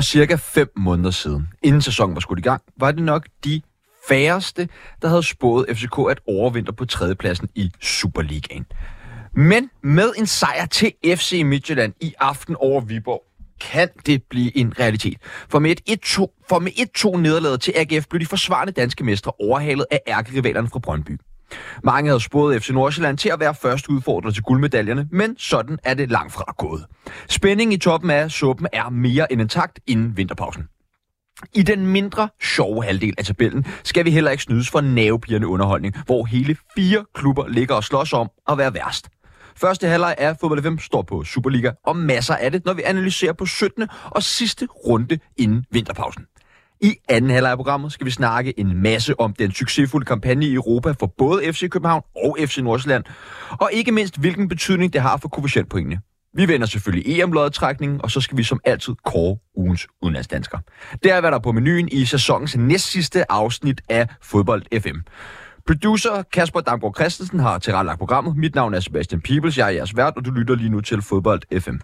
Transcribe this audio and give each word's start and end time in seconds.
For 0.00 0.04
cirka 0.04 0.34
5 0.34 0.72
måneder 0.76 1.10
siden, 1.10 1.48
inden 1.62 1.82
sæsonen 1.82 2.14
var 2.14 2.20
skudt 2.20 2.38
i 2.38 2.42
gang, 2.42 2.62
var 2.76 2.92
det 2.92 3.02
nok 3.02 3.26
de 3.44 3.62
færreste, 4.08 4.68
der 5.02 5.08
havde 5.08 5.22
spået 5.22 5.66
FCK 5.76 5.98
at 6.10 6.20
overvintre 6.28 6.72
på 6.72 6.84
tredjepladsen 6.84 7.48
i 7.54 7.70
Superligaen. 7.80 8.66
Men 9.34 9.70
med 9.82 10.12
en 10.18 10.26
sejr 10.26 10.66
til 10.66 10.92
FC 11.06 11.42
Midtjylland 11.44 11.94
i 12.00 12.14
aften 12.20 12.56
over 12.56 12.80
Viborg, 12.80 13.22
kan 13.60 13.88
det 14.06 14.22
blive 14.30 14.56
en 14.56 14.78
realitet. 14.78 15.18
For 15.48 15.58
med 15.58 15.70
et 15.70 16.04
1-2, 16.04 16.44
for 16.48 16.58
med 16.58 16.72
1-2 17.16 17.16
nederlaget 17.16 17.60
til 17.60 17.74
AGF 17.76 18.06
blev 18.06 18.20
de 18.20 18.26
forsvarende 18.26 18.72
danske 18.72 19.04
mestre 19.04 19.32
overhalet 19.40 19.86
af 19.90 20.00
ærkerivalerne 20.08 20.68
fra 20.68 20.78
Brøndby. 20.78 21.18
Mange 21.84 22.08
havde 22.08 22.20
spået 22.20 22.62
FC 22.62 22.70
Nordsjælland 22.70 23.18
til 23.18 23.28
at 23.28 23.40
være 23.40 23.54
første 23.54 23.90
udfordrer 23.90 24.30
til 24.30 24.42
guldmedaljerne, 24.42 25.08
men 25.12 25.36
sådan 25.38 25.78
er 25.84 25.94
det 25.94 26.10
langt 26.10 26.32
fra 26.32 26.54
gået. 26.58 26.86
Spændingen 27.28 27.72
i 27.72 27.78
toppen 27.78 28.10
af 28.10 28.30
suppen 28.30 28.66
er 28.72 28.88
mere 28.88 29.32
end 29.32 29.40
intakt 29.40 29.80
inden 29.86 30.16
vinterpausen. 30.16 30.64
I 31.54 31.62
den 31.62 31.86
mindre 31.86 32.28
sjove 32.42 32.84
halvdel 32.84 33.14
af 33.18 33.24
tabellen 33.24 33.66
skal 33.84 34.04
vi 34.04 34.10
heller 34.10 34.30
ikke 34.30 34.42
snydes 34.42 34.70
for 34.70 34.80
nervepirrende 34.80 35.48
underholdning, 35.48 35.94
hvor 36.06 36.24
hele 36.24 36.56
fire 36.76 37.04
klubber 37.14 37.48
ligger 37.48 37.74
og 37.74 37.84
slås 37.84 38.12
om 38.12 38.30
at 38.48 38.58
være 38.58 38.74
værst. 38.74 39.08
Første 39.56 39.86
halvleg 39.86 40.14
af 40.18 40.36
Fodbold 40.40 40.62
FM 40.62 40.78
står 40.78 41.02
på 41.02 41.24
Superliga, 41.24 41.70
og 41.86 41.96
masser 41.96 42.34
af 42.36 42.52
det, 42.52 42.64
når 42.64 42.72
vi 42.72 42.82
analyserer 42.82 43.32
på 43.32 43.46
17. 43.46 43.88
og 44.04 44.22
sidste 44.22 44.66
runde 44.66 45.18
inden 45.36 45.64
vinterpausen. 45.70 46.24
I 46.82 46.94
anden 47.08 47.30
halvleg 47.30 47.50
af 47.50 47.58
programmet 47.58 47.92
skal 47.92 48.06
vi 48.06 48.10
snakke 48.10 48.60
en 48.60 48.82
masse 48.82 49.20
om 49.20 49.32
den 49.32 49.52
succesfulde 49.52 50.04
kampagne 50.04 50.46
i 50.46 50.54
Europa 50.54 50.94
for 51.00 51.06
både 51.18 51.52
FC 51.52 51.68
København 51.68 52.02
og 52.16 52.36
FC 52.40 52.58
Nordsjælland, 52.58 53.04
og 53.50 53.70
ikke 53.72 53.92
mindst 53.92 54.18
hvilken 54.18 54.48
betydning 54.48 54.92
det 54.92 55.00
har 55.00 55.16
for 55.16 55.28
koefficientpoengene. 55.28 56.00
Vi 56.34 56.48
vender 56.48 56.66
selvfølgelig 56.66 57.20
EM-lodtrækningen, 57.20 58.00
og 58.02 58.10
så 58.10 58.20
skal 58.20 58.36
vi 58.36 58.42
som 58.42 58.60
altid 58.64 58.94
kåre 59.04 59.36
ugens 59.56 59.86
udenlandsdansker. 60.02 60.58
Det 61.02 61.12
er, 61.12 61.20
hvad 61.20 61.30
der 61.30 61.36
er 61.36 61.42
på 61.42 61.52
menuen 61.52 61.88
i 61.92 62.04
sæsonens 62.04 62.56
næstsidste 62.56 63.32
afsnit 63.32 63.80
af 63.88 64.08
Fodbold 64.22 64.80
FM. 64.80 64.98
Producer 65.66 66.22
Kasper 66.32 66.60
Damgaard 66.60 66.94
Christensen 66.94 67.40
har 67.40 67.58
tilrettelagt 67.58 67.98
programmet. 67.98 68.36
Mit 68.36 68.54
navn 68.54 68.74
er 68.74 68.80
Sebastian 68.80 69.20
Peebles, 69.20 69.58
jeg 69.58 69.66
er 69.66 69.70
jeres 69.70 69.96
vært, 69.96 70.16
og 70.16 70.24
du 70.24 70.30
lytter 70.30 70.54
lige 70.54 70.70
nu 70.70 70.80
til 70.80 71.02
Fodbold 71.02 71.60
FM. 71.60 71.76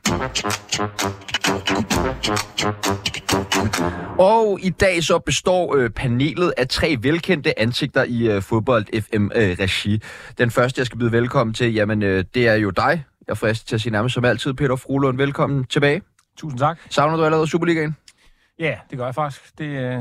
Og 4.19 4.59
i 4.63 4.71
dag 4.71 5.05
så 5.05 5.19
består 5.19 5.77
øh, 5.77 5.91
panelet 5.91 6.53
af 6.57 6.69
tre 6.69 6.97
velkendte 7.01 7.61
ansigter 7.61 8.05
i 8.05 8.31
øh, 8.31 8.43
Fodbold 8.43 9.03
FM-regi. 9.03 9.95
Øh, 9.95 10.01
Den 10.39 10.51
første, 10.51 10.79
jeg 10.79 10.87
skal 10.87 10.99
byde 10.99 11.13
velkommen 11.13 11.55
til, 11.55 11.75
jamen 11.75 12.03
øh, 12.03 12.25
det 12.35 12.49
er 12.49 12.55
jo 12.55 12.71
dig. 12.71 13.05
Jeg 13.27 13.33
er 13.33 13.35
frisk 13.35 13.67
til 13.67 13.75
at 13.75 13.81
sige 13.81 13.93
nærmest 13.93 14.15
som 14.15 14.25
altid, 14.25 14.55
Peter 14.55 14.77
Frulund. 14.77 15.17
Velkommen 15.17 15.65
tilbage. 15.65 16.03
Tusind 16.39 16.59
tak. 16.59 16.79
Savner 16.91 17.17
du 17.17 17.25
allerede 17.25 17.47
Superligaen? 17.47 17.97
Ja, 18.59 18.75
det 18.91 18.99
gør 18.99 19.05
jeg 19.05 19.15
faktisk. 19.15 19.59
Det, 19.59 19.65
øh, 19.65 20.01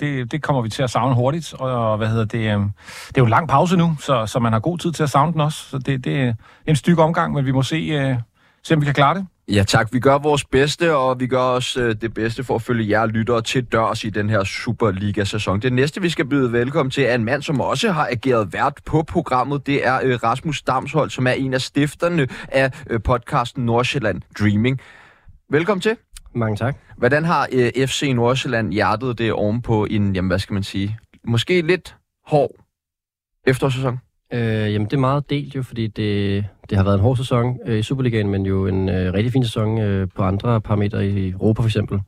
det, 0.00 0.32
det 0.32 0.42
kommer 0.42 0.62
vi 0.62 0.68
til 0.68 0.82
at 0.82 0.90
savne 0.90 1.14
hurtigt, 1.14 1.54
og 1.54 1.96
hvad 1.96 2.08
hedder 2.08 2.24
det, 2.24 2.38
øh, 2.38 2.60
det 3.08 3.16
er 3.16 3.18
jo 3.18 3.24
en 3.24 3.30
lang 3.30 3.48
pause 3.48 3.76
nu, 3.76 3.96
så, 4.00 4.26
så 4.26 4.38
man 4.38 4.52
har 4.52 4.60
god 4.60 4.78
tid 4.78 4.92
til 4.92 5.02
at 5.02 5.10
savne 5.10 5.32
den 5.32 5.40
også. 5.40 5.58
Så 5.58 5.78
det, 5.78 6.04
det 6.04 6.22
er 6.22 6.34
en 6.66 6.76
stykke 6.76 7.02
omgang, 7.02 7.34
men 7.34 7.46
vi 7.46 7.52
må 7.52 7.62
se, 7.62 7.76
øh, 7.76 8.16
se 8.62 8.74
om 8.74 8.80
vi 8.80 8.84
kan 8.84 8.94
klare 8.94 9.14
det. 9.14 9.26
Ja 9.48 9.62
tak, 9.62 9.92
vi 9.92 10.00
gør 10.00 10.18
vores 10.18 10.44
bedste, 10.44 10.96
og 10.96 11.20
vi 11.20 11.26
gør 11.26 11.38
også 11.38 11.80
øh, 11.82 11.94
det 12.00 12.14
bedste 12.14 12.44
for 12.44 12.54
at 12.54 12.62
følge 12.62 12.90
jer 12.90 13.06
lyttere 13.06 13.42
til 13.42 13.64
dørs 13.64 14.04
i 14.04 14.10
den 14.10 14.30
her 14.30 14.44
Superliga-sæson. 14.44 15.60
Det 15.62 15.72
næste, 15.72 16.02
vi 16.02 16.08
skal 16.08 16.24
byde 16.24 16.52
velkommen 16.52 16.90
til, 16.90 17.04
er 17.04 17.14
en 17.14 17.24
mand, 17.24 17.42
som 17.42 17.60
også 17.60 17.92
har 17.92 18.08
ageret 18.10 18.52
vært 18.52 18.80
på 18.86 19.02
programmet. 19.02 19.66
Det 19.66 19.86
er 19.86 20.00
øh, 20.02 20.18
Rasmus 20.22 20.62
Damshold, 20.62 21.10
som 21.10 21.26
er 21.26 21.30
en 21.30 21.54
af 21.54 21.60
stifterne 21.60 22.28
af 22.48 22.82
øh, 22.90 23.02
podcasten 23.02 23.66
Nordsjælland 23.66 24.22
Dreaming. 24.38 24.80
Velkommen 25.50 25.80
til. 25.80 25.96
Mange 26.34 26.56
tak. 26.56 26.76
Hvordan 26.96 27.24
har 27.24 27.48
øh, 27.52 27.86
FC 27.86 28.12
Nordsjælland 28.14 28.72
hjertet 28.72 29.18
det 29.18 29.32
ovenpå 29.32 29.84
en, 29.84 30.14
jamen 30.14 30.28
hvad 30.28 30.38
skal 30.38 30.54
man 30.54 30.62
sige, 30.62 30.98
måske 31.24 31.62
lidt 31.62 31.96
hård 32.26 32.50
efterårssæson? 33.46 33.98
Øh, 34.32 34.72
jamen, 34.72 34.84
det 34.86 34.92
er 34.92 34.98
meget 35.00 35.30
delt 35.30 35.54
jo, 35.56 35.62
fordi 35.62 35.86
det, 35.86 36.44
det 36.70 36.76
har 36.78 36.84
været 36.84 36.94
en 36.94 37.00
hård 37.00 37.16
sæson 37.16 37.58
øh, 37.66 37.78
i 37.78 37.82
Superligaen, 37.82 38.28
men 38.28 38.46
jo 38.46 38.66
en 38.66 38.88
øh, 38.88 39.12
rigtig 39.12 39.32
fin 39.32 39.44
sæson 39.44 39.78
øh, 39.78 40.08
på 40.16 40.22
andre 40.22 40.60
parametre 40.60 41.06
i 41.06 41.30
Europa 41.30 41.62
for 41.62 41.68
eksempel. 41.68 42.00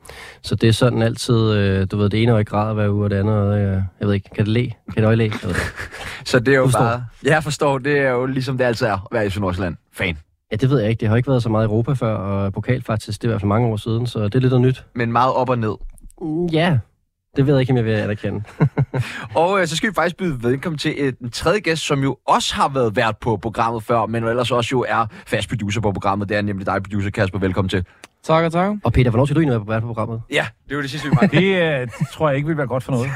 Så 0.42 0.54
det 0.54 0.68
er 0.68 0.72
sådan 0.72 1.02
altid, 1.02 1.52
øh, 1.52 1.86
du 1.90 1.96
ved, 1.96 2.10
det 2.10 2.22
ene 2.22 2.32
øje 2.32 2.42
græder 2.42 2.74
hver 2.74 2.88
uge, 2.88 3.04
og 3.04 3.10
det 3.10 3.16
andet, 3.16 3.54
øh, 3.58 3.62
jeg 4.00 4.08
ved 4.08 4.14
ikke, 4.14 4.30
kan 4.30 4.44
det 4.44 4.52
le? 4.52 4.64
Kan 4.94 5.02
det 5.02 5.04
øje 5.04 5.22
ikke. 5.24 5.36
Så 6.24 6.38
det 6.40 6.54
er 6.54 6.58
jo 6.58 6.64
Forstår. 6.64 6.80
bare, 6.80 7.04
jeg 7.24 7.42
forstår, 7.42 7.78
det 7.78 7.98
er 7.98 8.10
jo 8.10 8.26
ligesom 8.26 8.58
det 8.58 8.64
altid 8.64 8.86
er 8.86 8.92
at 8.92 9.00
være 9.12 9.30
FC 9.30 9.36
Nordsjælland 9.36 9.76
fan. 9.92 10.18
Ja, 10.52 10.56
det 10.56 10.70
ved 10.70 10.80
jeg 10.80 10.90
ikke. 10.90 11.00
Det 11.00 11.08
har 11.08 11.16
ikke 11.16 11.28
været 11.28 11.42
så 11.42 11.48
meget 11.48 11.64
i 11.64 11.68
Europa 11.68 11.92
før, 11.92 12.14
og 12.14 12.52
pokal 12.52 12.82
faktisk, 12.82 13.22
det 13.22 13.26
er 13.28 13.30
i 13.30 13.32
hvert 13.32 13.40
fald 13.40 13.48
mange 13.48 13.68
år 13.68 13.76
siden, 13.76 14.06
så 14.06 14.24
det 14.24 14.34
er 14.34 14.38
lidt 14.40 14.50
noget 14.50 14.66
nyt. 14.66 14.84
Men 14.94 15.12
meget 15.12 15.32
op 15.34 15.48
og 15.50 15.58
ned. 15.58 15.74
Mm, 16.20 16.46
Ja, 16.46 16.78
det 17.36 17.46
ved 17.46 17.54
jeg 17.54 17.60
ikke, 17.60 17.70
om 17.72 17.76
jeg 17.76 17.84
vil 17.84 17.92
anerkende. 17.92 18.42
Og 19.34 19.60
øh, 19.60 19.66
så 19.66 19.76
skal 19.76 19.90
vi 19.90 19.94
faktisk 19.94 20.16
byde 20.16 20.42
velkommen 20.42 20.78
til 20.78 20.94
øh, 20.98 21.12
en 21.22 21.30
tredje 21.30 21.60
gæst, 21.60 21.82
som 21.82 22.02
jo 22.02 22.16
også 22.28 22.54
har 22.54 22.68
været 22.68 22.96
vært 22.96 23.16
på 23.18 23.36
programmet 23.36 23.82
før, 23.82 24.06
men 24.06 24.22
jo 24.22 24.30
ellers 24.30 24.50
også 24.50 24.68
jo 24.72 24.84
er 24.88 25.06
fast 25.26 25.48
producer 25.48 25.80
på 25.80 25.92
programmet. 25.92 26.28
Det 26.28 26.36
er 26.36 26.42
nemlig 26.42 26.66
dig, 26.66 26.82
producer 26.82 27.10
Kasper. 27.10 27.38
Velkommen 27.38 27.68
til. 27.68 27.84
Tak 28.22 28.44
og 28.44 28.52
tak. 28.52 28.76
og 28.84 28.92
Peter, 28.92 29.10
hvornår 29.10 29.24
skal 29.24 29.36
du 29.36 29.40
egentlig 29.40 29.52
være 29.52 29.64
på, 29.64 29.70
være 29.70 29.80
på 29.80 29.86
programmet? 29.86 30.22
Ja, 30.30 30.46
det 30.68 30.76
var 30.76 30.82
det 30.82 30.90
sidste, 30.90 31.08
vi 31.08 31.16
var. 31.20 31.26
Det 31.26 31.80
øh, 31.82 31.88
tror 32.12 32.28
jeg 32.28 32.36
ikke 32.36 32.46
vil 32.48 32.56
være 32.56 32.66
godt 32.66 32.82
for 32.82 32.92
noget. 32.92 33.10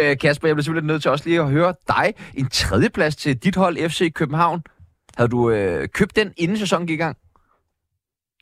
øh, 0.10 0.18
Kasper, 0.18 0.48
jeg 0.48 0.56
bliver 0.56 0.62
simpelthen 0.64 0.86
nødt 0.86 1.02
til 1.02 1.10
også 1.10 1.28
lige 1.28 1.40
at 1.40 1.50
høre 1.50 1.74
dig. 1.88 2.14
En 2.34 2.48
tredjeplads 2.48 3.16
til 3.16 3.36
dit 3.36 3.56
hold, 3.56 3.88
FC 3.90 4.12
København. 4.12 4.62
Havde 5.16 5.28
du 5.28 5.50
øh, 5.50 5.88
købt 5.88 6.16
den, 6.16 6.32
inden 6.36 6.58
sæsonen 6.58 6.86
gik 6.86 6.94
i 6.94 7.02
gang? 7.02 7.16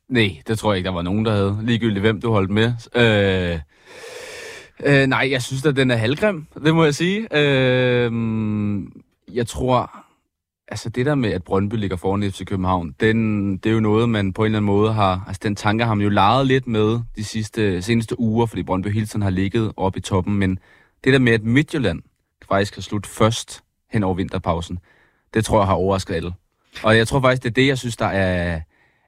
Nej, 0.09 0.31
det 0.47 0.59
tror 0.59 0.73
jeg 0.73 0.77
ikke, 0.77 0.87
der 0.87 0.95
var 0.95 1.03
nogen, 1.03 1.25
der 1.25 1.33
havde. 1.33 1.59
Ligegyldigt, 1.63 2.01
hvem 2.01 2.21
du 2.21 2.33
holdt 2.33 2.51
med. 2.51 2.73
Øh, 2.95 3.59
øh, 4.85 5.07
nej, 5.07 5.29
jeg 5.31 5.43
synes 5.43 5.67
at 5.67 5.77
den 5.77 5.91
er 5.91 5.97
halvgrim, 5.97 6.47
det 6.65 6.75
må 6.75 6.85
jeg 6.85 6.95
sige. 6.95 7.29
Øh, 7.39 8.13
jeg 9.33 9.47
tror, 9.47 9.91
altså 10.69 10.89
det 10.89 11.07
der 11.07 11.15
med, 11.15 11.31
at 11.31 11.45
Brøndby 11.45 11.75
ligger 11.75 11.97
foran 11.97 12.33
FC 12.33 12.45
København, 12.45 12.95
den, 13.01 13.57
det 13.57 13.71
er 13.71 13.75
jo 13.75 13.81
noget, 13.81 14.09
man 14.09 14.33
på 14.33 14.43
en 14.43 14.47
eller 14.47 14.59
anden 14.59 14.67
måde 14.67 14.93
har, 14.93 15.25
altså 15.27 15.41
den 15.43 15.57
tanke 15.57 15.85
har 15.85 15.95
man 15.95 16.05
jo 16.05 16.11
leget 16.11 16.47
lidt 16.47 16.67
med 16.67 17.01
de 17.17 17.25
sidste, 17.25 17.83
seneste 17.83 18.21
uger, 18.21 18.47
fordi 18.47 18.63
Brøndby 18.63 18.89
hele 18.89 19.07
tiden 19.07 19.23
har 19.23 19.31
ligget 19.31 19.73
oppe 19.77 19.99
i 19.99 20.03
toppen, 20.03 20.35
men 20.35 20.59
det 21.05 21.13
der 21.13 21.19
med, 21.19 21.33
at 21.33 21.43
Midtjylland 21.43 22.03
faktisk 22.49 22.75
har 22.75 22.83
slut 22.83 23.07
først 23.07 23.63
hen 23.91 24.03
over 24.03 24.15
vinterpausen, 24.15 24.79
det 25.35 25.45
tror 25.45 25.61
jeg 25.61 25.67
har 25.67 25.75
overrasket 25.75 26.15
alle. 26.15 26.33
Og 26.83 26.97
jeg 26.97 27.09
tror 27.09 27.21
faktisk, 27.21 27.43
det 27.43 27.49
er 27.51 27.55
det, 27.55 27.67
jeg 27.67 27.79
synes, 27.79 27.97
der 27.97 28.07
er, 28.07 28.61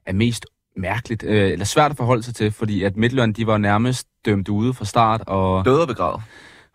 er 0.05 0.13
mest 0.13 0.45
mærkeligt, 0.77 1.23
øh, 1.23 1.51
eller 1.51 1.65
svært 1.65 1.91
at 1.91 1.97
forholde 1.97 2.23
sig 2.23 2.35
til, 2.35 2.51
fordi 2.51 2.83
at 2.83 2.97
Midtjylland, 2.97 3.33
de 3.33 3.47
var 3.47 3.57
nærmest 3.57 4.07
dømt 4.25 4.49
ude 4.49 4.73
fra 4.73 4.85
start, 4.85 5.21
og, 5.27 5.65
Døde 5.65 5.81
og 5.81 5.87
begravet. 5.87 6.21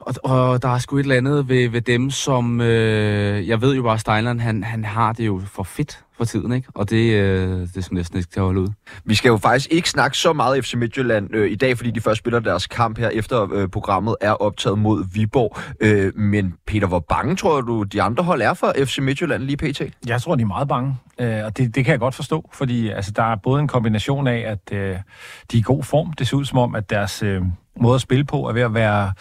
og, 0.00 0.14
og 0.24 0.62
der 0.62 0.68
er 0.68 0.78
sgu 0.78 0.96
et 0.96 1.00
eller 1.02 1.16
andet 1.16 1.48
ved, 1.48 1.68
ved 1.68 1.80
dem, 1.80 2.10
som, 2.10 2.60
øh, 2.60 3.48
jeg 3.48 3.60
ved 3.60 3.76
jo 3.76 3.82
bare, 3.82 3.98
Steinland, 3.98 4.40
han, 4.40 4.64
han 4.64 4.84
har 4.84 5.12
det 5.12 5.26
jo 5.26 5.42
for 5.46 5.62
fedt 5.62 6.04
for 6.20 6.24
tiden, 6.24 6.52
ikke? 6.52 6.68
Og 6.74 6.90
det, 6.90 7.12
øh, 7.12 7.60
det 7.60 7.76
er 7.76 7.80
sgu 7.80 7.94
næsten 7.94 8.18
ikke 8.18 8.30
til 8.30 8.40
at 8.40 8.44
holde 8.44 8.60
ud. 8.60 8.68
Vi 9.04 9.14
skal 9.14 9.28
jo 9.28 9.36
faktisk 9.36 9.72
ikke 9.72 9.90
snakke 9.90 10.16
så 10.16 10.32
meget 10.32 10.64
FC 10.64 10.74
Midtjylland 10.74 11.34
øh, 11.34 11.50
i 11.50 11.54
dag, 11.54 11.76
fordi 11.76 11.90
de 11.90 12.00
først 12.00 12.18
spiller 12.18 12.40
deres 12.40 12.66
kamp 12.66 12.98
her 12.98 13.08
efter 13.08 13.52
øh, 13.52 13.68
programmet 13.68 14.16
er 14.20 14.32
optaget 14.32 14.78
mod 14.78 15.04
Viborg. 15.12 15.56
Øh, 15.80 16.16
men 16.16 16.54
Peter, 16.66 16.86
hvor 16.86 16.98
bange 16.98 17.36
tror 17.36 17.60
du, 17.60 17.82
de 17.82 18.02
andre 18.02 18.24
hold 18.24 18.42
er 18.42 18.54
for 18.54 18.72
FC 18.84 18.98
Midtjylland 18.98 19.42
lige 19.42 19.56
pt? 19.56 19.82
Jeg 20.06 20.22
tror, 20.22 20.34
de 20.34 20.42
er 20.42 20.46
meget 20.46 20.68
bange, 20.68 20.96
øh, 21.20 21.44
og 21.44 21.56
det, 21.56 21.74
det 21.74 21.84
kan 21.84 21.92
jeg 21.92 22.00
godt 22.00 22.14
forstå, 22.14 22.50
fordi 22.52 22.88
altså, 22.88 23.10
der 23.10 23.22
er 23.22 23.36
både 23.36 23.60
en 23.60 23.68
kombination 23.68 24.26
af, 24.26 24.38
at 24.46 24.72
øh, 24.72 24.78
de 24.80 24.86
er 24.86 24.98
i 25.52 25.62
god 25.62 25.82
form. 25.82 26.12
Det 26.12 26.28
ser 26.28 26.36
ud 26.36 26.44
som 26.44 26.58
om, 26.58 26.74
at 26.74 26.90
deres 26.90 27.22
øh, 27.22 27.42
måde 27.80 27.94
at 27.94 28.00
spille 28.00 28.24
på 28.24 28.48
er 28.48 28.52
ved 28.52 28.62
at 28.62 28.74
være, 28.74 29.12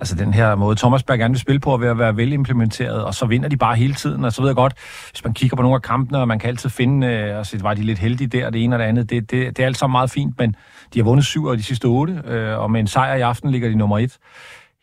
altså 0.00 0.14
den 0.14 0.34
her 0.34 0.54
måde, 0.54 0.76
Thomas 0.76 1.02
Berg 1.02 1.18
gerne 1.18 1.32
vil 1.34 1.40
spille 1.40 1.60
på, 1.60 1.72
er 1.72 1.76
ved 1.76 1.88
at 1.88 1.98
være 1.98 2.16
velimplementeret, 2.16 3.04
og 3.04 3.14
så 3.14 3.26
vinder 3.26 3.48
de 3.48 3.56
bare 3.56 3.76
hele 3.76 3.94
tiden. 3.94 4.24
Og 4.24 4.32
så 4.32 4.42
ved 4.42 4.48
jeg 4.48 4.56
godt, 4.56 4.74
hvis 5.10 5.24
man 5.24 5.34
kigger 5.34 5.56
på 5.56 5.62
nogle 5.62 5.74
af 5.74 5.82
kampene, 5.82 6.18
og 6.18 6.28
man 6.28 6.38
kan 6.38 6.48
altid 6.48 6.70
finde, 6.70 7.06
øh, 7.06 7.38
altså 7.38 7.58
var 7.62 7.74
de 7.74 7.82
lidt 7.82 7.98
heldige 7.98 8.28
der, 8.28 8.50
det 8.50 8.64
ene 8.64 8.76
og 8.76 8.78
det 8.78 8.84
andet, 8.84 9.10
det, 9.10 9.30
det, 9.30 9.56
det 9.56 9.62
er 9.62 9.66
alt 9.66 9.78
sammen 9.78 9.92
meget 9.92 10.10
fint, 10.10 10.38
men 10.38 10.56
de 10.94 10.98
har 10.98 11.04
vundet 11.04 11.26
syv 11.26 11.46
af 11.46 11.56
de 11.56 11.62
sidste 11.62 11.84
otte, 11.84 12.22
øh, 12.26 12.58
og 12.58 12.70
med 12.70 12.80
en 12.80 12.86
sejr 12.86 13.14
i 13.14 13.20
aften 13.20 13.50
ligger 13.50 13.68
de 13.68 13.74
nummer 13.74 13.98
et. 13.98 14.18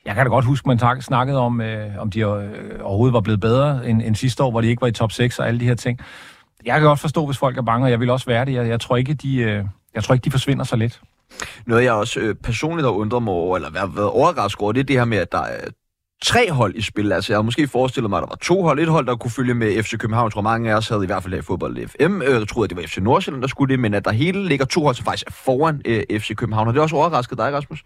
Jeg 0.06 0.16
kan 0.16 0.26
da 0.26 0.30
godt 0.30 0.46
huske, 0.46 0.68
man 0.68 0.78
tak- 0.78 1.02
snakkede 1.02 1.40
om, 1.40 1.62
øh, 1.62 1.88
om 1.98 2.12
de 2.12 2.20
øh, 2.20 2.26
overhovedet 2.84 3.14
var 3.14 3.22
blevet 3.22 3.40
bedre 3.40 3.90
end, 3.90 4.02
end 4.02 4.16
sidste 4.16 4.44
år, 4.44 4.52
hvor 4.52 4.62
de 4.62 4.68
ikke 4.68 4.82
var 4.82 4.88
i 4.88 4.92
top 4.92 5.12
6 5.12 5.40
og 5.40 5.48
alle 5.48 5.60
de 5.60 5.66
her 5.66 5.76
ting. 5.76 6.00
Jeg 6.66 6.74
kan 6.74 6.88
godt 6.88 7.00
forstå, 7.00 7.26
hvis 7.26 7.38
folk 7.38 7.58
er 7.58 7.62
bange, 7.62 7.86
og 7.86 7.92
jeg 7.92 8.00
vil 8.00 8.10
også 8.10 8.26
være 8.26 8.46
det. 8.46 8.54
Jeg, 8.54 8.68
jeg, 8.68 8.80
tror, 8.80 8.98
ikke, 8.98 9.14
de, 9.14 9.36
øh, 9.38 9.66
jeg 9.96 10.04
tror 10.04 10.14
ikke, 10.14 10.26
de 10.26 10.32
forsvinder 10.32 10.64
så 10.64 10.76
let. 10.76 11.02
Noget, 11.68 11.84
jeg 11.84 11.94
også 11.94 12.20
øh, 12.20 12.36
personligt 12.36 12.86
har 12.86 12.92
undret 12.92 13.24
mig 13.24 13.34
over, 13.34 13.56
eller 13.56 13.72
været, 13.72 13.96
været 13.96 14.10
overrasket 14.10 14.62
over, 14.62 14.72
det 14.72 14.80
er 14.80 14.84
det 14.84 14.98
her 14.98 15.06
med, 15.06 15.18
at 15.18 15.32
der 15.32 15.42
er 15.42 15.68
tre 16.24 16.52
hold 16.52 16.76
i 16.76 16.82
spil. 16.82 17.12
Altså, 17.12 17.34
jeg 17.34 17.38
havde 17.38 17.46
måske 17.46 17.68
forestillet 17.68 18.10
mig, 18.10 18.18
at 18.18 18.22
der 18.22 18.28
var 18.28 18.38
to 18.42 18.62
hold. 18.64 18.80
Et 18.80 18.88
hold, 18.88 19.06
der 19.06 19.16
kunne 19.16 19.32
følge 19.32 19.54
med 19.54 19.84
FC 19.84 19.98
København. 19.98 20.26
Jeg 20.26 20.32
tror, 20.32 20.42
mange 20.42 20.72
af 20.72 20.76
os 20.76 20.90
havde 20.90 21.04
i 21.04 21.06
hvert 21.06 21.24
fald 21.24 21.34
her 21.34 21.40
i 21.40 21.44
fodbold 21.44 21.88
FM. 21.88 22.22
Øh, 22.22 22.40
jeg 22.40 22.48
troede, 22.48 22.66
at 22.66 22.70
det 22.70 22.78
var 22.78 22.84
FC 22.88 22.98
Nordsjælland, 22.98 23.42
der 23.42 23.48
skulle 23.48 23.72
det, 23.72 23.80
men 23.80 23.94
at 23.94 24.06
der 24.06 24.12
hele 24.12 24.48
ligger 24.48 24.66
to 24.66 24.84
hold, 24.84 24.96
som 24.96 25.06
faktisk 25.06 25.28
er 25.28 25.32
foran 25.32 25.82
øh, 25.86 26.04
FC 26.20 26.36
København. 26.36 26.68
Og 26.68 26.74
det 26.74 26.80
er 26.80 26.84
også 26.84 26.96
overrasket 26.96 27.38
dig, 27.38 27.54
Rasmus. 27.54 27.84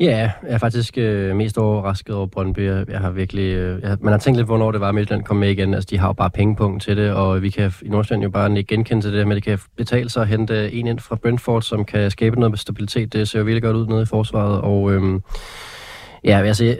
Ja, 0.00 0.18
jeg 0.18 0.32
er 0.42 0.58
faktisk 0.58 0.98
øh, 0.98 1.36
mest 1.36 1.58
overrasket 1.58 2.14
over 2.14 2.26
Brøndby. 2.26 2.60
Jeg, 2.60 2.84
jeg 2.88 3.00
har 3.00 3.10
virkelig... 3.10 3.54
Øh, 3.54 3.82
jeg, 3.82 3.96
man 4.00 4.12
har 4.12 4.18
tænkt 4.18 4.36
lidt, 4.36 4.46
hvornår 4.46 4.72
det 4.72 4.80
var, 4.80 4.88
at 4.88 4.94
Midtjylland 4.94 5.24
kom 5.24 5.36
med 5.36 5.50
igen. 5.50 5.74
Altså, 5.74 5.88
de 5.90 5.98
har 5.98 6.06
jo 6.06 6.12
bare 6.12 6.30
pengepunkt 6.30 6.82
til 6.82 6.96
det, 6.96 7.12
og 7.12 7.42
vi 7.42 7.50
kan 7.50 7.72
i 7.82 7.88
Nordsjælland 7.88 8.22
jo 8.22 8.30
bare 8.30 8.58
ikke 8.58 8.74
genkende 8.74 9.02
til 9.02 9.12
det, 9.12 9.28
men 9.28 9.34
det 9.34 9.44
kan 9.44 9.58
betale 9.76 10.10
sig 10.10 10.22
at 10.22 10.28
hente 10.28 10.72
en 10.72 10.86
ind 10.86 10.98
fra 10.98 11.16
Brentford, 11.16 11.62
som 11.62 11.84
kan 11.84 12.10
skabe 12.10 12.40
noget 12.40 12.58
stabilitet. 12.58 13.12
Det 13.12 13.28
ser 13.28 13.38
jo 13.38 13.44
virkelig 13.44 13.62
godt 13.62 13.76
ud 13.76 13.86
nede 13.86 14.02
i 14.02 14.06
forsvaret, 14.06 14.60
og 14.60 14.92
øh, 14.92 15.20
ja, 16.24 16.40
altså... 16.40 16.76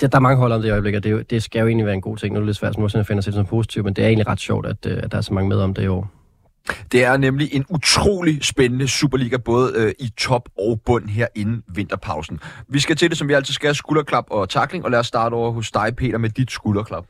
Det, 0.00 0.12
der 0.12 0.18
er 0.18 0.22
mange 0.22 0.38
hold 0.38 0.52
om 0.52 0.60
det 0.60 0.68
i 0.68 0.70
øjeblikket, 0.70 1.04
det, 1.04 1.30
det 1.30 1.42
skal 1.42 1.60
jo 1.60 1.66
egentlig 1.66 1.86
være 1.86 1.94
en 1.94 2.00
god 2.00 2.16
ting. 2.16 2.32
Nu 2.32 2.38
er 2.38 2.40
det 2.40 2.46
lidt 2.46 2.56
svært, 2.56 2.74
som 2.74 2.80
Nordsjælland 2.80 3.06
finder 3.06 3.22
sig 3.22 3.32
som 3.32 3.46
positivt, 3.46 3.84
men 3.84 3.94
det 3.94 4.04
er 4.04 4.08
egentlig 4.08 4.26
ret 4.26 4.40
sjovt, 4.40 4.66
at, 4.66 4.86
øh, 4.86 4.98
at 5.02 5.12
der 5.12 5.18
er 5.18 5.22
så 5.22 5.34
mange 5.34 5.48
med 5.48 5.56
om 5.56 5.74
det 5.74 5.82
i 5.82 5.86
år. 5.86 6.10
Det 6.92 7.04
er 7.04 7.16
nemlig 7.16 7.48
en 7.54 7.64
utrolig 7.68 8.44
spændende 8.44 8.88
Superliga, 8.88 9.36
både 9.36 9.72
øh, 9.76 9.92
i 9.98 10.08
top 10.16 10.48
og 10.58 10.80
bund 10.86 11.08
her 11.08 11.26
inden 11.34 11.62
vinterpausen. 11.68 12.40
Vi 12.68 12.80
skal 12.80 12.96
til 12.96 13.10
det, 13.10 13.18
som 13.18 13.28
vi 13.28 13.32
altid 13.32 13.54
skal, 13.54 13.74
skulderklap 13.74 14.24
og 14.30 14.48
takling, 14.48 14.84
og 14.84 14.90
lad 14.90 14.98
os 14.98 15.06
starte 15.06 15.34
over 15.34 15.52
hos 15.52 15.70
dig, 15.70 15.96
Peter, 15.96 16.18
med 16.18 16.30
dit 16.30 16.50
skulderklap. 16.50 17.04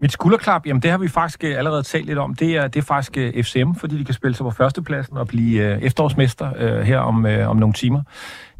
Mit 0.00 0.12
skulderklap, 0.12 0.66
jamen 0.66 0.82
det 0.82 0.90
har 0.90 0.98
vi 0.98 1.08
faktisk 1.08 1.44
øh, 1.44 1.58
allerede 1.58 1.82
talt 1.82 2.06
lidt 2.06 2.18
om. 2.18 2.34
Det 2.34 2.56
er, 2.56 2.68
det 2.68 2.80
er 2.80 2.84
faktisk 2.84 3.16
øh, 3.16 3.44
FCM, 3.44 3.72
fordi 3.74 3.98
de 3.98 4.04
kan 4.04 4.14
spille 4.14 4.34
sig 4.34 4.44
på 4.44 4.50
førstepladsen 4.50 5.16
og 5.16 5.26
blive 5.26 5.62
øh, 5.62 5.82
efterårsmester 5.82 6.52
øh, 6.56 6.80
her 6.80 6.98
om, 6.98 7.26
øh, 7.26 7.50
om 7.50 7.56
nogle 7.56 7.72
timer. 7.72 8.02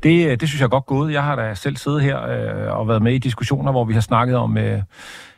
Det, 0.03 0.27
øh, 0.27 0.41
det 0.41 0.49
synes 0.49 0.61
jeg 0.61 0.67
er 0.67 0.71
godt 0.71 0.87
gået. 0.87 1.13
Jeg 1.13 1.23
har 1.23 1.37
da 1.37 1.55
selv 1.55 1.77
siddet 1.77 2.03
her 2.03 2.23
øh, 2.23 2.79
og 2.79 2.89
været 2.89 3.03
med 3.03 3.15
i 3.15 3.19
diskussioner, 3.19 3.73
hvor 3.73 3.85
vi 3.85 3.95
har 3.95 4.01
snakket 4.01 4.37
om... 4.37 4.59
Øh, 4.59 4.83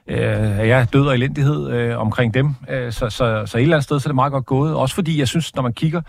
øh, 0.08 0.68
ja, 0.68 0.86
død 0.92 1.06
og 1.06 1.14
elendighed 1.14 1.70
øh, 1.70 1.98
omkring 1.98 2.34
dem. 2.34 2.54
Øh, 2.68 2.92
så, 2.92 3.10
så, 3.10 3.42
så 3.46 3.58
et 3.58 3.62
eller 3.62 3.76
andet 3.76 3.84
sted, 3.84 4.00
så 4.00 4.06
er 4.06 4.10
det 4.10 4.14
meget 4.14 4.32
godt 4.32 4.46
gået. 4.46 4.74
Også 4.74 4.94
fordi, 4.94 5.18
jeg 5.18 5.28
synes, 5.28 5.54
når 5.54 5.62
man 5.62 5.72
kigger, 5.72 6.00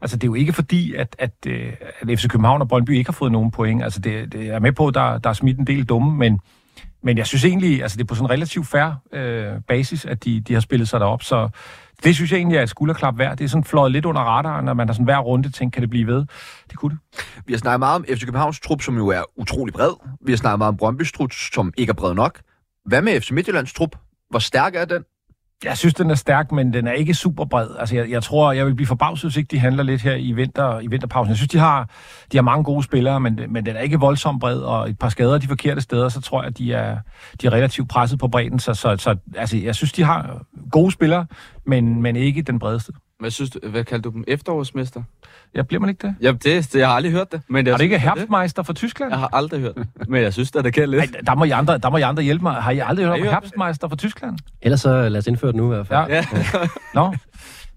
altså 0.00 0.16
det 0.16 0.24
er 0.24 0.28
jo 0.28 0.34
ikke 0.34 0.52
fordi, 0.52 0.94
at, 0.94 1.16
at, 1.18 1.32
øh, 1.46 1.72
at 2.00 2.18
FC 2.18 2.28
København 2.28 2.60
og 2.60 2.68
Brøndby 2.68 2.90
ikke 2.90 3.08
har 3.08 3.12
fået 3.12 3.32
nogen 3.32 3.50
point. 3.50 3.82
Altså 3.82 4.00
det, 4.00 4.32
det 4.32 4.48
er 4.48 4.58
med 4.58 4.72
på, 4.72 4.86
at 4.86 4.94
der, 4.94 5.18
der 5.18 5.30
er 5.30 5.34
smidt 5.34 5.58
en 5.58 5.66
del 5.66 5.84
dumme, 5.84 6.18
men, 6.18 6.40
men 7.02 7.18
jeg 7.18 7.26
synes 7.26 7.44
egentlig, 7.44 7.82
altså 7.82 7.96
det 7.96 8.02
er 8.02 8.06
på 8.06 8.14
sådan 8.14 8.26
en 8.26 8.30
relativt 8.30 8.66
færre 8.66 8.96
øh, 9.12 9.52
basis, 9.68 10.04
at 10.04 10.24
de, 10.24 10.40
de 10.40 10.52
har 10.52 10.60
spillet 10.60 10.88
sig 10.88 11.00
derop, 11.00 11.22
så 11.22 11.48
det 12.04 12.14
synes 12.14 12.32
jeg 12.32 12.38
egentlig 12.38 12.58
er 12.58 12.62
et 12.62 12.68
skulderklap 12.68 13.18
værd. 13.18 13.36
Det 13.36 13.44
er 13.44 13.48
sådan 13.48 13.64
fløjet 13.64 13.92
lidt 13.92 14.04
under 14.04 14.20
radaren, 14.20 14.64
når 14.64 14.74
man 14.74 14.88
har 14.88 14.92
sådan 14.92 15.04
hver 15.04 15.18
runde 15.18 15.50
tænkt, 15.50 15.74
kan 15.74 15.82
det 15.82 15.90
blive 15.90 16.06
ved? 16.06 16.26
Det 16.70 16.78
kunne 16.78 16.90
det. 16.90 17.24
Vi 17.46 17.52
har 17.52 17.58
snakket 17.58 17.78
meget 17.78 17.96
om 17.96 18.04
FC 18.04 18.20
Københavns 18.20 18.60
trup, 18.60 18.82
som 18.82 18.96
jo 18.96 19.08
er 19.08 19.22
utrolig 19.36 19.74
bred. 19.74 19.90
Vi 20.24 20.32
har 20.32 20.36
snakket 20.36 20.58
meget 20.58 20.80
om 20.80 20.94
Brøndby's 20.94 21.10
trup, 21.16 21.32
som 21.32 21.72
ikke 21.76 21.90
er 21.90 21.94
bred 21.94 22.14
nok. 22.14 22.40
Hvad 22.84 23.02
med 23.02 23.20
FC 23.20 23.30
Midtjyllands 23.30 23.72
trup? 23.72 23.96
Hvor 24.30 24.38
stærk 24.38 24.74
er 24.74 24.84
den? 24.84 25.04
Jeg 25.64 25.78
synes, 25.78 25.94
den 25.94 26.10
er 26.10 26.14
stærk, 26.14 26.52
men 26.52 26.72
den 26.72 26.86
er 26.86 26.92
ikke 26.92 27.14
super 27.14 27.44
bred. 27.44 27.68
Altså, 27.78 27.96
jeg, 27.96 28.10
jeg 28.10 28.22
tror, 28.22 28.52
jeg 28.52 28.66
vil 28.66 28.74
blive 28.74 28.86
forbavset, 28.86 29.30
hvis 29.30 29.36
ikke 29.36 29.48
de 29.48 29.58
handler 29.58 29.82
lidt 29.82 30.02
her 30.02 30.14
i, 30.14 30.32
vinter, 30.32 30.80
i 30.80 30.86
vinterpausen. 30.86 31.28
Jeg 31.28 31.36
synes, 31.36 31.50
de 31.50 31.58
har, 31.58 31.90
de 32.32 32.36
har 32.36 32.42
mange 32.42 32.64
gode 32.64 32.82
spillere, 32.82 33.20
men, 33.20 33.40
men 33.48 33.66
den 33.66 33.76
er 33.76 33.80
ikke 33.80 34.00
voldsomt 34.00 34.40
bred, 34.40 34.58
og 34.58 34.90
et 34.90 34.98
par 34.98 35.08
skader 35.08 35.38
de 35.38 35.46
forkerte 35.46 35.80
steder, 35.80 36.08
så 36.08 36.20
tror 36.20 36.42
jeg, 36.42 36.48
at 36.48 36.58
de 36.58 36.72
er, 36.72 36.98
de 37.40 37.46
er 37.46 37.52
relativt 37.52 37.88
presset 37.88 38.18
på 38.18 38.28
bredden. 38.28 38.58
Så, 38.58 38.74
så, 38.74 38.96
så 38.96 39.16
altså, 39.36 39.56
jeg 39.56 39.74
synes, 39.74 39.92
de 39.92 40.02
har 40.02 40.46
gode 40.70 40.92
spillere, 40.92 41.26
men, 41.66 42.02
men 42.02 42.16
ikke 42.16 42.42
den 42.42 42.58
bredeste. 42.58 42.92
Hvad 43.24 43.30
synes 43.30 43.50
du, 43.50 43.58
hvad 43.68 43.84
kalder 43.84 44.02
du 44.02 44.10
dem? 44.10 44.24
Efterårsmester? 44.28 45.02
Ja, 45.54 45.62
bliver 45.62 45.80
man 45.80 45.90
ikke 45.90 46.06
det? 46.06 46.14
Ja, 46.20 46.32
det, 46.32 46.44
det 46.44 46.74
jeg 46.74 46.88
har 46.88 46.94
aldrig 46.94 47.12
hørt 47.12 47.32
det. 47.32 47.40
Men 47.48 47.66
jeg 47.66 47.72
er 47.72 47.76
det 47.76 47.84
ikke 47.84 47.98
Herbstmeister 47.98 48.62
fra 48.62 48.72
Tyskland? 48.72 49.12
Jeg 49.12 49.18
har 49.18 49.30
aldrig 49.32 49.60
hørt 49.60 49.74
det. 49.74 49.86
Men 50.08 50.22
jeg 50.22 50.32
synes, 50.32 50.52
at 50.56 50.64
det 50.64 50.72
kan 50.74 50.88
lidt. 50.88 51.02
Ej, 51.02 51.20
der 51.26 51.34
må, 51.34 51.44
I 51.44 51.50
andre, 51.50 51.78
der 51.78 51.90
må 51.90 51.96
I 51.96 52.00
andre 52.00 52.22
hjælpe 52.22 52.42
mig. 52.42 52.54
Har 52.54 52.70
I 52.70 52.78
aldrig 52.78 53.06
hørt 53.06 53.20
om? 53.20 53.26
Herbstmeister 53.26 53.88
fra 53.88 53.96
Tyskland? 53.96 54.38
Ellers 54.62 54.80
så 54.80 55.08
lad 55.08 55.18
os 55.18 55.26
indføre 55.26 55.48
det 55.48 55.56
nu 55.56 55.72
i 55.72 55.74
hvert 55.74 55.86
fald. 55.86 56.10
Ja. 56.10 56.14
Ja, 56.14 56.58
Nå, 56.94 57.14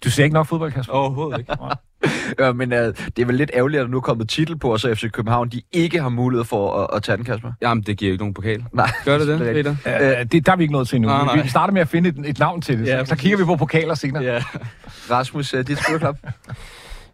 du 0.04 0.12
ser 0.12 0.24
ikke 0.24 0.34
nok 0.34 0.48
fodbold, 0.48 0.72
Kasper. 0.72 0.94
overhovedet 0.94 1.40
ikke. 1.40 1.54
Ja, 2.40 2.54
men 2.54 2.74
uh, 2.74 2.78
det 2.78 3.20
er 3.20 3.26
vel 3.26 3.36
lidt 3.36 3.52
ærgerligt, 3.54 3.80
at 3.80 3.86
der 3.86 3.92
nu 3.92 3.98
er 3.98 4.02
kommet 4.02 4.30
titel 4.30 4.58
på, 4.58 4.72
og 4.72 4.80
så 4.80 4.96
FC 4.96 5.12
København, 5.12 5.50
de 5.50 5.62
ikke 5.72 6.02
har 6.02 6.10
mulighed 6.10 6.46
for 6.46 6.82
at, 6.82 6.88
at 6.96 7.04
tage 7.04 7.18
den, 7.18 7.26
Kasper. 7.26 7.52
Jamen, 7.62 7.84
det 7.84 7.98
giver 7.98 8.10
jo 8.10 8.14
ikke 8.14 8.22
nogen 8.22 8.34
pokal. 8.34 8.64
Nej. 8.74 8.92
Gør 9.06 9.18
det 9.18 9.28
det, 9.28 9.48
er. 9.48 9.54
Peter? 9.54 9.76
Øh, 10.20 10.26
det, 10.32 10.46
der 10.46 10.52
er 10.52 10.56
vi 10.56 10.64
ikke 10.64 10.74
nået 10.74 10.88
til. 10.88 11.02
Nej, 11.02 11.26
nej. 11.26 11.42
Vi 11.42 11.50
starter 11.50 11.74
med 11.74 11.82
at 11.82 11.88
finde 11.88 12.10
et, 12.10 12.16
et 12.26 12.40
navn 12.40 12.62
til 12.62 12.80
det. 12.80 12.88
Ja, 12.88 13.06
så, 13.06 13.10
så 13.10 13.16
kigger 13.16 13.38
vi 13.38 13.44
på 13.44 13.56
pokaler 13.56 13.96
senere. 13.96 14.24
Ja. 14.24 14.44
Rasmus, 15.12 15.54
uh, 15.54 15.60
dit 15.60 15.78
skulderklap? 15.78 16.18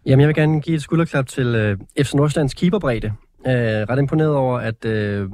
Jamen, 0.06 0.20
jeg 0.20 0.28
vil 0.28 0.34
gerne 0.34 0.60
give 0.60 0.76
et 0.76 0.82
skulderklap 0.82 1.26
til 1.26 1.46
øh, 1.46 1.78
FC 2.04 2.14
Nordsjællands 2.14 2.54
keeperbredde. 2.54 3.12
Øh, 3.46 3.52
ret 3.52 3.98
imponeret 3.98 4.34
over, 4.34 4.58
at 4.58 4.84
øh, 4.84 5.28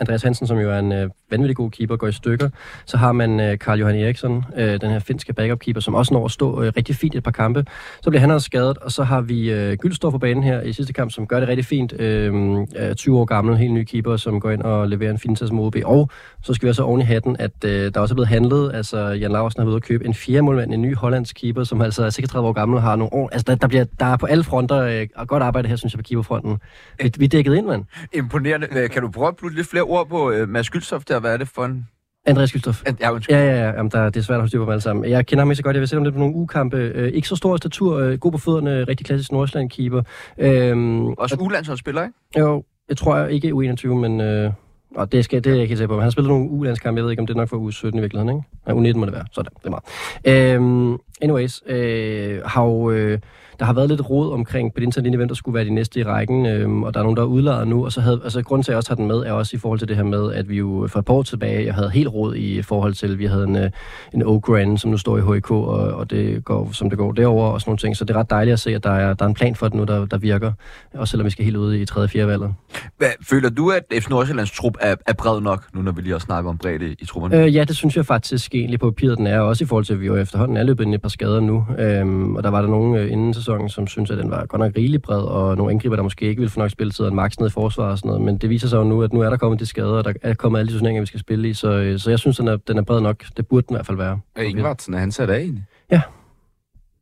Andreas 0.00 0.22
Hansen, 0.22 0.46
som 0.46 0.58
jo 0.58 0.70
er 0.70 0.78
en 0.78 0.92
øh, 0.92 1.10
vanvittig 1.30 1.56
god 1.56 1.70
keeper, 1.70 1.96
går 1.96 2.06
i 2.06 2.12
stykker. 2.12 2.48
Så 2.86 2.96
har 2.96 3.12
man 3.12 3.40
øh, 3.40 3.58
Karl 3.58 3.78
Johan 3.78 3.94
Eriksson, 3.94 4.44
øh, 4.56 4.80
den 4.80 4.90
her 4.90 4.98
finske 4.98 5.32
backup-keeper, 5.32 5.80
som 5.80 5.94
også 5.94 6.14
når 6.14 6.24
at 6.24 6.30
stå 6.30 6.62
øh, 6.62 6.72
rigtig 6.76 6.96
fint 6.96 7.14
et 7.14 7.22
par 7.22 7.30
kampe. 7.30 7.64
Så 8.02 8.10
bliver 8.10 8.20
han 8.20 8.30
også 8.30 8.44
skadet, 8.44 8.78
og 8.78 8.92
så 8.92 9.02
har 9.02 9.20
vi 9.20 9.52
øh, 9.52 9.76
Gyldstor 9.76 10.10
på 10.10 10.18
banen 10.18 10.42
her 10.42 10.62
i 10.62 10.72
sidste 10.72 10.92
kamp, 10.92 11.10
som 11.10 11.26
gør 11.26 11.40
det 11.40 11.48
rigtig 11.48 11.64
fint. 11.64 11.92
Øh, 12.00 12.34
øh, 12.76 12.94
20 12.94 13.18
år 13.18 13.24
gammel, 13.24 13.56
helt 13.56 13.72
ny 13.72 13.84
keeper, 13.84 14.16
som 14.16 14.40
går 14.40 14.50
ind 14.50 14.62
og 14.62 14.88
leverer 14.88 15.10
en 15.10 15.18
fin 15.18 15.30
indsats 15.30 15.52
mod 15.52 15.66
OB. 15.66 15.76
Og 15.84 16.10
så 16.42 16.54
skal 16.54 16.66
vi 16.66 16.70
også 16.70 16.82
oven 16.82 17.00
i 17.00 17.04
hatten, 17.04 17.36
at 17.38 17.64
øh, 17.64 17.94
der 17.94 18.00
også 18.00 18.12
er 18.12 18.16
blevet 18.16 18.28
handlet. 18.28 18.70
Altså, 18.74 18.98
Jan 18.98 19.30
Larsen 19.30 19.60
har 19.60 19.64
været 19.64 19.72
ude 19.72 19.76
at 19.76 19.82
købe 19.82 20.06
en 20.06 20.14
fjerde 20.14 20.42
målmand, 20.42 20.74
en 20.74 20.82
ny 20.82 20.96
hollandsk 20.96 21.36
keeper, 21.36 21.64
som 21.64 21.80
altså 21.80 22.04
er 22.04 22.10
36 22.10 22.48
år 22.48 22.52
gammel 22.52 22.76
og 22.76 22.82
har 22.82 22.96
nogle 22.96 23.12
år. 23.12 23.28
Altså, 23.32 23.44
der, 23.46 23.54
der, 23.54 23.68
bliver, 23.68 23.84
der 24.00 24.06
er 24.06 24.16
på 24.16 24.26
alle 24.26 24.44
fronter 24.44 24.78
øh, 24.78 25.26
godt 25.26 25.42
arbejde 25.42 25.68
her, 25.68 25.76
synes 25.76 25.92
jeg, 25.92 25.98
på 25.98 26.02
keeperfronten. 26.02 26.58
Vi, 27.02 27.12
vi 27.18 27.24
er 27.24 27.28
dækket 27.28 27.54
ind, 27.54 27.66
mand. 27.66 27.84
Imponerende. 28.12 28.66
Øh, 28.76 28.90
kan 28.90 29.02
du 29.02 29.10
prøve 29.10 29.28
at 29.28 29.54
lidt 29.54 29.70
flere 29.70 29.84
ord 29.90 30.08
på 30.08 30.30
uh, 30.30 30.48
Mads 30.48 30.70
Gyldshoff 30.70 31.04
der? 31.04 31.20
Hvad 31.20 31.32
er 31.32 31.36
det 31.36 31.48
for 31.48 31.64
en... 31.64 31.88
Andreas 32.26 32.52
Gylstof. 32.52 32.82
en 32.86 32.96
ja, 33.00 33.12
undskyld. 33.12 33.36
Ja, 33.36 33.44
ja, 33.44 33.56
ja. 33.56 33.70
Jamen, 33.70 33.90
der, 33.90 34.04
det 34.10 34.16
er 34.16 34.24
svært 34.24 34.34
at 34.34 34.40
holde 34.40 34.48
styr 34.48 34.58
på 34.58 34.62
dem 34.62 34.70
alle 34.70 34.80
sammen. 34.80 35.10
Jeg 35.10 35.26
kender 35.26 35.42
ham 35.44 35.50
ikke 35.50 35.56
så 35.56 35.62
godt. 35.62 35.74
Jeg 35.76 35.80
vil 35.80 35.88
sætte 35.88 35.98
ham 35.98 36.04
lidt 36.04 36.14
på 36.14 36.18
nogle 36.18 36.34
ukampe. 36.34 36.76
Øh, 36.76 37.12
ikke 37.12 37.28
så 37.28 37.36
stor 37.36 37.56
statur. 37.56 37.98
Øh, 37.98 38.18
god 38.18 38.32
på 38.32 38.38
fødderne. 38.38 38.84
Rigtig 38.84 39.06
klassisk 39.06 39.32
Nordsjælland-keeper. 39.32 40.02
Øhm, 40.38 41.08
Også 41.08 41.36
ulandsholdsspiller, 41.40 42.02
ikke? 42.02 42.14
jo, 42.38 42.64
jeg 42.88 42.96
tror 42.96 43.16
jeg 43.16 43.32
ikke 43.32 43.48
U21, 43.48 43.86
men... 43.88 44.20
Øh, 44.20 44.52
og 44.96 45.12
det, 45.12 45.24
skal, 45.24 45.44
det 45.44 45.50
er 45.50 45.54
jeg 45.54 45.62
ikke 45.62 45.76
helt 45.76 45.88
på. 45.88 45.94
Men 45.94 46.02
han 46.02 46.10
spillede 46.10 46.26
spillet 46.26 46.48
nogle 46.48 46.60
ulandskampe. 46.60 46.98
Jeg 46.98 47.04
ved 47.04 47.10
ikke, 47.10 47.20
om 47.20 47.26
det 47.26 47.34
er 47.34 47.38
nok 47.38 47.48
for 47.48 47.70
U17 47.70 47.96
i 47.96 48.00
virkeligheden, 48.00 48.28
ikke? 48.28 48.48
Nej, 48.66 48.92
U19 48.92 48.98
må 48.98 49.06
det 49.06 49.14
være. 49.14 49.24
Sådan, 49.32 49.52
det 49.58 49.66
er 49.66 49.70
meget. 49.70 50.56
Øhm, 50.56 50.98
anyways, 51.20 51.62
øh, 51.66 52.40
har 52.44 52.64
jo, 52.64 52.90
øh, 52.90 53.18
der 53.60 53.66
har 53.66 53.72
været 53.72 53.88
lidt 53.88 54.10
råd 54.10 54.32
omkring 54.32 54.74
på 54.74 54.80
det 54.80 55.16
hvem 55.16 55.28
der 55.28 55.34
skulle 55.34 55.54
være 55.54 55.64
de 55.64 55.74
næste 55.74 56.00
i 56.00 56.04
rækken, 56.04 56.46
Øh, 56.46 56.70
og 56.70 56.94
der 56.94 57.00
er 57.00 57.04
nogen, 57.04 57.16
der 57.16 57.22
er 57.22 57.26
udlejet 57.26 57.68
nu, 57.68 57.84
og 57.84 57.92
så 57.92 58.00
havde, 58.00 58.20
altså 58.24 58.42
grunden 58.42 58.62
til, 58.62 58.70
at 58.70 58.72
jeg 58.72 58.76
også 58.76 58.90
har 58.90 58.96
den 58.96 59.06
med, 59.06 59.16
er 59.16 59.32
også 59.32 59.56
i 59.56 59.58
forhold 59.58 59.78
til 59.78 59.88
det 59.88 59.96
her 59.96 60.02
med, 60.02 60.32
at 60.32 60.48
vi 60.48 60.56
jo 60.56 60.88
for 60.90 60.98
et 60.98 61.04
par 61.04 61.14
år 61.14 61.22
tilbage, 61.22 61.66
jeg 61.66 61.74
havde 61.74 61.90
helt 61.90 62.08
råd 62.08 62.34
i 62.34 62.62
forhold 62.62 62.94
til, 62.94 63.12
at 63.12 63.18
vi 63.18 63.26
havde 63.26 63.44
en, 63.44 63.56
øh, 63.56 63.70
en 64.14 64.22
Ogran, 64.22 64.78
som 64.78 64.90
nu 64.90 64.96
står 64.96 65.18
i 65.18 65.20
HK, 65.20 65.50
og, 65.50 65.68
og 65.68 66.10
det 66.10 66.44
går, 66.44 66.70
som 66.72 66.90
det 66.90 66.98
går 66.98 67.12
derover 67.12 67.48
og 67.48 67.60
sådan 67.60 67.70
nogle 67.70 67.78
ting, 67.78 67.96
så 67.96 68.04
det 68.04 68.16
er 68.16 68.18
ret 68.18 68.30
dejligt 68.30 68.52
at 68.52 68.60
se, 68.60 68.74
at 68.74 68.84
der 68.84 68.90
er, 68.90 69.14
der 69.14 69.24
er 69.24 69.28
en 69.28 69.34
plan 69.34 69.54
for 69.54 69.68
det 69.68 69.74
nu, 69.74 69.84
der, 69.84 70.06
der 70.06 70.18
virker, 70.18 70.52
også 70.94 71.10
selvom 71.10 71.24
vi 71.24 71.30
skal 71.30 71.44
helt 71.44 71.56
ud 71.56 71.74
i 71.74 71.86
3. 71.86 72.00
og 72.00 72.10
4. 72.10 72.26
valget. 72.26 72.54
Hvad, 72.98 73.08
føler 73.28 73.50
du, 73.50 73.70
at 73.70 73.82
FC 74.02 74.08
Nordsjællands 74.08 74.50
trup 74.50 74.76
er, 74.80 74.96
er 75.06 75.12
bred 75.12 75.40
nok, 75.40 75.74
nu 75.74 75.82
når 75.82 75.92
vi 75.92 76.02
lige 76.02 76.12
har 76.12 76.18
snakket 76.18 76.48
om 76.48 76.58
bredde 76.58 76.92
i 76.98 77.04
trupperne? 77.04 77.44
Øh, 77.44 77.54
ja, 77.54 77.64
det 77.64 77.76
synes 77.76 77.96
jeg 77.96 78.06
faktisk 78.06 78.54
egentlig 78.54 78.80
på 78.80 78.90
papiret, 78.90 79.18
den 79.18 79.26
er, 79.26 79.40
også 79.40 79.64
i 79.64 79.66
forhold 79.66 79.84
til, 79.84 79.92
at 79.92 80.00
vi 80.00 80.06
jo 80.06 80.16
efterhånden 80.16 80.56
er 80.56 80.62
løbet 80.62 80.84
ind 80.84 80.92
i 80.92 80.94
et 80.94 81.02
par 81.02 81.08
skader 81.08 81.40
nu. 81.40 81.66
Øhm, 81.78 82.36
og 82.36 82.42
der 82.42 82.50
var 82.50 82.60
der 82.60 82.68
nogen 82.68 82.96
øh, 82.96 83.12
inden 83.12 83.34
sæsonen, 83.34 83.68
som 83.68 83.86
synes, 83.86 84.10
at 84.10 84.18
den 84.18 84.30
var 84.30 84.46
godt 84.46 84.60
nok 84.60 84.72
rigelig 84.76 85.02
bred, 85.02 85.22
og 85.22 85.56
nogle 85.56 85.72
angriber, 85.72 85.96
der 85.96 86.02
måske 86.02 86.26
ikke 86.26 86.38
ville 86.38 86.50
få 86.50 86.60
nok 86.60 86.70
spilletid, 86.70 87.04
og 87.04 87.08
en 87.08 87.16
max 87.16 87.38
ned 87.38 87.46
i 87.46 87.50
forsvar 87.50 87.90
og 87.90 87.98
sådan 87.98 88.08
noget. 88.08 88.22
Men 88.22 88.38
det 88.38 88.50
viser 88.50 88.68
sig 88.68 88.76
jo 88.76 88.84
nu, 88.84 89.02
at 89.02 89.12
nu 89.12 89.20
er 89.20 89.30
der 89.30 89.36
kommet 89.36 89.60
de 89.60 89.66
skader, 89.66 89.92
og 89.92 90.04
der 90.04 90.12
er 90.22 90.34
kommet 90.34 90.58
alle 90.58 90.72
de 90.72 90.78
turneringer, 90.78 91.02
vi 91.02 91.06
skal 91.06 91.20
spille 91.20 91.48
i. 91.48 91.54
Så, 91.54 91.68
øh, 91.68 91.98
så 91.98 92.10
jeg 92.10 92.18
synes, 92.18 92.36
den 92.36 92.48
er, 92.48 92.56
den 92.56 92.78
er 92.78 92.82
bred 92.82 93.00
nok. 93.00 93.24
Det 93.36 93.46
burde 93.46 93.66
den 93.68 93.74
i 93.74 93.76
hvert 93.76 93.86
fald 93.86 93.98
være. 93.98 94.20
Er 94.36 94.42
Ingvartsen, 94.42 94.94
er 94.94 94.98
han 94.98 95.12
sat 95.12 95.30
af 95.30 95.38
egentlig? 95.38 95.64
Ja. 95.90 96.02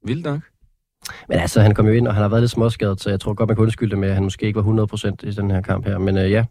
Vildt 0.05 0.25
nok. 0.25 0.41
Men 1.29 1.39
altså, 1.39 1.61
han 1.61 1.75
kom 1.75 1.87
jo 1.87 1.93
ind, 1.93 2.09
og 2.09 2.15
han 2.15 2.23
har 2.23 2.29
været 2.29 2.43
lidt 2.43 2.51
småskadet, 2.51 3.01
så 3.01 3.11
jeg 3.11 3.21
tror 3.21 3.35
godt, 3.35 3.49
man 3.49 3.57
kan 3.57 3.63
undskylde 3.63 3.91
det 3.91 3.99
med, 3.99 4.09
at 4.09 4.15
han 4.15 4.23
måske 4.23 4.47
ikke 4.47 4.65
var 4.65 4.87
100% 4.95 5.29
i 5.29 5.31
den 5.31 5.51
her 5.51 5.61
kamp 5.61 5.87
her. 5.87 5.99
Men 5.99 6.19
øh, 6.19 6.31
ja, 6.31 6.45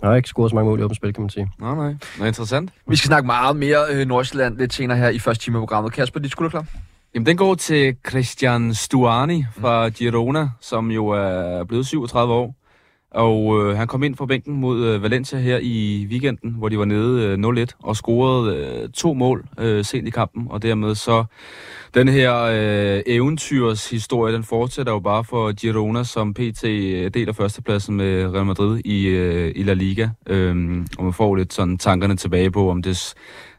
han 0.00 0.08
har 0.08 0.16
ikke 0.16 0.28
scoret 0.28 0.50
så 0.50 0.54
mange 0.54 0.70
mål 0.70 0.80
i 0.80 0.82
åbent 0.82 0.96
spil, 0.96 1.12
kan 1.14 1.22
man 1.22 1.30
sige. 1.30 1.50
Nej, 1.60 1.74
nej. 1.74 1.94
Nå, 2.18 2.24
interessant. 2.24 2.70
Vi 2.88 2.96
skal 2.96 3.06
snakke 3.06 3.26
meget 3.26 3.56
mere 3.56 3.78
øh, 3.90 4.06
Nordsjælland 4.06 4.58
lidt 4.58 4.74
senere 4.74 4.98
her 4.98 5.08
i 5.08 5.18
første 5.18 5.44
time 5.44 5.58
af 5.58 5.60
programmet. 5.60 5.92
Kasper, 5.92 6.20
dit 6.20 6.30
skulderklap? 6.30 6.66
Jamen, 7.14 7.26
den 7.26 7.36
går 7.36 7.54
til 7.54 7.96
Christian 8.08 8.74
Stuani 8.74 9.44
fra 9.60 9.88
Girona, 9.88 10.48
som 10.60 10.90
jo 10.90 11.06
er 11.08 11.64
blevet 11.64 11.86
37 11.86 12.34
år. 12.34 12.54
Og 13.10 13.60
øh, 13.70 13.76
han 13.76 13.86
kom 13.86 14.02
ind 14.02 14.16
fra 14.16 14.26
bænken 14.26 14.54
mod 14.56 14.84
øh, 14.86 15.02
Valencia 15.02 15.38
her 15.38 15.58
i 15.62 16.06
weekenden, 16.10 16.54
hvor 16.58 16.68
de 16.68 16.78
var 16.78 16.84
nede 16.84 17.22
øh, 17.24 17.62
0-1 17.62 17.66
og 17.82 17.96
scorede 17.96 18.56
øh, 18.56 18.88
to 18.88 19.12
mål 19.14 19.44
øh, 19.58 19.84
sent 19.84 20.08
i 20.08 20.10
kampen. 20.10 20.46
Og 20.50 20.62
dermed 20.62 20.94
så 20.94 21.24
den 21.94 22.08
her 22.08 22.34
øh, 22.42 23.02
eventyrs 23.06 23.90
historie, 23.90 24.34
den 24.34 24.44
fortsætter 24.44 24.92
jo 24.92 24.98
bare 24.98 25.24
for 25.24 25.52
Girona, 25.52 26.04
som 26.04 26.34
pt. 26.34 26.64
Øh, 26.64 27.10
deler 27.14 27.32
førstepladsen 27.32 27.96
med 27.96 28.26
Real 28.34 28.46
Madrid 28.46 28.80
i, 28.84 29.06
øh, 29.06 29.52
i 29.56 29.62
La 29.62 29.72
Liga. 29.74 30.08
Øhm, 30.26 30.86
og 30.98 31.04
man 31.04 31.12
får 31.12 31.36
lidt 31.36 31.52
sådan 31.52 31.78
tankerne 31.78 32.16
tilbage 32.16 32.50
på, 32.50 32.70
om 32.70 32.82
det 32.82 32.96
s- 32.96 33.14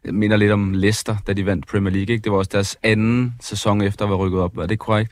minder 0.05 0.37
lidt 0.37 0.51
om 0.51 0.73
Leicester, 0.73 1.15
da 1.27 1.33
de 1.33 1.45
vandt 1.45 1.67
Premier 1.67 1.93
League. 1.93 2.13
Ikke? 2.13 2.23
Det 2.23 2.31
var 2.31 2.37
også 2.37 2.51
deres 2.53 2.77
anden 2.83 3.33
sæson 3.41 3.81
efter 3.81 4.05
at 4.05 4.09
være 4.09 4.17
rykket 4.17 4.39
op. 4.39 4.57
Er 4.57 4.65
det 4.65 4.79
korrekt? 4.79 5.11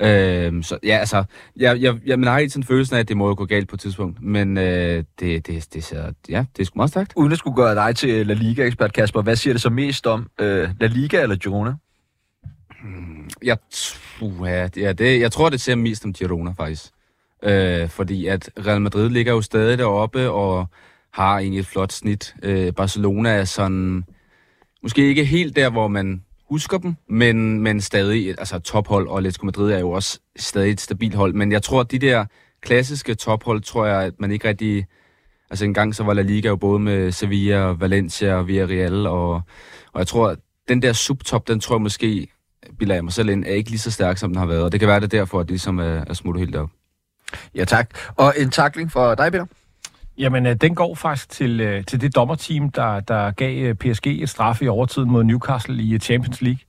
Øhm, 0.00 0.62
så 0.62 0.78
ja, 0.82 0.96
altså, 0.96 1.24
jeg, 1.56 1.80
jeg, 1.80 1.96
jeg, 2.06 2.18
man 2.18 2.28
har 2.28 2.38
hele 2.38 2.50
tiden 2.50 2.64
følelsen 2.64 2.96
af, 2.96 3.00
at 3.00 3.08
det 3.08 3.16
må 3.16 3.28
jo 3.28 3.34
gå 3.34 3.44
galt 3.44 3.68
på 3.68 3.76
et 3.76 3.80
tidspunkt. 3.80 4.22
Men 4.22 4.58
øh, 4.58 5.04
det, 5.20 5.46
det, 5.46 5.66
det, 5.74 5.84
ser, 5.84 6.12
ja, 6.28 6.44
det 6.56 6.62
er 6.62 6.66
sgu 6.66 6.76
meget 6.76 6.90
stærkt. 6.90 7.12
Uden 7.16 7.32
at 7.32 7.38
skulle 7.38 7.56
gøre 7.56 7.74
dig 7.74 7.96
til 7.96 8.26
La 8.26 8.34
Liga-ekspert, 8.34 8.92
Kasper, 8.92 9.22
hvad 9.22 9.36
siger 9.36 9.54
det 9.54 9.62
så 9.62 9.70
mest 9.70 10.06
om? 10.06 10.30
Øh, 10.40 10.68
La 10.80 10.86
Liga 10.86 11.22
eller 11.22 11.36
Girona? 11.36 11.74
Jeg, 13.42 13.58
uh, 14.20 14.48
ja, 14.48 14.68
det, 14.68 14.76
ja, 14.82 14.92
det, 14.92 15.20
jeg 15.20 15.32
tror, 15.32 15.48
det 15.48 15.60
ser 15.60 15.74
mest 15.74 16.04
om 16.04 16.12
Girona, 16.12 16.50
faktisk. 16.50 16.84
Øh, 17.42 17.88
fordi 17.88 18.26
at 18.26 18.50
Real 18.66 18.80
Madrid 18.80 19.08
ligger 19.08 19.32
jo 19.32 19.42
stadig 19.42 19.78
deroppe 19.78 20.30
og 20.30 20.66
har 21.12 21.38
egentlig 21.38 21.60
et 21.60 21.66
flot 21.66 21.92
snit. 21.92 22.34
Øh, 22.42 22.72
Barcelona 22.72 23.30
er 23.30 23.44
sådan, 23.44 24.04
måske 24.82 25.08
ikke 25.08 25.24
helt 25.24 25.56
der, 25.56 25.70
hvor 25.70 25.88
man 25.88 26.24
husker 26.50 26.78
dem, 26.78 26.96
men, 27.08 27.60
men 27.60 27.80
stadig 27.80 28.28
altså 28.28 28.58
tophold, 28.58 29.08
og 29.08 29.16
Atletico 29.16 29.46
Madrid 29.46 29.72
er 29.72 29.78
jo 29.78 29.90
også 29.90 30.20
stadig 30.36 30.70
et 30.70 30.80
stabilt 30.80 31.14
hold. 31.14 31.34
Men 31.34 31.52
jeg 31.52 31.62
tror, 31.62 31.80
at 31.80 31.90
de 31.90 31.98
der 31.98 32.24
klassiske 32.62 33.14
tophold, 33.14 33.60
tror 33.60 33.86
jeg, 33.86 34.02
at 34.02 34.14
man 34.18 34.30
ikke 34.30 34.48
rigtig... 34.48 34.86
Altså 35.50 35.64
engang 35.64 35.94
så 35.94 36.04
var 36.04 36.14
La 36.14 36.22
Liga 36.22 36.48
jo 36.48 36.56
både 36.56 36.78
med 36.78 37.12
Sevilla, 37.12 37.58
Valencia 37.58 38.34
og 38.34 38.46
Villarreal, 38.46 39.06
og, 39.06 39.32
og 39.92 39.98
jeg 39.98 40.06
tror, 40.06 40.28
at 40.28 40.38
den 40.68 40.82
der 40.82 40.92
subtop, 40.92 41.48
den 41.48 41.60
tror 41.60 41.74
jeg 41.76 41.82
måske, 41.82 42.28
bilder 42.78 42.94
jeg 42.94 43.04
mig 43.04 43.12
selv 43.12 43.28
ind, 43.28 43.44
er 43.44 43.50
ikke 43.50 43.70
lige 43.70 43.78
så 43.78 43.90
stærk, 43.90 44.18
som 44.18 44.30
den 44.30 44.38
har 44.38 44.46
været. 44.46 44.62
Og 44.62 44.72
det 44.72 44.80
kan 44.80 44.88
være 44.88 45.00
det 45.00 45.12
derfor, 45.12 45.40
at 45.40 45.46
det 45.46 45.50
ligesom 45.50 45.78
er, 45.78 46.04
er 46.06 46.14
smuttet 46.14 46.40
helt 46.40 46.56
op. 46.56 46.70
Ja, 47.54 47.64
tak. 47.64 47.90
Og 48.16 48.34
en 48.38 48.50
takling 48.50 48.92
for 48.92 49.14
dig, 49.14 49.32
Peter? 49.32 49.46
Jamen, 50.20 50.46
øh, 50.46 50.54
den 50.54 50.74
går 50.74 50.94
faktisk 50.94 51.28
til, 51.28 51.60
øh, 51.60 51.84
til 51.84 52.00
det 52.00 52.16
dommerteam, 52.16 52.70
der, 52.70 53.00
der 53.00 53.30
gav 53.30 53.64
øh, 53.64 53.74
PSG 53.74 54.06
et 54.06 54.28
straffe 54.28 54.64
i 54.64 54.68
overtiden 54.68 55.10
mod 55.10 55.24
Newcastle 55.24 55.82
i 55.82 55.98
Champions 55.98 56.42
League. 56.42 56.60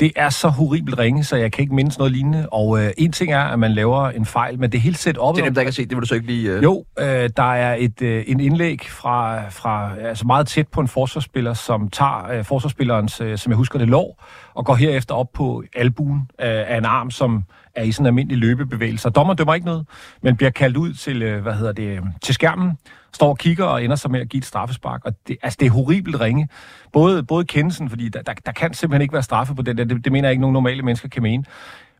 Det 0.00 0.12
er 0.16 0.30
så 0.30 0.48
horribelt 0.48 0.98
ringe, 0.98 1.24
så 1.24 1.36
jeg 1.36 1.52
kan 1.52 1.62
ikke 1.62 1.74
mindes 1.74 1.98
noget 1.98 2.12
lignende. 2.12 2.48
Og 2.52 2.84
øh, 2.84 2.90
en 2.98 3.12
ting 3.12 3.32
er, 3.32 3.40
at 3.40 3.58
man 3.58 3.72
laver 3.72 4.10
en 4.10 4.26
fejl, 4.26 4.58
men 4.58 4.72
det 4.72 4.80
helt 4.80 4.98
set 4.98 5.18
op. 5.18 5.34
Det 5.34 5.40
er 5.40 5.44
dem, 5.44 5.54
der 5.54 5.60
ikke 5.60 5.68
har 5.68 5.72
set, 5.72 5.90
det 5.90 5.96
vil 5.96 6.02
du 6.02 6.06
så 6.06 6.14
ikke 6.14 6.26
lige... 6.26 6.50
Øh... 6.50 6.62
Jo, 6.62 6.84
øh, 6.98 7.30
der 7.36 7.52
er 7.52 7.76
et 7.78 8.02
øh, 8.02 8.24
en 8.26 8.40
indlæg 8.40 8.80
fra, 8.88 9.48
fra 9.48 9.90
altså 9.98 10.26
meget 10.26 10.46
tæt 10.46 10.68
på 10.68 10.80
en 10.80 10.88
forsvarsspiller, 10.88 11.54
som 11.54 11.88
tager 11.88 12.28
øh, 12.32 12.44
forsvarsspillerens, 12.44 13.20
øh, 13.20 13.38
som 13.38 13.50
jeg 13.50 13.56
husker 13.56 13.78
det, 13.78 13.88
lov, 13.88 14.18
og 14.54 14.64
går 14.64 14.74
herefter 14.74 15.14
op 15.14 15.32
på 15.34 15.62
albuen 15.74 16.20
øh, 16.20 16.46
af 16.70 16.78
en 16.78 16.84
arm, 16.84 17.10
som 17.10 17.44
er 17.76 17.82
i 17.82 17.92
sådan 17.92 18.04
en 18.04 18.06
almindelig 18.06 18.38
løbebevægelse. 18.38 19.10
Dommer 19.10 19.34
dømmer 19.34 19.54
ikke 19.54 19.66
noget, 19.66 19.86
men 20.22 20.36
bliver 20.36 20.50
kaldt 20.50 20.76
ud 20.76 20.92
til, 20.92 21.22
øh, 21.22 21.42
hvad 21.42 21.54
hedder 21.54 21.72
det, 21.72 21.82
øh, 21.96 22.02
til 22.22 22.34
skærmen, 22.34 22.78
står 23.12 23.28
og 23.28 23.38
kigger 23.38 23.64
og 23.64 23.84
ender 23.84 23.96
så 23.96 24.08
med 24.08 24.20
at 24.20 24.28
give 24.28 24.38
et 24.38 24.44
straffespark. 24.44 25.04
Og 25.04 25.12
det, 25.28 25.36
altså, 25.42 25.56
det 25.60 25.66
er 25.66 25.70
horribelt 25.70 26.20
ringe. 26.20 26.48
Både, 26.92 27.22
både 27.22 27.44
kendelsen, 27.44 27.90
fordi 27.90 28.08
der, 28.08 28.22
der, 28.22 28.32
der 28.46 28.52
kan 28.52 28.74
simpelthen 28.74 29.02
ikke 29.02 29.12
være 29.12 29.22
straffe 29.22 29.54
på 29.54 29.62
den 29.62 29.78
der. 29.78 29.84
Det, 29.84 30.04
det 30.04 30.12
mener 30.12 30.28
jeg 30.28 30.32
ikke, 30.32 30.40
nogen 30.40 30.54
normale 30.54 30.82
mennesker 30.82 31.08
kan 31.08 31.22
mene. 31.22 31.44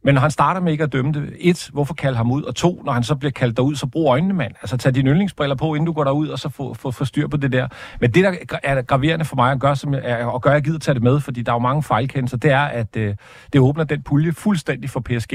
Men 0.05 0.15
når 0.15 0.21
han 0.21 0.31
starter 0.31 0.61
med 0.61 0.73
ikke 0.73 0.85
at 0.85 0.93
dømme 0.93 1.13
det, 1.13 1.33
et, 1.39 1.71
hvorfor 1.73 1.95
kalde 1.95 2.17
ham 2.17 2.31
ud? 2.31 2.43
Og 2.43 2.55
to, 2.55 2.83
når 2.85 2.93
han 2.93 3.03
så 3.03 3.15
bliver 3.15 3.33
kaldt 3.33 3.57
derud, 3.57 3.75
så 3.75 3.87
brug 3.87 4.09
øjnene, 4.09 4.35
mand. 4.35 4.55
Altså 4.63 4.77
tag 4.77 4.95
dine 4.95 5.11
yndlingsbriller 5.11 5.57
på, 5.57 5.75
inden 5.75 5.87
du 5.87 5.93
går 5.93 6.05
derud, 6.05 6.29
og 6.29 6.39
så 6.39 6.49
få, 6.49 6.75
få, 6.75 6.91
få 6.91 7.05
styr 7.05 7.29
på 7.29 7.37
det 7.37 7.53
der. 7.53 7.69
Men 8.01 8.11
det, 8.11 8.25
der 8.25 8.59
er 8.63 8.83
graverende 8.83 9.25
for 9.25 9.37
mig 9.37 9.53
at 9.53 9.61
gøre, 9.61 9.77
som 9.77 9.95
jeg, 9.95 10.25
og 10.25 10.43
gør, 10.43 10.51
at 10.51 10.55
jeg 10.55 10.63
gider 10.63 10.79
tage 10.79 10.95
det 10.95 11.03
med, 11.03 11.21
fordi 11.21 11.43
der 11.43 11.53
er 11.53 11.57
jo 11.57 11.59
mange 11.61 11.83
fejlkendelser, 11.83 12.37
det 12.37 12.51
er, 12.51 12.61
at 12.61 12.97
øh, 12.97 13.15
det 13.53 13.61
åbner 13.61 13.85
den 13.85 14.03
pulje 14.03 14.33
fuldstændig 14.33 14.91
for 14.91 15.01
PSG. 15.01 15.33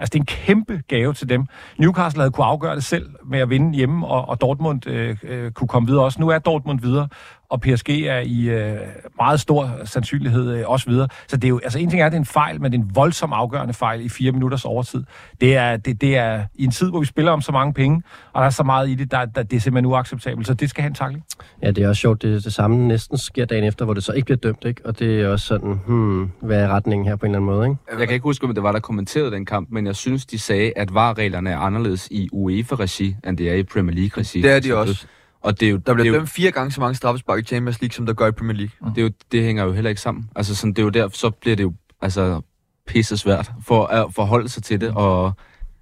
Altså 0.00 0.10
det 0.12 0.14
er 0.14 0.20
en 0.20 0.26
kæmpe 0.26 0.82
gave 0.88 1.12
til 1.12 1.28
dem. 1.28 1.46
Newcastle 1.78 2.20
havde 2.20 2.32
kunne 2.32 2.46
afgøre 2.46 2.74
det 2.74 2.84
selv 2.84 3.10
med 3.24 3.38
at 3.38 3.50
vinde 3.50 3.76
hjemme, 3.76 4.06
og, 4.06 4.28
og 4.28 4.40
Dortmund 4.40 4.86
øh, 4.86 5.16
øh, 5.22 5.50
kunne 5.50 5.68
komme 5.68 5.88
videre 5.88 6.04
også. 6.04 6.20
Nu 6.20 6.28
er 6.28 6.38
Dortmund 6.38 6.80
videre, 6.80 7.08
og 7.52 7.60
PSG 7.60 7.88
er 7.90 8.18
i 8.18 8.48
øh, 8.48 8.76
meget 9.16 9.40
stor 9.40 9.70
sandsynlighed 9.84 10.54
øh, 10.54 10.64
også 10.66 10.90
videre. 10.90 11.08
Så 11.28 11.36
det 11.36 11.44
er 11.44 11.48
jo, 11.48 11.60
altså 11.64 11.78
en 11.78 11.90
ting 11.90 12.02
er, 12.02 12.06
at 12.06 12.12
det 12.12 12.16
er 12.16 12.20
en 12.20 12.26
fejl, 12.26 12.60
men 12.60 12.72
det 12.72 12.78
er 12.78 12.82
en 12.82 12.90
voldsom 12.94 13.32
afgørende 13.32 13.74
fejl 13.74 14.04
i 14.04 14.08
fire 14.08 14.32
minutters 14.32 14.64
overtid. 14.64 15.04
Det 15.40 15.56
er, 15.56 15.76
det, 15.76 16.00
det 16.00 16.16
er 16.16 16.44
i 16.54 16.64
en 16.64 16.70
tid, 16.70 16.90
hvor 16.90 17.00
vi 17.00 17.06
spiller 17.06 17.32
om 17.32 17.40
så 17.40 17.52
mange 17.52 17.74
penge, 17.74 18.02
og 18.32 18.40
der 18.40 18.46
er 18.46 18.50
så 18.50 18.62
meget 18.62 18.88
i 18.88 18.94
det, 18.94 19.10
der, 19.10 19.24
der 19.24 19.42
det 19.42 19.56
er 19.56 19.60
simpelthen 19.60 19.86
uacceptabelt, 19.92 20.46
så 20.46 20.54
det 20.54 20.70
skal 20.70 20.82
have 20.82 20.88
en 20.88 20.94
takling. 20.94 21.24
Ja, 21.62 21.70
det 21.70 21.84
er 21.84 21.88
også 21.88 22.00
sjovt, 22.00 22.22
det, 22.22 22.44
det 22.44 22.54
samme 22.54 22.88
næsten 22.88 23.18
sker 23.18 23.44
dagen 23.44 23.64
efter, 23.64 23.84
hvor 23.84 23.94
det 23.94 24.04
så 24.04 24.12
ikke 24.12 24.26
bliver 24.26 24.38
dømt, 24.38 24.64
ikke? 24.64 24.86
Og 24.86 24.98
det 24.98 25.20
er 25.20 25.28
også 25.28 25.46
sådan, 25.46 25.80
hmm, 25.86 26.30
hvad 26.40 26.62
er 26.62 26.68
retningen 26.68 27.08
her 27.08 27.16
på 27.16 27.26
en 27.26 27.34
eller 27.34 27.38
anden 27.38 27.56
måde, 27.56 27.68
ikke? 27.68 28.00
Jeg 28.00 28.08
kan 28.08 28.14
ikke 28.14 28.24
huske, 28.24 28.46
om 28.46 28.54
det 28.54 28.62
var, 28.62 28.72
der 28.72 28.80
kommenterede 28.80 29.30
den 29.30 29.46
kamp, 29.46 29.68
men 29.70 29.86
jeg 29.86 29.96
synes, 29.96 30.26
de 30.26 30.38
sagde, 30.38 30.72
at 30.76 30.94
VAR-reglerne 30.94 31.50
er 31.50 31.58
anderledes 31.58 32.08
i 32.10 32.28
UEFA-regi, 32.32 33.16
end 33.26 33.38
det 33.38 33.50
er 33.50 33.54
i 33.54 33.62
Premier 33.62 33.96
League-regi. 33.96 34.42
Det 34.42 34.50
er 34.52 34.60
de 34.60 34.76
også. 34.76 35.06
Og 35.42 35.60
det 35.60 35.66
er 35.66 35.70
jo, 35.70 35.76
Der 35.76 35.94
bliver 35.94 36.04
det 36.04 36.08
jo, 36.08 36.14
dømt 36.14 36.30
fire 36.30 36.50
gange 36.50 36.70
så 36.70 36.80
mange 36.80 36.94
straffespark 36.94 37.38
i 37.38 37.42
Champions 37.42 37.80
League, 37.80 37.94
som 37.94 38.06
der 38.06 38.12
gør 38.12 38.26
i 38.26 38.32
Premier 38.32 38.56
League. 38.56 38.90
det, 38.94 38.98
er 38.98 39.02
jo, 39.02 39.10
det 39.32 39.42
hænger 39.42 39.64
jo 39.64 39.72
heller 39.72 39.88
ikke 39.88 40.00
sammen. 40.00 40.30
Altså, 40.36 40.54
sådan, 40.54 40.70
det 40.72 40.78
er 40.78 40.82
jo 40.82 40.88
der, 40.88 41.08
så 41.12 41.30
bliver 41.30 41.56
det 41.56 41.62
jo 41.64 41.72
altså, 42.00 42.40
pisse 42.86 43.16
svært 43.16 43.52
for 43.66 43.86
at 43.86 44.14
forholde 44.14 44.48
sig 44.48 44.62
til 44.62 44.80
det, 44.80 44.90
og 44.90 45.32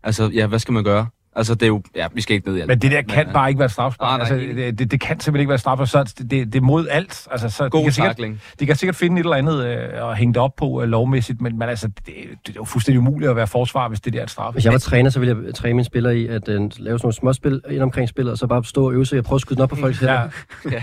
altså, 0.02 0.30
ja, 0.34 0.46
hvad 0.46 0.58
skal 0.58 0.72
man 0.72 0.84
gøre? 0.84 1.06
Altså, 1.36 1.54
det 1.54 1.62
er 1.62 1.66
jo, 1.66 1.82
ja, 1.96 2.06
vi 2.14 2.20
skal 2.20 2.36
ikke 2.36 2.48
ned 2.48 2.56
i 2.56 2.60
alt. 2.60 2.68
Men 2.68 2.78
det 2.78 2.90
der 2.90 3.02
kan 3.02 3.26
bare 3.32 3.48
ikke 3.48 3.58
være 3.58 3.92
nej, 4.00 4.18
altså, 4.20 4.34
det, 4.34 4.78
det, 4.78 4.90
det, 4.90 5.00
kan 5.00 5.20
simpelthen 5.20 5.40
ikke 5.40 5.48
være 5.48 5.54
et 5.54 5.60
straffespark. 5.60 6.08
Så 6.08 6.14
det, 6.18 6.30
det, 6.30 6.52
det 6.52 6.56
er 6.56 6.60
mod 6.60 6.86
alt. 6.90 7.28
Altså, 7.30 7.48
så 7.48 7.64
de 7.64 7.70
God 7.70 7.82
kan 7.82 7.92
sikkert, 7.92 8.16
takling. 8.16 8.40
de 8.60 8.66
kan 8.66 8.76
sikkert 8.76 8.96
finde 8.96 9.20
et 9.20 9.24
eller 9.24 9.36
andet 9.36 9.64
øh, 9.64 10.04
og 10.04 10.16
hænge 10.16 10.34
det 10.34 10.42
op 10.42 10.56
på 10.56 10.82
øh, 10.82 10.88
lovmæssigt, 10.88 11.40
men, 11.40 11.58
men 11.58 11.68
altså, 11.68 11.88
det, 11.88 12.14
det 12.46 12.48
er 12.48 12.52
jo 12.56 12.64
fuldstændig 12.64 12.98
umuligt 12.98 13.30
at 13.30 13.36
være 13.36 13.46
forsvar, 13.46 13.88
hvis 13.88 14.00
det 14.00 14.12
der 14.12 14.18
er 14.18 14.22
et 14.22 14.30
straffe. 14.30 14.56
Hvis 14.56 14.64
jeg 14.64 14.72
var 14.72 14.78
træner, 14.78 15.10
så 15.10 15.20
ville 15.20 15.36
jeg 15.46 15.54
træne 15.54 15.74
mine 15.74 15.84
spillere 15.84 16.18
i 16.18 16.26
at 16.26 16.48
uh, 16.48 16.54
lave 16.54 16.70
sådan 16.70 16.98
nogle 17.02 17.12
småspil 17.14 17.60
ind 17.70 17.82
omkring 17.82 18.08
spillet, 18.08 18.32
og 18.32 18.38
så 18.38 18.46
bare 18.46 18.64
stå 18.64 18.86
og 18.86 18.92
øve 18.92 19.06
sig 19.06 19.18
og 19.18 19.24
prøve 19.24 19.36
at 19.36 19.40
skyde 19.40 19.56
den 19.56 19.62
op 19.62 19.68
på 19.68 19.76
folks 19.76 19.98
hænder. 19.98 20.28
Ja. 20.70 20.82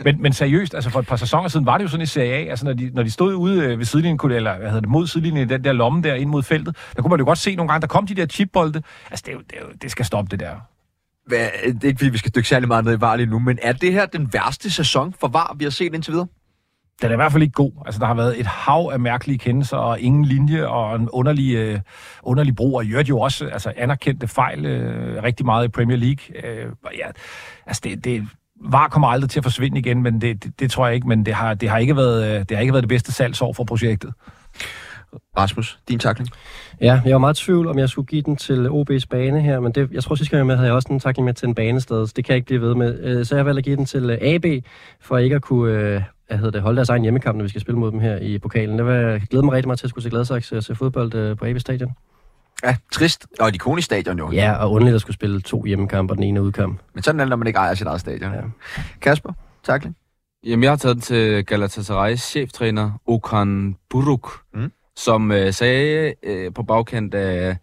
men, 0.04 0.22
men 0.22 0.32
seriøst, 0.32 0.74
altså 0.74 0.90
for 0.90 1.00
et 1.00 1.06
par 1.06 1.16
sæsoner 1.16 1.48
siden 1.48 1.66
var 1.66 1.78
det 1.78 1.84
jo 1.84 1.88
sådan 1.88 2.02
i 2.02 2.06
Serie 2.06 2.32
A, 2.32 2.50
altså 2.50 2.64
når 2.64 2.72
de, 2.72 2.90
når 2.94 3.02
de 3.02 3.10
stod 3.10 3.34
ude 3.34 3.64
øh, 3.64 3.78
ved 3.78 3.84
sidelinjen, 3.84 4.18
kunne 4.18 4.30
det- 4.32 4.36
eller 4.36 4.56
hvad 4.56 4.66
hedder 4.66 4.80
det, 4.80 4.88
mod 4.90 5.06
sidelinjen 5.06 5.50
i 5.50 5.52
den 5.52 5.64
der 5.64 5.72
lomme 5.72 6.02
der 6.02 6.14
ind 6.14 6.30
mod 6.30 6.42
feltet, 6.42 6.76
der 6.96 7.02
kunne 7.02 7.10
man 7.10 7.18
jo 7.18 7.24
godt 7.24 7.38
se 7.38 7.54
nogle 7.54 7.68
gange, 7.72 7.80
der 7.80 7.86
kom 7.86 8.06
de 8.06 8.14
der 8.14 8.26
chipbolde. 8.26 8.82
Altså 9.10 9.22
det, 9.26 9.28
er 9.28 9.36
jo, 9.36 9.40
det, 9.50 9.56
er 9.56 9.60
jo, 9.60 9.66
det 9.82 9.90
skal 9.90 10.04
stoppe 10.04 10.30
det 10.30 10.40
der. 10.40 10.54
Hvad, 11.26 11.48
det 11.64 11.84
er 11.84 11.88
ikke, 11.88 11.98
fordi 11.98 12.10
vi 12.10 12.18
skal 12.18 12.32
dykke 12.34 12.48
særlig 12.48 12.68
meget 12.68 12.84
ned 12.84 12.98
i 12.98 13.00
VAR 13.00 13.16
lige 13.16 13.26
nu, 13.26 13.38
men 13.38 13.58
er 13.62 13.72
det 13.72 13.92
her 13.92 14.06
den 14.06 14.32
værste 14.32 14.70
sæson 14.70 15.14
for 15.20 15.28
VAR, 15.28 15.54
vi 15.58 15.64
har 15.64 15.70
set 15.70 15.94
indtil 15.94 16.12
videre? 16.12 16.26
Den 17.02 17.08
er 17.08 17.12
i 17.12 17.16
hvert 17.16 17.32
fald 17.32 17.42
ikke 17.42 17.52
god. 17.52 17.72
Altså, 17.86 17.98
der 17.98 18.06
har 18.06 18.14
været 18.14 18.40
et 18.40 18.46
hav 18.46 18.90
af 18.92 19.00
mærkelige 19.00 19.38
kendelser, 19.38 19.76
og 19.76 20.00
ingen 20.00 20.24
linje, 20.24 20.66
og 20.66 20.96
en 20.96 21.10
underlig, 21.10 21.54
øh, 21.54 21.80
underlig 22.22 22.56
brug, 22.56 22.76
og 22.76 22.84
i 22.84 22.88
jo 23.08 23.20
også 23.20 23.46
altså, 23.46 23.72
anerkendte 23.76 24.28
fejl 24.28 24.66
øh, 24.66 25.22
rigtig 25.22 25.46
meget 25.46 25.64
i 25.64 25.68
Premier 25.68 25.96
League. 25.96 26.44
Øh, 26.44 26.72
ja, 26.98 27.06
altså, 27.66 27.80
det, 27.84 28.04
det, 28.04 28.28
VAR 28.60 28.88
kommer 28.88 29.08
aldrig 29.08 29.30
til 29.30 29.40
at 29.40 29.44
forsvinde 29.44 29.78
igen, 29.78 30.02
men 30.02 30.20
det, 30.20 30.44
det, 30.44 30.60
det 30.60 30.70
tror 30.70 30.86
jeg 30.86 30.94
ikke, 30.94 31.08
men 31.08 31.26
det 31.26 31.34
har, 31.34 31.54
det 31.54 31.68
har, 31.68 31.78
ikke 31.78 31.96
været, 31.96 32.34
øh, 32.34 32.44
det 32.48 32.50
har 32.50 32.60
ikke 32.60 32.72
været 32.72 32.82
det 32.82 32.88
bedste 32.88 33.12
salgsår 33.12 33.52
for 33.52 33.64
projektet. 33.64 34.14
Rasmus, 35.38 35.78
din 35.88 35.98
takling. 35.98 36.30
Ja, 36.80 37.00
jeg 37.04 37.12
var 37.12 37.18
meget 37.18 37.40
i 37.40 37.44
tvivl, 37.44 37.66
om 37.68 37.78
jeg 37.78 37.88
skulle 37.88 38.06
give 38.06 38.22
den 38.22 38.36
til 38.36 38.66
OB's 38.68 39.06
bane 39.10 39.40
her, 39.42 39.60
men 39.60 39.72
det, 39.72 39.88
jeg 39.92 40.02
tror 40.02 40.14
sidste 40.14 40.30
gang 40.30 40.38
jeg 40.38 40.46
med, 40.46 40.56
havde 40.56 40.66
jeg 40.66 40.74
også 40.74 40.88
en 40.92 41.00
takling 41.00 41.24
med 41.24 41.34
til 41.34 41.48
en 41.48 41.54
banested, 41.54 42.06
så 42.06 42.12
det 42.16 42.24
kan 42.24 42.32
jeg 42.32 42.36
ikke 42.36 42.46
blive 42.46 42.60
ved 42.60 42.74
med. 42.74 43.00
Øh, 43.04 43.24
Så 43.26 43.34
jeg 43.34 43.38
har 43.38 43.44
valgt 43.44 43.58
at 43.58 43.64
give 43.64 43.76
den 43.76 43.86
til 43.86 44.10
øh, 44.10 44.18
AB, 44.20 44.44
for 45.00 45.18
ikke 45.18 45.36
at 45.36 45.42
kunne 45.42 45.72
øh, 45.72 46.02
hvad 46.28 46.36
hedder 46.38 46.50
det, 46.50 46.62
holde 46.62 46.76
deres 46.76 46.88
egen 46.88 47.02
hjemmekamp, 47.02 47.36
når 47.36 47.42
vi 47.42 47.48
skal 47.48 47.60
spille 47.60 47.78
mod 47.78 47.92
dem 47.92 48.00
her 48.00 48.16
i 48.18 48.38
pokalen. 48.38 48.78
Det 48.78 48.86
var, 48.86 48.92
jeg 48.92 49.20
glæder 49.30 49.44
mig 49.44 49.52
rigtig 49.54 49.68
meget 49.68 49.78
til 49.78 49.86
at 49.86 49.90
skulle 49.90 50.02
se 50.02 50.10
Gladsaxe 50.10 50.56
og 50.56 50.62
se 50.62 50.74
fodbold 50.74 51.36
på 51.36 51.44
AB 51.46 51.58
Stadion. 51.58 51.90
Ja, 52.64 52.76
trist. 52.92 53.26
Og 53.40 53.48
et 53.48 53.54
ikonisk 53.54 53.84
stadion 53.86 54.18
jo. 54.18 54.30
Ja, 54.32 54.52
og 54.52 54.72
underligt 54.72 54.94
at 54.94 55.00
skulle 55.00 55.14
spille 55.14 55.40
to 55.40 55.64
hjemmekampe 55.64 56.12
og 56.12 56.16
den 56.16 56.24
ene 56.24 56.42
udkamp. 56.42 56.80
Men 56.94 57.02
sådan 57.02 57.20
er 57.20 57.24
det, 57.24 57.28
når 57.30 57.36
man 57.36 57.46
ikke 57.46 57.56
ejer 57.58 57.74
sit 57.74 57.86
eget 57.86 58.00
stadion. 58.00 58.32
Ja. 58.32 58.40
Kasper, 59.00 59.32
takling. 59.64 59.96
Jamen, 60.46 60.62
jeg 60.62 60.70
har 60.70 60.76
taget 60.76 60.94
den 60.96 61.00
til 61.02 61.44
Galatasaray's 61.52 62.14
cheftræner, 62.16 62.90
Okan 63.06 63.76
Buruk, 63.90 64.30
Mm. 64.54 64.70
Som 64.96 65.32
øh, 65.32 65.52
sagde 65.52 66.14
øh, 66.22 66.52
på 66.54 66.62
bagkant 66.62 67.14
af, 67.14 67.56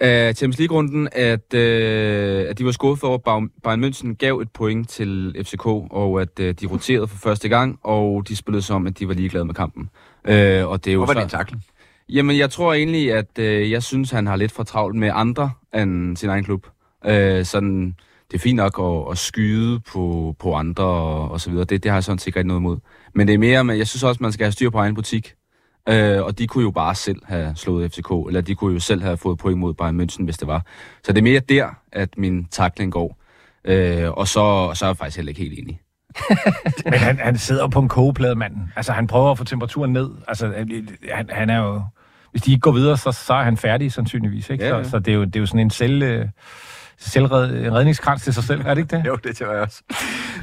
af 0.00 0.34
Champions 0.36 0.58
League-runden, 0.58 1.08
at, 1.12 1.54
øh, 1.54 2.46
at 2.48 2.58
de 2.58 2.64
var 2.64 2.70
skuffet 2.72 3.04
over, 3.04 3.18
at 3.36 3.48
Bayern- 3.66 3.84
München 3.84 4.14
gav 4.14 4.38
et 4.38 4.50
point 4.50 4.88
til 4.90 5.36
FCK, 5.44 5.66
og 5.66 6.20
at 6.20 6.40
øh, 6.40 6.54
de 6.60 6.66
roterede 6.66 7.08
for 7.08 7.16
første 7.16 7.48
gang, 7.48 7.78
og 7.82 8.28
de 8.28 8.36
spillede 8.36 8.62
som, 8.62 8.86
at 8.86 8.98
de 8.98 9.08
var 9.08 9.14
ligeglade 9.14 9.44
med 9.44 9.54
kampen. 9.54 9.90
Øh, 10.28 10.66
og 10.68 10.84
det 10.84 10.90
er 10.90 10.94
jo 10.94 10.98
Hvorfor 11.00 11.12
er 11.12 11.14
så- 11.14 11.20
det 11.20 11.24
en 11.24 11.38
takling? 11.38 11.62
Jamen, 12.08 12.38
jeg 12.38 12.50
tror 12.50 12.72
egentlig, 12.74 13.12
at 13.12 13.38
øh, 13.38 13.70
jeg 13.70 13.82
synes, 13.82 14.10
han 14.10 14.26
har 14.26 14.36
lidt 14.36 14.52
for 14.52 14.62
travlt 14.62 14.96
med 14.96 15.10
andre 15.14 15.50
end 15.74 16.16
sin 16.16 16.28
egen 16.28 16.44
klub. 16.44 16.66
Øh, 17.06 17.44
sådan, 17.44 17.94
det 18.30 18.34
er 18.36 18.38
fint 18.42 18.56
nok 18.56 18.78
at, 18.80 19.12
at 19.12 19.18
skyde 19.18 19.80
på, 19.80 20.34
på 20.38 20.54
andre 20.54 20.84
og, 20.84 21.30
og 21.30 21.40
så 21.40 21.50
videre. 21.50 21.64
Det, 21.64 21.82
det 21.82 21.90
har 21.90 21.96
jeg 21.96 22.04
sådan 22.04 22.18
set 22.18 22.26
ikke 22.26 22.42
noget 22.42 22.60
imod. 22.60 22.76
Men 23.14 23.26
det 23.28 23.34
er 23.34 23.38
mere, 23.38 23.64
men 23.64 23.78
jeg 23.78 23.86
synes 23.86 24.02
også, 24.02 24.22
man 24.22 24.32
skal 24.32 24.44
have 24.44 24.52
styr 24.52 24.70
på 24.70 24.78
egen 24.78 24.94
butik. 24.94 25.34
Øh, 25.88 26.22
og 26.22 26.38
de 26.38 26.46
kunne 26.46 26.64
jo 26.64 26.70
bare 26.70 26.94
selv 26.94 27.22
have 27.24 27.52
slået 27.56 27.92
FCK, 27.92 28.10
eller 28.28 28.40
de 28.40 28.54
kunne 28.54 28.74
jo 28.74 28.80
selv 28.80 29.02
have 29.02 29.16
fået 29.16 29.38
point 29.38 29.58
mod 29.58 29.74
Bayern 29.74 30.00
München, 30.00 30.24
hvis 30.24 30.38
det 30.38 30.48
var. 30.48 30.62
Så 31.04 31.12
det 31.12 31.18
er 31.18 31.22
mere 31.22 31.40
der, 31.40 31.66
at 31.92 32.08
min 32.18 32.44
takling 32.44 32.92
går. 32.92 33.18
Øh, 33.64 34.10
og 34.10 34.28
så, 34.28 34.70
så 34.74 34.84
er 34.84 34.88
jeg 34.88 34.96
faktisk 34.96 35.16
heller 35.16 35.30
ikke 35.30 35.40
helt 35.40 35.58
enig. 35.58 35.80
Men 36.84 36.94
han, 36.94 37.18
han 37.18 37.38
sidder 37.38 37.68
på 37.68 37.80
en 37.80 37.88
kogeplade, 37.88 38.34
manden. 38.34 38.72
Altså, 38.76 38.92
han 38.92 39.06
prøver 39.06 39.30
at 39.30 39.38
få 39.38 39.44
temperaturen 39.44 39.92
ned. 39.92 40.10
Altså, 40.28 40.52
han, 41.12 41.28
han 41.30 41.50
er 41.50 41.58
jo... 41.58 41.82
Hvis 42.30 42.42
de 42.42 42.50
ikke 42.50 42.60
går 42.60 42.72
videre, 42.72 42.96
så, 42.96 43.12
så 43.12 43.34
er 43.34 43.42
han 43.42 43.56
færdig 43.56 43.92
sandsynligvis, 43.92 44.50
ikke? 44.50 44.64
Ja, 44.64 44.76
ja. 44.76 44.84
Så, 44.84 44.90
så 44.90 44.98
det, 44.98 45.08
er 45.08 45.14
jo, 45.14 45.24
det 45.24 45.36
er 45.36 45.40
jo 45.40 45.46
sådan 45.46 45.60
en 45.60 45.70
selv... 45.70 46.02
Øh, 46.02 46.26
selvredningskrans 46.98 48.22
til 48.22 48.34
sig 48.34 48.44
selv, 48.44 48.62
er 48.66 48.74
det 48.74 48.82
ikke 48.82 48.96
det? 48.96 49.06
Jo, 49.06 49.16
det 49.24 49.36
tror 49.36 49.52
jeg 49.52 49.62
også. 49.62 49.82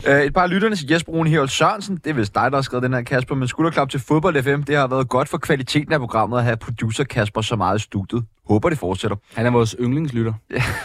Uh, 0.07 0.13
et 0.13 0.33
par 0.33 0.41
af 0.41 0.49
lytterne 0.49 0.75
til 0.75 0.87
Jesper 0.91 1.11
Rune 1.11 1.29
Herold 1.29 1.49
Sørensen. 1.49 1.97
Det 2.03 2.09
er 2.09 2.13
vist 2.13 2.35
dig, 2.35 2.51
der 2.51 2.57
har 2.57 2.61
skrevet 2.61 2.83
den 2.83 2.93
her, 2.93 3.01
Kasper. 3.01 3.35
Men 3.35 3.47
skulderklap 3.47 3.89
til 3.89 3.99
fodbold 3.99 4.43
FM. 4.43 4.63
Det 4.63 4.75
har 4.75 4.87
været 4.87 5.09
godt 5.09 5.29
for 5.29 5.37
kvaliteten 5.37 5.93
af 5.93 5.99
programmet 5.99 6.37
at 6.37 6.43
have 6.43 6.57
producer 6.57 7.03
Kasper 7.03 7.41
så 7.41 7.55
meget 7.55 7.79
i 7.79 7.81
studiet. 7.81 8.23
Håber, 8.49 8.69
det 8.69 8.77
fortsætter. 8.79 9.17
Han 9.35 9.45
er 9.45 9.49
vores 9.51 9.75
yndlingslytter. 9.79 10.33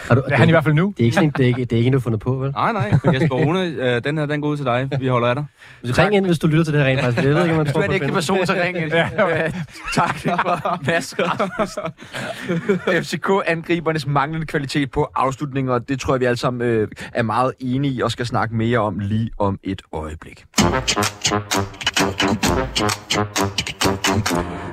Har 0.07 0.15
du, 0.15 0.21
Det 0.25 0.33
er 0.33 0.37
han 0.37 0.47
i 0.47 0.51
hvert 0.51 0.63
fald 0.63 0.73
nu. 0.75 0.93
det 0.97 1.03
er 1.03 1.05
ikke 1.05 1.15
sådan, 1.15 1.29
det 1.37 1.43
er 1.43 1.47
ikke, 1.47 1.65
det 1.65 1.73
er 1.73 1.77
ikke 1.77 1.91
du 1.91 1.97
har 1.97 2.01
fundet 2.01 2.19
på, 2.21 2.35
vel? 2.35 2.51
Nej, 2.51 2.71
nej. 2.73 2.91
Jesper 3.13 3.35
Rune, 3.35 3.61
øh, 3.63 4.03
den 4.03 4.17
her, 4.17 4.25
den 4.25 4.41
går 4.41 4.47
ud 4.49 4.57
til 4.57 4.65
dig. 4.65 4.89
Vi 4.99 5.07
holder 5.07 5.27
af 5.27 5.35
dig. 5.35 5.45
Ring 5.83 6.15
ind, 6.15 6.25
hvis 6.25 6.39
du 6.39 6.47
lytter 6.47 6.63
til 6.63 6.73
det 6.73 6.81
her 6.81 6.87
rent 6.87 7.01
faktisk. 7.01 7.23
Jeg 7.25 7.35
ved 7.35 7.43
ikke, 7.43 7.55
man 7.57 7.65
Du 7.65 7.71
tror 7.71 7.81
er 7.81 7.85
en 7.85 7.91
ægte 7.91 8.05
det. 8.05 8.13
person 8.13 8.45
til 8.45 8.55
ringen. 8.55 8.89
ja. 8.91 9.09
tak 9.95 10.17
for 10.19 10.85
Mads. 10.85 11.15
FCK-angribernes 13.05 14.07
manglende 14.07 14.45
kvalitet 14.47 14.91
på 14.91 15.07
afslutninger, 15.15 15.79
det 15.79 15.99
tror 15.99 16.13
jeg, 16.13 16.19
vi 16.21 16.25
alle 16.25 16.37
sammen 16.37 16.61
øh, 16.69 16.87
er 17.13 17.23
meget 17.23 17.53
enige 17.59 17.93
i 17.93 18.01
og 18.01 18.11
skal 18.11 18.25
snakke 18.25 18.55
mere 18.55 18.79
om 18.79 18.99
lige 18.99 19.29
om 19.37 19.59
et 19.63 19.81
øjeblik. 19.93 20.45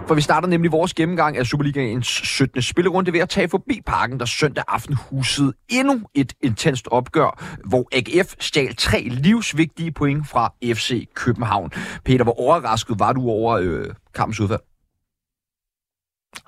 For 0.06 0.14
vi 0.14 0.20
starter 0.20 0.48
nemlig 0.48 0.72
vores 0.72 0.94
gennemgang 0.94 1.36
af 1.36 1.46
Superligaens 1.46 2.06
17. 2.06 2.62
spillerunde 2.62 3.12
ved 3.12 3.20
at 3.20 3.28
tage 3.28 3.48
forbi 3.48 3.80
parken, 3.86 4.20
der 4.20 4.26
søndag 4.26 4.64
aften 4.68 4.94
husede 5.10 5.52
endnu 5.68 6.00
et 6.14 6.32
intenst 6.42 6.88
opgør, 6.90 7.58
hvor 7.64 7.88
AGF 7.92 8.34
stjal 8.40 8.76
tre 8.76 9.02
livsvigtige 9.02 9.92
point 9.92 10.28
fra 10.28 10.52
FC 10.64 11.08
København. 11.14 11.70
Peter, 12.04 12.24
hvor 12.24 12.40
overrasket 12.40 12.98
var 12.98 13.12
du 13.12 13.28
over 13.28 13.58
øh, 13.62 13.86
kampens 14.14 14.40
udfald? 14.40 14.60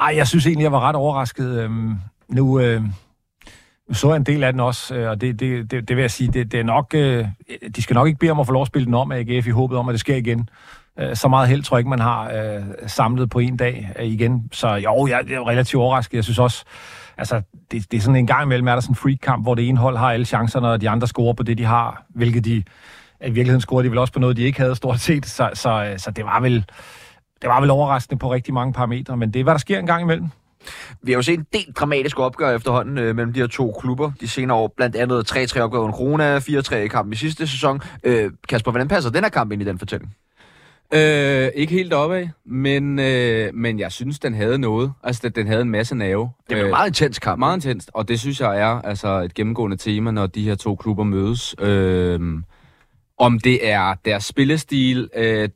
Ej, 0.01 0.13
jeg 0.17 0.27
synes 0.27 0.47
egentlig, 0.47 0.65
jeg 0.65 0.73
var 0.73 0.81
ret 0.81 0.97
overrasket. 0.97 1.63
Øhm, 1.63 1.95
nu, 2.29 2.61
øh, 2.61 2.83
nu 2.83 2.89
så 3.93 4.09
jeg 4.09 4.17
en 4.17 4.23
del 4.23 4.45
af 4.45 4.53
den 4.53 4.61
også, 4.61 4.95
øh, 4.95 5.11
og 5.11 5.21
det, 5.21 5.41
det, 5.41 5.71
det, 5.71 5.89
det 5.89 5.97
vil 5.97 6.03
jeg 6.03 6.11
sige, 6.11 6.33
det, 6.33 6.53
det 6.53 6.61
er 6.61 6.65
nok, 6.65 6.95
øh, 6.95 7.27
de 7.77 7.83
skal 7.83 7.95
nok 7.95 8.07
ikke 8.07 8.19
bede 8.19 8.31
om 8.31 8.41
at 8.41 8.47
få 8.47 8.53
lov 8.53 8.63
at 8.63 8.69
spille 8.69 8.87
den 8.87 8.95
om 8.95 9.13
af 9.13 9.19
AGF 9.19 9.47
i 9.47 9.51
håbet 9.51 9.79
om, 9.79 9.89
at 9.89 9.93
det 9.93 10.01
sker 10.01 10.17
igen. 10.17 10.49
Øh, 10.99 11.17
så 11.17 11.29
meget 11.29 11.49
held 11.49 11.63
tror 11.63 11.77
jeg 11.77 11.81
ikke, 11.81 11.91
man 11.91 11.99
har 11.99 12.31
øh, 12.31 12.63
samlet 12.87 13.31
på 13.31 13.39
en 13.39 13.57
dag 13.57 13.91
øh, 13.99 14.07
igen. 14.07 14.49
Så 14.53 14.75
jo, 14.75 15.07
jeg, 15.07 15.21
jeg 15.29 15.35
er 15.35 15.49
relativt 15.49 15.81
overrasket. 15.81 16.15
Jeg 16.17 16.25
synes 16.25 16.39
også, 16.39 16.65
altså, 17.19 17.43
det, 17.71 17.93
det 17.93 17.97
er 17.97 18.01
sådan 18.01 18.17
en 18.17 18.27
gang 18.27 18.43
imellem, 18.43 18.69
er 18.69 18.73
der 18.73 18.81
sådan 18.81 18.93
en 18.93 18.97
freak-kamp, 18.97 19.45
hvor 19.45 19.55
det 19.55 19.69
ene 19.69 19.79
hold 19.79 19.97
har 19.97 20.13
alle 20.13 20.27
chancerne, 20.27 20.69
og 20.69 20.81
de 20.81 20.91
andre 20.91 21.07
scorer 21.07 21.33
på 21.33 21.43
det, 21.43 21.59
de 21.59 21.65
har, 21.65 22.05
hvilket 22.09 22.45
de 22.45 22.53
i 22.55 22.65
virkeligheden 23.21 23.61
scorede 23.61 23.85
de 23.85 23.91
vel 23.91 23.99
også 23.99 24.13
på 24.13 24.21
noget, 24.21 24.37
de 24.37 24.43
ikke 24.43 24.61
havde 24.61 24.75
stort 24.75 25.01
set. 25.01 25.27
Så, 25.27 25.51
så, 25.55 25.95
så 25.97 26.11
det 26.11 26.25
var 26.25 26.41
vel 26.41 26.65
det 27.43 27.51
var 27.51 27.61
vel 27.61 27.71
overraskende 27.71 28.19
på 28.19 28.33
rigtig 28.33 28.55
mange 28.55 28.73
parametre, 28.73 29.17
men 29.17 29.33
det 29.33 29.41
er, 29.41 29.45
hvad 29.45 29.55
der 29.55 29.59
sker 29.59 29.79
en 29.79 29.87
gang 29.87 30.03
imellem. 30.03 30.29
Vi 31.03 31.13
har 31.13 31.19
jo 31.19 31.23
set 31.23 31.39
en 31.39 31.47
del 31.53 31.73
dramatiske 31.77 32.23
opgør 32.23 32.57
efterhånden 32.57 32.99
øh, 32.99 33.17
mellem 33.17 33.33
de 33.33 33.41
her 33.41 33.47
to 33.47 33.77
klubber 33.81 34.13
de 34.21 34.29
senere 34.29 34.57
år. 34.57 34.75
Blandt 34.77 34.97
andet 34.97 35.33
3-3 35.33 35.61
opgør 35.61 35.79
under 35.79 35.97
Corona, 35.97 36.39
4-3 36.39 36.75
i 36.75 36.89
kampen 36.89 37.13
i 37.13 37.17
sidste 37.17 37.47
sæson. 37.47 37.81
Øh, 38.05 38.31
Kasper, 38.49 38.71
hvordan 38.71 38.89
passer 38.89 39.11
den 39.11 39.23
her 39.23 39.31
kamp 39.31 39.53
ind 39.53 39.63
i 39.63 39.65
den 39.65 39.79
fortælling? 39.79 40.15
Øh, 40.95 41.49
ikke 41.55 41.73
helt 41.73 41.93
opad, 41.93 42.29
men, 42.47 42.99
øh, 42.99 43.55
men 43.55 43.79
jeg 43.79 43.93
synes, 43.93 44.19
den 44.19 44.35
havde 44.35 44.59
noget. 44.59 44.93
Altså, 45.05 45.21
den, 45.25 45.33
den 45.33 45.47
havde 45.47 45.63
en 45.63 45.71
masse 45.71 45.95
nerve. 45.95 46.31
Det 46.51 46.59
er 46.59 46.65
en 46.65 46.71
meget 46.71 46.89
intens 46.89 47.19
kamp. 47.19 47.39
Meget 47.39 47.57
intenst, 47.57 47.91
og 47.95 48.09
det 48.09 48.21
synes 48.21 48.41
jeg 48.41 48.61
er 48.61 48.83
altså 48.83 49.09
et 49.09 49.35
gennemgående 49.35 49.77
tema, 49.77 50.11
når 50.11 50.27
de 50.27 50.43
her 50.43 50.55
to 50.55 50.77
klubber 50.77 51.05
mødes. 51.05 51.55
Øh, 51.59 52.21
om 53.19 53.39
det 53.39 53.69
er 53.69 53.95
deres 54.05 54.25
spillestil, 54.25 55.09
øh, 55.17 55.49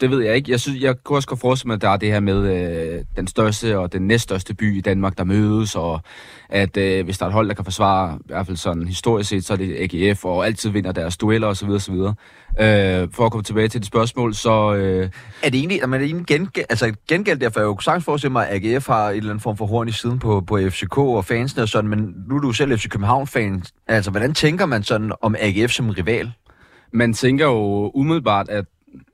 det 0.00 0.10
ved 0.10 0.20
jeg 0.22 0.36
ikke. 0.36 0.50
Jeg, 0.50 0.60
synes, 0.60 0.82
jeg 0.82 0.94
kunne 1.04 1.18
også 1.18 1.28
godt 1.28 1.40
forestille 1.40 1.68
mig, 1.68 1.74
at 1.74 1.80
der 1.80 1.88
er 1.88 1.96
det 1.96 2.12
her 2.12 2.20
med 2.20 2.38
øh, 2.38 3.04
den 3.16 3.26
største 3.26 3.78
og 3.78 3.92
den 3.92 4.02
næststørste 4.06 4.54
by 4.54 4.76
i 4.76 4.80
Danmark, 4.80 5.18
der 5.18 5.24
mødes, 5.24 5.76
og 5.76 6.00
at 6.48 6.76
øh, 6.76 7.04
hvis 7.04 7.18
der 7.18 7.24
er 7.24 7.28
et 7.28 7.32
hold, 7.32 7.48
der 7.48 7.54
kan 7.54 7.64
forsvare, 7.64 8.18
i 8.20 8.22
hvert 8.26 8.46
fald 8.46 8.56
sådan 8.56 8.88
historisk 8.88 9.28
set, 9.28 9.44
så 9.44 9.52
er 9.52 9.56
det 9.56 9.76
AGF, 9.94 10.24
og 10.24 10.46
altid 10.46 10.70
vinder 10.70 10.92
deres 10.92 11.16
dueller 11.16 11.48
osv. 11.48 11.68
osv. 11.68 11.94
Øh, 11.94 13.08
for 13.12 13.26
at 13.26 13.32
komme 13.32 13.42
tilbage 13.42 13.68
til 13.68 13.80
det 13.80 13.86
spørgsmål, 13.86 14.34
så... 14.34 14.74
Øh, 14.74 15.08
Er 15.42 15.50
det 15.50 15.58
egentlig, 15.58 15.80
er 15.80 15.86
man 15.86 16.00
egentlig 16.00 16.26
gengæld, 16.26 16.66
altså 16.70 16.94
gengæld 17.08 17.38
derfor, 17.38 17.60
jeg 17.60 17.66
jo 17.66 17.78
sagtens 17.80 18.04
forestille 18.04 18.32
mig, 18.32 18.48
at 18.48 18.64
AGF 18.64 18.86
har 18.86 19.10
en 19.10 19.16
eller 19.16 19.30
anden 19.30 19.40
form 19.40 19.56
for 19.56 19.66
horn 19.66 19.88
i 19.88 19.92
siden 19.92 20.18
på, 20.18 20.40
på 20.40 20.58
FCK 20.70 20.98
og 20.98 21.24
fansene 21.24 21.62
og 21.62 21.68
sådan, 21.68 21.90
men 21.90 22.14
nu 22.28 22.36
er 22.36 22.40
du 22.40 22.52
selv 22.52 22.78
FC 22.78 22.88
København-fan. 22.88 23.62
Altså, 23.86 24.10
hvordan 24.10 24.34
tænker 24.34 24.66
man 24.66 24.82
sådan 24.82 25.12
om 25.22 25.34
AGF 25.38 25.70
som 25.70 25.90
rival? 25.90 26.32
man 26.92 27.12
tænker 27.12 27.46
jo 27.46 27.90
umiddelbart, 27.94 28.48
at, 28.48 28.64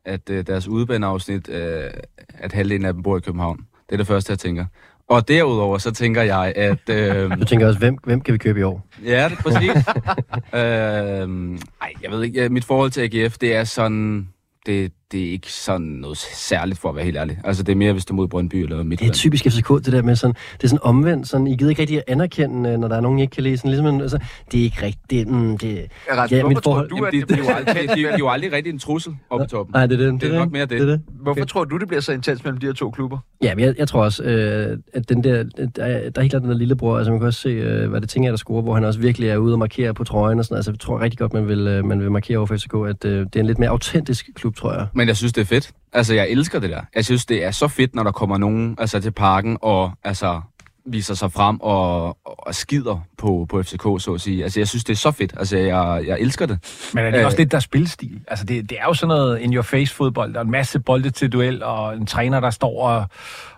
at 0.04 0.30
øh, 0.30 0.46
deres 0.46 0.68
udebaneafsnit, 0.68 1.48
øh, 1.48 1.90
at 2.28 2.52
halvdelen 2.52 2.84
af 2.84 2.92
dem 2.92 3.02
bor 3.02 3.16
i 3.16 3.20
København. 3.20 3.56
Det 3.58 3.92
er 3.92 3.96
det 3.96 4.06
første, 4.06 4.30
jeg 4.30 4.38
tænker. 4.38 4.64
Og 5.08 5.28
derudover, 5.28 5.78
så 5.78 5.90
tænker 5.90 6.22
jeg, 6.22 6.52
at... 6.56 6.78
Øh, 6.96 7.30
Du 7.40 7.44
tænker 7.44 7.66
også, 7.66 7.78
hvem, 7.78 7.98
hvem 8.04 8.20
kan 8.20 8.32
vi 8.34 8.38
købe 8.38 8.60
i 8.60 8.62
år? 8.62 8.86
ja, 9.04 9.28
det 9.28 9.38
er 9.38 9.42
præcis. 9.42 9.70
øh, 10.60 11.58
ej, 11.82 11.92
jeg 12.02 12.10
ved 12.10 12.22
ikke. 12.22 12.48
Mit 12.48 12.64
forhold 12.64 12.90
til 12.90 13.00
AGF, 13.00 13.38
det 13.38 13.54
er 13.56 13.64
sådan... 13.64 14.28
Det, 14.66 14.92
det 15.12 15.26
er 15.26 15.30
ikke 15.30 15.52
sådan 15.52 15.86
noget 15.86 16.16
særligt, 16.18 16.78
for 16.80 16.88
at 16.88 16.94
være 16.96 17.04
helt 17.04 17.16
ærlig. 17.16 17.38
Altså, 17.44 17.62
det 17.62 17.72
er 17.72 17.76
mere, 17.76 17.92
hvis 17.92 18.04
du 18.04 18.12
er 18.14 18.16
mod 18.16 18.28
Brøndby 18.28 18.54
eller 18.56 18.76
Det 18.76 18.80
er 18.80 18.84
Midtjylland. 18.84 19.14
typisk 19.14 19.44
FCK, 19.44 19.68
det 19.68 19.86
der 19.92 20.02
med 20.02 20.16
sådan, 20.16 20.34
det 20.56 20.64
er 20.64 20.68
sådan 20.68 20.78
omvendt, 20.82 21.28
sådan, 21.28 21.46
I 21.46 21.56
gider 21.56 21.70
ikke 21.70 21.82
rigtig 21.82 21.96
at 21.98 22.04
anerkende, 22.08 22.70
øh, 22.70 22.78
når 22.78 22.88
der 22.88 22.96
er 22.96 23.00
nogen, 23.00 23.18
I 23.18 23.22
ikke 23.22 23.34
kan 23.34 23.42
lide, 23.42 23.56
sådan 23.56 23.70
ligesom, 23.70 24.00
altså, 24.00 24.18
det 24.52 24.60
er 24.60 24.64
ikke 24.64 24.82
rigtigt, 24.82 25.10
det, 25.10 25.28
mm, 25.28 25.58
det, 25.58 25.86
Rasmus, 26.10 26.32
Ja, 26.32 26.40
hvorfor 26.40 26.48
mit 26.54 26.62
tror 26.62 26.72
forhold- 26.72 26.88
du, 26.88 27.04
at 27.04 27.12
de, 27.12 27.16
det 27.20 27.30
er 27.30 27.36
bliver... 27.36 27.54
aldrig, 27.54 27.76
de, 27.88 27.94
de 28.02 28.06
er 28.06 28.18
jo 28.18 28.28
aldrig 28.28 28.52
rigtig 28.52 28.72
en 28.72 28.78
trussel 28.78 29.16
oppe 29.30 29.44
i 29.44 29.48
toppen. 29.48 29.72
nej, 29.72 29.86
det 29.86 30.00
er 30.00 30.10
det. 30.10 30.20
Det 30.20 30.34
er 30.34 30.38
nok 30.38 30.52
mere 30.52 30.62
det. 30.62 30.70
det, 30.70 30.80
er 30.80 30.86
det. 30.86 31.00
Hvorfor 31.22 31.44
tror 31.44 31.64
du, 31.64 31.76
det 31.78 31.88
bliver 31.88 32.00
så 32.00 32.12
intens 32.12 32.44
mellem 32.44 32.60
de 32.60 32.66
her 32.66 32.72
to 32.72 32.90
klubber? 32.90 33.18
Ja, 33.42 33.54
men 33.54 33.64
jeg, 33.64 33.74
jeg 33.78 33.88
tror 33.88 34.02
også, 34.04 34.22
øh, 34.22 34.78
at 34.94 35.08
den 35.08 35.24
der, 35.24 35.42
der, 35.42 35.84
er, 35.84 36.10
der 36.10 36.10
er 36.16 36.20
helt 36.20 36.30
klart 36.30 36.42
den 36.42 36.50
der 36.50 36.56
lillebror, 36.56 36.96
altså 36.96 37.10
man 37.10 37.20
kan 37.20 37.26
også 37.26 37.40
se, 37.40 37.48
øh, 37.48 37.90
hvad 37.90 38.00
det 38.00 38.08
tænker, 38.08 38.30
der 38.30 38.36
scorer, 38.36 38.62
hvor 38.62 38.74
han 38.74 38.84
også 38.84 39.00
virkelig 39.00 39.28
er 39.28 39.36
ude 39.36 39.52
og 39.54 39.58
markere 39.58 39.94
på 39.94 40.04
trøjen 40.04 40.38
og 40.38 40.44
sådan 40.44 40.56
Altså 40.56 40.70
jeg 40.70 40.78
tror 40.80 41.00
rigtig 41.00 41.18
godt, 41.18 41.32
man 41.32 41.48
vil, 41.48 41.66
øh, 41.66 41.84
man 41.84 42.00
vil 42.00 42.10
markere 42.12 42.38
over 42.38 42.46
for 42.46 42.56
FCK, 42.56 42.74
at 42.88 43.04
øh, 43.04 43.18
det 43.20 43.36
er 43.36 43.40
en 43.40 43.46
lidt 43.46 43.58
mere 43.58 43.70
autentisk 43.70 44.28
klub, 44.34 44.56
tror 44.56 44.72
jeg. 44.72 44.86
Men 44.96 45.08
jeg 45.08 45.16
synes, 45.16 45.32
det 45.32 45.40
er 45.40 45.44
fedt. 45.46 45.70
Altså, 45.92 46.14
jeg 46.14 46.28
elsker 46.28 46.58
det 46.58 46.70
der. 46.70 46.80
Jeg 46.94 47.04
synes, 47.04 47.26
det 47.26 47.44
er 47.44 47.50
så 47.50 47.68
fedt, 47.68 47.94
når 47.94 48.02
der 48.02 48.12
kommer 48.12 48.38
nogen 48.38 48.76
altså, 48.78 49.00
til 49.00 49.10
parken 49.10 49.58
og 49.62 49.92
altså, 50.04 50.40
viser 50.86 51.14
sig 51.14 51.32
frem 51.32 51.60
og, 51.60 52.18
og 52.24 52.54
skider 52.54 53.00
på, 53.18 53.46
på 53.48 53.62
FCK, 53.62 53.82
så 53.82 54.12
at 54.14 54.20
sige. 54.20 54.42
Altså, 54.44 54.60
jeg 54.60 54.68
synes, 54.68 54.84
det 54.84 54.92
er 54.92 54.96
så 54.96 55.10
fedt. 55.10 55.34
Altså, 55.38 55.56
jeg, 55.56 56.04
jeg 56.06 56.20
elsker 56.20 56.46
det. 56.46 56.90
Men 56.94 57.04
er 57.04 57.10
det 57.10 57.18
Øh. 57.18 57.26
også 57.26 57.38
lidt 57.38 57.52
der 57.52 57.60
spilstil? 57.60 58.20
Altså, 58.28 58.44
det, 58.44 58.70
det 58.70 58.78
er 58.80 58.84
jo 58.84 58.94
sådan 58.94 59.08
noget 59.08 59.38
in-your-face-fodbold. 59.38 60.32
Der 60.32 60.40
er 60.40 60.44
en 60.44 60.50
masse 60.50 60.80
bolde 60.80 61.10
til 61.10 61.32
duel, 61.32 61.62
og 61.62 61.96
en 61.96 62.06
træner, 62.06 62.40
der 62.40 62.50
står 62.50 62.88
og, 62.88 63.06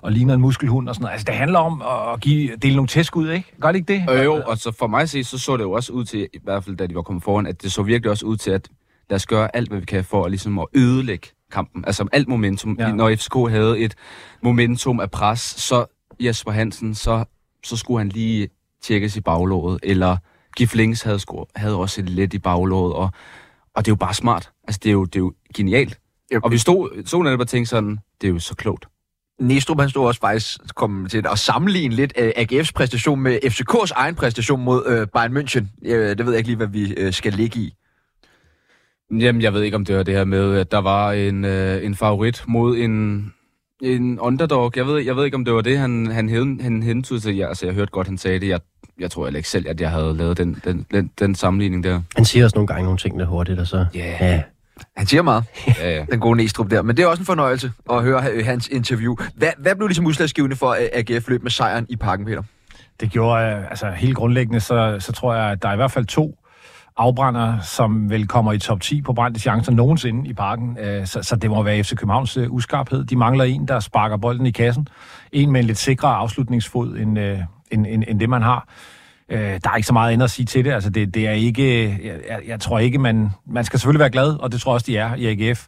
og 0.01 0.12
ligner 0.12 0.35
en 0.35 0.40
muskelhund 0.40 0.88
og 0.88 0.94
sådan 0.94 1.03
noget. 1.03 1.12
Altså, 1.12 1.24
det 1.24 1.35
handler 1.35 1.59
om 1.59 1.83
at 2.14 2.20
give, 2.20 2.57
dele 2.57 2.74
nogle 2.77 2.88
tæsk 2.88 3.16
ud, 3.16 3.31
ikke? 3.31 3.53
Gør 3.61 3.72
det 3.72 3.79
ikke 3.79 3.92
det? 3.92 4.18
Øh, 4.18 4.24
jo, 4.24 4.42
og 4.46 4.59
så 4.59 4.72
for 4.79 4.87
mig 4.87 5.01
at 5.03 5.11
se, 5.11 5.24
så 5.24 5.38
så 5.38 5.57
det 5.57 5.62
jo 5.62 5.72
også 5.72 5.92
ud 5.92 6.05
til, 6.05 6.29
i 6.35 6.38
hvert 6.44 6.64
fald 6.64 6.77
da 6.77 6.87
de 6.87 6.94
var 6.94 7.03
kommet 7.03 7.24
foran, 7.24 7.46
at 7.46 7.62
det 7.62 7.72
så 7.72 7.83
virkelig 7.83 8.11
også 8.11 8.27
ud 8.27 8.37
til, 8.37 8.51
at 8.51 8.68
lad 9.11 9.16
os 9.16 9.27
gøre 9.27 9.57
alt, 9.57 9.68
hvad 9.68 9.79
vi 9.79 9.87
kan 9.87 10.05
for 10.05 10.25
at, 10.25 10.31
ligesom 10.31 10.59
at 10.59 10.66
ødelægge 10.75 11.29
kampen. 11.53 11.85
Altså 11.85 12.09
alt 12.12 12.29
momentum. 12.29 12.77
Ja. 12.79 12.92
Når 12.92 13.14
FCK 13.16 13.35
havde 13.35 13.79
et 13.79 13.94
momentum 14.42 15.01
af 15.01 15.11
pres, 15.11 15.40
så 15.40 15.85
Jesper 16.21 16.53
Hansen, 16.53 16.94
så, 16.94 17.25
så 17.64 17.77
skulle 17.77 17.99
han 17.99 18.09
lige 18.09 18.49
tjekkes 18.83 19.16
i 19.16 19.21
baglåret, 19.21 19.81
eller 19.83 20.16
Gif 20.57 20.75
Links 20.75 21.03
havde, 21.03 21.18
score, 21.18 21.47
havde 21.57 21.77
også 21.77 22.01
et 22.01 22.09
lidt 22.09 22.35
i 22.35 22.38
baglåret, 22.38 22.94
og, 22.94 23.11
og 23.75 23.85
det 23.85 23.90
er 23.90 23.92
jo 23.92 23.97
bare 23.97 24.14
smart. 24.14 24.51
Altså 24.68 24.81
det 24.83 24.88
er 24.88 24.92
jo, 24.92 25.05
det 25.05 25.16
er 25.16 25.21
jo 25.21 25.33
genialt. 25.55 25.99
Ja. 26.31 26.38
Og 26.42 26.51
vi 26.51 26.59
stod, 26.59 27.07
så 27.07 27.23
netop 27.23 27.40
og 27.40 27.49
tænkte 27.49 27.71
sådan, 27.71 27.99
det 28.21 28.29
er 28.29 28.33
jo 28.33 28.38
så 28.38 28.55
klogt. 28.55 28.87
Næstrup, 29.40 29.81
han 29.81 29.90
stod 29.90 30.07
også 30.07 30.21
faktisk 30.21 30.75
kom 30.75 31.07
til 31.11 31.27
at 31.33 31.38
sammenligne 31.38 31.94
lidt 31.94 32.12
øh, 32.18 32.33
AGF's 32.37 32.71
præstation 32.75 33.21
med 33.21 33.38
FCK's 33.44 33.92
egen 33.94 34.14
præstation 34.14 34.64
mod 34.64 34.87
øh, 34.87 35.07
Bayern 35.07 35.37
München. 35.37 35.88
Øh, 35.90 36.18
det 36.18 36.27
ved 36.27 36.33
jeg 36.33 36.38
ikke 36.38 36.49
lige, 36.49 36.57
hvad 36.57 36.66
vi 36.66 36.94
øh, 36.94 37.12
skal 37.12 37.33
ligge 37.33 37.61
i. 37.61 37.75
Jamen, 39.11 39.42
jeg 39.42 39.55
ved 39.55 39.62
ikke, 39.62 39.75
om 39.75 39.85
det 39.85 39.97
var 39.97 40.03
det 40.03 40.14
her 40.14 40.25
med, 40.25 40.59
at 40.59 40.73
der 40.73 40.79
var 40.79 41.12
en, 41.12 41.44
øh, 41.44 41.85
en 41.85 41.94
favorit 41.94 42.44
mod 42.49 42.77
en, 42.77 43.25
en 43.83 44.21
underdog. 44.21 44.73
Jeg 44.77 44.87
ved, 44.87 45.03
jeg 45.03 45.16
ved 45.16 45.25
ikke, 45.25 45.35
om 45.35 45.44
det 45.44 45.55
var 45.55 45.61
det, 45.61 45.79
han, 45.79 46.07
han, 46.07 46.29
hed, 46.29 46.62
han 46.62 46.83
hentede 46.83 47.21
til. 47.21 47.37
Ja, 47.37 47.49
altså, 47.49 47.66
jeg 47.66 47.75
hørte 47.75 47.90
godt, 47.90 48.07
han 48.07 48.18
sagde 48.18 48.40
det. 48.40 48.49
Jeg, 48.49 48.61
jeg 49.01 49.11
tror 49.11 49.25
heller 49.25 49.38
ikke 49.38 49.49
selv, 49.49 49.68
at 49.68 49.81
jeg 49.81 49.90
havde 49.90 50.16
lavet 50.16 50.38
den, 50.38 50.61
den, 50.64 50.87
den, 50.90 51.11
den 51.18 51.35
sammenligning 51.35 51.85
der. 51.85 52.01
Han 52.16 52.25
siger 52.25 52.44
også 52.44 52.57
nogle 52.57 52.66
gange 52.66 52.83
nogle 52.85 52.99
ting 52.99 53.18
lidt 53.18 53.29
hurtigt, 53.29 53.61
og 53.61 53.66
så... 53.66 53.87
Ja, 53.94 54.16
Ja, 54.21 54.42
Han 54.97 55.07
siger 55.07 55.23
meget, 55.23 55.44
ja, 55.66 55.90
ja. 55.90 56.05
den 56.11 56.21
gode 56.21 56.37
Næstrup 56.37 56.71
der. 56.71 56.83
Men 56.83 56.97
det 56.97 57.03
er 57.03 57.07
også 57.07 57.21
en 57.21 57.27
fornøjelse 57.27 57.73
at 57.90 58.03
høre 58.03 58.25
øh, 58.33 58.44
hans 58.44 58.68
interview. 58.68 59.16
Hvad, 59.35 59.49
hvad 59.59 59.75
blev 59.77 59.88
ligesom 59.88 60.07
udslagsgivende 60.07 60.57
for, 60.57 60.71
at 60.71 60.90
AGF 60.92 61.29
løb 61.29 61.42
med 61.42 61.51
sejren 61.51 61.87
i 61.88 61.97
parken, 61.97 62.27
Peter? 62.27 62.42
Det 63.01 63.11
gjorde, 63.11 63.44
øh, 63.53 63.71
altså 63.71 63.90
helt 63.90 64.16
grundlæggende, 64.16 64.61
så, 64.61 64.97
så 65.01 65.12
tror 65.12 65.35
jeg, 65.35 65.44
at 65.51 65.62
der 65.62 65.68
er 65.68 65.73
i 65.73 65.77
hvert 65.77 65.90
fald 65.90 66.07
to 66.07 66.38
afbrænder, 66.98 67.61
som 67.61 68.11
vel 68.11 68.26
kommer 68.26 68.52
i 68.52 68.58
top 68.58 68.80
10 68.80 69.02
på 69.02 69.12
brændte 69.12 69.40
chancer 69.40 69.72
nogensinde 69.72 70.28
i 70.28 70.32
parken. 70.32 70.78
Øh, 70.78 71.06
så, 71.06 71.22
så 71.22 71.37
det 71.37 71.50
må 71.50 71.62
være 71.62 71.82
FC 71.82 71.96
Københavns 71.96 72.37
øh, 72.37 72.50
uskarphed. 72.50 73.04
De 73.04 73.16
mangler 73.16 73.44
en, 73.44 73.68
der 73.68 73.80
sparker 73.80 74.16
bolden 74.16 74.46
i 74.46 74.50
kassen. 74.50 74.88
En 75.32 75.52
med 75.52 75.61
en 75.61 75.66
lidt 75.66 75.78
sikrere 75.78 76.14
afslutningsfod, 76.14 76.96
end, 76.96 77.18
øh, 77.18 77.38
end, 77.70 77.87
end, 77.87 78.04
end 78.08 78.20
det 78.20 78.30
man 78.30 78.42
har. 78.42 78.68
Øh, 79.28 79.38
der 79.38 79.70
er 79.70 79.76
ikke 79.76 79.87
så 79.87 79.92
meget 79.92 80.12
andet 80.12 80.24
at 80.24 80.30
sige 80.30 80.46
til 80.46 80.64
det. 80.64 80.72
Altså, 80.72 80.90
det, 80.90 81.14
det 81.14 81.26
er 81.26 81.32
ikke, 81.32 81.88
jeg, 82.06 82.20
jeg, 82.28 82.40
jeg 82.46 82.61
tror 82.61 82.78
ikke, 82.78 82.98
man, 82.98 83.30
man 83.46 83.64
skal 83.64 83.78
selvfølgelig 83.78 84.00
være 84.00 84.11
glad, 84.11 84.37
og 84.40 84.52
det 84.52 84.61
tror 84.61 84.72
jeg 84.72 84.74
også, 84.74 84.87
de 84.87 84.96
er 84.96 85.14
i 85.14 85.26
AGF. 85.26 85.66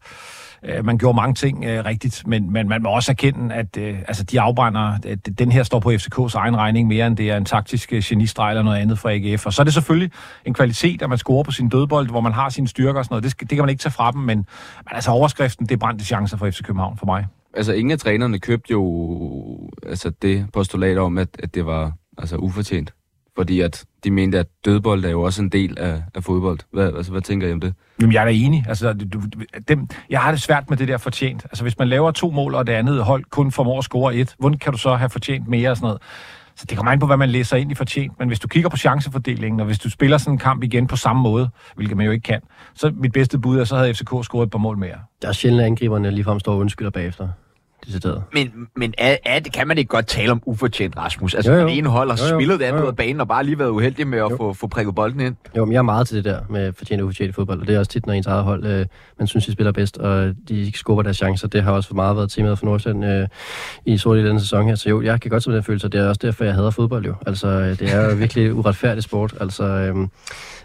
Øh, 0.64 0.84
man 0.84 0.98
gjorde 0.98 1.16
mange 1.16 1.34
ting 1.34 1.64
øh, 1.64 1.84
rigtigt, 1.84 2.26
men, 2.26 2.52
men 2.52 2.68
man 2.68 2.82
må 2.82 2.88
også 2.88 3.12
erkende, 3.12 3.54
at 3.54 3.76
øh, 3.76 3.98
altså, 3.98 4.24
de 4.24 4.40
afbrænder, 4.40 4.98
at 5.04 5.38
den 5.38 5.52
her 5.52 5.62
står 5.62 5.80
på 5.80 5.90
FCK's 5.90 6.34
egen 6.34 6.56
regning 6.56 6.88
mere, 6.88 7.06
end 7.06 7.16
det 7.16 7.30
er 7.30 7.36
en 7.36 7.44
taktisk 7.44 7.92
øh, 7.92 8.02
genistreg 8.04 8.50
eller 8.50 8.62
noget 8.62 8.78
andet 8.78 8.98
fra 8.98 9.12
AGF. 9.12 9.46
Og 9.46 9.52
så 9.52 9.62
er 9.62 9.64
det 9.64 9.74
selvfølgelig 9.74 10.10
en 10.44 10.54
kvalitet, 10.54 11.02
at 11.02 11.08
man 11.08 11.18
scorer 11.18 11.42
på 11.42 11.50
sin 11.50 11.68
dødbold, 11.68 12.08
hvor 12.08 12.20
man 12.20 12.32
har 12.32 12.48
sine 12.48 12.68
styrker 12.68 12.98
og 12.98 13.04
sådan 13.04 13.12
noget. 13.12 13.22
Det, 13.22 13.30
skal, 13.30 13.50
det 13.50 13.56
kan 13.56 13.62
man 13.62 13.70
ikke 13.70 13.82
tage 13.82 13.92
fra 13.92 14.10
dem, 14.10 14.20
men, 14.20 14.36
men 14.36 14.46
altså 14.90 15.10
overskriften, 15.10 15.66
det 15.66 15.72
er 15.74 15.78
brændte 15.78 16.04
chancer 16.04 16.36
for 16.36 16.50
FC 16.50 16.62
København 16.62 16.96
for 16.96 17.06
mig. 17.06 17.26
altså 17.54 17.72
ingen 17.72 17.90
af 17.92 17.98
trænerne 17.98 18.38
købte 18.38 18.70
jo 18.70 19.70
altså 19.86 20.10
det 20.22 20.46
postulat 20.52 20.98
om, 20.98 21.18
at, 21.18 21.28
at 21.38 21.54
det 21.54 21.66
var 21.66 21.92
altså 22.18 22.36
ufortjent. 22.36 22.92
Fordi 23.40 23.60
at 23.60 23.84
de 24.04 24.10
mente, 24.10 24.38
at 24.38 24.46
dødbold 24.64 25.04
er 25.04 25.10
jo 25.10 25.22
også 25.22 25.42
en 25.42 25.48
del 25.48 25.78
af, 25.78 26.02
af 26.14 26.24
fodbold. 26.24 26.58
Hvad, 26.72 26.92
altså, 26.96 27.12
hvad 27.12 27.22
tænker 27.22 27.48
I 27.48 27.52
om 27.52 27.60
det? 27.60 27.74
Jamen, 28.00 28.12
jeg 28.12 28.20
er 28.20 28.24
da 28.24 28.32
enig. 28.32 28.64
Altså, 28.68 28.92
du, 28.92 29.20
dem, 29.68 29.88
jeg 30.10 30.20
har 30.20 30.30
det 30.30 30.40
svært 30.40 30.70
med 30.70 30.76
det 30.76 30.88
der 30.88 30.98
fortjent. 30.98 31.44
Altså, 31.44 31.64
hvis 31.64 31.78
man 31.78 31.88
laver 31.88 32.10
to 32.10 32.30
mål, 32.30 32.54
og 32.54 32.66
det 32.66 32.72
andet 32.72 33.04
hold 33.04 33.24
kun 33.24 33.50
formår 33.50 33.78
at 33.78 33.84
score 33.84 34.14
et, 34.14 34.34
hvordan 34.38 34.58
kan 34.58 34.72
du 34.72 34.78
så 34.78 34.94
have 34.94 35.10
fortjent 35.10 35.48
mere 35.48 35.70
og 35.70 35.76
sådan 35.76 35.86
noget? 35.86 36.02
Så 36.56 36.66
det 36.68 36.76
kommer 36.76 36.92
an 36.92 36.98
på, 36.98 37.06
hvad 37.06 37.16
man 37.16 37.28
læser 37.28 37.56
ind 37.56 37.72
i 37.72 37.74
fortjent. 37.74 38.18
Men 38.18 38.28
hvis 38.28 38.40
du 38.40 38.48
kigger 38.48 38.68
på 38.68 38.76
chancefordelingen, 38.76 39.60
og 39.60 39.66
hvis 39.66 39.78
du 39.78 39.90
spiller 39.90 40.18
sådan 40.18 40.34
en 40.34 40.38
kamp 40.38 40.62
igen 40.62 40.86
på 40.86 40.96
samme 40.96 41.22
måde, 41.22 41.48
hvilket 41.76 41.96
man 41.96 42.06
jo 42.06 42.12
ikke 42.12 42.22
kan, 42.22 42.40
så 42.74 42.92
mit 42.96 43.12
bedste 43.12 43.38
bud 43.38 43.58
er, 43.58 43.64
så 43.64 43.76
havde 43.76 43.94
FCK 43.94 44.10
scoret 44.22 44.46
et 44.46 44.50
par 44.50 44.58
mål 44.58 44.78
mere. 44.78 44.96
Der 45.22 45.28
er 45.28 45.32
sjældent, 45.32 45.60
at 45.60 45.66
angriberne 45.66 46.10
ligefrem 46.10 46.40
står 46.40 46.52
og 46.52 46.58
undskylder 46.58 46.90
bagefter. 46.90 47.28
Decideret. 47.86 48.22
Men, 48.32 48.52
men 48.76 48.94
er, 48.98 49.16
er, 49.24 49.38
det- 49.38 49.52
kan 49.52 49.68
man 49.68 49.78
ikke 49.78 49.88
godt 49.88 50.06
tale 50.06 50.32
om 50.32 50.42
ufortjent, 50.46 50.96
Rasmus? 50.96 51.34
Altså, 51.34 51.52
Jo, 51.52 51.56
jo, 51.58 51.62
jo. 51.62 51.68
ene 51.68 51.88
hold 51.88 52.10
har 52.10 52.18
Jo, 52.28 52.32
jo. 52.34 52.38
spillet 52.38 52.60
det 52.60 52.64
andet 52.64 52.82
af 52.82 52.96
banen, 52.96 53.20
og 53.20 53.28
bare 53.28 53.44
lige 53.44 53.58
været 53.58 53.68
uheldig 53.70 54.06
med 54.06 54.18
at 54.18 54.30
Jo. 54.30 54.36
få, 54.36 54.52
få 54.52 54.66
prikket 54.66 54.94
bolden 54.94 55.20
ind. 55.20 55.36
Jo, 55.56 55.64
men 55.64 55.72
jeg 55.72 55.78
er 55.78 55.82
meget 55.82 56.06
til 56.08 56.16
det 56.16 56.24
der 56.24 56.40
med 56.50 56.72
fortjent 56.72 57.00
og 57.02 57.06
ufortjent 57.06 57.34
fodbold, 57.34 57.60
og 57.60 57.66
det 57.66 57.74
er 57.74 57.78
også 57.78 57.90
tit, 57.90 58.06
når 58.06 58.12
ens 58.14 58.26
eget 58.26 58.44
hold, 58.44 58.66
øh, 58.66 58.86
man 59.18 59.26
synes, 59.28 59.46
de 59.46 59.52
spiller 59.52 59.72
bedst, 59.72 59.98
og 59.98 60.34
de 60.48 60.60
ikke 60.66 60.78
skubber 60.78 61.02
deres 61.02 61.16
chancer. 61.16 61.48
Det 61.48 61.62
har 61.62 61.72
også 61.72 61.88
for 61.88 61.94
meget 61.94 62.16
været 62.16 62.30
temaet 62.30 62.58
for 62.58 62.66
Nordsjælland 62.66 63.04
øh, 63.04 63.28
i 63.86 63.98
sort 63.98 64.18
i 64.18 64.24
denne 64.26 64.40
sæson 64.40 64.66
her. 64.68 64.74
Så 64.74 64.88
jo, 64.88 65.02
jeg 65.02 65.20
kan 65.20 65.30
godt 65.30 65.42
se 65.42 65.50
den 65.50 65.62
følelse, 65.62 65.86
og 65.86 65.92
det 65.92 66.00
er 66.00 66.08
også 66.08 66.20
derfor, 66.22 66.44
jeg 66.44 66.54
hader 66.54 66.70
fodbold 66.70 67.04
jo. 67.06 67.14
Altså, 67.26 67.48
øh, 67.48 67.78
det 67.78 67.92
er 67.94 68.10
jo 68.10 68.14
virkelig 68.24 68.54
uretfærdig 68.54 69.02
sport. 69.02 69.34
Altså, 69.40 69.64
øh, 69.64 69.96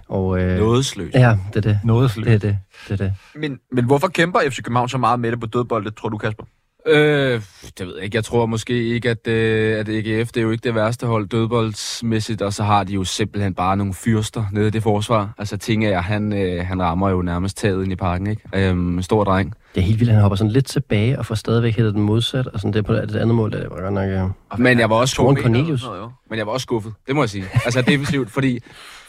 og, 0.07 0.39
øh, 0.39 0.59
Nådesløs. 0.59 1.13
Ja, 1.13 1.37
det 1.53 1.55
er 1.57 1.61
det. 1.61 1.79
Noget 1.83 2.11
slø. 2.11 2.23
Det 2.23 2.33
er 2.33 2.37
det. 2.39 2.57
Det 2.87 3.01
er 3.01 3.05
det. 3.05 3.13
Men, 3.35 3.59
men 3.71 3.85
hvorfor 3.85 4.07
kæmper 4.07 4.39
FC 4.49 4.57
København 4.63 4.89
så 4.89 4.97
meget 4.97 5.19
med 5.19 5.31
det 5.31 5.39
på 5.39 5.45
dødboldet, 5.45 5.95
tror 5.95 6.09
du, 6.09 6.17
Kasper? 6.17 6.43
Øh, 6.87 7.41
det 7.77 7.87
ved 7.87 7.95
jeg 7.95 8.03
ikke. 8.03 8.15
Jeg 8.15 8.23
tror 8.23 8.45
måske 8.45 8.83
ikke, 8.83 9.09
at, 9.09 9.27
øh, 9.27 9.79
at 9.79 9.89
AGF, 9.89 10.31
det 10.31 10.37
er 10.37 10.41
jo 10.41 10.51
ikke 10.51 10.63
det 10.63 10.75
værste 10.75 11.07
hold 11.07 11.27
dødboldsmæssigt, 11.27 12.41
og 12.41 12.53
så 12.53 12.63
har 12.63 12.83
de 12.83 12.93
jo 12.93 13.03
simpelthen 13.03 13.53
bare 13.53 13.77
nogle 13.77 13.93
fyrster 13.93 14.45
nede 14.51 14.67
i 14.67 14.69
det 14.69 14.83
forsvar. 14.83 15.33
Altså, 15.37 15.57
ting 15.57 15.85
er, 15.85 16.01
han, 16.01 16.33
øh, 16.33 16.65
han 16.65 16.81
rammer 16.81 17.09
jo 17.09 17.21
nærmest 17.21 17.57
taget 17.57 17.83
ind 17.83 17.91
i 17.91 17.95
parken, 17.95 18.27
ikke? 18.27 18.41
Øhm, 18.55 19.01
stor 19.01 19.23
dreng. 19.23 19.53
Det 19.75 19.81
er 19.81 19.85
helt 19.85 19.99
vildt, 19.99 20.13
han 20.13 20.21
hopper 20.21 20.35
sådan 20.35 20.51
lidt 20.51 20.65
tilbage 20.65 21.19
og 21.19 21.25
får 21.25 21.35
stadigvæk 21.35 21.75
hættet 21.75 21.93
den 21.93 22.01
modsat, 22.01 22.47
og 22.47 22.59
sådan 22.59 22.73
det 22.73 22.85
på 22.85 22.93
det 22.93 23.15
andet 23.15 23.35
mål, 23.35 23.51
det 23.51 23.67
var 23.69 23.81
godt 23.81 23.93
nok... 23.93 24.09
Øh, 24.09 24.59
Men 24.59 24.79
jeg 24.79 24.89
var 24.89 24.95
også 24.95 25.11
skuffet. 25.11 25.43
Cornelius. 25.43 25.85
Men 26.29 26.37
jeg 26.37 26.45
var 26.45 26.51
også 26.53 26.63
skuffet, 26.63 26.93
det 27.07 27.15
må 27.15 27.21
jeg 27.21 27.29
sige. 27.29 27.45
Altså 27.65 27.81
defensivt, 27.81 28.31
fordi 28.31 28.59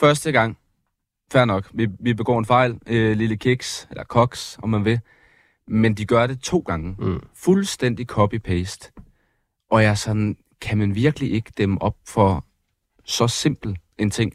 første 0.01 0.33
gang, 0.33 0.57
fair 1.33 1.45
nok, 1.45 1.65
vi, 1.75 1.89
vi 2.01 2.15
begår 2.15 2.39
en 2.39 2.45
fejl, 2.45 2.75
øh, 2.87 3.17
lille 3.17 3.37
kiks, 3.37 3.87
eller 3.91 4.05
koks, 4.05 4.59
om 4.62 4.69
man 4.69 4.85
vil, 4.85 5.01
men 5.69 5.95
de 5.95 6.05
gør 6.05 6.27
det 6.27 6.41
to 6.41 6.59
gange. 6.59 6.95
Mm. 6.99 7.21
Fuldstændig 7.35 8.07
copy-paste. 8.13 8.93
Og 9.71 9.83
jeg 9.83 9.91
er 9.91 9.95
sådan, 9.95 10.37
kan 10.61 10.79
man 10.79 10.95
virkelig 10.95 11.33
ikke 11.33 11.53
dem 11.59 11.79
op 11.79 11.97
for 12.09 12.45
så 13.05 13.29
simpel 13.29 13.77
en 13.99 14.11
ting? 14.11 14.33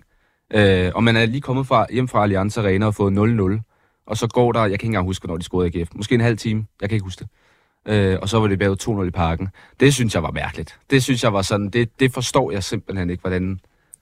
Øh, 0.54 0.92
og 0.96 1.04
man 1.04 1.16
er 1.16 1.26
lige 1.26 1.42
kommet 1.42 1.68
fra, 1.68 1.86
hjem 1.92 2.08
fra 2.08 2.24
Allianz 2.24 2.58
Arena 2.58 2.86
og 2.86 2.96
fået 2.96 3.60
0-0. 3.60 4.04
Og 4.06 4.18
så 4.18 4.28
går 4.28 4.52
der, 4.52 4.60
jeg 4.60 4.70
kan 4.70 4.74
ikke 4.74 4.86
engang 4.86 5.06
huske, 5.06 5.26
hvornår 5.26 5.38
de 5.38 5.44
scorede 5.44 5.80
AGF. 5.80 5.90
Måske 5.96 6.16
en 6.16 6.22
halv 6.22 6.38
time, 6.38 6.66
jeg 6.82 6.90
kan 6.90 6.96
ikke 6.96 7.04
huske 7.04 7.20
det. 7.20 7.30
Øh, 7.86 8.20
og 8.22 8.30
så 8.30 8.40
var 8.40 8.48
det 8.48 8.60
bagud 8.60 9.04
2-0 9.04 9.08
i 9.08 9.12
parken. 9.12 9.50
Det 9.80 9.94
synes 9.94 10.16
jeg 10.16 10.24
var 10.24 10.32
mærkeligt. 10.32 10.80
Det 10.90 11.04
synes 11.04 11.24
jeg 11.24 11.34
var 11.34 11.42
sådan, 11.42 11.70
det, 11.70 12.00
det 12.00 12.14
forstår 12.14 12.52
jeg 12.52 12.64
simpelthen 12.64 13.10
ikke, 13.10 13.22
hvordan... 13.22 13.60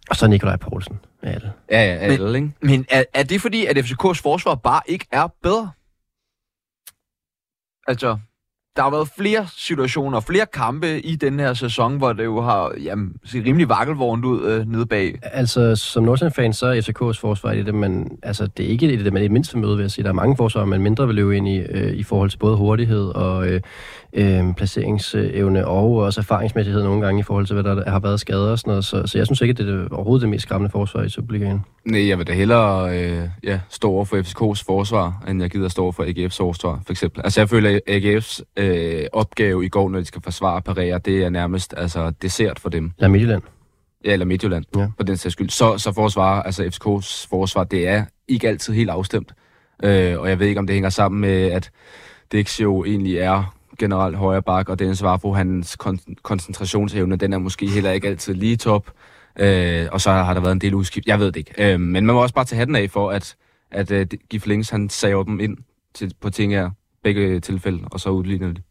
Og 0.10 0.16
så 0.16 0.28
Nikolaj 0.28 0.56
Poulsen. 0.56 1.00
Ja, 1.24 1.34
det. 1.34 1.52
Ja, 1.72 1.82
ja, 1.82 1.96
alle, 1.98 2.38
ikke? 2.38 2.52
Men 2.62 2.86
er, 2.90 3.04
er 3.14 3.24
det 3.24 3.42
fordi, 3.42 3.66
at 3.66 3.78
FCK's 3.78 4.22
forsvar 4.22 4.56
bare 4.56 4.82
ikke 4.86 5.06
er 5.12 5.28
bedre? 5.44 5.72
Altså, 7.90 8.20
der 8.80 8.84
har 8.84 8.92
været 8.92 9.10
flere 9.18 9.48
situationer, 9.58 10.20
flere 10.20 10.46
kampe 10.54 11.00
i 11.02 11.16
den 11.16 11.40
her 11.40 11.54
sæson, 11.54 11.98
hvor 11.98 12.14
det 12.14 12.24
jo 12.24 12.42
har 12.42 12.72
jamen, 12.84 13.14
set 13.26 13.46
rimelig 13.46 13.70
vakkelvognt 13.70 14.26
ud 14.26 14.48
øh, 14.48 14.72
nede 14.72 14.86
bag. 14.86 15.20
Altså, 15.24 15.76
som 15.76 16.04
Nordsjælland-fan, 16.04 16.54
så 16.54 16.68
er 16.68 16.82
FCK's 16.82 17.22
forsvar 17.22 17.54
det, 17.54 17.76
man, 17.76 18.12
altså, 18.24 18.48
det 18.58 18.66
er 18.66 18.70
ikke 18.70 19.04
det, 19.04 19.14
man 19.14 19.24
er 19.24 19.30
mindst 19.30 19.54
vil 19.54 19.62
møde, 19.62 19.76
vil 19.76 19.84
jeg 19.84 19.92
sige. 19.92 20.04
Der 20.04 20.10
er 20.10 20.14
mange 20.14 20.38
forsvar, 20.38 20.66
man 20.66 20.82
mindre 20.82 21.08
vil 21.08 21.16
løbe 21.16 21.38
ind 21.38 21.48
i, 21.48 21.58
øh, 21.58 21.94
i 21.94 22.04
forhold 22.04 22.30
til 22.30 22.38
både 22.38 22.58
hurtighed 22.58 23.06
og 23.16 23.48
øh, 23.48 23.62
øh, 24.14 24.54
placeringsevne, 24.58 25.68
og 25.68 25.96
også 25.96 26.22
erfaringsmæssighed 26.22 26.84
nogle 26.84 27.06
gange 27.06 27.20
i 27.20 27.24
forhold 27.24 27.46
til, 27.46 27.54
hvad 27.54 27.76
der 27.76 27.90
har 27.90 28.00
været 28.00 28.20
skader 28.20 28.52
og 28.52 28.60
sådan 28.60 28.72
noget. 28.72 28.86
Så, 28.86 29.04
så 29.06 29.18
jeg 29.18 29.26
synes 29.26 29.42
ikke, 29.42 29.52
at 29.52 29.58
det 29.58 29.70
er 29.70 29.88
overhovedet 29.92 30.22
det 30.22 30.30
mest 30.30 30.44
skræmmende 30.44 30.72
forsvar 30.72 31.04
i 31.04 31.10
Superligaen. 31.10 31.66
Nej, 31.86 32.08
jeg 32.08 32.18
vil 32.18 32.28
da 32.28 32.34
hellere 32.34 33.00
øh, 33.00 33.30
ja, 33.44 33.60
stå 33.70 33.92
over 33.92 34.06
for 34.06 34.18
FCK's 34.18 34.64
forsvar, 34.66 35.24
end 35.28 35.42
jeg 35.42 35.50
gider 35.50 35.68
stå 35.70 35.84
over 35.84 35.92
for 35.92 36.04
AGF's 36.04 36.38
forsvar, 36.38 36.82
for 36.86 36.92
eksempel. 36.94 37.22
Altså, 37.24 37.42
jeg 37.42 37.50
føler, 37.50 37.70
at 37.88 38.04
AGF's 38.04 38.42
øh, 38.58 38.69
opgave 39.14 39.66
i 39.66 39.70
går, 39.70 39.90
når 39.90 40.00
de 40.00 40.06
skal 40.06 40.22
forsvare 40.22 40.62
parere, 40.62 41.00
det 41.00 41.24
er 41.24 41.30
nærmest 41.30 41.74
altså, 41.78 42.12
dessert 42.22 42.60
for 42.60 42.70
dem. 42.70 42.92
Eller 42.98 43.08
Midtjylland. 43.10 43.42
Ja, 44.06 44.14
eller 44.14 44.26
Midtjylland, 44.26 44.66
Ja. 44.78 44.88
for 44.98 45.04
den 45.04 45.18
sags 45.18 45.34
skyld. 45.34 45.50
Så, 45.50 45.78
så 45.78 45.94
forsvar, 45.94 46.42
altså 46.42 46.64
FCK's 46.64 47.28
forsvar, 47.30 47.64
det 47.64 47.88
er 47.88 48.06
ikke 48.28 48.48
altid 48.48 48.74
helt 48.74 48.90
afstemt. 48.90 49.34
Øh, 49.84 50.20
og 50.20 50.30
jeg 50.30 50.40
ved 50.40 50.48
ikke, 50.48 50.60
om 50.60 50.68
det 50.68 50.74
hænger 50.74 50.90
sammen 50.90 51.22
med, 51.22 51.52
at 51.52 51.72
Dixio 52.32 52.84
egentlig 52.86 53.18
er 53.18 53.56
generelt 53.80 54.16
højre 54.18 54.42
bak, 54.42 54.70
og 54.70 54.80
Dennis 54.80 55.04
Vafo, 55.04 55.34
hans 55.34 55.78
kon- 55.84 56.14
koncentrationsevne, 56.24 57.16
den 57.16 57.34
er 57.34 57.38
måske 57.38 57.68
heller 57.68 57.92
ikke 57.92 58.08
altid 58.08 58.34
lige 58.34 58.56
top. 58.58 58.92
Øh, 59.40 59.88
og 59.92 60.02
så 60.02 60.12
har 60.12 60.34
der 60.34 60.42
været 60.42 60.52
en 60.52 60.62
del 60.62 60.74
udskift. 60.74 61.08
Jeg 61.08 61.20
ved 61.20 61.26
det 61.28 61.36
ikke. 61.36 61.74
Øh, 61.74 61.80
men 61.80 62.06
man 62.06 62.16
må 62.16 62.22
også 62.22 62.36
bare 62.36 62.46
tage 62.46 62.60
hatten 62.60 62.76
af 62.76 62.90
for, 62.90 63.12
at, 63.12 63.36
at 63.72 63.92
uh, 63.92 64.02
Gif 64.30 64.46
Links, 64.46 64.70
han 64.70 64.90
saver 64.90 65.24
dem 65.24 65.40
ind 65.40 65.58
til, 65.94 66.14
på 66.22 66.30
ting 66.30 66.54
her 66.54 66.70
begge 67.04 67.40
tilfælde, 67.40 67.80
og 67.92 68.00
så 68.00 68.10
udligner 68.10 68.54
de. 68.54 68.62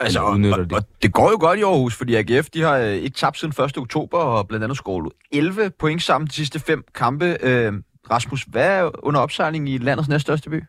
Altså, 0.00 0.20
og, 0.20 0.38
de. 0.38 0.66
og 0.72 0.84
det 1.02 1.12
går 1.12 1.30
jo 1.30 1.36
godt 1.40 1.58
i 1.58 1.62
Aarhus, 1.62 1.94
fordi 1.94 2.14
AGF 2.14 2.50
de 2.50 2.62
har 2.62 2.78
øh, 2.78 2.92
ikke 2.92 3.16
tabt 3.16 3.38
siden 3.38 3.64
1. 3.64 3.78
oktober, 3.78 4.18
og 4.18 4.48
blandt 4.48 4.64
andet 4.64 4.76
scoret 4.78 5.12
11 5.32 5.70
point 5.78 6.02
sammen 6.02 6.26
de 6.28 6.32
sidste 6.32 6.60
fem 6.60 6.84
kampe. 6.94 7.36
Øh, 7.40 7.72
Rasmus, 8.10 8.42
hvad 8.42 8.68
er 8.68 9.06
under 9.06 9.20
opsejling 9.20 9.68
i 9.68 9.78
landets 9.78 10.08
næststørste 10.08 10.50
by? 10.50 10.64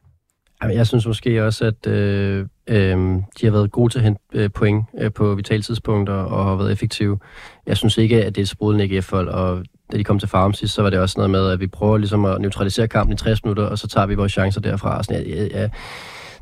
Jamen, 0.63 0.77
Jeg 0.77 0.87
synes 0.87 1.07
måske 1.07 1.45
også, 1.45 1.65
at 1.65 1.87
øh, 1.87 2.45
øh, 2.67 2.97
de 3.39 3.45
har 3.45 3.51
været 3.51 3.71
gode 3.71 3.93
til 3.93 3.99
at 3.99 4.03
hente 4.03 4.21
øh, 4.33 4.49
point 4.51 4.85
øh, 4.99 5.11
på 5.11 5.35
vitale 5.35 5.61
tidspunkter 5.61 6.13
og 6.13 6.45
har 6.45 6.55
været 6.55 6.71
effektive. 6.71 7.19
Jeg 7.67 7.77
synes 7.77 7.97
ikke, 7.97 8.25
at 8.25 8.35
det 8.35 8.41
er 8.41 8.45
et 8.45 8.49
sprudlende 8.49 8.95
AGF-hold, 8.95 9.29
og 9.29 9.63
da 9.91 9.97
de 9.97 10.03
kom 10.03 10.19
til 10.19 10.29
farm 10.29 10.53
sidst, 10.53 10.73
så 10.73 10.81
var 10.81 10.89
det 10.89 10.99
også 10.99 11.13
noget 11.17 11.29
med, 11.29 11.49
at 11.49 11.59
vi 11.59 11.67
prøver 11.67 11.97
ligesom 11.97 12.25
at 12.25 12.41
neutralisere 12.41 12.87
kampen 12.87 13.13
i 13.13 13.17
60 13.17 13.43
minutter, 13.43 13.63
og 13.63 13.77
så 13.79 13.87
tager 13.87 14.07
vi 14.07 14.15
vores 14.15 14.31
chancer 14.31 14.61
derfra. 14.61 15.03
Sådan, 15.03 15.27
ja, 15.27 15.35
ja, 15.35 15.61
ja, 15.61 15.69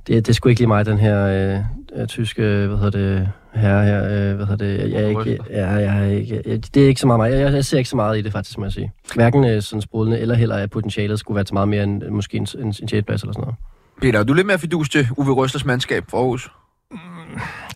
det, 0.07 0.25
det 0.25 0.29
er 0.29 0.33
sgu 0.33 0.49
ikke 0.49 0.61
lige 0.61 0.67
mig, 0.67 0.85
den 0.85 0.97
her 0.97 1.25
øh, 1.25 1.63
øh, 2.01 2.07
tyske, 2.07 2.41
hvad 2.41 2.77
hedder 2.77 2.89
det, 2.89 3.29
herre 3.53 3.85
her, 3.85 4.03
øh, 4.03 4.35
hvad 4.35 4.45
hedder 4.45 4.65
det, 4.65 4.79
jeg, 4.79 4.91
jeg, 4.91 5.03
er 5.03 5.07
ikke, 5.07 5.37
ja, 5.49 5.67
jeg, 5.69 5.99
er 5.99 6.05
ikke, 6.05 6.41
jeg, 6.45 6.73
det 6.75 6.83
er 6.83 6.87
ikke 6.87 7.01
så 7.01 7.07
meget 7.07 7.19
mig. 7.19 7.31
Jeg, 7.31 7.53
jeg 7.53 7.65
ser 7.65 7.77
ikke 7.77 7.89
så 7.89 7.95
meget 7.95 8.17
i 8.17 8.21
det, 8.21 8.31
faktisk, 8.31 8.57
må 8.57 8.65
jeg 8.65 8.71
sige. 8.71 8.91
Hverken 9.15 9.45
øh, 9.45 9.61
sådan 9.61 9.81
sprudlende, 9.81 10.19
eller 10.19 10.35
heller 10.35 10.55
at 10.55 10.69
potentialet 10.69 11.19
skulle 11.19 11.35
være 11.35 11.43
til 11.43 11.53
meget 11.53 11.67
mere 11.67 11.83
end 11.83 12.03
øh, 12.03 12.11
måske 12.11 12.37
en, 12.37 12.47
en, 12.59 12.67
en 12.67 13.03
plads 13.03 13.21
eller 13.21 13.33
sådan 13.33 13.41
noget. 13.41 13.55
Peter, 14.01 14.19
er 14.19 14.23
du 14.23 14.33
lidt 14.33 14.47
mere 14.47 14.59
fidus 14.59 14.89
til 14.89 15.07
Uwe 15.17 15.33
Røslers 15.33 15.65
mandskab 15.65 16.03
for 16.09 16.17
Aarhus? 16.17 16.51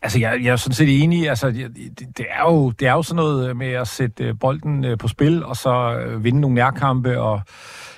Altså, 0.01 0.19
jeg, 0.19 0.39
jeg 0.43 0.51
er 0.51 0.55
sådan 0.55 0.73
set 0.73 1.03
enig. 1.03 1.29
Altså, 1.29 1.51
det, 1.51 1.75
det, 2.17 2.25
er 2.29 2.51
jo, 2.51 2.69
det 2.69 2.87
er 2.87 2.93
jo 2.93 3.03
sådan 3.03 3.15
noget 3.15 3.57
med 3.57 3.67
at 3.67 3.87
sætte 3.87 4.23
øh, 4.23 4.35
bolden 4.39 4.85
øh, 4.85 4.97
på 4.97 5.07
spil, 5.07 5.45
og 5.45 5.55
så 5.55 5.99
øh, 5.99 6.23
vinde 6.23 6.41
nogle 6.41 6.55
nærkampe, 6.55 7.21
og 7.21 7.41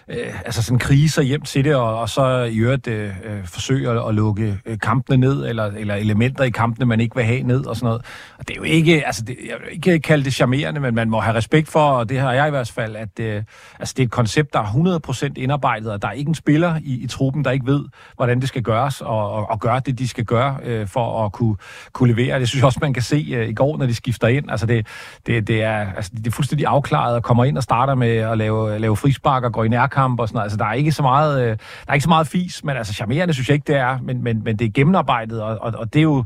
øh, 0.09 0.41
altså 0.45 0.61
sådan 0.63 0.79
kriser 0.79 1.21
hjem 1.21 1.41
til 1.41 1.65
det, 1.65 1.75
og, 1.75 1.99
og 1.99 2.09
så 2.09 2.43
i 2.43 2.57
øvrigt 2.57 2.87
øh, 2.87 3.09
øh 3.23 3.45
forsøge 3.45 3.89
at, 3.89 4.07
at 4.07 4.15
lukke 4.15 4.59
øh, 4.65 4.79
kampene 4.79 5.17
ned, 5.17 5.45
eller, 5.45 5.65
eller 5.65 5.95
elementer 5.95 6.43
i 6.43 6.49
kampene, 6.49 6.85
man 6.85 6.99
ikke 6.99 7.15
vil 7.15 7.25
have 7.25 7.43
ned, 7.43 7.65
og 7.65 7.75
sådan 7.75 7.87
noget. 7.87 8.01
Og 8.37 8.47
det 8.47 8.53
er 8.53 8.57
jo 8.57 8.63
ikke, 8.63 9.05
altså, 9.05 9.21
det, 9.21 9.37
jeg 9.47 9.55
vil 9.63 9.71
ikke 9.71 9.99
kalde 9.99 10.23
det 10.23 10.33
charmerende, 10.33 10.79
men 10.79 10.95
man 10.95 11.09
må 11.09 11.19
have 11.19 11.35
respekt 11.35 11.69
for, 11.69 11.79
og 11.79 12.09
det 12.09 12.19
har 12.19 12.33
jeg 12.33 12.47
i 12.47 12.49
hvert 12.49 12.71
fald, 12.71 12.95
at 12.95 13.19
øh, 13.19 13.43
altså, 13.79 13.93
det 13.97 14.03
er 14.03 14.05
et 14.05 14.11
koncept, 14.11 14.53
der 14.53 14.59
er 14.59 14.99
100% 15.27 15.33
indarbejdet, 15.35 15.91
og 15.91 16.01
der 16.01 16.07
er 16.07 16.11
ikke 16.11 16.29
en 16.29 16.35
spiller 16.35 16.75
i, 16.83 17.03
i 17.03 17.07
truppen, 17.07 17.45
der 17.45 17.51
ikke 17.51 17.65
ved, 17.65 17.85
hvordan 18.15 18.39
det 18.39 18.47
skal 18.47 18.63
gøres, 18.63 19.01
og, 19.01 19.31
og, 19.31 19.49
og 19.49 19.59
gøre 19.59 19.81
det, 19.85 19.99
de 19.99 20.07
skal 20.07 20.25
gøre, 20.25 20.57
øh, 20.63 20.87
for 20.87 21.25
at 21.25 21.31
kunne, 21.31 21.55
kunne 21.93 22.13
levere. 22.13 22.39
Det 22.39 22.49
synes 22.49 22.61
jeg 22.61 22.65
også, 22.65 22.79
man 22.81 22.93
kan 22.93 23.03
se 23.03 23.33
øh, 23.35 23.49
i 23.49 23.53
går, 23.53 23.77
når 23.77 23.85
de 23.85 23.95
skifter 23.95 24.27
ind. 24.27 24.51
Altså, 24.51 24.65
det, 24.65 24.87
det, 25.25 25.47
det, 25.47 25.63
er, 25.63 25.93
altså, 25.95 26.11
det 26.17 26.27
er 26.27 26.31
fuldstændig 26.31 26.67
afklaret, 26.67 27.15
og 27.15 27.23
kommer 27.23 27.45
ind 27.45 27.57
og 27.57 27.63
starter 27.63 27.95
med 27.95 28.17
at 28.17 28.37
lave, 28.37 28.79
lave 28.79 28.95
frispark 28.95 29.43
og 29.43 29.53
går 29.53 29.63
i 29.63 29.67
nærkamp 29.67 29.96
og 29.97 30.27
sådan 30.27 30.35
noget. 30.35 30.43
Altså, 30.45 30.57
der 30.57 30.65
er 30.65 30.73
ikke 30.73 30.91
så 30.91 31.01
meget, 31.01 31.41
øh, 31.41 31.49
der 31.49 31.57
er 31.87 31.93
ikke 31.93 32.03
så 32.03 32.09
meget 32.09 32.27
fis, 32.27 32.63
men 32.63 32.77
altså, 32.77 32.93
charmerende 32.93 33.33
synes 33.33 33.49
jeg 33.49 33.53
ikke, 33.53 33.67
det 33.67 33.75
er, 33.75 33.99
men, 34.03 34.23
men, 34.23 34.43
men 34.43 34.59
det 34.59 34.65
er 34.65 34.71
gennemarbejdet, 34.71 35.41
og, 35.41 35.57
og, 35.61 35.73
og 35.77 35.93
det 35.93 35.99
er 35.99 36.03
jo, 36.03 36.23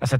altså, 0.00 0.18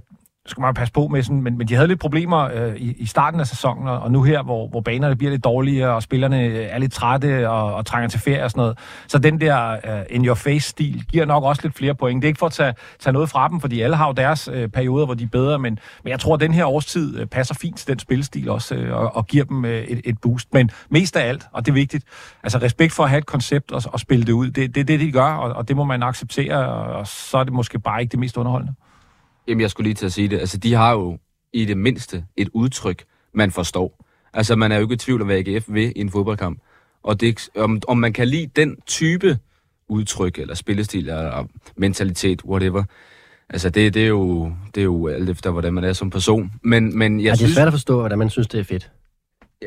skal 0.49 0.61
man 0.61 0.75
passe 0.75 0.93
på 0.93 1.09
med 1.09 1.23
sådan, 1.23 1.43
men, 1.43 1.59
men 1.59 1.69
de 1.69 1.75
havde 1.75 1.89
lidt 1.89 2.01
problemer 2.01 2.51
øh, 2.55 2.77
i, 2.77 2.93
i 2.93 3.07
starten 3.07 3.41
af 3.41 3.47
sæsonen, 3.47 3.89
og 3.89 4.09
og 4.09 4.13
nu 4.13 4.23
her, 4.23 4.43
hvor, 4.43 4.69
hvor 4.69 4.81
banerne 4.81 5.17
bliver 5.17 5.31
lidt 5.31 5.45
dårligere, 5.45 5.95
og 5.95 6.03
spillerne 6.03 6.45
øh, 6.45 6.67
er 6.71 6.79
lidt 6.79 6.93
trætte 6.93 7.51
og, 7.51 7.75
og 7.75 7.87
trænger 7.87 8.09
til 8.09 8.21
ferie 8.21 8.45
og 8.45 8.51
sådan 8.51 8.61
noget. 8.61 8.79
Så 9.09 9.19
den 9.19 9.41
der 9.41 9.71
øh, 9.73 10.03
in-your-face-stil 10.11 11.05
giver 11.13 11.25
nok 11.25 11.45
også 11.45 11.63
lidt 11.63 11.75
flere 11.75 11.95
point. 11.95 12.23
Det 12.23 12.27
er 12.27 12.29
ikke 12.29 12.39
for 12.39 12.47
at 12.47 12.53
tage, 12.53 12.75
tage 12.99 13.13
noget 13.13 13.29
fra 13.31 13.49
dem, 13.49 13.61
fordi 13.61 13.81
alle 13.81 13.97
har 13.97 14.07
jo 14.07 14.13
deres 14.13 14.49
øh, 14.53 14.69
perioder, 14.69 15.05
hvor 15.05 15.15
de 15.15 15.25
er 15.25 15.29
bedre, 15.29 15.59
men, 15.59 15.79
men 16.05 16.11
jeg 16.11 16.21
tror, 16.21 16.35
at 16.35 16.41
den 16.41 16.55
her 16.55 16.65
årstid 16.65 17.19
øh, 17.19 17.27
passer 17.27 17.55
fint 17.55 17.77
til 17.77 17.89
den 17.89 17.99
spilstil 17.99 18.51
også, 18.51 18.75
øh, 18.75 18.97
og, 18.97 19.17
og 19.17 19.27
giver 19.27 19.45
dem 19.45 19.65
øh, 19.65 19.83
et, 19.83 20.01
et 20.05 20.21
boost. 20.21 20.55
Men 20.55 20.71
mest 20.91 21.17
af 21.17 21.29
alt, 21.29 21.47
og 21.53 21.67
det 21.67 21.73
er 21.73 21.75
vigtigt, 21.75 22.05
altså 22.43 22.59
respekt 22.59 22.93
for 22.93 23.03
at 23.03 23.11
have 23.11 23.19
et 23.19 23.27
koncept 23.27 23.73
og, 23.73 23.83
og 23.93 24.01
spille 24.01 24.25
det 24.25 24.33
ud, 24.33 24.51
det 24.51 24.65
er 24.65 24.69
det, 24.69 24.89
det, 24.89 25.01
de 25.01 25.13
gør, 25.13 25.33
og, 25.33 25.57
og 25.57 25.69
det 25.69 25.77
må 25.77 25.85
man 25.85 26.03
acceptere, 26.03 26.69
og, 26.69 26.97
og 26.97 27.07
så 27.07 27.39
er 27.39 27.45
det 27.45 27.53
måske 27.53 27.79
bare 27.79 28.01
ikke 28.01 28.11
det 28.11 28.19
mest 28.19 28.37
underholdende. 28.37 28.75
Jamen, 29.49 29.61
jeg 29.61 29.71
skulle 29.71 29.85
lige 29.89 29.95
til 29.95 30.07
at 30.07 30.13
sige 30.13 30.29
det. 30.29 30.39
Altså, 30.39 30.59
de 30.59 30.75
har 30.75 30.93
jo 30.93 31.19
i 31.53 31.65
det 31.65 31.77
mindste 31.77 32.25
et 32.37 32.49
udtryk, 32.53 33.05
man 33.35 33.51
forstår. 33.51 34.05
Altså, 34.35 34.57
man 34.57 34.73
er 34.73 34.77
jo 34.77 34.83
ikke 34.83 34.95
i 34.95 34.97
tvivl 34.97 35.21
om, 35.21 35.27
hvad 35.27 35.37
AGF 35.49 35.65
vil 35.69 35.93
i 35.97 36.01
en 36.01 36.11
fodboldkamp. 36.11 36.59
Og 37.03 37.21
det, 37.21 37.49
om, 37.57 37.81
om 37.89 37.99
man 37.99 38.13
kan 38.13 38.29
lide 38.29 38.51
den 38.57 38.77
type 38.87 39.39
udtryk, 39.89 40.39
eller 40.39 40.55
spillestil, 40.55 41.09
eller 41.09 41.45
mentalitet, 41.77 42.45
whatever. 42.45 42.85
Altså, 43.51 43.71
det, 43.71 43.95
det, 43.95 44.03
er, 44.03 44.07
jo, 44.09 44.53
det 44.75 44.81
er 44.81 44.85
jo 44.85 45.09
alt 45.09 45.29
efter, 45.31 45.51
hvordan 45.51 45.75
man 45.75 45.85
er 45.85 45.93
som 45.93 46.11
person. 46.11 46.53
Men, 46.63 46.99
men 46.99 47.21
jeg 47.21 47.25
Ja, 47.25 47.31
det 47.31 47.33
er 47.33 47.37
synes, 47.37 47.55
svært 47.55 47.67
at 47.67 47.73
forstå, 47.73 48.01
hvordan 48.01 48.19
man 48.19 48.31
synes, 48.31 48.47
det 48.49 48.61
er 48.61 48.65
fedt. 48.65 48.91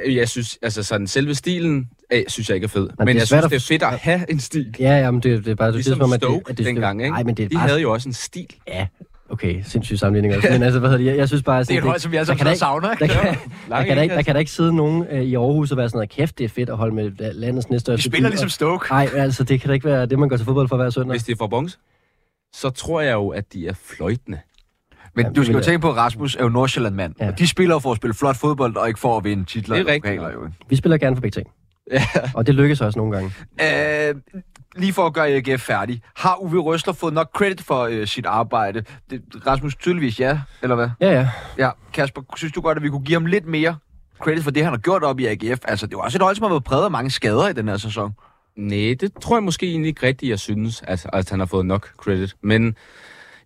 jeg, 0.08 0.16
jeg 0.16 0.30
synes, 0.30 0.60
altså 0.62 0.84
sådan, 0.84 1.08
selve 1.08 1.36
stilen, 1.36 1.90
øh, 2.14 2.24
synes 2.28 2.50
jeg 2.50 2.56
ikke 2.56 2.66
er 2.66 2.70
fed. 2.70 2.90
Men, 2.98 3.08
det 3.08 3.14
er 3.16 3.20
jeg 3.20 3.28
synes, 3.28 3.44
at 3.46 3.50
det 3.50 3.56
er 3.56 3.60
fedt 3.60 3.84
at 3.84 4.00
have 4.00 4.32
en 4.32 4.40
stil. 4.40 4.76
Ja, 4.80 4.98
ja, 5.00 5.12
men 5.12 5.22
det, 5.24 5.46
det 5.46 5.52
er 5.52 5.56
bare... 5.56 5.72
Ligesom 5.72 5.92
det 5.94 6.02
er, 6.02 6.04
som 6.04 6.10
om, 6.10 6.14
at 6.14 6.20
Stoke 6.20 6.44
det, 6.44 6.50
at 6.50 6.58
det, 6.58 6.66
dengang, 6.66 7.02
ikke? 7.02 7.12
Nej, 7.14 7.24
men 7.24 7.38
det 7.38 7.44
er 7.46 7.50
De 7.50 7.56
bare... 7.56 7.68
havde 7.68 7.82
jo 7.82 7.94
også 7.94 8.10
en 8.10 8.14
stil. 8.14 8.48
Ja, 8.68 8.88
okay, 9.32 9.62
sindssyg 9.64 9.98
sammenligning 10.00 10.36
også. 10.36 10.50
Men 10.52 10.64
altså, 10.64 10.80
hvad 10.80 10.90
hedder 10.90 11.04
det? 11.04 11.12
Jeg, 11.12 11.18
jeg 11.18 11.28
synes 11.28 11.44
bare... 11.44 11.64
Det 11.64 11.72
er 11.72 11.78
et 11.78 11.84
hold, 11.84 12.00
som 12.00 12.12
vi 12.12 12.18
sammen 12.26 12.46
der 12.46 12.54
savner, 12.54 12.94
der, 12.94 13.04
ikke? 13.04 13.16
kan, 13.16 13.24
der, 13.24 13.36
Lange 13.70 13.88
kan 13.88 13.98
der, 13.98 14.04
ikke, 14.04 14.16
der 14.16 14.22
kan 14.22 14.34
der 14.36 14.40
ikke 14.40 14.52
sidde 14.52 14.76
nogen 14.76 15.06
øh, 15.12 15.22
i 15.22 15.36
Aarhus 15.36 15.72
og 15.72 15.78
være 15.78 15.90
sådan 15.90 15.98
noget, 15.98 16.10
kæft, 16.10 16.38
det 16.38 16.44
er 16.44 16.50
fedt 16.50 16.70
at 16.70 16.78
holde 16.78 16.96
med 16.96 17.12
la- 17.22 17.32
landets 17.34 17.70
næste 17.70 17.92
De 17.92 18.02
spiller 18.02 18.30
ligesom 18.30 18.50
Stoke. 18.50 18.86
Nej, 18.92 19.10
altså, 19.16 19.44
det 19.44 19.62
kan 19.62 19.68
da 19.68 19.74
ikke 19.74 19.86
være 19.86 20.06
det, 20.06 20.20
man 20.20 20.30
går 20.30 20.38
til 20.38 20.46
fodbold 20.46 20.68
for 20.68 20.76
hver 20.76 20.90
søndag. 20.90 21.12
Hvis 21.14 21.24
de 21.24 21.32
er 21.32 21.36
fra 21.36 21.48
Bongs, 21.48 21.80
så 22.54 22.70
tror 22.70 23.02
jeg 23.02 23.14
jo, 23.14 23.30
at 23.30 23.54
de 23.54 23.68
er 23.68 23.74
fløjtende. 23.74 24.40
Men 25.16 25.26
Ja, 25.26 25.32
du 25.32 25.44
skal 25.44 25.56
jo 25.56 25.62
tænke 25.62 25.80
på, 25.80 25.90
at 25.90 25.96
Rasmus 25.98 26.36
er 26.36 26.44
jo 26.44 26.50
Nordsjælland-mand. 26.50 27.16
Ja. 27.20 27.28
Og 27.28 27.40
de 27.40 27.48
spiller 27.48 27.80
for 27.80 27.92
at 27.92 27.98
spille 27.98 28.14
flot 28.14 28.36
fodbold, 28.38 28.76
og 28.76 28.88
ikke 28.88 29.00
for 29.00 29.18
at 29.18 29.24
vinde 29.24 29.44
titler. 29.46 29.76
Det 29.76 29.90
er 29.90 29.94
rigtigt. 29.94 30.16
jo. 30.22 30.48
Vi 30.70 30.76
spiller 30.76 30.98
gerne 30.98 31.16
for 31.16 31.22
begge 31.22 31.36
ting. 31.36 31.48
Ja. 31.92 32.04
Og 32.34 32.48
det 32.48 32.56
lykkes 32.56 32.82
også 32.82 33.00
nogle 33.00 33.16
gange. 33.18 33.32
Øh, 33.62 34.16
lige 34.76 34.94
for 34.94 35.06
at 35.06 35.14
gøre 35.14 35.28
AGF 35.28 35.62
færdig. 35.62 36.02
Har 36.16 36.38
Uwe 36.42 36.60
Røsler 36.60 36.94
fået 36.94 37.14
nok 37.14 37.30
credit 37.34 37.62
for 37.62 37.82
øh, 37.84 38.08
sit 38.08 38.26
arbejde? 38.26 38.84
Det, 39.10 39.22
Rasmus, 39.48 39.76
tydeligvis 39.76 40.20
ja, 40.20 40.40
eller 40.62 40.76
hvad? 40.76 40.90
Ja, 41.00 41.12
ja. 41.12 41.30
Ja, 41.58 41.70
Kasper, 41.94 42.22
synes 42.36 42.54
du 42.54 42.62
godt, 42.62 42.78
at 42.78 42.84
vi 42.84 42.90
kunne 42.90 43.04
give 43.04 43.16
ham 43.16 43.26
lidt 43.26 43.46
mere 43.46 43.76
credit 44.22 44.44
for 44.44 44.52
det, 44.52 44.64
han 44.64 44.74
har 44.74 44.78
gjort 44.80 45.04
op 45.04 45.20
i 45.20 45.26
AGF? 45.26 45.60
Altså, 45.64 45.88
det 45.88 45.98
var 45.98 46.04
også 46.04 46.18
et 46.18 46.22
hold, 46.22 46.36
som 46.36 46.44
har 46.44 46.50
været 46.50 46.64
præget 46.64 46.86
af 46.86 46.92
mange 46.92 47.12
skader 47.12 47.48
i 47.48 47.54
den 47.54 47.68
her 47.68 47.78
sæson. 47.78 48.14
Nej, 48.56 48.96
det 49.00 49.12
tror 49.22 49.36
jeg 49.36 49.44
måske 49.44 49.68
egentlig 49.70 49.90
ikke 49.90 50.08
rigtigt, 50.08 50.30
jeg 50.30 50.40
synes, 50.40 50.84
at, 50.88 51.08
at 51.14 51.30
han 51.30 51.40
har 51.40 51.46
fået 51.46 51.66
nok 51.66 51.90
credit. 51.98 52.36
Men 52.42 52.76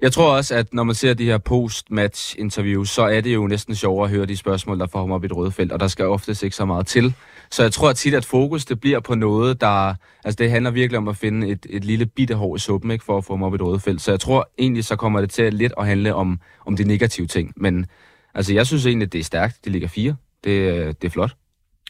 jeg 0.01 0.11
tror 0.11 0.35
også, 0.35 0.55
at 0.55 0.73
når 0.73 0.83
man 0.83 0.95
ser 0.95 1.13
de 1.13 1.25
her 1.25 1.37
post-match-interviews, 1.37 2.89
så 2.89 3.01
er 3.03 3.21
det 3.21 3.33
jo 3.33 3.47
næsten 3.47 3.75
sjovere 3.75 4.05
at 4.05 4.15
høre 4.15 4.25
de 4.25 4.37
spørgsmål, 4.37 4.79
der 4.79 4.87
får 4.87 4.99
ham 4.99 5.11
op 5.11 5.23
i 5.23 5.25
et 5.25 5.35
røde 5.35 5.51
felt, 5.51 5.71
og 5.71 5.79
der 5.79 5.87
skal 5.87 6.05
oftest 6.05 6.43
ikke 6.43 6.55
så 6.55 6.65
meget 6.65 6.87
til. 6.87 7.13
Så 7.55 7.63
jeg 7.63 7.71
tror 7.71 7.93
tit, 7.93 8.13
at 8.13 8.25
fokus 8.25 8.65
det 8.65 8.79
bliver 8.79 8.99
på 8.99 9.15
noget, 9.15 9.61
der... 9.61 9.93
Altså 10.23 10.35
det 10.39 10.51
handler 10.51 10.71
virkelig 10.71 10.97
om 10.97 11.07
at 11.07 11.17
finde 11.17 11.47
et, 11.47 11.65
et 11.69 11.85
lille 11.85 12.05
bitte 12.05 12.35
hår 12.35 12.55
i 12.55 12.59
suppen, 12.59 12.91
ikke, 12.91 13.05
for 13.05 13.17
at 13.17 13.25
få 13.25 13.33
ham 13.33 13.43
op 13.43 13.53
i 13.53 13.55
et 13.55 13.61
røde 13.61 13.79
felt. 13.79 14.01
Så 14.01 14.11
jeg 14.11 14.19
tror 14.19 14.49
egentlig, 14.59 14.85
så 14.85 14.95
kommer 14.95 15.21
det 15.21 15.29
til 15.29 15.41
at 15.41 15.53
lidt 15.53 15.73
at 15.77 15.87
handle 15.87 16.15
om, 16.15 16.39
om 16.65 16.75
de 16.75 16.83
negative 16.83 17.27
ting. 17.27 17.53
Men 17.55 17.85
altså, 18.33 18.53
jeg 18.53 18.67
synes 18.67 18.85
egentlig, 18.85 19.05
at 19.05 19.13
det 19.13 19.19
er 19.19 19.23
stærkt. 19.23 19.65
De 19.65 19.69
ligger 19.69 19.87
fire. 19.87 20.15
Det, 20.43 20.49
øh, 20.49 20.87
det 20.87 21.03
er 21.03 21.09
flot. 21.09 21.35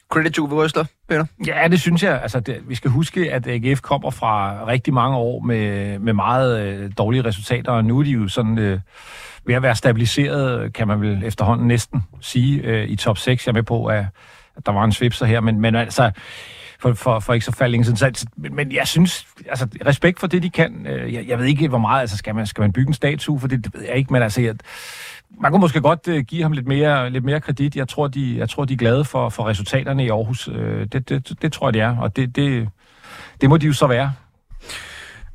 Credit 0.09 0.33
to 0.33 0.43
Uwe 0.43 0.63
Røsler, 0.63 0.85
Peter. 1.09 1.25
Ja, 1.47 1.67
det 1.67 1.81
synes 1.81 2.03
jeg. 2.03 2.21
Altså, 2.21 2.39
det, 2.39 2.61
vi 2.67 2.75
skal 2.75 2.91
huske, 2.91 3.31
at 3.31 3.47
AGF 3.47 3.81
kommer 3.81 4.09
fra 4.09 4.65
rigtig 4.67 4.93
mange 4.93 5.17
år 5.17 5.39
med, 5.39 5.99
med 5.99 6.13
meget 6.13 6.67
øh, 6.67 6.91
dårlige 6.97 7.23
resultater, 7.23 7.71
og 7.71 7.85
nu 7.85 7.99
er 7.99 8.03
de 8.03 8.09
jo 8.09 8.27
sådan 8.27 8.57
øh, 8.57 8.79
ved 9.45 9.55
at 9.55 9.61
være 9.61 9.75
stabiliseret, 9.75 10.73
kan 10.73 10.87
man 10.87 11.01
vel 11.01 11.23
efterhånden 11.23 11.67
næsten 11.67 12.03
sige, 12.21 12.61
øh, 12.61 12.89
i 12.89 12.95
top 12.95 13.17
6. 13.17 13.47
Jeg 13.47 13.51
er 13.51 13.53
med 13.53 13.63
på, 13.63 13.85
at, 13.85 14.05
at 14.57 14.65
der 14.65 14.71
var 14.71 14.83
en 14.83 14.91
svipser 14.91 15.25
her, 15.25 15.39
men, 15.39 15.61
men 15.61 15.75
altså, 15.75 16.11
for, 16.79 16.93
for, 16.93 17.19
for 17.19 17.33
ikke 17.33 17.45
så 17.45 17.51
faldt 17.51 17.71
længe 17.71 17.85
siden. 17.85 17.97
Så, 17.97 18.25
men, 18.37 18.55
men 18.55 18.71
jeg 18.71 18.87
synes, 18.87 19.27
altså, 19.49 19.67
respekt 19.85 20.19
for 20.19 20.27
det, 20.27 20.43
de 20.43 20.49
kan. 20.49 20.87
Øh, 20.87 21.13
jeg, 21.13 21.27
jeg 21.27 21.39
ved 21.39 21.45
ikke, 21.45 21.67
hvor 21.67 21.77
meget, 21.77 22.01
altså, 22.01 22.17
skal 22.17 22.35
man, 22.35 22.47
skal 22.47 22.61
man 22.61 22.73
bygge 22.73 22.87
en 22.87 22.93
statue 22.93 23.39
for 23.39 23.47
det, 23.47 23.65
det 23.65 23.73
ved 23.73 23.81
jeg 23.81 23.95
ikke, 23.95 24.13
men 24.13 24.21
altså, 24.21 24.41
jeg, 24.41 24.55
man 25.41 25.51
kunne 25.51 25.61
måske 25.61 25.81
godt 25.81 26.07
øh, 26.07 26.23
give 26.23 26.43
ham 26.43 26.51
lidt 26.51 26.67
mere, 26.67 27.09
lidt 27.09 27.23
mere 27.23 27.41
kredit. 27.41 27.75
Jeg 27.75 27.87
tror, 27.87 28.07
de, 28.07 28.37
jeg 28.37 28.49
tror, 28.49 28.65
de 28.65 28.73
er 28.73 28.77
glade 28.77 29.05
for, 29.05 29.29
for 29.29 29.47
resultaterne 29.47 30.05
i 30.05 30.09
Aarhus. 30.09 30.47
Øh, 30.47 30.87
det, 30.91 31.09
det, 31.09 31.41
det 31.41 31.53
tror 31.53 31.67
jeg, 31.67 31.73
det 31.73 31.81
er, 31.81 31.97
og 31.97 32.15
det, 32.15 32.35
det, 32.35 32.69
det 33.41 33.49
må 33.49 33.57
de 33.57 33.65
jo 33.65 33.73
så 33.73 33.87
være. 33.87 34.13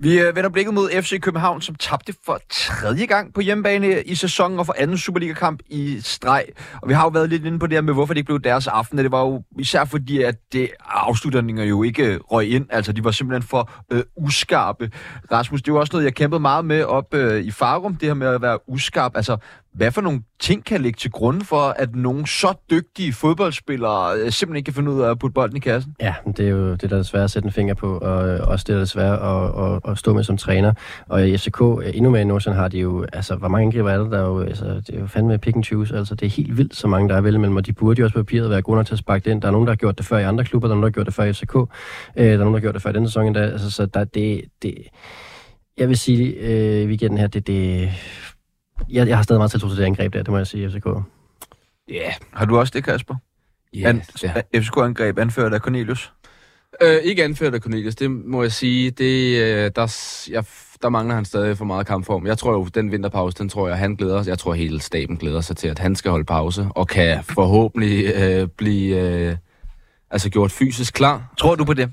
Vi 0.03 0.21
øh, 0.21 0.37
vender 0.37 0.51
blikket 0.51 0.75
mod 0.75 1.03
FC 1.03 1.21
København, 1.21 1.61
som 1.61 1.75
tabte 1.75 2.15
for 2.27 2.41
tredje 2.51 3.07
gang 3.07 3.35
på 3.35 3.41
hjemmebane 3.41 4.03
i 4.03 4.15
sæsonen 4.15 4.59
og 4.59 4.67
for 4.67 4.75
anden 4.79 4.99
Superliga-kamp 4.99 5.61
i 5.67 6.01
streg. 6.01 6.45
Og 6.83 6.89
vi 6.89 6.95
har 6.95 7.03
jo 7.03 7.09
været 7.09 7.29
lidt 7.29 7.45
inde 7.45 7.59
på 7.59 7.67
det 7.67 7.77
her 7.77 7.83
med, 7.83 7.95
hvorfor 7.95 8.15
det 8.15 8.19
ikke 8.19 8.27
blev 8.27 8.41
deres 8.41 8.67
aften. 8.67 8.99
Og 8.99 9.05
Det 9.05 9.13
var 9.13 9.21
jo 9.21 9.43
især 9.59 9.85
fordi, 9.85 10.23
at 10.23 10.35
det 10.53 10.71
afslutninger 10.89 11.65
jo 11.65 11.83
ikke 11.83 12.05
øh, 12.05 12.21
røg 12.21 12.51
ind. 12.51 12.67
Altså, 12.71 12.93
de 12.93 13.05
var 13.05 13.11
simpelthen 13.11 13.49
for 13.49 13.71
øh, 13.91 14.03
uskarpe. 14.17 14.91
Rasmus, 15.33 15.63
det 15.63 15.69
er 15.69 15.73
jo 15.73 15.81
også 15.81 15.93
noget, 15.93 16.05
jeg 16.05 16.15
kæmpede 16.15 16.41
meget 16.41 16.65
med 16.65 16.85
op 16.85 17.15
øh, 17.15 17.45
i 17.45 17.51
Farum, 17.51 17.97
det 17.97 18.09
her 18.09 18.15
med 18.15 18.27
at 18.27 18.43
være 18.43 18.69
uskarp. 18.69 19.17
Altså, 19.17 19.37
hvad 19.75 19.91
for 19.91 20.01
nogle 20.01 20.23
ting 20.41 20.65
kan 20.65 20.81
ligge 20.81 20.97
til 20.97 21.11
grund 21.11 21.43
for, 21.43 21.75
at 21.79 21.95
nogle 21.95 22.27
så 22.27 22.55
dygtige 22.71 23.13
fodboldspillere 23.13 24.13
øh, 24.13 24.33
simpelthen 24.33 24.57
ikke 24.57 24.65
kan 24.65 24.75
finde 24.75 24.91
ud 24.91 25.01
af 25.01 25.11
at 25.11 25.19
putte 25.19 25.35
bolden 25.35 25.57
i 25.57 25.61
kassen? 25.61 25.95
Ja, 26.01 26.15
det 26.37 26.41
er 26.41 26.51
jo 26.51 26.75
det, 26.75 26.91
der 26.91 26.99
er 26.99 27.03
svært 27.03 27.25
at 27.25 27.31
sætte 27.31 27.47
en 27.47 27.53
finger 27.53 27.75
på, 27.75 27.99
og 27.99 28.19
også 28.49 28.65
det, 28.69 28.75
der 28.75 28.81
er 28.81 28.85
svært 28.85 29.19
at, 29.19 29.65
at, 29.65 29.91
at 29.91 29.99
stå 29.99 30.15
med 30.15 30.25
som 30.25 30.37
træner. 30.37 30.73
Og 31.09 31.29
i 31.29 31.37
FCK, 31.37 31.61
øh, 31.61 31.97
endnu 31.97 32.11
mere 32.11 32.23
i 32.23 32.25
Nordsjælland, 32.25 32.61
har 32.61 32.69
de 32.69 32.79
jo, 32.79 33.07
altså, 33.13 33.37
hvor 33.37 33.49
mange 33.49 33.67
angriber 33.67 33.91
er 33.91 33.99
der, 33.99 34.11
der 34.11 34.19
er 34.19 34.27
jo, 34.27 34.41
altså, 34.41 34.65
det 34.65 34.95
er 34.95 35.01
jo 35.01 35.07
fandme 35.07 35.39
pick 35.39 35.57
and 35.57 35.65
choose, 35.65 35.97
altså, 35.97 36.15
det 36.15 36.27
er 36.27 36.31
helt 36.31 36.57
vildt, 36.57 36.77
så 36.77 36.89
mange 36.89 37.09
der 37.09 37.17
er 37.17 37.21
vel 37.21 37.35
imellem, 37.35 37.57
og 37.57 37.67
de 37.67 37.73
burde 37.73 37.99
jo 37.99 38.05
også 38.05 38.15
på 38.15 38.23
papiret 38.23 38.51
være 38.51 38.63
gode 38.63 38.77
nok 38.77 38.87
til 38.87 38.95
at 38.95 38.99
sparke 38.99 39.25
det 39.25 39.31
ind. 39.31 39.43
Der 39.43 39.49
er 39.49 39.53
nogen, 39.53 39.67
der 39.67 39.73
har 39.73 39.77
gjort 39.77 39.99
det 39.99 40.07
før 40.07 40.19
i 40.19 40.23
andre 40.25 40.45
klubber, 40.45 40.69
der 40.69 40.75
er 40.75 40.81
nogen, 40.81 40.83
der 40.83 40.89
har 40.89 40.93
gjort 40.93 41.07
det 41.07 41.15
før 41.15 41.25
i 41.25 41.33
FCK, 41.33 41.57
øh, 42.17 42.27
der 42.27 42.33
er 42.33 42.39
nogen, 42.39 42.55
der 42.55 42.59
har 42.59 42.61
gjort 42.61 42.75
det 42.75 42.83
før 42.83 42.91
i 42.91 42.93
denne 42.93 43.09
sæson 43.09 43.27
endda, 43.27 43.41
altså, 43.41 43.71
så 43.71 43.87
der, 43.87 44.05
det, 44.05 44.45
det, 44.63 44.75
jeg 45.79 45.89
vil 45.89 45.99
sige, 45.99 46.35
øh, 46.35 46.89
weekenden 46.89 47.19
her, 47.19 47.27
det, 47.27 47.47
det, 47.47 47.91
jeg, 48.89 49.09
jeg 49.09 49.17
har 49.17 49.23
stadig 49.23 49.39
meget 49.41 49.51
tiltro 49.51 49.69
til 49.69 49.79
det 49.79 49.85
angreb 49.85 50.13
der, 50.13 50.23
det 50.23 50.29
må 50.29 50.37
jeg 50.37 50.47
sige, 50.47 50.71
FCK. 50.71 50.87
Ja, 50.87 51.95
yeah. 51.95 52.13
Har 52.33 52.45
du 52.45 52.59
også 52.59 52.73
det, 52.77 52.85
Kasper? 52.85 53.15
yeah, 53.77 53.89
An- 53.89 54.03
ja. 54.23 54.33
FCK-angreb 54.61 55.19
anført 55.19 55.55
af 55.55 55.61
Cornelius? 55.61 56.13
Øh, 56.83 56.97
ikke 56.97 57.25
anført 57.25 57.55
af 57.55 57.61
Cornelius, 57.61 57.95
det 57.95 58.11
må 58.11 58.43
jeg 58.43 58.53
sige. 58.53 58.91
Det, 58.91 59.41
øh, 59.43 59.71
der, 59.77 59.95
jeg, 60.31 60.45
der 60.83 60.89
mangler 60.89 61.15
han 61.15 61.25
stadig 61.25 61.59
for 61.59 61.65
meget 61.65 61.87
kampform. 61.87 62.27
Jeg 62.27 62.39
tror 62.39 62.53
jo, 62.53 62.65
den 62.65 62.93
vinterpause, 62.93 63.39
den 63.39 63.49
tror 63.49 63.69
jeg, 63.69 63.79
han 63.79 63.95
glæder 63.95 64.23
sig. 64.23 64.31
Jeg 64.31 64.39
tror, 64.39 64.55
hele 64.55 64.81
staben 64.81 65.17
glæder 65.17 65.41
sig 65.41 65.57
til, 65.57 65.69
at 65.69 65.79
han 65.79 65.97
skal 65.97 66.11
holde 66.11 66.25
pause, 66.25 66.69
og 66.71 66.89
kan 66.89 67.25
forhåbentlig 67.25 68.15
øh, 68.15 68.49
blive 68.59 68.97
øh, 68.97 69.37
altså 70.11 70.31
gjort 70.31 70.51
fysisk 70.51 70.95
klar. 70.95 71.33
Tror 71.39 71.55
du 71.55 71.65
på 71.65 71.75
det? 71.75 71.93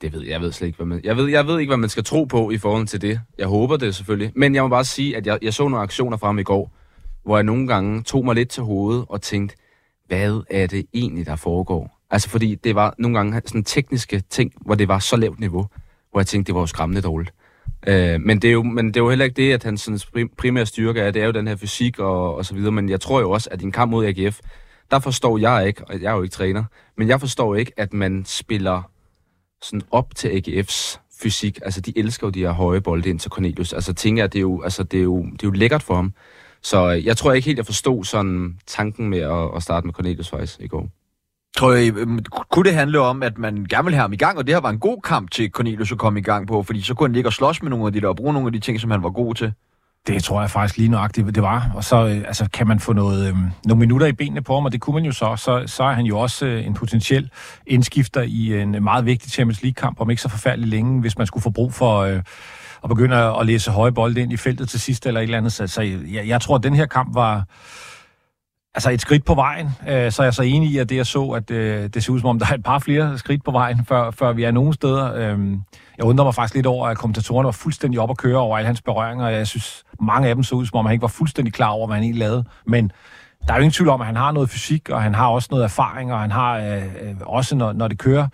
Det 0.00 0.12
ved 0.12 0.22
jeg, 0.22 0.40
ved 0.40 0.52
slet 0.52 0.66
ikke, 0.66 0.76
hvad 0.76 0.86
man, 0.86 1.00
jeg 1.04 1.16
ved, 1.16 1.28
jeg 1.28 1.46
ved 1.46 1.58
ikke, 1.58 1.70
hvad 1.70 1.76
man 1.76 1.88
skal 1.88 2.04
tro 2.04 2.24
på 2.24 2.50
i 2.50 2.58
forhold 2.58 2.86
til 2.86 3.02
det. 3.02 3.20
Jeg 3.38 3.46
håber 3.46 3.76
det 3.76 3.94
selvfølgelig. 3.94 4.32
Men 4.34 4.54
jeg 4.54 4.62
må 4.62 4.68
bare 4.68 4.84
sige, 4.84 5.16
at 5.16 5.26
jeg, 5.26 5.38
jeg 5.42 5.54
så 5.54 5.68
nogle 5.68 5.82
aktioner 5.82 6.16
frem 6.16 6.38
i 6.38 6.42
går, 6.42 6.72
hvor 7.24 7.36
jeg 7.36 7.44
nogle 7.44 7.66
gange 7.66 8.02
tog 8.02 8.24
mig 8.24 8.34
lidt 8.34 8.48
til 8.48 8.62
hovedet 8.62 9.04
og 9.08 9.22
tænkte, 9.22 9.56
hvad 10.06 10.42
er 10.50 10.66
det 10.66 10.86
egentlig, 10.94 11.26
der 11.26 11.36
foregår? 11.36 11.98
Altså 12.10 12.28
fordi 12.28 12.54
det 12.54 12.74
var 12.74 12.94
nogle 12.98 13.16
gange 13.18 13.42
sådan 13.46 13.64
tekniske 13.64 14.22
ting, 14.30 14.52
hvor 14.60 14.74
det 14.74 14.88
var 14.88 14.98
så 14.98 15.16
lavt 15.16 15.40
niveau, 15.40 15.66
hvor 16.10 16.20
jeg 16.20 16.26
tænkte, 16.26 16.46
det 16.46 16.54
var 16.54 16.60
jo 16.60 16.66
skræmmende 16.66 17.02
dårligt. 17.02 17.34
Øh, 17.86 18.20
men, 18.20 18.42
det 18.42 18.48
er 18.48 18.52
jo, 18.52 18.62
men 18.62 18.88
det 18.88 18.96
er 18.96 19.00
jo 19.00 19.08
heller 19.08 19.24
ikke 19.24 19.42
det, 19.42 19.52
at 19.52 19.64
hans 19.64 19.80
sådan, 19.80 20.28
primære 20.38 20.66
styrke 20.66 21.00
er. 21.00 21.10
Det 21.10 21.22
er 21.22 21.26
jo 21.26 21.32
den 21.32 21.46
her 21.48 21.56
fysik 21.56 21.98
og, 21.98 22.34
og 22.34 22.44
så 22.44 22.54
videre. 22.54 22.72
Men 22.72 22.88
jeg 22.88 23.00
tror 23.00 23.20
jo 23.20 23.30
også, 23.30 23.48
at 23.52 23.62
i 23.62 23.64
en 23.64 23.72
kamp 23.72 23.90
mod 23.90 24.06
AGF, 24.06 24.40
der 24.90 24.98
forstår 24.98 25.38
jeg 25.38 25.66
ikke, 25.66 25.84
og 25.84 26.02
jeg 26.02 26.10
er 26.10 26.16
jo 26.16 26.22
ikke 26.22 26.32
træner, 26.32 26.64
men 26.96 27.08
jeg 27.08 27.20
forstår 27.20 27.54
ikke, 27.54 27.72
at 27.76 27.92
man 27.92 28.24
spiller 28.26 28.90
sådan 29.62 29.82
op 29.90 30.14
til 30.14 30.28
AGF's 30.28 30.98
fysik. 31.22 31.58
Altså, 31.62 31.80
de 31.80 31.98
elsker 31.98 32.26
jo 32.26 32.30
de 32.30 32.40
her 32.40 32.50
høje 32.50 32.80
bolde 32.80 33.08
ind 33.08 33.18
til 33.18 33.30
Cornelius. 33.30 33.72
Altså, 33.72 33.94
tænker 33.94 34.22
jeg, 34.22 34.32
det 34.32 34.38
er 34.38 34.42
jo, 34.42 34.62
altså, 34.62 34.82
det 34.82 34.98
er 34.98 35.04
jo, 35.04 35.22
det 35.22 35.42
er 35.42 35.48
jo 35.48 35.50
lækkert 35.50 35.82
for 35.82 35.94
ham. 35.94 36.12
Så 36.62 36.92
øh, 36.92 37.06
jeg 37.06 37.16
tror 37.16 37.32
ikke 37.32 37.46
helt, 37.46 37.58
jeg 37.58 37.66
forstod 37.66 38.04
sådan 38.04 38.58
tanken 38.66 39.08
med 39.08 39.18
at, 39.18 39.56
at 39.56 39.62
starte 39.62 39.86
med 39.86 39.94
Cornelius 39.94 40.28
faktisk 40.28 40.60
i 40.60 40.66
går. 40.66 40.88
Tror 41.56 41.72
jeg, 41.72 41.96
øhm, 41.96 42.18
kunne 42.50 42.64
det 42.64 42.74
handle 42.74 43.00
om, 43.00 43.22
at 43.22 43.38
man 43.38 43.66
gerne 43.70 43.84
vil 43.84 43.94
have 43.94 44.02
ham 44.02 44.12
i 44.12 44.16
gang, 44.16 44.38
og 44.38 44.46
det 44.46 44.54
her 44.54 44.60
var 44.60 44.70
en 44.70 44.78
god 44.78 45.00
kamp 45.04 45.30
til 45.30 45.50
Cornelius 45.50 45.92
at 45.92 45.98
komme 45.98 46.18
i 46.18 46.22
gang 46.22 46.48
på, 46.48 46.62
fordi 46.62 46.80
så 46.80 46.94
kunne 46.94 47.08
han 47.08 47.14
ligge 47.14 47.28
og 47.28 47.32
slås 47.32 47.62
med 47.62 47.70
nogle 47.70 47.86
af 47.86 47.92
de 47.92 48.00
der, 48.00 48.08
og 48.08 48.16
bruge 48.16 48.32
nogle 48.32 48.48
af 48.48 48.52
de 48.52 48.58
ting, 48.58 48.80
som 48.80 48.90
han 48.90 49.02
var 49.02 49.10
god 49.10 49.34
til. 49.34 49.52
Det 50.08 50.24
tror 50.24 50.40
jeg 50.40 50.50
faktisk 50.50 50.76
lige 50.76 50.88
nøjagtigt, 50.88 51.34
det 51.34 51.42
var. 51.42 51.70
Og 51.74 51.84
så 51.84 52.06
øh, 52.06 52.16
altså, 52.16 52.48
kan 52.52 52.66
man 52.66 52.80
få 52.80 52.92
noget, 52.92 53.28
øh, 53.28 53.36
nogle 53.64 53.78
minutter 53.78 54.06
i 54.06 54.12
benene 54.12 54.42
på 54.42 54.54
ham, 54.54 54.64
og 54.64 54.72
det 54.72 54.80
kunne 54.80 54.94
man 54.94 55.04
jo 55.04 55.12
så. 55.12 55.36
Så, 55.36 55.62
så 55.66 55.82
er 55.82 55.92
han 55.92 56.04
jo 56.04 56.18
også 56.18 56.46
øh, 56.46 56.66
en 56.66 56.74
potentiel 56.74 57.30
indskifter 57.66 58.22
i 58.22 58.60
en 58.62 58.84
meget 58.84 59.06
vigtig 59.06 59.32
Champions 59.32 59.62
League-kamp, 59.62 60.00
om 60.00 60.10
ikke 60.10 60.22
så 60.22 60.28
forfærdelig 60.28 60.68
længe, 60.68 61.00
hvis 61.00 61.18
man 61.18 61.26
skulle 61.26 61.42
få 61.42 61.50
brug 61.50 61.74
for 61.74 61.98
øh, 61.98 62.22
at 62.84 62.88
begynde 62.88 63.16
at 63.16 63.46
læse 63.46 63.70
høje 63.70 63.92
bolde 63.92 64.20
ind 64.20 64.32
i 64.32 64.36
feltet 64.36 64.68
til 64.68 64.80
sidst 64.80 65.06
eller 65.06 65.20
et 65.20 65.24
eller 65.24 65.38
andet. 65.38 65.52
Så, 65.52 65.66
så 65.66 65.82
jeg, 65.82 66.28
jeg 66.28 66.40
tror, 66.40 66.56
at 66.56 66.62
den 66.62 66.74
her 66.74 66.86
kamp 66.86 67.14
var 67.14 67.44
altså 68.74 68.90
et 68.90 69.00
skridt 69.00 69.24
på 69.24 69.34
vejen. 69.34 69.68
Øh, 69.88 70.12
så 70.12 70.22
er 70.22 70.26
jeg 70.26 70.34
så 70.34 70.42
enig 70.42 70.70
i, 70.70 70.78
at 70.78 70.88
det 70.88 70.96
jeg 70.96 71.06
så, 71.06 71.24
at 71.24 71.50
øh, 71.50 71.88
det 71.94 72.04
ser 72.04 72.12
ud 72.12 72.20
som 72.20 72.28
om, 72.28 72.38
der 72.38 72.46
er 72.50 72.54
et 72.54 72.64
par 72.64 72.78
flere 72.78 73.18
skridt 73.18 73.44
på 73.44 73.50
vejen, 73.50 73.84
før, 73.88 74.10
før 74.10 74.32
vi 74.32 74.44
er 74.44 74.50
nogen 74.50 74.72
steder. 74.72 75.14
Øh, 75.14 75.38
jeg 75.98 76.06
undrer 76.06 76.24
mig 76.24 76.34
faktisk 76.34 76.54
lidt 76.54 76.66
over, 76.66 76.86
at 76.88 76.98
kommentatorerne 76.98 77.46
var 77.46 77.52
fuldstændig 77.52 78.00
op 78.00 78.10
at 78.10 78.16
køre 78.16 78.36
over 78.36 78.56
alle 78.58 78.66
hans 78.66 78.82
berøringer. 78.82 79.28
Jeg 79.28 79.46
synes, 79.46 79.84
mange 80.00 80.28
af 80.28 80.34
dem 80.34 80.44
så 80.44 80.54
ud, 80.54 80.66
som 80.66 80.78
om 80.78 80.86
han 80.86 80.92
ikke 80.92 81.02
var 81.02 81.08
fuldstændig 81.08 81.54
klar 81.54 81.68
over, 81.68 81.86
hvad 81.86 81.96
han 81.96 82.02
egentlig 82.02 82.18
lavede. 82.20 82.44
Men 82.66 82.92
der 83.46 83.54
er 83.54 83.58
jo 83.58 83.62
ingen 83.62 83.72
tvivl 83.72 83.88
om, 83.88 84.00
at 84.00 84.06
han 84.06 84.16
har 84.16 84.32
noget 84.32 84.50
fysik, 84.50 84.90
og 84.90 85.02
han 85.02 85.14
har 85.14 85.26
også 85.26 85.48
noget 85.50 85.64
erfaring, 85.64 86.12
og 86.12 86.20
han 86.20 86.30
har 86.30 86.58
øh, 86.58 86.82
øh, 86.82 87.14
også, 87.20 87.56
når, 87.56 87.72
når 87.72 87.88
det 87.88 87.98
kører, 87.98 88.28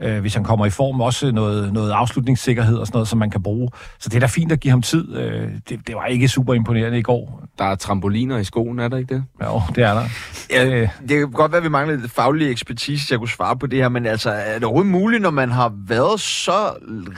øh, 0.00 0.20
hvis 0.20 0.34
han 0.34 0.44
kommer 0.44 0.66
i 0.66 0.70
form, 0.70 1.00
også 1.00 1.32
noget, 1.32 1.72
noget 1.72 1.90
afslutningssikkerhed 1.90 2.76
og 2.76 2.86
sådan 2.86 2.96
noget, 2.96 3.08
som 3.08 3.18
man 3.18 3.30
kan 3.30 3.42
bruge. 3.42 3.70
Så 3.98 4.08
det 4.08 4.16
er 4.16 4.20
da 4.20 4.26
fint 4.26 4.52
at 4.52 4.60
give 4.60 4.70
ham 4.70 4.82
tid. 4.82 5.16
Øh, 5.16 5.50
det, 5.68 5.86
det 5.86 5.94
var 5.94 6.06
ikke 6.06 6.28
super 6.28 6.54
imponerende 6.54 6.98
i 6.98 7.02
går. 7.02 7.42
Der 7.58 7.64
er 7.64 7.74
trampoliner 7.74 8.38
i 8.38 8.44
skoen, 8.44 8.78
er 8.78 8.88
der 8.88 8.96
ikke 8.96 9.14
det? 9.14 9.24
Jo, 9.42 9.62
det 9.74 9.84
er 9.84 9.94
der. 9.94 10.04
Ja, 10.50 10.66
Øh, 10.68 10.88
det 11.08 11.18
kan 11.18 11.30
godt 11.30 11.52
være, 11.52 11.58
at 11.58 11.64
vi 11.64 11.68
mangler 11.68 11.96
lidt 11.96 12.10
faglig 12.12 12.50
ekspertise, 12.50 13.06
til 13.06 13.14
at 13.14 13.20
kunne 13.20 13.28
svare 13.28 13.56
på 13.56 13.66
det 13.66 13.78
her, 13.78 13.88
men 13.88 14.06
altså, 14.06 14.30
er 14.30 14.54
det 14.54 14.64
overhovedet 14.64 14.92
muligt, 14.92 15.22
når 15.22 15.30
man 15.30 15.50
har 15.50 15.72
været 15.88 16.20
så 16.20 16.52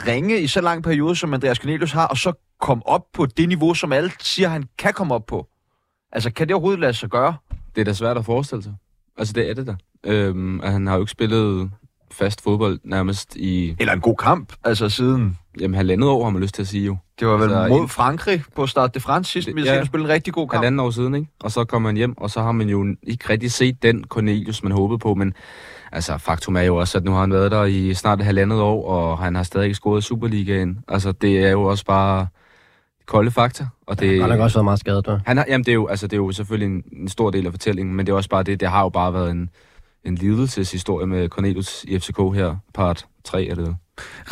ringe 0.07 0.41
i 0.41 0.47
så 0.47 0.61
lang 0.61 0.83
periode, 0.83 1.15
som 1.15 1.33
Andreas 1.33 1.57
Cornelius 1.57 1.91
har, 1.91 2.07
og 2.07 2.17
så 2.17 2.33
komme 2.61 2.87
op 2.87 3.01
på 3.13 3.25
det 3.25 3.47
niveau, 3.47 3.73
som 3.73 3.93
alle 3.93 4.11
siger, 4.19 4.49
han 4.49 4.63
kan 4.77 4.93
komme 4.93 5.13
op 5.15 5.25
på? 5.27 5.47
Altså, 6.11 6.31
kan 6.31 6.47
det 6.47 6.53
overhovedet 6.53 6.79
lade 6.79 6.93
sig 6.93 7.09
gøre? 7.09 7.35
Det 7.75 7.81
er 7.81 7.85
da 7.85 7.93
svært 7.93 8.17
at 8.17 8.25
forestille 8.25 8.63
sig. 8.63 8.73
Altså, 9.17 9.33
det 9.33 9.49
er 9.49 9.53
det 9.53 9.67
da. 9.67 9.75
Øhm, 10.03 10.61
at 10.61 10.71
han 10.71 10.87
har 10.87 10.95
jo 10.95 11.01
ikke 11.01 11.11
spillet 11.11 11.71
fast 12.11 12.43
fodbold 12.43 12.79
nærmest 12.83 13.35
i 13.35 13.75
Eller 13.79 13.93
en 13.93 14.01
god 14.01 14.15
kamp, 14.15 14.53
altså 14.63 14.89
siden... 14.89 15.37
jamen, 15.59 15.75
halvandet 15.75 16.09
år, 16.09 16.23
har 16.23 16.29
man 16.31 16.41
lyst 16.41 16.55
til 16.55 16.61
at 16.61 16.67
sige 16.67 16.85
jo. 16.85 16.97
Det 17.19 17.27
var 17.27 17.33
vel 17.37 17.43
Altså, 17.53 17.67
mod 17.67 17.81
en- 17.81 17.87
Frankrig 17.89 18.43
på 18.55 18.67
Start 18.67 18.95
de 18.95 18.99
France 18.99 19.31
sidst, 19.31 19.47
Det- 19.47 19.55
vi 19.55 19.61
ja. 19.63 19.73
ja. 19.75 19.85
spille 19.85 20.03
en 20.05 20.09
rigtig 20.09 20.33
god 20.33 20.47
kamp. 20.47 20.53
Halvanden 20.57 20.79
år 20.79 20.89
siden, 20.89 21.15
ikke? 21.15 21.27
Og 21.43 21.51
så 21.51 21.63
kommer 21.65 21.89
han 21.89 21.95
hjem, 21.97 22.17
og 22.17 22.29
så 22.29 22.41
har 22.41 22.51
man 22.51 22.69
jo 22.69 22.95
ikke 23.03 23.29
rigtig 23.29 23.51
set 23.51 23.83
den 23.83 24.03
Cornelius, 24.03 24.63
man 24.63 24.71
håbede 24.71 24.99
på, 24.99 25.13
men 25.13 25.33
altså, 25.91 26.17
faktum 26.17 26.55
er 26.55 26.61
jo 26.61 26.75
også, 26.75 26.97
at 26.97 27.03
nu 27.03 27.11
har 27.11 27.19
han 27.19 27.33
været 27.33 27.51
der 27.51 27.63
i 27.65 27.93
snart 27.93 28.19
et 28.19 28.25
halvandet 28.25 28.59
år, 28.59 28.85
og 28.87 29.17
han 29.17 29.35
har 29.35 29.43
stadig 29.43 29.65
ikke 29.65 29.75
scoret 29.75 30.03
Superligaen. 30.03 30.79
Altså, 30.87 31.11
det 31.11 31.45
er 31.45 31.49
jo 31.51 31.63
også 31.63 31.85
bare 31.85 32.27
kolde 33.11 33.31
fakta, 33.31 33.67
og 33.87 33.99
det... 33.99 34.09
Han 34.09 34.21
har 34.21 34.27
nok 34.27 34.39
også 34.39 34.57
været 34.57 34.65
meget 34.65 34.79
skadet, 34.79 35.05
der. 35.05 35.19
Han 35.25 35.37
har, 35.37 35.45
jamen, 35.47 35.65
det 35.65 35.71
er, 35.71 35.75
jo, 35.75 35.87
altså, 35.87 36.07
det 36.07 36.13
er 36.13 36.17
jo 36.17 36.31
selvfølgelig 36.31 36.75
en, 36.75 36.83
en 37.01 37.07
stor 37.07 37.31
del 37.31 37.45
af 37.45 37.53
fortællingen, 37.53 37.95
men 37.95 38.05
det 38.05 38.11
er 38.11 38.15
også 38.15 38.29
bare 38.29 38.43
det, 38.43 38.59
det 38.59 38.67
har 38.69 38.81
jo 38.81 38.89
bare 38.89 39.13
været 39.13 39.31
en, 39.31 39.49
en 40.05 40.15
lidelseshistorie 40.15 41.07
med 41.07 41.29
Cornelius 41.29 41.85
i 41.87 41.99
FCK 41.99 42.17
her, 42.17 42.55
part 42.73 43.05
3 43.23 43.45
er 43.45 43.55
det 43.55 43.65
vel. 43.65 43.75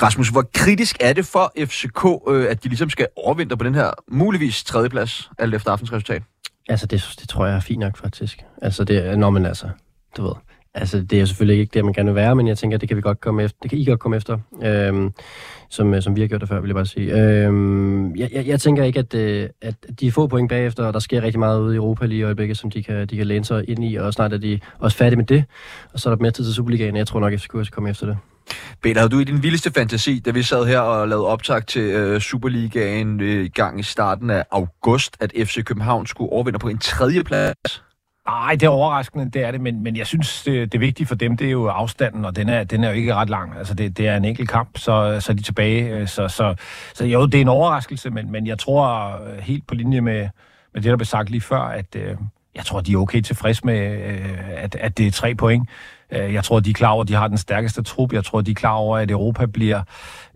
Rasmus, 0.01 0.29
hvor 0.29 0.45
kritisk 0.53 0.97
er 0.99 1.13
det 1.13 1.25
for 1.25 1.53
FCK, 1.57 2.05
øh, 2.29 2.45
at 2.49 2.63
de 2.63 2.69
ligesom 2.69 2.89
skal 2.89 3.07
overvintre 3.15 3.57
på 3.57 3.63
den 3.63 3.75
her 3.75 3.91
muligvis 4.07 4.63
tredjeplads, 4.63 5.31
alt 5.37 5.55
efter 5.55 5.71
aftens 5.71 5.93
resultat? 5.93 6.23
Altså, 6.69 6.85
det, 6.85 7.15
det 7.19 7.29
tror 7.29 7.45
jeg 7.45 7.55
er 7.55 7.59
fint 7.59 7.79
nok, 7.79 7.97
faktisk. 7.97 8.43
Altså, 8.61 8.83
det 8.83 9.05
er, 9.07 9.15
når 9.15 9.29
man 9.29 9.45
altså, 9.45 9.69
du 10.17 10.23
ved. 10.23 10.33
Altså, 10.73 11.01
det 11.01 11.13
er 11.13 11.19
jo 11.19 11.25
selvfølgelig 11.25 11.61
ikke 11.61 11.71
det, 11.73 11.85
man 11.85 11.93
gerne 11.93 12.09
vil 12.09 12.15
være, 12.15 12.35
men 12.35 12.47
jeg 12.47 12.57
tænker, 12.57 12.77
det 12.77 12.87
kan 12.87 12.97
vi 12.97 13.01
godt 13.01 13.21
komme 13.21 13.43
efter. 13.43 13.57
Det 13.61 13.69
kan 13.69 13.79
I 13.79 13.85
godt 13.85 13.99
komme 13.99 14.17
efter, 14.17 14.37
øhm, 14.63 15.13
som, 15.69 15.93
øh, 15.93 16.01
som 16.01 16.15
vi 16.15 16.21
har 16.21 16.27
gjort 16.27 16.41
det 16.41 16.49
før, 16.49 16.59
vil 16.59 16.67
jeg 16.67 16.75
bare 16.75 16.85
sige. 16.85 17.13
Øhm, 17.13 18.15
jeg, 18.15 18.29
jeg, 18.33 18.47
jeg, 18.47 18.59
tænker 18.59 18.83
ikke, 18.83 18.99
at, 18.99 19.13
øh, 19.13 19.49
at 19.61 19.75
de 19.99 20.07
er 20.07 20.11
få 20.11 20.27
point 20.27 20.49
bagefter, 20.49 20.85
og 20.85 20.93
der 20.93 20.99
sker 20.99 21.21
rigtig 21.21 21.39
meget 21.39 21.61
ude 21.61 21.73
i 21.73 21.77
Europa 21.77 22.05
lige 22.05 22.19
i 22.19 22.23
øjeblikket, 22.23 22.57
som 22.57 22.71
de 22.71 22.83
kan, 22.83 23.07
de 23.07 23.17
kan 23.17 23.27
læne 23.27 23.45
sig 23.45 23.69
ind 23.69 23.85
i, 23.85 23.95
og 23.95 24.13
snart 24.13 24.33
er 24.33 24.37
de 24.37 24.59
også 24.79 24.97
færdige 24.97 25.17
med 25.17 25.25
det. 25.25 25.43
Og 25.93 25.99
så 25.99 26.09
er 26.09 26.15
der 26.15 26.21
mere 26.21 26.31
tid 26.31 26.45
til 26.45 26.53
Superligaen, 26.53 26.95
jeg 26.95 27.07
tror 27.07 27.19
nok, 27.19 27.33
at 27.33 27.41
FCK 27.41 27.49
skal 27.49 27.71
komme 27.71 27.89
efter 27.89 28.05
det. 28.05 28.17
Peter, 28.83 28.99
havde 28.99 29.09
du 29.09 29.19
i 29.19 29.23
din 29.23 29.43
vildeste 29.43 29.71
fantasi, 29.71 30.19
da 30.19 30.31
vi 30.31 30.43
sad 30.43 30.65
her 30.65 30.79
og 30.79 31.07
lavede 31.07 31.25
optag 31.25 31.65
til 31.65 31.81
øh, 31.81 32.21
Superligaen 32.21 33.21
øh, 33.21 33.45
i 33.45 33.47
gang 33.47 33.79
i 33.79 33.83
starten 33.83 34.29
af 34.29 34.45
august, 34.51 35.17
at 35.19 35.31
FC 35.35 35.63
København 35.63 36.05
skulle 36.05 36.31
overvinde 36.31 36.59
på 36.59 36.69
en 36.69 36.77
tredje 36.77 37.23
plads? 37.23 37.83
Nej, 38.29 38.55
det 38.55 38.63
er 38.63 38.69
overraskende, 38.69 39.29
det 39.29 39.43
er 39.43 39.51
det, 39.51 39.61
men, 39.61 39.83
men 39.83 39.97
jeg 39.97 40.07
synes, 40.07 40.43
det, 40.43 40.71
det 40.71 40.79
vigtige 40.79 41.07
for 41.07 41.15
dem, 41.15 41.37
det 41.37 41.47
er 41.47 41.51
jo 41.51 41.67
afstanden, 41.67 42.25
og 42.25 42.35
den 42.35 42.49
er, 42.49 42.63
den 42.63 42.83
er 42.83 42.89
jo 42.89 42.95
ikke 42.95 43.15
ret 43.15 43.29
lang. 43.29 43.57
Altså, 43.57 43.73
det, 43.73 43.97
det 43.97 44.07
er 44.07 44.17
en 44.17 44.25
enkelt 44.25 44.49
kamp, 44.49 44.77
så, 44.77 45.17
så 45.19 45.31
er 45.31 45.35
de 45.35 45.43
tilbage. 45.43 45.95
Øh, 45.95 46.07
så, 46.07 46.27
så, 46.27 46.55
så 46.93 47.05
jo, 47.05 47.25
det 47.25 47.35
er 47.35 47.41
en 47.41 47.47
overraskelse, 47.47 48.09
men, 48.09 48.31
men 48.31 48.47
jeg 48.47 48.59
tror 48.59 49.11
øh, 49.25 49.37
helt 49.37 49.67
på 49.67 49.75
linje 49.75 50.01
med, 50.01 50.29
med 50.73 50.81
det, 50.81 50.89
der 50.89 50.97
blev 50.97 51.05
sagt 51.05 51.29
lige 51.29 51.41
før, 51.41 51.61
at 51.61 51.95
øh, 51.95 52.15
jeg 52.55 52.65
tror, 52.65 52.81
de 52.81 52.93
er 52.93 52.97
okay 52.97 53.21
tilfreds 53.21 53.63
med, 53.63 54.03
øh, 54.03 54.49
at, 54.57 54.75
at 54.75 54.97
det 54.97 55.07
er 55.07 55.11
tre 55.11 55.35
point. 55.35 55.69
Øh, 56.11 56.33
jeg 56.33 56.43
tror, 56.43 56.59
de 56.59 56.69
er 56.69 56.73
klar 56.73 56.89
over, 56.89 57.01
at 57.01 57.07
de 57.07 57.13
har 57.13 57.27
den 57.27 57.37
stærkeste 57.37 57.83
trup. 57.83 58.13
Jeg 58.13 58.25
tror, 58.25 58.41
de 58.41 58.51
er 58.51 58.55
klar 58.55 58.73
over, 58.73 58.97
at 58.97 59.11
Europa 59.11 59.45
bliver 59.45 59.81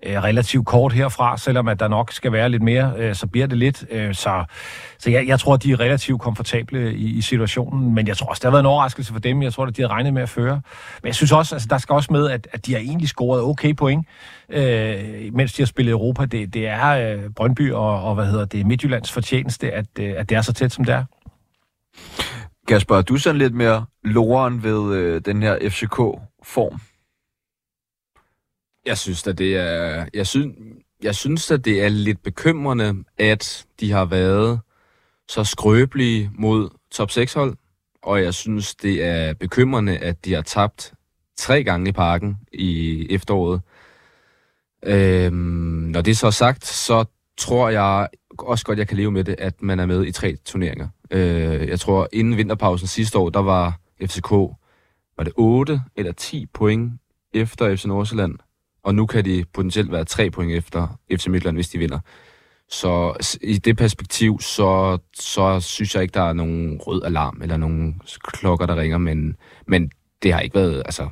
øh, 0.05 0.23
relativt 0.23 0.65
kort 0.65 0.93
herfra, 0.93 1.37
selvom 1.37 1.67
at 1.67 1.79
der 1.79 1.87
nok 1.87 2.11
skal 2.11 2.31
være 2.31 2.49
lidt 2.49 2.63
mere, 2.63 2.93
øh, 2.97 3.15
så 3.15 3.27
bliver 3.27 3.47
det 3.47 3.57
lidt. 3.57 3.85
Så 4.17 4.45
så 5.03 5.09
jeg, 5.09 5.27
jeg 5.27 5.39
tror, 5.39 5.57
de 5.57 5.71
er 5.71 5.79
relativt 5.79 6.21
komfortable 6.21 6.93
i, 6.93 7.17
i 7.17 7.21
situationen, 7.21 7.93
men 7.95 8.07
jeg 8.07 8.17
tror 8.17 8.27
også, 8.27 8.39
det 8.39 8.45
har 8.45 8.51
været 8.51 8.59
en 8.59 8.65
overraskelse 8.65 9.13
for 9.13 9.19
dem. 9.19 9.43
Jeg 9.43 9.53
tror, 9.53 9.65
at 9.65 9.77
de 9.77 9.81
har 9.81 9.89
regnet 9.89 10.13
med 10.13 10.21
at 10.21 10.29
føre. 10.29 10.61
Men 11.01 11.07
jeg 11.07 11.15
synes 11.15 11.31
også, 11.31 11.55
altså, 11.55 11.67
der 11.69 11.77
skal 11.77 11.93
også 11.93 12.13
med, 12.13 12.29
at, 12.29 12.47
at 12.51 12.65
de 12.65 12.73
har 12.73 12.79
egentlig 12.79 13.09
scoret 13.09 13.41
okay 13.41 13.73
point, 13.75 14.07
øh, 14.49 15.33
mens 15.33 15.53
de 15.53 15.61
har 15.61 15.65
spillet 15.65 15.91
Europa. 15.91 16.25
Det, 16.25 16.53
det 16.53 16.67
er 16.67 17.13
øh, 17.13 17.29
Brøndby 17.35 17.71
og, 17.71 18.03
og, 18.03 18.15
hvad 18.15 18.25
hedder 18.25 18.45
det, 18.45 18.65
Midtjyllands 18.65 19.11
fortjeneste, 19.11 19.71
at, 19.71 19.85
øh, 19.99 20.13
at 20.17 20.29
det 20.29 20.37
er 20.37 20.41
så 20.41 20.53
tæt, 20.53 20.71
som 20.71 20.85
det 20.85 20.93
er. 20.93 21.05
Kasper, 22.67 22.95
er 22.95 23.01
du 23.01 23.17
sådan 23.17 23.37
lidt 23.37 23.53
mere 23.53 23.85
loren 24.03 24.63
ved 24.63 24.95
øh, 24.95 25.21
den 25.25 25.41
her 25.41 25.69
FCK-form? 25.69 26.79
Jeg 28.85 28.97
synes, 28.97 29.27
at 29.27 29.37
det 29.37 29.57
er, 29.57 30.05
jeg 30.13 30.27
synes, 30.27 30.55
jeg 31.03 31.15
synes, 31.15 31.51
at 31.51 31.65
det 31.65 31.83
er 31.83 31.89
lidt 31.89 32.23
bekymrende, 32.23 33.03
at 33.17 33.65
de 33.79 33.91
har 33.91 34.05
været 34.05 34.59
så 35.27 35.43
skrøbelige 35.43 36.31
mod 36.37 36.69
top 36.91 37.11
6 37.11 37.33
hold, 37.33 37.55
og 38.01 38.23
jeg 38.23 38.33
synes, 38.33 38.75
det 38.75 39.03
er 39.03 39.33
bekymrende, 39.33 39.97
at 39.97 40.25
de 40.25 40.33
har 40.33 40.41
tabt 40.41 40.93
tre 41.37 41.63
gange 41.63 41.89
i 41.89 41.91
parken 41.91 42.37
i 42.53 43.07
efteråret. 43.09 43.61
Øhm, 44.85 45.35
når 45.93 46.01
det 46.01 46.17
så 46.17 46.27
er 46.27 46.31
sagt, 46.31 46.65
så 46.65 47.05
tror 47.37 47.69
jeg 47.69 48.07
også 48.37 48.65
godt, 48.65 48.79
jeg 48.79 48.87
kan 48.87 48.97
leve 48.97 49.11
med 49.11 49.23
det, 49.23 49.35
at 49.39 49.61
man 49.61 49.79
er 49.79 49.85
med 49.85 50.05
i 50.05 50.11
tre 50.11 50.35
turneringer. 50.45 50.87
Øh, 51.11 51.67
jeg 51.67 51.79
tror, 51.79 52.07
inden 52.13 52.37
vinterpausen 52.37 52.87
sidste 52.87 53.17
år, 53.17 53.29
der 53.29 53.39
var 53.39 53.79
FCK, 54.01 54.31
var 55.17 55.23
det 55.23 55.33
8 55.35 55.81
eller 55.95 56.11
10 56.11 56.45
point 56.45 56.93
efter 57.33 57.75
FC 57.75 57.85
Nordsjælland, 57.85 58.35
og 58.83 58.95
nu 58.95 59.05
kan 59.05 59.25
de 59.25 59.45
potentielt 59.53 59.91
være 59.91 60.05
3 60.05 60.29
point 60.29 60.51
efter 60.51 60.99
FC 61.11 61.27
Midtjylland, 61.27 61.57
hvis 61.57 61.69
de 61.69 61.77
vinder. 61.77 61.99
Så 62.69 63.13
i 63.41 63.57
det 63.57 63.77
perspektiv, 63.77 64.39
så, 64.41 64.97
så 65.13 65.59
synes 65.59 65.95
jeg 65.95 66.03
ikke, 66.03 66.13
der 66.13 66.21
er 66.21 66.33
nogen 66.33 66.77
rød 66.77 67.03
alarm 67.03 67.41
eller 67.41 67.57
nogen 67.57 68.01
klokker, 68.23 68.65
der 68.65 68.75
ringer, 68.75 68.97
men, 68.97 69.37
men 69.67 69.91
det 70.23 70.33
har 70.33 70.39
ikke 70.39 70.55
været 70.55 70.81
altså, 70.85 71.09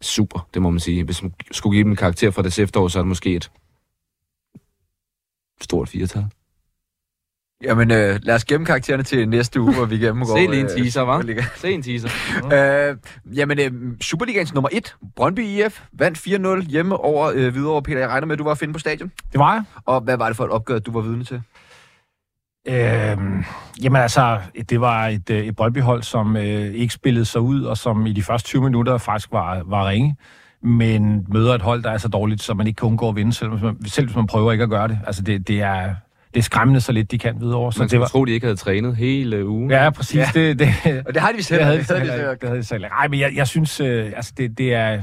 super, 0.00 0.48
det 0.54 0.62
må 0.62 0.70
man 0.70 0.80
sige. 0.80 1.04
Hvis 1.04 1.22
man 1.22 1.34
skulle 1.50 1.74
give 1.74 1.84
dem 1.84 1.90
en 1.90 1.96
karakter 1.96 2.30
for 2.30 2.42
det 2.42 2.58
efterår, 2.58 2.88
så 2.88 2.98
er 2.98 3.02
det 3.02 3.08
måske 3.08 3.36
et 3.36 3.50
stort 5.60 5.88
firetal. 5.88 6.24
Jamen, 7.62 7.90
øh, 7.90 8.18
lad 8.22 8.34
os 8.34 8.44
gemme 8.44 8.66
karaktererne 8.66 9.02
til 9.02 9.28
næste 9.28 9.60
uge, 9.60 9.74
hvor 9.74 9.84
vi 9.84 9.98
gennemgår... 9.98 10.36
Se 10.38 10.46
lige 10.50 10.60
en 10.60 10.66
øh, 10.66 10.70
teaser, 10.70 11.06
hva'? 11.06 11.20
Superliga. 11.20 11.42
Se 11.56 11.70
en 11.70 11.82
teaser. 11.82 12.08
Øh, 12.90 12.96
jamen, 13.36 13.58
øh, 13.58 13.72
Superligaens 14.00 14.54
nummer 14.54 14.68
1, 14.72 14.96
Brøndby 15.16 15.40
IF, 15.40 15.82
vandt 15.92 16.18
4-0 16.64 16.70
hjemme 16.70 16.96
over 16.96 17.32
øh, 17.34 17.52
Hvidovre. 17.52 17.82
Peter, 17.82 17.98
jeg 17.98 18.08
regner 18.08 18.26
med, 18.26 18.32
at 18.32 18.38
du 18.38 18.44
var 18.44 18.50
at 18.50 18.58
finde 18.58 18.72
på 18.72 18.78
stadion. 18.78 19.12
Det 19.32 19.38
var 19.38 19.52
jeg. 19.52 19.64
Og 19.84 20.00
hvad 20.00 20.16
var 20.16 20.26
det 20.26 20.36
for 20.36 20.44
et 20.44 20.50
opgør, 20.50 20.78
du 20.78 20.92
var 20.92 21.00
vidne 21.00 21.24
til? 21.24 21.42
Øhm, 22.68 23.44
jamen 23.82 24.02
altså, 24.02 24.40
det 24.70 24.80
var 24.80 25.06
et, 25.06 25.30
øh, 25.30 25.46
et 25.46 25.56
Brøndby-hold, 25.56 26.02
som 26.02 26.36
øh, 26.36 26.74
ikke 26.74 26.94
spillede 26.94 27.24
sig 27.24 27.40
ud, 27.40 27.62
og 27.62 27.78
som 27.78 28.06
i 28.06 28.12
de 28.12 28.22
første 28.22 28.48
20 28.48 28.62
minutter 28.62 28.98
faktisk 28.98 29.32
var, 29.32 29.62
var 29.66 29.88
ringe, 29.88 30.16
men 30.62 31.26
møder 31.28 31.54
et 31.54 31.62
hold, 31.62 31.82
der 31.82 31.90
er 31.90 31.98
så 31.98 32.08
dårligt, 32.08 32.42
så 32.42 32.54
man 32.54 32.66
ikke 32.66 32.76
kan 32.76 32.86
undgå 32.86 33.08
at 33.08 33.16
vinde, 33.16 33.32
selv 33.32 33.50
hvis 33.50 33.62
man, 33.62 33.84
selv 33.86 34.06
hvis 34.06 34.16
man 34.16 34.26
prøver 34.26 34.52
ikke 34.52 34.64
at 34.64 34.70
gøre 34.70 34.88
det. 34.88 34.98
Altså, 35.06 35.22
det, 35.22 35.48
det, 35.48 35.60
er, 35.60 35.94
det 36.34 36.40
er 36.40 36.42
skræmmende 36.42 36.80
så 36.80 36.92
lidt, 36.92 37.10
de 37.10 37.18
kan 37.18 37.40
videre 37.40 37.56
over. 37.56 37.70
Så 37.70 37.78
Man 37.78 37.84
det 37.84 37.90
skulle 37.90 38.00
var, 38.00 38.06
tro, 38.06 38.24
de 38.24 38.32
ikke 38.32 38.46
havde 38.46 38.56
trænet 38.56 38.96
hele 38.96 39.46
ugen. 39.48 39.70
ja, 39.70 39.90
præcis. 39.90 40.16
Ja. 40.16 40.28
Det, 40.34 40.58
det, 40.58 40.68
Og 41.06 41.14
det 41.14 41.22
har 41.22 41.30
de 41.30 41.36
vist 41.36 41.50
heller 41.50 41.70
ikke. 41.72 41.82
Det 41.82 41.88
havde 41.96 42.00
de 42.00 42.10
heller 42.10 42.24
så 42.26 42.30
ikke. 42.30 42.40
Det 42.40 42.48
havde 42.48 42.60
de 42.60 42.64
så 42.66 42.74
heller 42.74 42.86
ikke. 42.88 42.94
Ej, 42.94 43.08
men 43.08 43.20
jeg, 43.20 43.32
jeg 43.34 43.46
synes, 43.48 43.80
øh, 43.80 44.12
altså, 44.16 44.32
det, 44.36 44.58
det 44.58 44.74
er... 44.74 45.02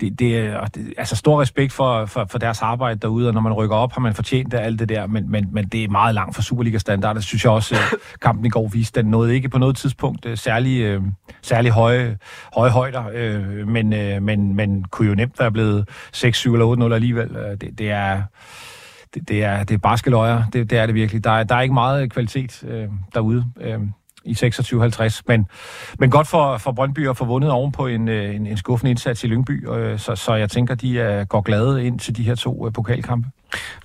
Det, 0.00 0.18
det, 0.18 0.38
er- 0.38 0.56
og 0.56 0.74
det, 0.74 0.94
altså 0.98 1.16
stor 1.16 1.40
respekt 1.42 1.72
for, 1.72 2.06
for, 2.06 2.26
for 2.30 2.38
deres 2.38 2.62
arbejde 2.62 3.00
derude, 3.00 3.28
og 3.28 3.34
når 3.34 3.40
man 3.40 3.52
rykker 3.52 3.76
op, 3.76 3.92
har 3.92 4.00
man 4.00 4.14
fortjent 4.14 4.52
det, 4.52 4.58
alt 4.58 4.78
det 4.78 4.88
der, 4.88 5.06
men, 5.06 5.30
men, 5.30 5.48
men 5.52 5.64
det 5.68 5.84
er 5.84 5.88
meget 5.88 6.14
langt 6.14 6.34
fra 6.36 6.42
Superliga-standard. 6.42 7.14
Det 7.16 7.24
synes 7.24 7.44
jeg 7.44 7.52
også, 7.52 7.74
øh, 7.74 7.80
kampen 8.22 8.46
i 8.46 8.48
går 8.48 8.68
viste. 8.68 9.02
Den 9.02 9.10
nåede 9.10 9.34
ikke 9.34 9.48
på 9.48 9.58
noget 9.58 9.76
tidspunkt 9.76 10.26
øh, 10.26 10.36
særlig, 10.38 10.80
øh, 10.80 11.02
særlig 11.42 11.70
høje, 11.72 12.18
høje 12.56 12.70
højder, 12.70 13.04
øh, 13.14 13.68
men, 13.68 13.92
øh, 13.92 14.22
men, 14.22 14.56
men 14.56 14.84
kunne 14.90 15.08
jo 15.08 15.14
nemt 15.14 15.40
være 15.40 15.52
blevet 15.52 15.88
6, 16.12 16.38
7 16.38 16.52
eller 16.54 16.88
8-0 16.90 16.94
alligevel. 16.94 17.28
Det, 17.60 17.78
det 17.78 17.90
er... 17.90 18.22
Det, 19.14 19.28
det 19.28 19.44
er, 19.44 19.64
det 19.64 19.74
er 19.74 19.78
barske 19.78 20.10
løjer. 20.10 20.42
Det, 20.52 20.70
det 20.70 20.78
er 20.78 20.86
det 20.86 20.94
virkelig. 20.94 21.24
Der 21.24 21.30
er, 21.30 21.44
der 21.44 21.54
er 21.54 21.60
ikke 21.60 21.74
meget 21.74 22.02
øh, 22.02 22.08
kvalitet 22.08 22.64
øh, 22.68 22.88
derude. 23.14 23.44
Øh, 23.60 23.80
i 24.24 24.32
26-50. 24.32 25.20
Men, 25.26 25.46
men 25.98 26.10
godt 26.10 26.26
for, 26.26 26.58
for 26.58 26.72
Brøndby 26.72 27.08
at 27.08 27.16
få 27.16 27.24
vundet 27.24 27.50
oven 27.50 27.72
på 27.72 27.86
en, 27.86 28.08
øh, 28.08 28.34
en, 28.34 28.46
en 28.46 28.56
skuffende 28.56 28.90
indsats 28.90 29.24
i 29.24 29.26
Lyngby, 29.26 29.68
øh, 29.68 29.98
så, 29.98 30.14
så 30.14 30.34
jeg 30.34 30.50
tænker, 30.50 30.74
de 30.74 31.00
er, 31.00 31.24
går 31.24 31.40
glade 31.40 31.86
ind 31.86 31.98
til 31.98 32.16
de 32.16 32.22
her 32.22 32.34
to 32.34 32.66
øh, 32.66 32.72
pokalkampe. 32.72 33.28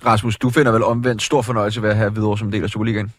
Rasmus, 0.06 0.38
du 0.38 0.50
finder 0.50 0.72
vel 0.72 0.84
omvendt 0.84 1.22
stor 1.22 1.42
fornøjelse 1.42 1.82
ved 1.82 1.90
at 1.90 1.96
have 1.96 2.10
Hvidovre 2.10 2.38
som 2.38 2.48
en 2.48 2.52
del 2.52 2.62
af 2.62 2.70
Superligaen? 2.70 3.12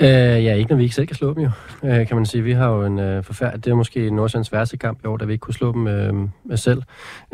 Øh, 0.00 0.44
ja, 0.44 0.54
ikke 0.54 0.70
når 0.70 0.76
vi 0.76 0.82
ikke 0.82 0.94
selv 0.94 1.06
kan 1.06 1.16
slå 1.16 1.34
dem 1.34 1.42
jo, 1.42 1.50
øh, 1.84 2.06
kan 2.06 2.16
man 2.16 2.26
sige. 2.26 2.42
Vi 2.42 2.52
har 2.52 2.68
jo 2.68 2.84
en 2.84 2.98
øh, 2.98 3.24
forfærdelig, 3.24 3.64
det 3.64 3.70
er 3.70 3.74
måske 3.74 4.10
Nordsjællands 4.10 4.52
værste 4.52 4.76
kamp 4.76 5.04
i 5.04 5.06
år, 5.06 5.16
da 5.16 5.24
vi 5.24 5.32
ikke 5.32 5.42
kunne 5.42 5.54
slå 5.54 5.72
dem 5.72 5.86
øh, 5.86 6.14
med 6.44 6.56
selv. 6.56 6.82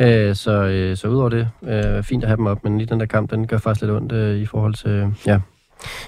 Øh, 0.01 0.35
så, 0.35 0.53
øh, 0.53 0.97
så 0.97 1.09
udover 1.09 1.29
det, 1.29 1.49
øh, 1.63 2.03
fint 2.03 2.25
at 2.25 2.29
have 2.29 2.37
dem 2.37 2.47
op, 2.47 2.65
men 2.65 2.79
lige 2.79 2.89
den 2.89 3.01
der 3.01 3.07
kamp, 3.07 3.31
den 3.31 3.47
gør 3.47 3.59
faktisk 3.59 3.83
lidt 3.83 3.93
ondt 3.93 4.13
øh, 4.13 4.39
i 4.39 4.47
forhold 4.47 4.75
til, 4.75 4.91
øh, 4.91 5.09
ja, 5.27 5.41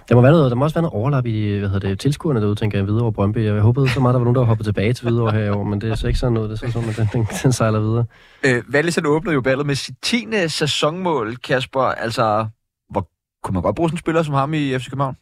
Der 0.08 0.14
må, 0.14 0.20
være 0.20 0.32
noget, 0.32 0.50
der 0.50 0.56
må 0.56 0.64
også 0.64 0.74
være 0.74 0.82
noget 0.82 0.94
overlap 0.94 1.26
i 1.26 1.58
hvad 1.58 1.68
hedder 1.68 1.88
det, 1.88 1.98
tilskuerne 1.98 2.40
derude, 2.40 2.54
tænker 2.54 2.78
jeg, 2.78 2.86
videre 2.86 3.02
over 3.02 3.10
Brøndby. 3.10 3.44
Jeg 3.44 3.60
håbede 3.60 3.88
så 3.88 4.00
meget, 4.00 4.14
der 4.14 4.18
var 4.18 4.24
nogen, 4.24 4.36
der 4.36 4.44
hoppede 4.44 4.68
tilbage 4.68 4.92
til 4.92 5.06
videre 5.06 5.30
her 5.30 5.44
i 5.44 5.50
år, 5.50 5.64
men 5.64 5.80
det 5.80 5.90
er 5.90 5.94
så 5.94 6.06
ikke 6.06 6.18
sådan 6.18 6.32
noget. 6.32 6.50
Det 6.50 6.62
er 6.62 6.66
så 6.66 6.72
sådan, 6.72 6.88
at 6.88 6.96
den, 6.96 7.08
den, 7.12 7.26
den 7.42 7.52
sejler 7.52 7.80
videre. 7.80 8.04
Øh, 8.46 8.62
Wallis 8.74 8.98
åbnede 9.04 9.34
jo 9.34 9.40
ballet 9.40 9.66
med 9.66 9.74
sit 9.74 9.94
10. 10.02 10.26
sæsonmål, 10.48 11.36
Kasper. 11.36 11.80
Altså, 11.80 12.46
hvor 12.90 13.08
kunne 13.42 13.52
man 13.52 13.62
godt 13.62 13.76
bruge 13.76 13.88
sådan 13.88 13.94
en 13.94 13.98
spiller 13.98 14.22
som 14.22 14.34
ham 14.34 14.54
i 14.54 14.78
FC 14.78 14.90
København? 14.90 15.16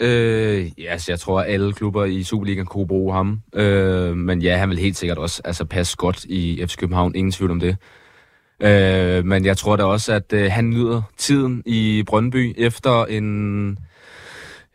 Øh, 0.00 0.70
ja, 0.78 0.92
altså, 0.92 1.12
jeg 1.12 1.20
tror, 1.20 1.40
at 1.40 1.52
alle 1.52 1.72
klubber 1.72 2.04
i 2.04 2.22
Superligaen 2.22 2.66
kunne 2.66 2.86
bruge 2.86 3.14
ham. 3.14 3.40
Øh, 3.54 4.16
men 4.16 4.42
ja, 4.42 4.56
han 4.56 4.70
vil 4.70 4.78
helt 4.78 4.96
sikkert 4.96 5.18
også 5.18 5.42
altså, 5.44 5.64
passe 5.64 5.96
godt 5.96 6.24
i 6.24 6.64
FC 6.66 6.76
København. 6.76 7.14
Ingen 7.14 7.32
tvivl 7.32 7.50
om 7.50 7.60
det. 7.60 7.76
Øh, 8.62 9.24
men 9.24 9.44
jeg 9.44 9.56
tror 9.56 9.76
da 9.76 9.84
også, 9.84 10.12
at 10.12 10.32
øh, 10.32 10.52
han 10.52 10.70
nyder 10.70 11.02
tiden 11.16 11.62
i 11.66 12.02
Brøndby 12.06 12.54
efter 12.56 13.04
en, 13.04 13.78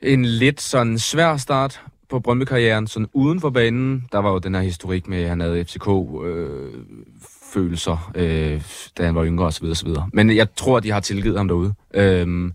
en 0.01 0.25
lidt 0.25 0.61
sådan 0.61 0.99
svær 0.99 1.37
start 1.37 1.81
på 2.09 2.19
Brøndby-karrieren, 2.19 2.87
sådan 2.87 3.07
uden 3.13 3.41
for 3.41 3.49
banen. 3.49 4.07
Der 4.11 4.17
var 4.17 4.31
jo 4.31 4.39
den 4.39 4.55
her 4.55 4.61
historik 4.61 5.07
med, 5.07 5.23
at 5.23 5.29
han 5.29 5.39
havde 5.39 5.65
FCK-følelser, 5.65 8.11
øh, 8.15 8.53
øh, 8.53 8.61
da 8.97 9.05
han 9.05 9.15
var 9.15 9.25
yngre 9.25 9.45
osv. 9.45 9.65
osv. 9.65 9.89
Men 10.13 10.35
jeg 10.35 10.47
tror, 10.55 10.77
at 10.77 10.83
de 10.83 10.91
har 10.91 10.99
tilgivet 10.99 11.37
ham 11.37 11.47
derude. 11.47 11.73
Øh, 11.93 12.51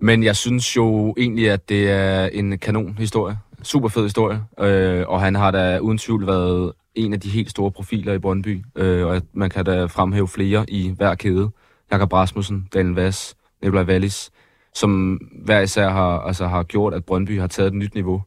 men 0.00 0.22
jeg 0.22 0.36
synes 0.36 0.76
jo 0.76 1.14
egentlig, 1.18 1.50
at 1.50 1.68
det 1.68 1.90
er 1.90 2.26
en 2.26 2.58
kanon 2.58 2.98
historie. 2.98 3.38
Super 3.62 3.88
fed 3.88 4.02
historie. 4.02 4.42
Øh, 4.60 5.04
og 5.08 5.20
han 5.20 5.34
har 5.34 5.50
da 5.50 5.78
uden 5.78 5.98
tvivl 5.98 6.26
været 6.26 6.72
en 6.94 7.12
af 7.12 7.20
de 7.20 7.28
helt 7.28 7.50
store 7.50 7.70
profiler 7.70 8.12
i 8.12 8.18
Brøndby. 8.18 8.64
Øh, 8.76 9.06
og 9.06 9.22
man 9.32 9.50
kan 9.50 9.64
da 9.64 9.84
fremhæve 9.84 10.28
flere 10.28 10.64
i 10.68 10.92
hver 10.96 11.14
kæde. 11.14 11.50
Jakob 11.92 12.12
Rasmussen, 12.12 12.68
Daniel 12.74 12.94
Vass, 12.94 13.36
Nikolaj 13.62 13.84
Wallis, 13.84 14.30
som 14.74 15.20
hver 15.44 15.60
især 15.60 15.88
har, 15.88 16.18
altså, 16.18 16.46
har 16.46 16.62
gjort, 16.62 16.94
at 16.94 17.04
Brøndby 17.04 17.40
har 17.40 17.46
taget 17.46 17.66
et 17.66 17.74
nyt 17.74 17.94
niveau. 17.94 18.22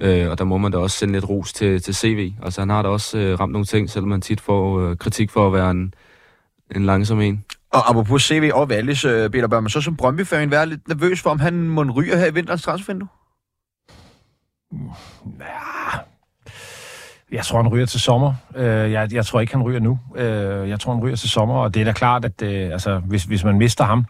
Øh, 0.00 0.30
og 0.30 0.38
der 0.38 0.44
må 0.44 0.58
man 0.58 0.72
da 0.72 0.78
også 0.78 0.98
sende 0.98 1.12
lidt 1.12 1.28
ros 1.28 1.52
til, 1.52 1.82
til 1.82 1.94
CV. 1.94 2.32
Altså 2.42 2.60
han 2.60 2.70
har 2.70 2.82
da 2.82 2.88
også 2.88 3.18
øh, 3.18 3.40
ramt 3.40 3.52
nogle 3.52 3.64
ting, 3.64 3.90
selvom 3.90 4.08
man 4.08 4.20
tit 4.20 4.40
får 4.40 4.80
øh, 4.80 4.96
kritik 4.96 5.30
for 5.30 5.46
at 5.46 5.52
være 5.52 5.70
en, 5.70 5.94
en 6.76 6.84
langsom 6.84 7.20
en. 7.20 7.44
Og 7.74 7.90
apropos 7.90 8.22
CV 8.22 8.50
og 8.54 8.68
Wallis, 8.68 9.04
øh, 9.04 9.30
Peter, 9.30 9.48
bør 9.48 9.60
man 9.60 9.70
så 9.70 9.80
som 9.80 9.96
Brøndby-fan 9.96 10.50
være 10.50 10.66
lidt 10.66 10.88
nervøs 10.88 11.22
for, 11.22 11.30
om 11.30 11.40
han 11.40 11.54
må 11.54 11.82
ryge 11.82 12.16
her 12.16 12.26
i 12.26 12.34
vinterens 12.34 12.62
transfervindue? 12.62 13.08
Mm, 14.72 14.88
ja, 15.40 15.98
jeg 17.32 17.44
tror, 17.44 17.62
han 17.62 17.72
ryger 17.72 17.86
til 17.86 18.00
sommer. 18.00 18.34
Øh, 18.56 18.92
jeg, 18.92 19.12
jeg 19.12 19.26
tror 19.26 19.40
ikke, 19.40 19.52
han 19.52 19.62
ryger 19.62 19.80
nu. 19.80 19.98
Øh, 20.16 20.68
jeg 20.68 20.80
tror, 20.80 20.94
han 20.94 21.02
ryger 21.02 21.16
til 21.16 21.30
sommer, 21.30 21.54
og 21.54 21.74
det 21.74 21.80
er 21.80 21.84
da 21.84 21.92
klart, 21.92 22.24
at 22.24 22.42
øh, 22.42 22.72
altså, 22.72 22.98
hvis, 22.98 23.24
hvis 23.24 23.44
man 23.44 23.58
mister 23.58 23.84
ham, 23.84 24.06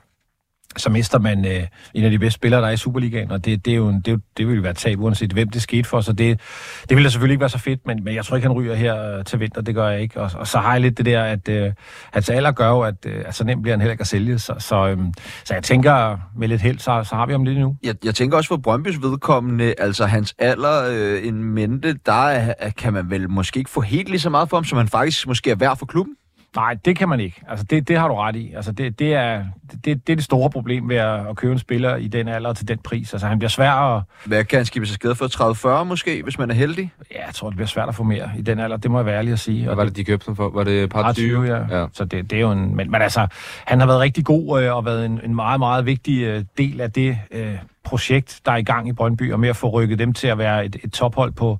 så 0.76 0.90
mister 0.90 1.18
man 1.18 1.46
øh, 1.46 1.62
en 1.94 2.04
af 2.04 2.10
de 2.10 2.18
bedste 2.18 2.34
spillere, 2.34 2.60
der 2.60 2.66
er 2.66 2.72
i 2.72 2.76
Superligaen, 2.76 3.30
og 3.30 3.44
det, 3.44 3.64
det, 3.64 3.70
er 3.70 3.76
jo 3.76 3.88
en, 3.88 4.00
det, 4.00 4.20
det 4.36 4.48
vil 4.48 4.56
jo 4.56 4.62
være 4.62 4.74
tab, 4.74 5.00
uanset 5.00 5.32
hvem 5.32 5.48
det 5.48 5.62
skete 5.62 5.88
for, 5.88 6.00
så 6.00 6.12
det, 6.12 6.40
det 6.88 6.96
ville 6.96 7.04
da 7.04 7.10
selvfølgelig 7.10 7.34
ikke 7.34 7.40
være 7.40 7.48
så 7.48 7.58
fedt, 7.58 7.86
men, 7.86 8.04
men 8.04 8.14
jeg 8.14 8.24
tror 8.24 8.36
ikke, 8.36 8.48
han 8.48 8.56
ryger 8.56 8.74
her 8.74 9.18
øh, 9.18 9.24
til 9.24 9.40
vinter, 9.40 9.62
det 9.62 9.74
gør 9.74 9.88
jeg 9.88 10.00
ikke. 10.00 10.20
Og, 10.20 10.30
og 10.34 10.46
så 10.46 10.58
har 10.58 10.72
jeg 10.72 10.80
lidt 10.80 10.98
det 10.98 11.06
der, 11.06 11.22
at 11.22 11.48
øh, 11.48 11.72
hans 12.12 12.30
alder 12.30 12.52
gør 12.52 12.68
jo, 12.68 12.80
at, 12.80 13.06
øh, 13.06 13.22
at 13.26 13.34
så 13.34 13.44
nemt 13.44 13.62
bliver 13.62 13.72
han 13.72 13.80
heller 13.80 13.92
ikke 13.92 14.02
at 14.02 14.06
sælge, 14.06 14.38
så, 14.38 14.54
så, 14.58 14.88
øh, 14.88 14.98
så 15.44 15.54
jeg 15.54 15.62
tænker, 15.62 16.18
med 16.36 16.48
lidt 16.48 16.60
held, 16.60 16.78
så, 16.78 17.04
så 17.04 17.14
har 17.14 17.26
vi 17.26 17.32
ham 17.32 17.44
lidt 17.44 17.58
nu. 17.58 17.76
Jeg, 17.82 17.94
jeg 18.04 18.14
tænker 18.14 18.36
også 18.36 18.48
for 18.48 18.56
Brøndbys 18.56 19.02
vedkommende, 19.02 19.74
altså 19.78 20.06
hans 20.06 20.34
alder 20.38 20.88
øh, 20.90 21.26
en 21.26 21.44
mente, 21.44 21.98
der 22.06 22.28
er, 22.28 22.70
kan 22.70 22.92
man 22.92 23.10
vel 23.10 23.30
måske 23.30 23.58
ikke 23.58 23.70
få 23.70 23.80
helt 23.80 24.08
lige 24.08 24.20
så 24.20 24.30
meget 24.30 24.50
for 24.50 24.56
ham, 24.56 24.64
som 24.64 24.78
han 24.78 24.88
faktisk 24.88 25.26
måske 25.26 25.50
er 25.50 25.54
værd 25.54 25.78
for 25.78 25.86
klubben? 25.86 26.14
Nej, 26.56 26.76
det 26.84 26.96
kan 26.96 27.08
man 27.08 27.20
ikke. 27.20 27.42
Altså, 27.48 27.64
det, 27.70 27.88
det 27.88 27.98
har 27.98 28.08
du 28.08 28.14
ret 28.14 28.36
i. 28.36 28.52
Altså, 28.56 28.72
det, 28.72 28.98
det, 28.98 29.14
er, 29.14 29.44
det, 29.84 29.84
det 29.84 30.12
er 30.12 30.16
det 30.16 30.24
store 30.24 30.50
problem 30.50 30.88
ved 30.88 30.96
at, 30.96 31.26
at 31.26 31.36
købe 31.36 31.52
en 31.52 31.58
spiller 31.58 31.96
i 31.96 32.08
den 32.08 32.28
alder 32.28 32.52
til 32.52 32.68
den 32.68 32.78
pris. 32.78 33.12
Altså, 33.12 33.26
han 33.26 33.38
bliver 33.38 33.48
svær 33.48 33.70
at... 33.70 34.02
Hvad 34.24 34.44
kan 34.44 34.56
han 34.56 34.66
skifte 34.66 34.86
sig 34.86 34.94
skade 34.94 35.14
for? 35.14 35.80
30-40 35.80 35.84
måske, 35.84 36.22
hvis 36.22 36.38
man 36.38 36.50
er 36.50 36.54
heldig? 36.54 36.92
Ja, 37.10 37.26
jeg 37.26 37.34
tror, 37.34 37.48
det 37.48 37.56
bliver 37.56 37.68
svært 37.68 37.88
at 37.88 37.94
få 37.94 38.02
mere 38.02 38.30
i 38.38 38.42
den 38.42 38.58
alder. 38.58 38.76
Det 38.76 38.90
må 38.90 38.98
jeg 38.98 39.06
være 39.06 39.18
ærlig 39.18 39.32
at 39.32 39.38
sige. 39.38 39.64
Hvad 39.64 39.74
var 39.74 39.84
det, 39.84 39.96
de 39.96 40.04
købte 40.04 40.26
ham 40.26 40.36
for? 40.36 40.50
Var 40.50 40.64
det 40.64 40.90
par 40.90 41.12
20? 41.12 41.42
ja. 41.42 41.78
ja. 41.80 41.86
Så 41.92 42.04
det, 42.04 42.30
det 42.30 42.36
er 42.36 42.40
jo 42.40 42.52
en... 42.52 42.76
Men, 42.76 42.90
men 42.90 43.02
altså, 43.02 43.26
han 43.64 43.80
har 43.80 43.86
været 43.86 44.00
rigtig 44.00 44.24
god 44.24 44.62
øh, 44.62 44.76
og 44.76 44.84
været 44.84 45.06
en, 45.06 45.20
en 45.24 45.34
meget, 45.34 45.58
meget 45.58 45.86
vigtig 45.86 46.22
øh, 46.22 46.44
del 46.58 46.80
af 46.80 46.92
det 46.92 47.18
øh, 47.30 47.54
projekt, 47.84 48.40
der 48.46 48.52
er 48.52 48.56
i 48.56 48.62
gang 48.62 48.88
i 48.88 48.92
Brøndby, 48.92 49.32
og 49.32 49.40
med 49.40 49.48
at 49.48 49.56
få 49.56 49.68
rykket 49.68 49.98
dem 49.98 50.12
til 50.12 50.28
at 50.28 50.38
være 50.38 50.64
et, 50.64 50.76
et 50.84 50.92
tophold 50.92 51.32
på 51.32 51.58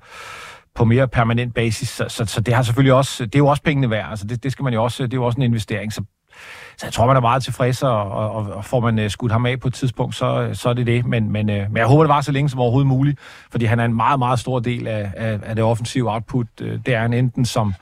på 0.75 0.85
mere 0.85 1.09
permanent 1.09 1.55
basis. 1.55 1.89
Så, 1.89 2.05
så, 2.09 2.25
så 2.25 2.41
det 2.41 2.55
har 2.55 2.63
selvfølgelig 2.63 2.93
også, 2.93 3.27
det 3.27 3.35
er 3.35 3.39
jo 3.39 3.47
også 3.47 3.63
pengene 3.63 3.91
værd. 3.91 4.11
Altså 4.11 4.27
det, 4.27 4.43
det 4.43 4.53
skal 4.53 4.63
man 4.63 4.73
jo 4.75 4.85
også, 4.85 5.03
det 5.03 5.13
er 5.13 5.17
jo 5.17 5.25
også 5.25 5.37
en 5.37 5.43
investering. 5.43 5.93
Så, 5.93 6.03
så 6.77 6.87
jeg 6.87 6.93
tror, 6.93 7.07
man 7.07 7.17
er 7.17 7.21
meget 7.21 7.43
tilfreds, 7.43 7.83
og, 7.83 8.11
og, 8.11 8.53
og 8.53 8.65
får 8.65 8.81
man 8.81 8.99
uh, 8.99 9.09
skudt 9.09 9.33
ham 9.33 9.47
af 9.47 9.61
på 9.61 9.69
et 9.69 9.75
tidspunkt, 9.75 10.15
så, 10.15 10.51
så 10.53 10.69
er 10.69 10.73
det 10.73 10.87
det. 10.87 11.07
Men, 11.07 11.33
men, 11.33 11.51
uh, 11.51 11.57
men 11.57 11.77
jeg 11.77 11.87
håber, 11.87 12.03
det 12.03 12.09
var 12.09 12.21
så 12.21 12.33
længe 12.33 12.49
som 12.49 12.61
overhovedet 12.61 12.89
muligt, 12.89 13.19
fordi 13.51 13.65
han 13.65 13.81
er 13.81 13.85
en 13.85 13.95
meget, 13.95 14.19
meget 14.19 14.39
stor 14.39 14.59
del 14.59 14.87
af, 14.87 15.11
af, 15.17 15.39
af 15.43 15.57
det 15.57 15.65
offensive 15.65 16.13
output. 16.13 16.47
Det 16.59 16.89
er 16.89 17.01
han 17.01 17.13
enten 17.13 17.45
som, 17.45 17.75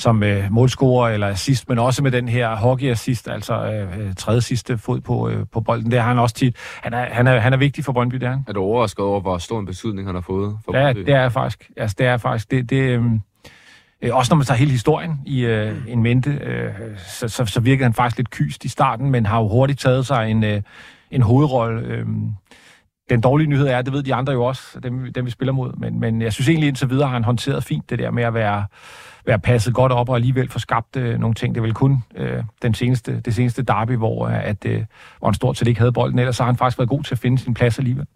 som 0.00 0.22
øh, 0.22 0.44
målscorer 0.50 1.08
eller 1.08 1.26
assist, 1.28 1.68
men 1.68 1.78
også 1.78 2.02
med 2.02 2.10
den 2.10 2.28
her 2.28 2.56
hockey-assist, 2.56 3.28
altså 3.28 3.54
øh, 3.54 4.14
tredje 4.14 4.40
sidste 4.40 4.78
fod 4.78 5.00
på, 5.00 5.28
øh, 5.28 5.46
på 5.52 5.60
bolden. 5.60 5.90
Det 5.90 6.00
har 6.00 6.08
han 6.08 6.18
også 6.18 6.34
tit. 6.34 6.56
Han 6.82 6.94
er, 6.94 7.04
han 7.04 7.26
er, 7.26 7.38
han 7.38 7.52
er 7.52 7.56
vigtig 7.56 7.84
for 7.84 7.92
Brøndby, 7.92 8.14
det 8.14 8.22
er 8.22 8.30
han. 8.30 8.44
Er 8.48 8.52
du 8.52 8.60
overrasket 8.60 9.04
over, 9.04 9.20
hvor 9.20 9.38
stor 9.38 9.60
en 9.60 9.66
betydning 9.66 10.08
han 10.08 10.14
har 10.14 10.22
fået 10.22 10.58
for 10.64 10.76
ja, 10.76 10.84
Brøndby? 10.84 11.00
det 11.00 11.14
er 11.14 11.28
faktisk. 11.28 11.70
Altså, 11.76 11.96
det 11.98 12.06
er 12.06 12.16
faktisk. 12.16 12.50
Det, 12.50 12.70
det, 12.70 12.76
øh, 12.76 13.02
også 14.12 14.32
når 14.32 14.36
man 14.36 14.46
tager 14.46 14.58
hele 14.58 14.70
historien 14.70 15.20
i 15.26 15.40
øh, 15.40 15.76
en 15.88 16.02
mente, 16.02 16.30
øh, 16.30 16.70
så, 17.06 17.28
så, 17.28 17.46
så 17.46 17.60
virker 17.60 17.84
han 17.84 17.94
faktisk 17.94 18.16
lidt 18.16 18.30
kyst 18.30 18.64
i 18.64 18.68
starten, 18.68 19.10
men 19.10 19.26
har 19.26 19.40
jo 19.40 19.48
hurtigt 19.48 19.80
taget 19.80 20.06
sig 20.06 20.30
en, 20.30 20.44
øh, 20.44 20.62
en 21.10 21.22
hovedrolle. 21.22 21.86
Øh, 21.86 22.06
den 23.10 23.20
dårlige 23.20 23.48
nyhed 23.48 23.66
er, 23.66 23.82
det 23.82 23.92
ved 23.92 24.02
de 24.02 24.14
andre 24.14 24.32
jo 24.32 24.44
også, 24.44 24.80
dem, 24.82 25.12
dem 25.12 25.26
vi 25.26 25.30
spiller 25.30 25.52
mod, 25.52 25.72
men, 25.72 26.00
men 26.00 26.22
jeg 26.22 26.32
synes 26.32 26.48
egentlig 26.48 26.68
indtil 26.68 26.90
videre 26.90 27.06
har 27.06 27.14
han 27.14 27.24
håndteret 27.24 27.64
fint 27.64 27.90
det 27.90 27.98
der 27.98 28.10
med 28.10 28.22
at 28.22 28.34
være 28.34 28.64
være 29.26 29.38
passet 29.38 29.74
godt 29.74 29.92
op 29.92 30.08
og 30.08 30.14
alligevel 30.14 30.48
få 30.50 30.58
skabt 30.58 30.96
øh, 30.96 31.18
nogle 31.18 31.34
ting. 31.34 31.54
Det 31.54 31.60
er 31.60 31.62
vel 31.62 31.74
kun 31.74 32.04
øh, 32.16 32.42
den 32.62 32.74
seneste, 32.74 33.20
det 33.20 33.34
seneste 33.34 33.62
derby, 33.62 33.96
hvor, 33.96 34.26
øh, 34.26 34.44
at, 34.44 34.64
øh, 34.66 34.84
hvor 35.18 35.28
han 35.28 35.34
stort 35.34 35.56
set 35.56 35.68
ikke 35.68 35.80
havde 35.80 35.92
bolden, 35.92 36.18
ellers 36.18 36.38
har 36.38 36.46
han 36.46 36.56
faktisk 36.56 36.78
været 36.78 36.88
god 36.88 37.02
til 37.02 37.14
at 37.14 37.18
finde 37.18 37.38
sin 37.38 37.54
plads 37.54 37.78
alligevel. 37.78 38.06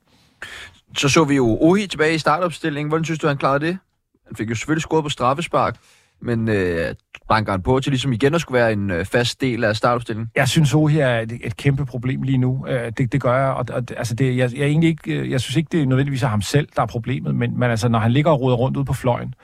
Så 0.97 1.09
så 1.09 1.25
vi 1.25 1.37
jo 1.37 1.59
Ohi 1.61 1.87
tilbage 1.87 2.15
i 2.15 2.19
startopstillingen. 2.19 2.89
Hvordan 2.89 3.05
synes 3.05 3.19
du, 3.19 3.29
han 3.29 3.37
klarede 3.37 3.67
det? 3.67 3.79
Han 4.27 4.37
fik 4.37 4.51
jo 4.51 4.55
selvfølgelig 4.55 4.83
scoret 4.83 5.05
på 5.05 5.11
straffespark, 5.11 5.77
men 6.23 6.49
øh, 6.49 6.95
banker 7.29 7.53
han 7.53 7.63
på 7.63 7.81
til 7.81 7.93
ligesom 7.93 8.13
igen 8.13 8.35
at 8.35 8.41
skulle 8.41 8.59
være 8.59 8.73
en 8.73 8.91
øh, 8.91 9.05
fast 9.05 9.41
del 9.41 9.65
af 9.65 9.77
startopstillingen? 9.77 10.31
Jeg 10.37 10.49
synes, 10.49 10.75
Ohi 10.75 10.99
er 10.99 11.19
et, 11.19 11.33
et 11.45 11.57
kæmpe 11.57 11.87
problem 11.87 12.23
lige 12.23 12.39
nu. 12.39 12.67
Øh, 12.69 12.93
det, 12.99 13.13
det 13.13 13.21
gør 13.21 13.37
jeg, 13.37 13.53
og, 13.53 13.67
og 13.71 13.83
altså 13.97 14.15
det, 14.15 14.37
jeg, 14.37 14.57
jeg, 14.57 14.67
egentlig 14.67 14.89
ikke, 14.89 15.13
øh, 15.13 15.31
jeg 15.31 15.41
synes 15.41 15.57
ikke, 15.57 15.69
det 15.73 15.83
er 15.83 15.87
nødvendigvis 15.87 16.23
er 16.23 16.27
ham 16.27 16.43
selv, 16.43 16.69
der 16.77 16.83
er 16.83 16.87
problemet, 16.87 17.35
men, 17.35 17.59
men 17.59 17.71
altså, 17.71 17.89
når 17.89 17.99
han 17.99 18.13
ligger 18.13 18.31
og 18.31 18.41
roder 18.41 18.57
rundt 18.57 18.77
ud 18.77 18.85
på 18.85 18.93
fløjen, 18.93 19.35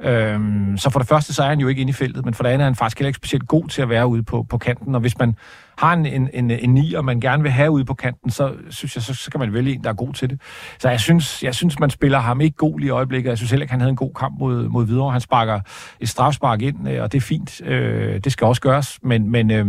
Øhm, 0.00 0.76
så 0.78 0.90
for 0.90 0.98
det 0.98 1.08
første, 1.08 1.34
så 1.34 1.42
er 1.42 1.48
han 1.48 1.60
jo 1.60 1.68
ikke 1.68 1.80
inde 1.80 1.90
i 1.90 1.92
feltet, 1.92 2.24
men 2.24 2.34
for 2.34 2.42
det 2.42 2.50
andet 2.50 2.60
er 2.60 2.64
han 2.64 2.74
faktisk 2.74 2.98
heller 2.98 3.08
ikke 3.08 3.16
specielt 3.16 3.48
god 3.48 3.68
til 3.68 3.82
at 3.82 3.88
være 3.88 4.06
ude 4.06 4.22
på, 4.22 4.42
på 4.42 4.58
kanten. 4.58 4.94
Og 4.94 5.00
hvis 5.00 5.18
man 5.18 5.34
har 5.78 5.92
en, 5.92 6.06
en, 6.06 6.30
en, 6.32 6.50
en 6.50 6.74
nier, 6.74 7.02
man 7.02 7.20
gerne 7.20 7.42
vil 7.42 7.52
have 7.52 7.70
ude 7.70 7.84
på 7.84 7.94
kanten, 7.94 8.30
så 8.30 8.52
synes 8.70 8.96
jeg, 8.96 9.02
så, 9.02 9.14
så 9.14 9.30
kan 9.30 9.40
man 9.40 9.52
vælge 9.52 9.72
en, 9.74 9.84
der 9.84 9.90
er 9.90 9.94
god 9.94 10.12
til 10.12 10.30
det. 10.30 10.40
Så 10.78 10.90
jeg 10.90 11.00
synes, 11.00 11.42
jeg 11.42 11.54
synes 11.54 11.78
man 11.78 11.90
spiller 11.90 12.18
ham 12.18 12.40
ikke 12.40 12.56
god 12.56 12.78
lige 12.78 12.88
i 12.88 12.90
øjeblikket. 12.90 13.30
Jeg 13.30 13.38
synes 13.38 13.50
heller 13.50 13.64
ikke, 13.64 13.72
han 13.72 13.80
havde 13.80 13.90
en 13.90 13.96
god 13.96 14.14
kamp 14.14 14.38
mod, 14.38 14.68
mod 14.68 14.86
Hvidovre. 14.86 15.12
Han 15.12 15.20
sparker 15.20 15.60
et 16.00 16.08
strafspark 16.08 16.62
ind, 16.62 16.88
øh, 16.88 17.02
og 17.02 17.12
det 17.12 17.18
er 17.18 17.22
fint. 17.22 17.62
Øh, 17.64 18.20
det 18.24 18.32
skal 18.32 18.46
også 18.46 18.62
gøres, 18.62 18.98
men, 19.02 19.30
men 19.30 19.50
øh, 19.50 19.66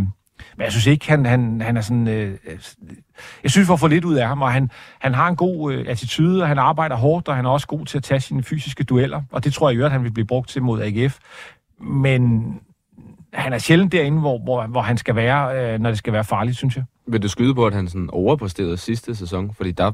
men 0.56 0.64
jeg 0.64 0.72
synes 0.72 0.86
ikke, 0.86 1.08
han, 1.08 1.26
han, 1.26 1.60
han 1.60 1.76
er 1.76 1.80
sådan... 1.80 2.08
Øh, 2.08 2.30
øh, 2.46 2.58
jeg 3.42 3.50
synes, 3.50 3.58
vi 3.58 3.66
får 3.66 3.76
for 3.76 3.88
lidt 3.88 4.04
ud 4.04 4.14
af 4.14 4.28
ham, 4.28 4.42
og 4.42 4.52
han, 4.52 4.70
han 4.98 5.14
har 5.14 5.28
en 5.28 5.36
god 5.36 5.72
øh, 5.72 5.84
attitude, 5.88 6.42
og 6.42 6.48
han 6.48 6.58
arbejder 6.58 6.96
hårdt, 6.96 7.28
og 7.28 7.36
han 7.36 7.44
er 7.44 7.50
også 7.50 7.66
god 7.66 7.86
til 7.86 7.98
at 7.98 8.04
tage 8.04 8.20
sine 8.20 8.42
fysiske 8.42 8.84
dueller, 8.84 9.22
og 9.30 9.44
det 9.44 9.52
tror 9.52 9.70
jeg 9.70 9.84
at 9.84 9.92
han 9.92 10.02
vil 10.02 10.10
blive 10.10 10.26
brugt 10.26 10.48
til 10.48 10.62
mod 10.62 10.82
AGF. 10.82 11.18
Men 11.80 12.54
han 13.32 13.52
er 13.52 13.58
sjældent 13.58 13.92
derinde, 13.92 14.20
hvor, 14.20 14.38
hvor, 14.38 14.66
hvor 14.66 14.82
han 14.82 14.96
skal 14.96 15.16
være, 15.16 15.74
øh, 15.74 15.80
når 15.80 15.90
det 15.90 15.98
skal 15.98 16.12
være 16.12 16.24
farligt, 16.24 16.56
synes 16.56 16.76
jeg. 16.76 16.84
Vil 17.06 17.22
du 17.22 17.28
skyde 17.28 17.54
på, 17.54 17.66
at 17.66 17.74
han 17.74 17.88
sådan 17.88 18.10
overpræsterede 18.12 18.76
sidste 18.76 19.14
sæson? 19.14 19.54
Fordi 19.54 19.72
der 19.72 19.92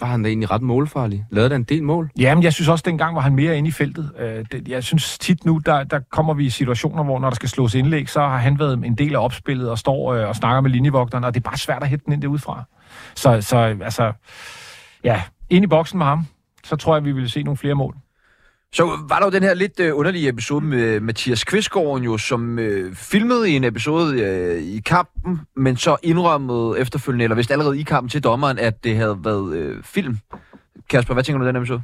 var 0.00 0.06
han 0.06 0.22
da 0.22 0.28
egentlig 0.28 0.50
ret 0.50 0.62
målfarlig. 0.62 1.24
Lavede 1.30 1.50
der 1.50 1.56
en 1.56 1.64
del 1.64 1.82
mål? 1.82 2.10
Jamen, 2.18 2.44
jeg 2.44 2.52
synes 2.52 2.68
også, 2.68 2.82
dengang 2.86 3.14
var 3.14 3.20
han 3.20 3.34
mere 3.34 3.58
inde 3.58 3.68
i 3.68 3.72
feltet. 3.72 4.10
Øh, 4.18 4.70
jeg 4.70 4.84
synes 4.84 5.18
tit 5.18 5.44
nu, 5.44 5.60
der, 5.66 5.84
der 5.84 6.00
kommer 6.10 6.34
vi 6.34 6.46
i 6.46 6.50
situationer, 6.50 7.04
hvor 7.04 7.18
når 7.18 7.30
der 7.30 7.34
skal 7.34 7.48
slås 7.48 7.74
indlæg, 7.74 8.08
så 8.08 8.20
har 8.20 8.38
han 8.38 8.58
været 8.58 8.84
en 8.84 8.94
del 8.94 9.14
af 9.14 9.24
opspillet 9.24 9.70
og 9.70 9.78
står 9.78 10.14
øh, 10.14 10.28
og 10.28 10.36
snakker 10.36 10.60
med 10.60 10.70
linjevogteren, 10.70 11.24
og 11.24 11.34
det 11.34 11.40
er 11.40 11.50
bare 11.50 11.58
svært 11.58 11.82
at 11.82 11.88
hætte 11.88 12.04
den 12.04 12.12
ind 12.12 12.22
derudfra. 12.22 12.64
Så, 13.14 13.40
så 13.40 13.56
altså, 13.58 14.12
ja, 15.04 15.22
ind 15.50 15.64
i 15.64 15.66
boksen 15.68 15.98
med 15.98 16.06
ham, 16.06 16.26
så 16.64 16.76
tror 16.76 16.96
jeg, 16.96 17.04
vi 17.04 17.12
vil 17.12 17.30
se 17.30 17.42
nogle 17.42 17.56
flere 17.56 17.74
mål. 17.74 17.96
Så 18.76 18.84
var 19.08 19.18
der 19.18 19.26
jo 19.26 19.30
den 19.30 19.42
her 19.42 19.54
lidt 19.54 19.80
øh, 19.80 19.96
underlige 19.96 20.28
episode 20.28 20.64
med 20.64 21.00
Mathias 21.00 21.44
Kvistgården 21.44 22.04
jo, 22.04 22.18
som 22.18 22.58
øh, 22.58 22.94
filmede 22.94 23.50
i 23.50 23.56
en 23.56 23.64
episode 23.64 24.20
øh, 24.20 24.62
i 24.62 24.80
kampen, 24.80 25.40
men 25.56 25.76
så 25.76 25.96
indrømmede 26.02 26.78
efterfølgende, 26.78 27.24
eller 27.24 27.36
vist 27.36 27.50
allerede 27.50 27.80
i 27.80 27.82
kampen 27.82 28.08
til 28.08 28.24
dommeren, 28.24 28.58
at 28.58 28.84
det 28.84 28.96
havde 28.96 29.18
været 29.24 29.56
øh, 29.56 29.82
film. 29.84 30.18
Kasper, 30.90 31.14
hvad 31.14 31.24
tænker 31.24 31.38
du 31.38 31.44
om 31.44 31.54
den 31.54 31.62
episode? 31.62 31.82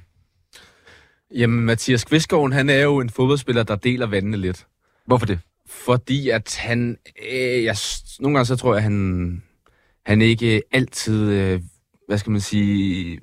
Jamen, 1.35 1.61
Mathias 1.61 2.05
Kvistgården, 2.05 2.53
han 2.53 2.71
er 2.71 2.83
jo 2.83 3.01
en 3.01 3.11
fodboldspiller, 3.11 3.63
der 3.63 3.77
deler 3.77 4.07
vandene 4.07 4.37
lidt. 4.37 4.67
Hvorfor 5.07 5.27
det? 5.27 5.39
Fordi 5.69 6.29
at 6.29 6.57
han... 6.61 6.97
Øh, 7.33 7.65
jeg, 7.65 7.77
nogle 8.21 8.37
gange 8.37 8.47
så 8.47 8.57
tror 8.57 8.75
jeg, 8.75 8.83
han, 8.83 9.43
han 10.07 10.23
ikke 10.23 10.63
altid... 10.73 11.31
Øh, 11.31 11.61
hvad 12.09 12.19
skal 12.19 12.33
man 12.33 12.41
sige, 12.41 13.19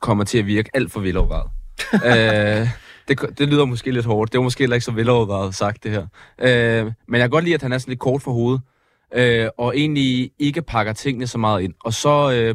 kommer 0.00 0.24
til 0.24 0.38
at 0.38 0.46
virke 0.46 0.70
alt 0.74 0.92
for 0.92 1.00
velovervejet. 1.00 1.50
øh, 2.62 2.68
det, 3.08 3.38
det 3.38 3.48
lyder 3.48 3.64
måske 3.64 3.90
lidt 3.90 4.06
hårdt. 4.06 4.32
Det 4.32 4.38
var 4.38 4.44
måske 4.44 4.62
heller 4.62 4.74
ikke 4.74 4.84
så 4.84 4.92
velovervejet 4.92 5.54
sagt, 5.54 5.84
det 5.84 5.90
her. 5.90 6.06
Øh, 6.38 6.84
men 6.84 6.94
jeg 7.08 7.20
kan 7.20 7.30
godt 7.30 7.44
lide, 7.44 7.54
at 7.54 7.62
han 7.62 7.72
er 7.72 7.78
sådan 7.78 7.90
lidt 7.90 8.00
kort 8.00 8.22
for 8.22 8.32
hovedet, 8.32 8.60
øh, 9.14 9.48
og 9.58 9.76
egentlig 9.76 10.30
ikke 10.38 10.62
pakker 10.62 10.92
tingene 10.92 11.26
så 11.26 11.38
meget 11.38 11.62
ind. 11.62 11.74
Og 11.84 11.92
så 11.92 12.32
øh, 12.32 12.54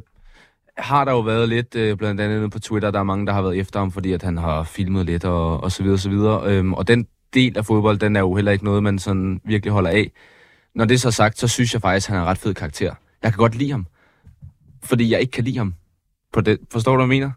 har 0.78 1.06
der 1.06 1.12
jo 1.12 1.20
været 1.20 1.50
lidt, 1.50 1.76
øh, 1.76 1.98
blandt 1.98 2.22
andet 2.22 2.52
på 2.52 2.60
Twitter, 2.60 2.92
der 2.92 3.00
er 3.00 3.04
mange, 3.04 3.28
der 3.28 3.34
har 3.34 3.42
været 3.42 3.60
efter 3.60 3.80
ham, 3.80 3.92
fordi 3.92 4.12
at 4.12 4.24
han 4.24 4.38
har 4.38 4.64
filmet 4.64 5.06
lidt 5.06 5.26
og, 5.26 5.64
og 5.64 5.72
så 5.72 5.84
videre 5.84 5.96
og 5.96 6.00
så 6.00 6.10
videre. 6.10 6.42
Øh, 6.46 6.72
og 6.72 6.88
den 6.88 7.08
del 7.34 7.58
af 7.58 7.66
fodbold, 7.66 7.98
den 7.98 8.16
er 8.16 8.20
jo 8.20 8.36
heller 8.36 8.52
ikke 8.52 8.66
noget, 8.66 8.84
man 8.84 9.00
sådan 9.00 9.42
virkelig 9.46 9.74
holder 9.74 9.90
af. 9.90 10.12
Når 10.76 10.86
det 10.86 10.96
er 10.96 11.00
så 11.00 11.12
sagt, 11.12 11.40
så 11.40 11.48
synes 11.48 11.74
jeg 11.74 11.82
faktisk, 11.82 12.10
at 12.10 12.14
han 12.14 12.18
er 12.18 12.22
en 12.22 12.30
ret 12.30 12.38
fed 12.38 12.54
karakter. 12.54 12.94
Jeg 13.24 13.32
kan 13.32 13.38
godt 13.38 13.56
lide 13.56 13.72
ham, 13.72 13.88
fordi 14.84 15.12
jeg 15.12 15.22
ikke 15.22 15.32
kan 15.32 15.44
lide 15.44 15.58
ham. 15.58 15.74
På 16.34 16.42
det. 16.42 16.60
Forstår 16.72 16.92
du, 16.92 17.06
hvad 17.06 17.16
jeg 17.16 17.22
mener? 17.22 17.32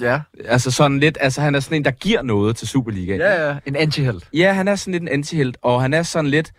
Ja. 0.00 0.20
Altså 0.44 0.70
sådan 0.70 1.00
lidt, 1.00 1.18
altså 1.20 1.40
han 1.40 1.54
er 1.54 1.60
sådan 1.60 1.76
en, 1.76 1.84
der 1.84 1.90
giver 1.90 2.22
noget 2.22 2.56
til 2.56 2.68
Superligaen. 2.68 3.20
Ja, 3.20 3.48
ja. 3.48 3.58
En 3.66 3.76
antihelt. 3.76 4.28
Ja, 4.32 4.52
han 4.52 4.68
er 4.68 4.76
sådan 4.76 4.92
lidt 4.92 5.02
en 5.02 5.08
antihelt, 5.08 5.56
og 5.62 5.82
han 5.82 5.94
er 5.94 6.02
sådan 6.02 6.30
lidt... 6.30 6.52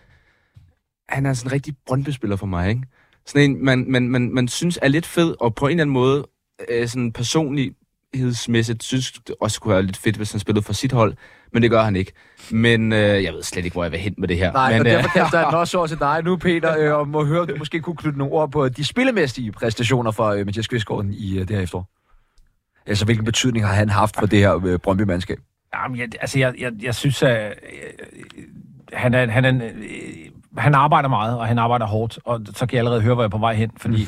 Han 1.10 1.26
er 1.26 1.34
sådan 1.34 1.50
en 1.50 1.54
rigtig 1.54 1.74
brøndbespiller 1.88 2.36
for 2.36 2.46
mig, 2.46 2.70
ikke? 2.70 2.82
Sådan 3.26 3.52
en, 3.52 3.66
man, 3.66 3.86
man, 3.88 4.10
man, 4.10 4.34
man 4.34 4.48
synes 4.48 4.80
er 4.82 4.88
lidt 4.88 5.06
fed, 5.06 5.36
og 5.40 5.56
på 5.56 5.66
en 5.66 5.72
eller 5.72 5.84
anden 5.84 5.94
måde, 5.94 6.26
øh, 6.70 6.88
sådan 6.88 7.12
personlighedsmæssigt, 7.12 8.84
synes 8.84 9.12
det 9.12 9.36
også 9.42 9.62
kunne 9.62 9.74
være 9.74 9.84
lidt 9.84 9.98
fedt, 9.98 10.16
hvis 10.16 10.32
han 10.32 10.40
spillede 10.40 10.66
for 10.66 10.74
sit 10.74 10.92
hold, 10.92 11.14
men 11.54 11.64
det 11.64 11.72
gør 11.72 11.84
han 11.84 11.96
ikke. 11.96 12.12
Men 12.52 12.94
øh, 12.94 13.24
jeg 13.24 13.34
ved 13.34 13.44
slet 13.44 13.66
ikke, 13.66 13.76
hvor 13.76 13.84
jeg 13.84 13.92
vil 13.92 14.00
hen 14.00 14.16
med 14.18 14.28
det 14.28 14.38
her. 14.38 14.52
Nej, 14.52 14.72
men, 14.72 14.80
og 14.80 14.86
derfor 14.86 15.10
øh, 15.10 15.14
kaster 15.14 15.40
jeg 15.40 15.48
den 15.48 15.56
også 15.64 15.78
over 15.78 15.88
til 15.88 16.00
dig 16.00 16.24
nu, 16.24 16.38
Peter, 16.38 16.78
øh, 16.78 17.00
og 17.00 17.08
må 17.08 17.26
høre, 17.26 17.42
om 17.42 17.48
du 17.48 17.56
måske 17.58 17.80
kunne 17.80 17.96
knytte 17.96 18.18
nogle 18.18 18.34
ord 18.34 18.52
på 18.52 18.70
de 18.70 18.86
spillemæssige 18.86 19.52
præstationer 19.52 20.12
fra 20.12 20.36
øh, 20.36 20.46
Mathias 20.46 20.68
Kvistgaard 20.68 21.06
i 21.06 21.40
øh, 21.40 21.48
det 21.48 21.56
her 21.56 21.64
efterår. 21.64 21.95
Altså, 22.88 23.06
hvilken 23.06 23.26
betydning 23.26 23.66
har 23.66 23.74
han 23.74 23.90
haft 23.90 24.16
for 24.16 24.26
det 24.26 24.40
her 24.40 24.66
øh, 24.66 24.80
Brøndby-mandskab? 24.80 25.38
Jamen, 25.76 25.98
jeg, 25.98 26.08
altså, 26.22 26.40
jeg, 26.40 26.54
jeg, 26.60 26.72
jeg 26.82 26.96
synes, 26.96 27.24
at 27.24 27.48
øh, 27.48 27.54
han, 28.94 29.14
er, 29.14 29.28
han, 29.32 29.46
er, 29.46 29.66
øh, 29.66 29.72
han 30.58 30.76
arbejder 30.76 31.10
meget, 31.10 31.38
og 31.38 31.48
han 31.48 31.58
arbejder 31.58 31.86
hårdt, 31.86 32.20
og 32.26 32.42
så 32.54 32.66
kan 32.66 32.74
jeg 32.74 32.80
allerede 32.80 33.02
høre, 33.02 33.14
hvor 33.14 33.24
jeg 33.24 33.28
er 33.28 33.32
på 33.32 33.38
vej 33.38 33.54
hen, 33.54 33.72
fordi 33.78 34.08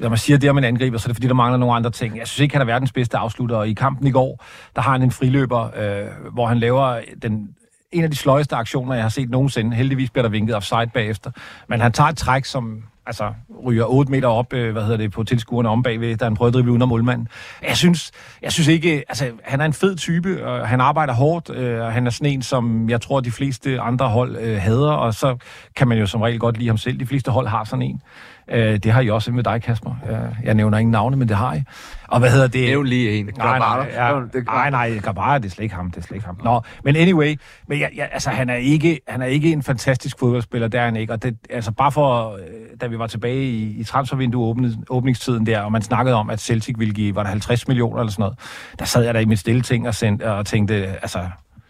når 0.00 0.08
man 0.08 0.18
siger 0.18 0.38
det 0.38 0.50
om 0.50 0.58
en 0.58 0.64
angriber, 0.64 0.98
så 0.98 1.06
er 1.06 1.08
det 1.08 1.16
fordi, 1.16 1.26
der 1.26 1.34
mangler 1.34 1.58
nogle 1.58 1.74
andre 1.74 1.90
ting. 1.90 2.18
Jeg 2.18 2.28
synes 2.28 2.40
ikke, 2.40 2.54
han 2.54 2.62
er 2.62 2.66
verdens 2.66 2.92
bedste 2.92 3.16
afslutter, 3.16 3.56
og 3.56 3.68
i 3.68 3.74
kampen 3.74 4.06
i 4.06 4.10
går, 4.10 4.44
der 4.76 4.82
har 4.82 4.92
han 4.92 5.02
en 5.02 5.10
friløber, 5.10 5.64
øh, 5.76 6.32
hvor 6.32 6.46
han 6.46 6.58
laver 6.58 7.00
den 7.22 7.48
en 7.92 8.04
af 8.04 8.10
de 8.10 8.16
sløjeste 8.16 8.56
aktioner, 8.56 8.94
jeg 8.94 9.04
har 9.04 9.08
set 9.08 9.30
nogensinde. 9.30 9.76
Heldigvis 9.76 10.10
bliver 10.10 10.22
der 10.22 10.30
vinket 10.30 10.56
offside 10.56 10.90
bagefter. 10.94 11.30
Men 11.68 11.80
han 11.80 11.92
tager 11.92 12.08
et 12.08 12.16
træk, 12.16 12.44
som 12.44 12.82
altså, 13.08 13.32
ryger 13.64 13.84
8 13.84 14.10
meter 14.10 14.28
op, 14.28 14.52
øh, 14.52 14.72
hvad 14.72 14.82
hedder 14.82 14.96
det, 14.96 15.12
på 15.12 15.24
tilskuerne 15.24 15.68
om 15.68 15.82
bagved, 15.82 16.16
da 16.16 16.24
han 16.24 16.34
prøver 16.34 16.48
at 16.48 16.54
drible 16.54 16.72
under 16.72 16.86
målmanden. 16.86 17.28
Jeg 17.68 17.76
synes, 17.76 18.10
jeg 18.42 18.52
synes 18.52 18.68
ikke, 18.68 19.04
altså, 19.08 19.30
han 19.44 19.60
er 19.60 19.64
en 19.64 19.72
fed 19.72 19.96
type, 19.96 20.46
og 20.46 20.68
han 20.68 20.80
arbejder 20.80 21.12
hårdt, 21.12 21.50
øh, 21.50 21.80
og 21.80 21.92
han 21.92 22.06
er 22.06 22.10
sådan 22.10 22.32
en, 22.32 22.42
som 22.42 22.90
jeg 22.90 23.00
tror, 23.00 23.20
de 23.20 23.30
fleste 23.30 23.80
andre 23.80 24.08
hold 24.08 24.36
øh, 24.36 24.60
hader, 24.60 24.92
og 24.92 25.14
så 25.14 25.36
kan 25.76 25.88
man 25.88 25.98
jo 25.98 26.06
som 26.06 26.20
regel 26.20 26.38
godt 26.38 26.56
lide 26.58 26.68
ham 26.68 26.78
selv. 26.78 27.00
De 27.00 27.06
fleste 27.06 27.30
hold 27.30 27.46
har 27.46 27.64
sådan 27.64 27.82
en. 27.82 28.02
Øh, 28.50 28.78
det 28.78 28.92
har 28.92 29.00
I 29.00 29.10
også 29.10 29.32
med 29.32 29.44
dig, 29.44 29.62
Kasper. 29.62 29.96
Jeg, 30.10 30.36
jeg 30.44 30.54
nævner 30.54 30.78
ingen 30.78 30.92
navne, 30.92 31.16
men 31.16 31.28
det 31.28 31.36
har 31.36 31.54
I. 31.54 31.62
Og 32.08 32.20
hvad 32.20 32.30
hedder 32.30 32.46
det? 32.46 32.68
Nævn 32.68 32.86
lige 32.86 33.10
en. 33.18 33.30
Nej, 33.36 33.58
nej, 33.58 33.90
ja, 33.94 34.20
Det 34.32 34.46
nej, 34.46 34.70
nej, 34.70 34.98
Grabara, 34.98 35.38
det 35.38 35.44
er 35.44 35.50
slet 35.50 35.62
ikke 35.62 35.74
ham, 35.74 35.90
det 35.90 35.96
er 35.96 36.02
slet 36.02 36.16
ikke 36.16 36.26
ham. 36.26 36.40
Nå, 36.44 36.60
men 36.84 36.96
anyway, 36.96 37.40
men 37.68 37.80
jeg, 37.80 37.90
jeg, 37.96 38.08
altså, 38.12 38.30
han, 38.30 38.50
er 38.50 38.54
ikke, 38.54 39.00
han 39.08 39.22
er 39.22 39.26
ikke 39.26 39.52
en 39.52 39.62
fantastisk 39.62 40.18
fodboldspiller, 40.18 40.68
det 40.68 40.80
er 40.80 40.84
han 40.84 40.96
ikke. 40.96 41.12
Og 41.12 41.22
det, 41.22 41.36
altså, 41.50 41.72
bare 41.72 41.92
for, 41.92 42.32
øh, 42.32 42.38
da 42.80 42.86
vi 42.86 42.98
var 42.98 43.06
tilbage 43.06 43.44
i, 43.44 43.80
i 43.80 43.84
transfervinduet 43.84 44.48
åbnet, 44.48 44.78
åbningstiden 44.90 45.46
der, 45.46 45.60
og 45.60 45.72
man 45.72 45.82
snakkede 45.82 46.16
om, 46.16 46.30
at 46.30 46.40
Celtic 46.40 46.74
ville 46.78 46.94
give, 46.94 47.14
var 47.14 47.22
der 47.22 47.30
50 47.30 47.68
millioner 47.68 48.00
eller 48.00 48.10
sådan 48.10 48.22
noget, 48.22 48.38
der 48.78 48.84
sad 48.84 49.04
jeg 49.04 49.14
der 49.14 49.20
i 49.20 49.24
mit 49.24 49.38
stille 49.38 49.62
ting 49.62 49.88
og, 49.88 49.94
sendte, 49.94 50.32
og 50.32 50.46
tænkte, 50.46 50.74
altså, 50.74 51.28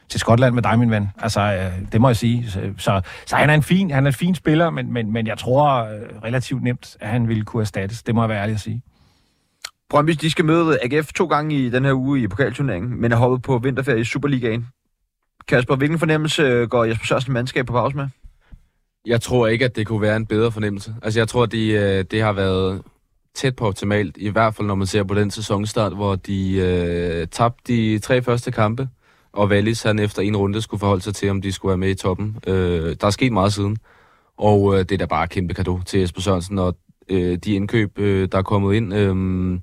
til 0.09 0.21
Skotland 0.21 0.55
med 0.55 0.63
dig, 0.63 0.79
min 0.79 0.91
ven. 0.91 1.09
Altså, 1.19 1.41
øh, 1.41 1.93
det 1.93 2.01
må 2.01 2.09
jeg 2.09 2.17
sige. 2.17 2.51
Så, 2.51 2.61
så, 2.79 3.01
så 3.27 3.37
han 3.37 3.51
er 3.51 3.55
en 3.55 3.63
fin, 3.63 3.91
han 3.91 4.07
er 4.07 4.11
en 4.11 4.15
fin 4.15 4.35
spiller, 4.35 4.71
men, 4.71 4.93
men, 4.93 5.13
men 5.13 5.27
jeg 5.27 5.39
tror 5.39 5.85
øh, 5.85 6.01
relativt 6.25 6.63
nemt, 6.63 6.97
at 7.01 7.09
han 7.09 7.29
ville 7.29 7.45
kunne 7.45 7.61
erstattes. 7.61 8.03
Det 8.03 8.15
må 8.15 8.23
jeg 8.23 8.29
være 8.29 8.43
ærlig 8.43 8.55
at 8.55 8.61
sige. 8.61 8.83
Brøndby, 9.91 10.13
de 10.13 10.31
skal 10.31 10.45
møde 10.45 10.79
AGF 10.83 11.13
to 11.13 11.27
gange 11.27 11.57
i 11.57 11.71
den 11.71 11.85
her 11.85 11.93
uge 11.93 12.23
i 12.23 12.29
pokalturneringen, 12.29 13.01
men 13.01 13.13
er 13.13 13.17
hoppet 13.17 13.43
på 13.43 13.59
vinterferie 13.59 14.01
i 14.01 14.05
Superligaen. 14.05 14.67
Kasper, 15.49 15.77
hvilken 15.77 15.99
fornemmelse 15.99 16.43
øh, 16.43 16.69
går 16.69 16.85
Jesper 16.85 17.07
Sørensen 17.07 17.33
mandskab 17.33 17.67
på 17.67 17.73
pause 17.73 17.97
med? 17.97 18.09
Jeg 19.07 19.21
tror 19.21 19.47
ikke, 19.47 19.65
at 19.65 19.77
det 19.77 19.87
kunne 19.87 20.01
være 20.01 20.17
en 20.17 20.27
bedre 20.27 20.53
fornemmelse. 20.53 20.95
Altså, 21.03 21.21
jeg 21.21 21.29
tror, 21.29 21.43
at 21.43 21.53
de, 21.53 21.71
øh, 21.71 22.05
det 22.11 22.23
har 22.23 22.33
været 22.33 22.83
tæt 23.35 23.57
på 23.57 23.67
optimalt, 23.67 24.17
i 24.17 24.29
hvert 24.29 24.55
fald 24.55 24.67
når 24.67 24.75
man 24.75 24.87
ser 24.87 25.05
på 25.05 25.15
den 25.15 25.31
sæsonstart, 25.31 25.95
hvor 25.95 26.15
de 26.15 26.57
øh, 26.57 27.27
tabte 27.29 27.73
de 27.73 27.99
tre 27.99 28.23
første 28.23 28.51
kampe, 28.51 28.89
og 29.33 29.49
Wallis 29.49 29.83
han 29.83 29.99
efter 29.99 30.23
en 30.23 30.37
runde 30.37 30.63
skulle 30.63 30.81
forholde 30.81 31.03
sig 31.03 31.15
til, 31.15 31.31
om 31.31 31.43
de 31.43 31.53
skulle 31.53 31.71
være 31.71 31.79
med 31.79 31.91
i 31.91 31.95
toppen. 31.95 32.37
Øh, 32.47 32.97
der 33.01 33.07
er 33.07 33.11
sket 33.11 33.33
meget 33.33 33.53
siden, 33.53 33.77
og 34.37 34.75
øh, 34.75 34.79
det 34.79 34.93
er 34.93 34.99
da 34.99 35.07
bare 35.07 35.25
et 35.25 35.31
kæmpe 35.31 35.55
kado 35.55 35.81
til 35.87 36.01
Jesper 36.01 36.21
Sørensen, 36.21 36.59
og 36.59 36.77
øh, 37.09 37.37
de 37.37 37.55
indkøb, 37.55 37.99
øh, 37.99 38.29
der 38.33 38.39
er 38.39 38.43
kommet 38.43 38.75
ind. 38.75 38.95
Øh, 38.95 39.61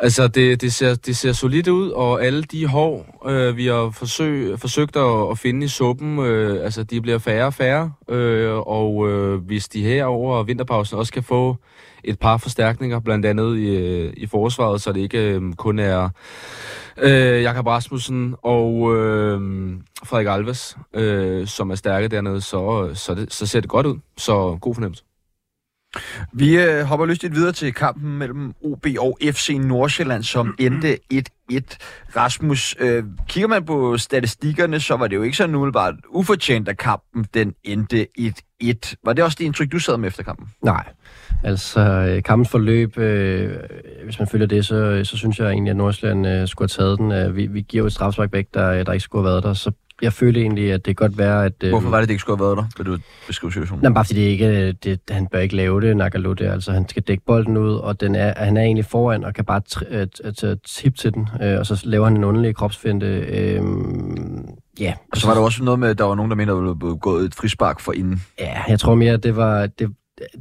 altså, 0.00 0.28
det, 0.28 0.60
det, 0.60 0.72
ser, 0.72 0.94
det 0.94 1.16
ser 1.16 1.32
solidt 1.32 1.68
ud, 1.68 1.90
og 1.90 2.24
alle 2.24 2.42
de 2.42 2.66
hår, 2.66 3.26
øh, 3.28 3.56
vi 3.56 3.66
har 3.66 3.90
forsøg, 3.90 4.58
forsøgt 4.58 4.96
at, 4.96 5.30
at 5.30 5.38
finde 5.38 5.64
i 5.64 5.68
suppen, 5.68 6.18
øh, 6.18 6.64
altså, 6.64 6.82
de 6.82 7.00
bliver 7.00 7.18
færre 7.18 7.46
og 7.46 7.54
færre, 7.54 7.92
øh, 8.08 8.56
og 8.56 9.08
øh, 9.08 9.34
hvis 9.34 9.68
de 9.68 9.82
her 9.82 10.04
over 10.04 10.42
vinterpausen 10.42 10.98
også 10.98 11.12
kan 11.12 11.22
få 11.22 11.56
et 12.04 12.18
par 12.18 12.36
forstærkninger, 12.36 13.00
blandt 13.00 13.26
andet 13.26 13.58
i, 13.58 13.76
øh, 13.76 14.12
i 14.16 14.26
forsvaret, 14.26 14.82
så 14.82 14.92
det 14.92 15.00
ikke 15.00 15.34
øh, 15.34 15.52
kun 15.52 15.78
er 15.78 16.08
øh, 16.98 17.42
Jakob 17.42 17.66
Rasmussen 17.66 18.34
og 18.42 18.96
øh, 18.96 19.40
Frederik 20.04 20.26
Alves, 20.26 20.76
øh, 20.94 21.46
som 21.46 21.70
er 21.70 21.74
stærke 21.74 22.08
dernede, 22.08 22.40
så, 22.40 22.90
så, 22.94 23.14
det, 23.14 23.32
så 23.32 23.46
ser 23.46 23.60
det 23.60 23.70
godt 23.70 23.86
ud. 23.86 23.98
Så 24.16 24.58
god 24.60 24.74
fornemmelse. 24.74 25.04
Vi 26.32 26.58
øh, 26.58 26.82
hopper 26.82 27.06
lystigt 27.06 27.34
videre 27.34 27.52
til 27.52 27.74
kampen 27.74 28.18
mellem 28.18 28.54
OB 28.64 28.86
og 28.98 29.18
FC 29.22 29.58
Nordsjælland, 29.60 30.22
som 30.22 30.54
endte 30.58 30.98
1-1. 31.14 31.22
Rasmus, 32.16 32.76
øh, 32.78 33.04
kigger 33.28 33.48
man 33.48 33.64
på 33.64 33.98
statistikkerne, 33.98 34.80
så 34.80 34.96
var 34.96 35.06
det 35.06 35.16
jo 35.16 35.22
ikke 35.22 35.36
sådan 35.36 35.54
umiddelbart 35.54 35.94
ufortjent, 36.08 36.68
at 36.68 36.78
kampen 36.78 37.26
den 37.34 37.54
endte 37.64 38.06
1-1. 38.18 38.94
Var 39.04 39.12
det 39.12 39.24
også 39.24 39.36
det 39.38 39.44
indtryk, 39.44 39.72
du 39.72 39.78
sad 39.78 39.96
med 39.96 40.08
efter 40.08 40.22
kampen? 40.22 40.48
Nej. 40.64 40.84
Altså, 41.44 41.80
øh, 41.80 42.22
kampens 42.22 42.48
forløb, 42.48 42.98
øh, 42.98 43.56
hvis 44.04 44.18
man 44.18 44.28
følger 44.28 44.46
det, 44.46 44.66
så, 44.66 45.00
så 45.04 45.16
synes 45.16 45.38
jeg 45.38 45.50
egentlig, 45.50 45.70
at 45.70 45.76
Nordsjælland 45.76 46.26
øh, 46.26 46.48
skulle 46.48 46.70
have 46.76 46.84
taget 46.84 46.98
den. 46.98 47.12
Øh, 47.12 47.36
vi, 47.36 47.46
vi 47.46 47.60
giver 47.60 47.82
jo 47.82 47.86
et 47.86 47.92
strafspark 47.92 48.32
væk, 48.32 48.46
der, 48.54 48.84
der 48.84 48.92
ikke 48.92 49.02
skulle 49.02 49.22
have 49.24 49.32
været 49.32 49.42
der, 49.42 49.54
så 49.54 49.72
jeg 50.02 50.12
følte 50.12 50.40
egentlig, 50.40 50.72
at 50.72 50.86
det 50.86 50.96
godt 50.96 51.18
være, 51.18 51.44
at... 51.44 51.52
Øh, 51.64 51.70
Hvorfor 51.70 51.90
var 51.90 51.98
det, 51.98 52.08
det 52.08 52.12
ikke 52.12 52.20
skulle 52.20 52.38
have 52.38 52.46
været 52.46 52.56
der? 52.56 52.64
Vil 52.76 52.86
du 52.86 52.98
beskrive 53.26 53.52
situationen? 53.52 53.82
Jamen, 53.84 53.94
bare 53.94 54.04
fordi 54.04 54.20
det 54.20 54.26
ikke, 54.26 54.72
det, 54.72 55.00
han 55.10 55.26
bør 55.26 55.38
ikke 55.38 55.56
lave 55.56 55.80
det, 55.80 56.38
det. 56.38 56.46
Altså, 56.46 56.72
han 56.72 56.88
skal 56.88 57.02
dække 57.02 57.24
bolden 57.26 57.56
ud, 57.56 57.74
og 57.74 58.00
den 58.00 58.14
er, 58.14 58.34
han 58.36 58.56
er 58.56 58.62
egentlig 58.62 58.84
foran, 58.84 59.24
og 59.24 59.34
kan 59.34 59.44
bare 59.44 59.60
tage 60.32 60.56
tip 60.66 60.96
til 60.96 61.14
den, 61.14 61.28
øh, 61.42 61.58
og 61.58 61.66
så 61.66 61.82
laver 61.84 62.04
han 62.04 62.16
en 62.16 62.24
underlig 62.24 62.56
kropsfinte. 62.56 63.06
Øh, 63.06 63.62
ja. 64.80 64.94
Og 65.12 65.16
så 65.16 65.26
var 65.26 65.34
der 65.34 65.40
også 65.40 65.64
noget 65.64 65.80
med, 65.80 65.88
at 65.88 65.98
der 65.98 66.04
var 66.04 66.14
nogen, 66.14 66.30
der 66.30 66.36
mener, 66.36 66.56
at 66.56 66.66
der 66.66 66.74
blev 66.74 66.98
gået 66.98 67.24
et 67.24 67.34
frispark 67.34 67.80
for 67.80 67.92
inden. 67.92 68.22
Ja, 68.40 68.62
jeg 68.68 68.80
tror 68.80 68.94
mere, 68.94 69.12
at 69.12 69.22
det 69.22 69.36
var, 69.36 69.66
det, 69.66 69.90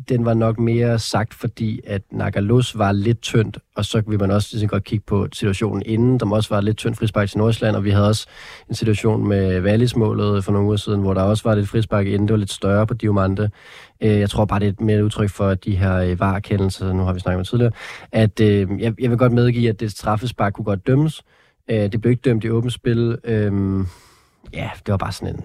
den 0.09 0.25
var 0.25 0.34
nok 0.34 0.59
mere 0.59 0.99
sagt, 0.99 1.34
fordi 1.34 1.80
at 1.88 2.01
Nagalos 2.11 2.77
var 2.77 2.91
lidt 2.91 3.21
tyndt, 3.21 3.57
og 3.75 3.86
så 3.86 4.01
vil 4.07 4.19
man 4.19 4.32
også 4.32 4.49
ligesom 4.51 4.69
godt 4.69 4.84
kigge 4.84 5.03
på 5.07 5.27
situationen 5.34 5.84
inden, 5.86 6.19
der 6.19 6.32
også 6.32 6.49
var 6.55 6.61
lidt 6.61 6.77
tyndt 6.77 6.97
frispark 6.97 7.30
til 7.30 7.38
Nordsjælland, 7.38 7.75
og 7.75 7.84
vi 7.84 7.89
havde 7.89 8.07
også 8.07 8.27
en 8.69 8.75
situation 8.75 9.27
med 9.27 9.61
Wallis-målet 9.61 10.43
for 10.43 10.51
nogle 10.51 10.65
uger 10.67 10.75
siden, 10.77 11.01
hvor 11.01 11.13
der 11.13 11.21
også 11.21 11.43
var 11.43 11.55
lidt 11.55 11.69
frispark 11.69 12.07
inden, 12.07 12.27
det 12.27 12.32
var 12.34 12.38
lidt 12.38 12.51
større 12.51 12.88
på 12.88 12.93
Diomande. 12.93 13.49
Øh, 14.01 14.19
Jeg 14.19 14.30
tror 14.30 14.45
bare, 14.45 14.59
det 14.59 14.65
er 14.65 14.69
et 14.71 14.82
mere 14.82 14.97
et 14.97 15.01
udtryk 15.01 15.30
for 15.30 15.53
de 15.53 15.75
her 15.75 15.95
øh, 15.95 16.19
varekendelser, 16.19 16.93
nu 16.93 17.03
har 17.03 17.13
vi 17.13 17.19
snakket 17.19 17.39
om 17.39 17.45
tidligere, 17.45 17.71
at 18.11 18.39
øh, 18.39 18.67
jeg, 18.80 18.93
jeg 19.01 19.09
vil 19.09 19.17
godt 19.17 19.32
medgive, 19.34 19.69
at 19.69 19.80
det 19.80 19.91
straffespark 19.91 20.53
kunne 20.53 20.65
godt 20.65 20.88
dømmes. 20.88 21.23
Det 21.69 22.01
blev 22.01 22.11
ikke 22.11 22.21
dømt 22.21 22.43
i 22.43 22.49
åbent 22.49 22.73
spil. 22.73 23.17
Øh, 23.23 23.86
Ja, 24.53 24.69
det 24.86 24.91
var 24.91 24.97
bare 24.97 25.11
sådan 25.11 25.36
en... 25.36 25.41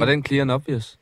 Var 0.00 0.06
den 0.06 0.24
clear 0.24 0.42
and 0.42 0.50
obvious? 0.50 0.98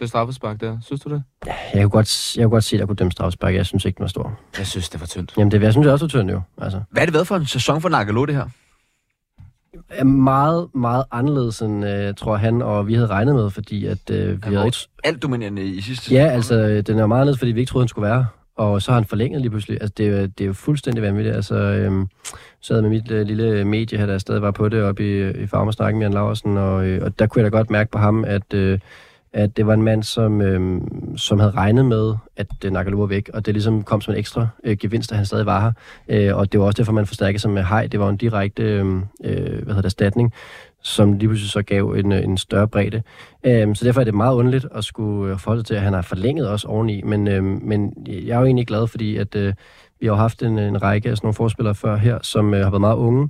Det 0.00 0.08
straffespark 0.08 0.60
der. 0.60 0.78
Synes 0.82 1.00
du 1.00 1.10
det? 1.10 1.22
Jeg 1.46 1.82
kunne 1.82 1.88
godt, 1.90 2.36
jeg 2.36 2.44
kunne 2.44 2.50
godt 2.50 2.64
se, 2.64 2.76
at 2.76 2.80
der 2.80 2.86
kunne 2.86 2.96
dømme 2.96 3.12
straffespark. 3.12 3.54
Jeg 3.54 3.66
synes 3.66 3.84
ikke, 3.84 3.96
den 3.96 4.02
var 4.02 4.08
stor. 4.08 4.38
Jeg 4.58 4.66
synes, 4.66 4.88
det 4.88 5.00
var 5.00 5.06
tyndt. 5.06 5.34
Jamen, 5.36 5.50
det 5.50 5.62
jeg 5.62 5.72
synes 5.72 5.84
jeg 5.84 5.92
også 5.92 6.04
var 6.04 6.08
tynd 6.08 6.30
jo. 6.30 6.40
Altså. 6.58 6.80
Hvad 6.90 7.02
er 7.02 7.06
det 7.06 7.14
været 7.14 7.26
for 7.26 7.36
en 7.36 7.46
sæson 7.46 7.80
for 7.80 7.88
Nagalo, 7.88 8.24
det 8.24 8.34
her? 8.34 8.44
er 9.90 10.04
meget, 10.04 10.68
meget 10.74 11.04
anderledes, 11.10 11.62
end 11.62 11.86
øh, 11.86 12.14
tror 12.14 12.32
jeg, 12.32 12.40
han 12.40 12.62
og 12.62 12.86
vi 12.86 12.94
havde 12.94 13.06
regnet 13.06 13.34
med, 13.34 13.50
fordi 13.50 13.86
at 13.86 14.10
øh, 14.10 14.28
vi 14.28 14.38
Han 14.42 14.52
havde 14.52 14.66
ikke... 14.66 14.78
alt 15.04 15.22
dominerende 15.22 15.64
i 15.64 15.80
sidste 15.80 16.04
sæson. 16.04 16.16
Ja, 16.16 16.26
altså, 16.26 16.54
øh, 16.54 16.82
den 16.82 16.98
er 16.98 17.06
meget 17.06 17.20
anderledes, 17.20 17.38
fordi 17.38 17.52
vi 17.52 17.60
ikke 17.60 17.70
troede, 17.70 17.84
han 17.84 17.88
skulle 17.88 18.08
være. 18.08 18.26
Og 18.56 18.82
så 18.82 18.90
har 18.90 18.98
han 18.98 19.04
forlænget 19.04 19.40
lige 19.40 19.50
pludselig. 19.50 19.78
Altså, 19.80 19.94
det, 19.96 20.06
er, 20.06 20.26
det 20.26 20.40
er 20.40 20.46
jo 20.46 20.52
fuldstændig 20.52 21.02
vanvittigt. 21.02 21.36
Altså, 21.36 21.54
øhm, 21.54 22.08
sad 22.60 22.82
med 22.82 22.90
mit 22.90 23.10
øh, 23.10 23.26
lille 23.26 23.64
medie 23.64 23.98
her, 23.98 24.06
der 24.06 24.18
stadig 24.18 24.42
var 24.42 24.50
på 24.50 24.68
det, 24.68 24.82
oppe 24.82 25.04
i, 25.04 25.42
i 25.42 25.46
Farmersnakken 25.46 25.98
med 25.98 26.06
Jan 26.06 26.14
Laversen, 26.14 26.56
og, 26.56 26.86
øh, 26.86 27.04
og 27.04 27.18
der 27.18 27.26
kunne 27.26 27.42
jeg 27.42 27.52
da 27.52 27.56
godt 27.56 27.70
mærke 27.70 27.90
på 27.90 27.98
ham, 27.98 28.24
at, 28.24 28.54
øh, 28.54 28.78
at 29.32 29.56
det 29.56 29.66
var 29.66 29.74
en 29.74 29.82
mand, 29.82 30.02
som, 30.02 30.40
øh, 30.40 30.80
som 31.16 31.38
havde 31.38 31.52
regnet 31.52 31.84
med, 31.84 32.14
at 32.36 32.46
øh, 32.64 32.72
Nagalo 32.72 32.98
var 32.98 33.06
væk, 33.06 33.30
og 33.34 33.46
det 33.46 33.54
ligesom 33.54 33.82
kom 33.82 34.00
som 34.00 34.14
en 34.14 34.18
ekstra 34.18 34.48
øh, 34.64 34.76
gevinst, 34.76 35.12
at 35.12 35.16
han 35.16 35.26
stadig 35.26 35.46
var 35.46 35.60
her. 35.60 35.72
Øh, 36.08 36.36
og 36.36 36.52
det 36.52 36.60
var 36.60 36.66
også 36.66 36.76
derfor, 36.76 36.92
man 36.92 37.06
forstærkede 37.06 37.38
sig 37.38 37.50
med 37.50 37.64
hej. 37.64 37.86
Det 37.86 38.00
var 38.00 38.08
en 38.08 38.16
direkte 38.16 38.62
øhm, 38.62 39.04
øh, 39.24 39.34
hvad 39.34 39.54
hedder 39.54 39.74
det, 39.74 39.84
erstatning, 39.84 40.32
som 40.82 41.12
lige 41.12 41.28
pludselig 41.28 41.50
så 41.50 41.62
gav 41.62 41.90
en, 41.90 42.12
øh, 42.12 42.24
en 42.24 42.38
større 42.38 42.68
bredde. 42.68 43.02
Øh, 43.46 43.76
så 43.76 43.84
derfor 43.84 44.00
er 44.00 44.04
det 44.04 44.14
meget 44.14 44.34
underligt 44.34 44.66
at 44.74 44.84
skulle 44.84 45.32
øh, 45.32 45.38
forholde 45.38 45.60
sig 45.60 45.66
til, 45.66 45.74
at 45.74 45.80
han 45.80 45.92
har 45.92 46.02
forlænget 46.02 46.50
os 46.50 46.64
oveni. 46.64 47.02
Men, 47.02 47.28
øh, 47.28 47.44
men 47.44 47.92
jeg 48.06 48.34
er 48.34 48.38
jo 48.38 48.44
egentlig 48.44 48.66
glad, 48.66 48.86
fordi 48.86 49.16
at, 49.16 49.36
øh, 49.36 49.54
vi 50.00 50.06
har 50.06 50.12
jo 50.12 50.16
haft 50.16 50.42
en, 50.42 50.58
en 50.58 50.82
række 50.82 51.10
af 51.10 51.16
sådan 51.16 51.26
nogle 51.26 51.34
forspillere 51.34 51.74
før 51.74 51.96
her, 51.96 52.18
som 52.22 52.54
øh, 52.54 52.60
har 52.60 52.70
været 52.70 52.80
meget 52.80 52.96
unge, 52.96 53.28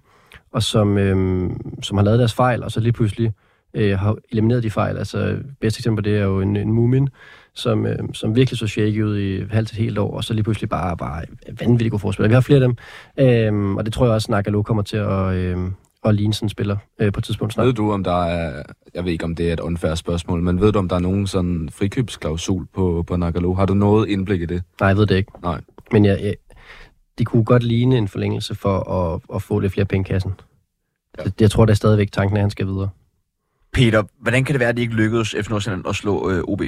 og 0.52 0.62
som, 0.62 0.98
øh, 0.98 1.50
som 1.82 1.96
har 1.96 2.04
lavet 2.04 2.18
deres 2.18 2.34
fejl, 2.34 2.62
og 2.62 2.70
så 2.70 2.80
lige 2.80 2.92
pludselig 2.92 3.32
øh, 3.74 3.98
har 3.98 4.16
elimineret 4.32 4.62
de 4.62 4.70
fejl. 4.70 4.96
Altså, 4.96 5.36
bedste 5.60 5.80
eksempel 5.80 6.02
på 6.02 6.10
det 6.10 6.18
er 6.18 6.24
jo 6.24 6.40
en, 6.40 6.56
en 6.56 6.72
Mumin, 6.72 7.08
som, 7.54 7.86
øh, 7.86 7.98
som 8.12 8.36
virkelig 8.36 8.58
så 8.58 8.66
shaky 8.66 9.02
ud 9.02 9.18
i 9.18 9.44
halvt 9.50 9.68
til 9.68 9.78
et 9.78 9.82
helt 9.82 9.98
år, 9.98 10.16
og 10.16 10.24
så 10.24 10.34
lige 10.34 10.44
pludselig 10.44 10.68
bare, 10.68 10.96
bare 10.96 11.22
vanvittigt 11.60 11.90
gode 11.90 12.00
forspillere. 12.00 12.28
Vi 12.28 12.34
har 12.34 12.40
flere 12.40 12.62
af 12.62 12.68
dem, 12.68 12.76
øh, 13.18 13.76
og 13.76 13.84
det 13.84 13.92
tror 13.92 14.06
jeg 14.06 14.14
også, 14.14 14.26
at 14.26 14.30
Nagalo 14.30 14.62
kommer 14.62 14.82
til 14.82 14.96
at, 14.96 15.34
øh, 15.34 15.58
at 16.04 16.14
ligne 16.14 16.34
sådan 16.34 16.46
en 16.46 16.50
spiller 16.50 16.76
øh, 16.98 17.12
på 17.12 17.20
et 17.20 17.24
tidspunkt 17.24 17.54
snart. 17.54 17.66
Ved 17.66 17.74
du, 17.74 17.92
om 17.92 18.04
der 18.04 18.24
er, 18.24 18.62
jeg 18.94 19.04
ved 19.04 19.12
ikke, 19.12 19.24
om 19.24 19.34
det 19.34 19.48
er 19.48 19.52
et 19.52 19.60
unfair 19.60 19.94
spørgsmål, 19.94 20.42
men 20.42 20.60
ved 20.60 20.72
du, 20.72 20.78
om 20.78 20.88
der 20.88 20.96
er 20.96 21.00
nogen 21.00 21.26
sådan 21.26 21.68
frikøbsklausul 21.72 22.66
på, 22.74 23.04
på 23.06 23.16
Nagalo? 23.16 23.54
Har 23.54 23.66
du 23.66 23.74
noget 23.74 24.08
indblik 24.08 24.42
i 24.42 24.46
det? 24.46 24.62
Nej, 24.80 24.88
jeg 24.88 24.96
ved 24.96 25.06
det 25.06 25.16
ikke. 25.16 25.32
Nej. 25.42 25.60
Men 25.92 26.04
jeg, 26.04 26.18
jeg, 26.22 26.34
det 27.18 27.26
kunne 27.26 27.44
godt 27.44 27.62
ligne 27.62 27.98
en 27.98 28.08
forlængelse 28.08 28.54
for 28.54 28.90
at, 28.90 29.20
at 29.34 29.42
få 29.42 29.58
lidt 29.58 29.72
flere 29.72 29.84
penge 29.84 30.08
i 30.08 30.12
kassen. 30.12 30.32
Ja. 31.18 31.24
Det, 31.24 31.40
jeg 31.40 31.50
tror, 31.50 31.64
det 31.64 31.70
er 31.70 31.76
stadigvæk 31.76 32.12
tanken, 32.12 32.36
at 32.36 32.40
han 32.40 32.50
skal 32.50 32.66
videre. 32.66 32.88
Peter, 33.72 34.02
hvordan 34.20 34.44
kan 34.44 34.52
det 34.52 34.60
være, 34.60 34.68
at 34.68 34.76
det 34.76 34.82
ikke 34.82 34.94
lykkedes 34.94 35.34
FC 35.42 35.48
Nordsjælland 35.50 35.88
at 35.88 35.96
slå 35.96 36.30
øh, 36.30 36.42
OB? 36.44 36.62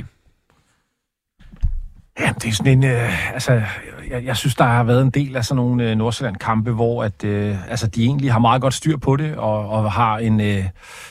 Ja, 2.21 2.33
det 2.43 2.49
er 2.49 2.53
sådan 2.53 2.73
en... 2.73 2.85
Øh, 2.85 3.35
altså, 3.35 3.63
jeg, 4.11 4.25
jeg 4.25 4.37
synes, 4.37 4.55
der 4.55 4.65
har 4.65 4.85
været 4.85 5.03
en 5.03 5.11
del 5.11 5.37
af 5.37 5.45
sådan 5.45 5.57
nogle 5.57 5.91
øh, 5.91 5.97
Nordsjælland-kampe, 5.97 6.71
hvor 6.73 7.05
at, 7.05 7.25
øh, 7.25 7.71
altså, 7.71 7.87
de 7.87 8.05
egentlig 8.05 8.33
har 8.33 8.39
meget 8.39 8.63
godt 8.63 8.75
styr 8.75 8.97
på 8.97 9.17
det, 9.17 9.37
og, 9.37 9.69
og 9.69 9.93
har 9.93 10.19
en, 10.19 10.41
øh, 10.41 10.65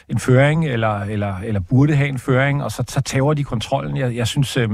en 0.09 0.19
føring, 0.19 0.67
eller, 0.67 0.99
eller, 0.99 1.35
eller 1.37 1.59
burde 1.59 1.95
have 1.95 2.09
en 2.09 2.19
føring, 2.19 2.63
og 2.63 2.71
så, 2.71 2.83
så 2.87 3.01
tager 3.01 3.33
de 3.33 3.43
kontrollen. 3.43 3.97
Jeg, 3.97 4.15
jeg 4.15 4.27
synes... 4.27 4.57
Øh, 4.57 4.69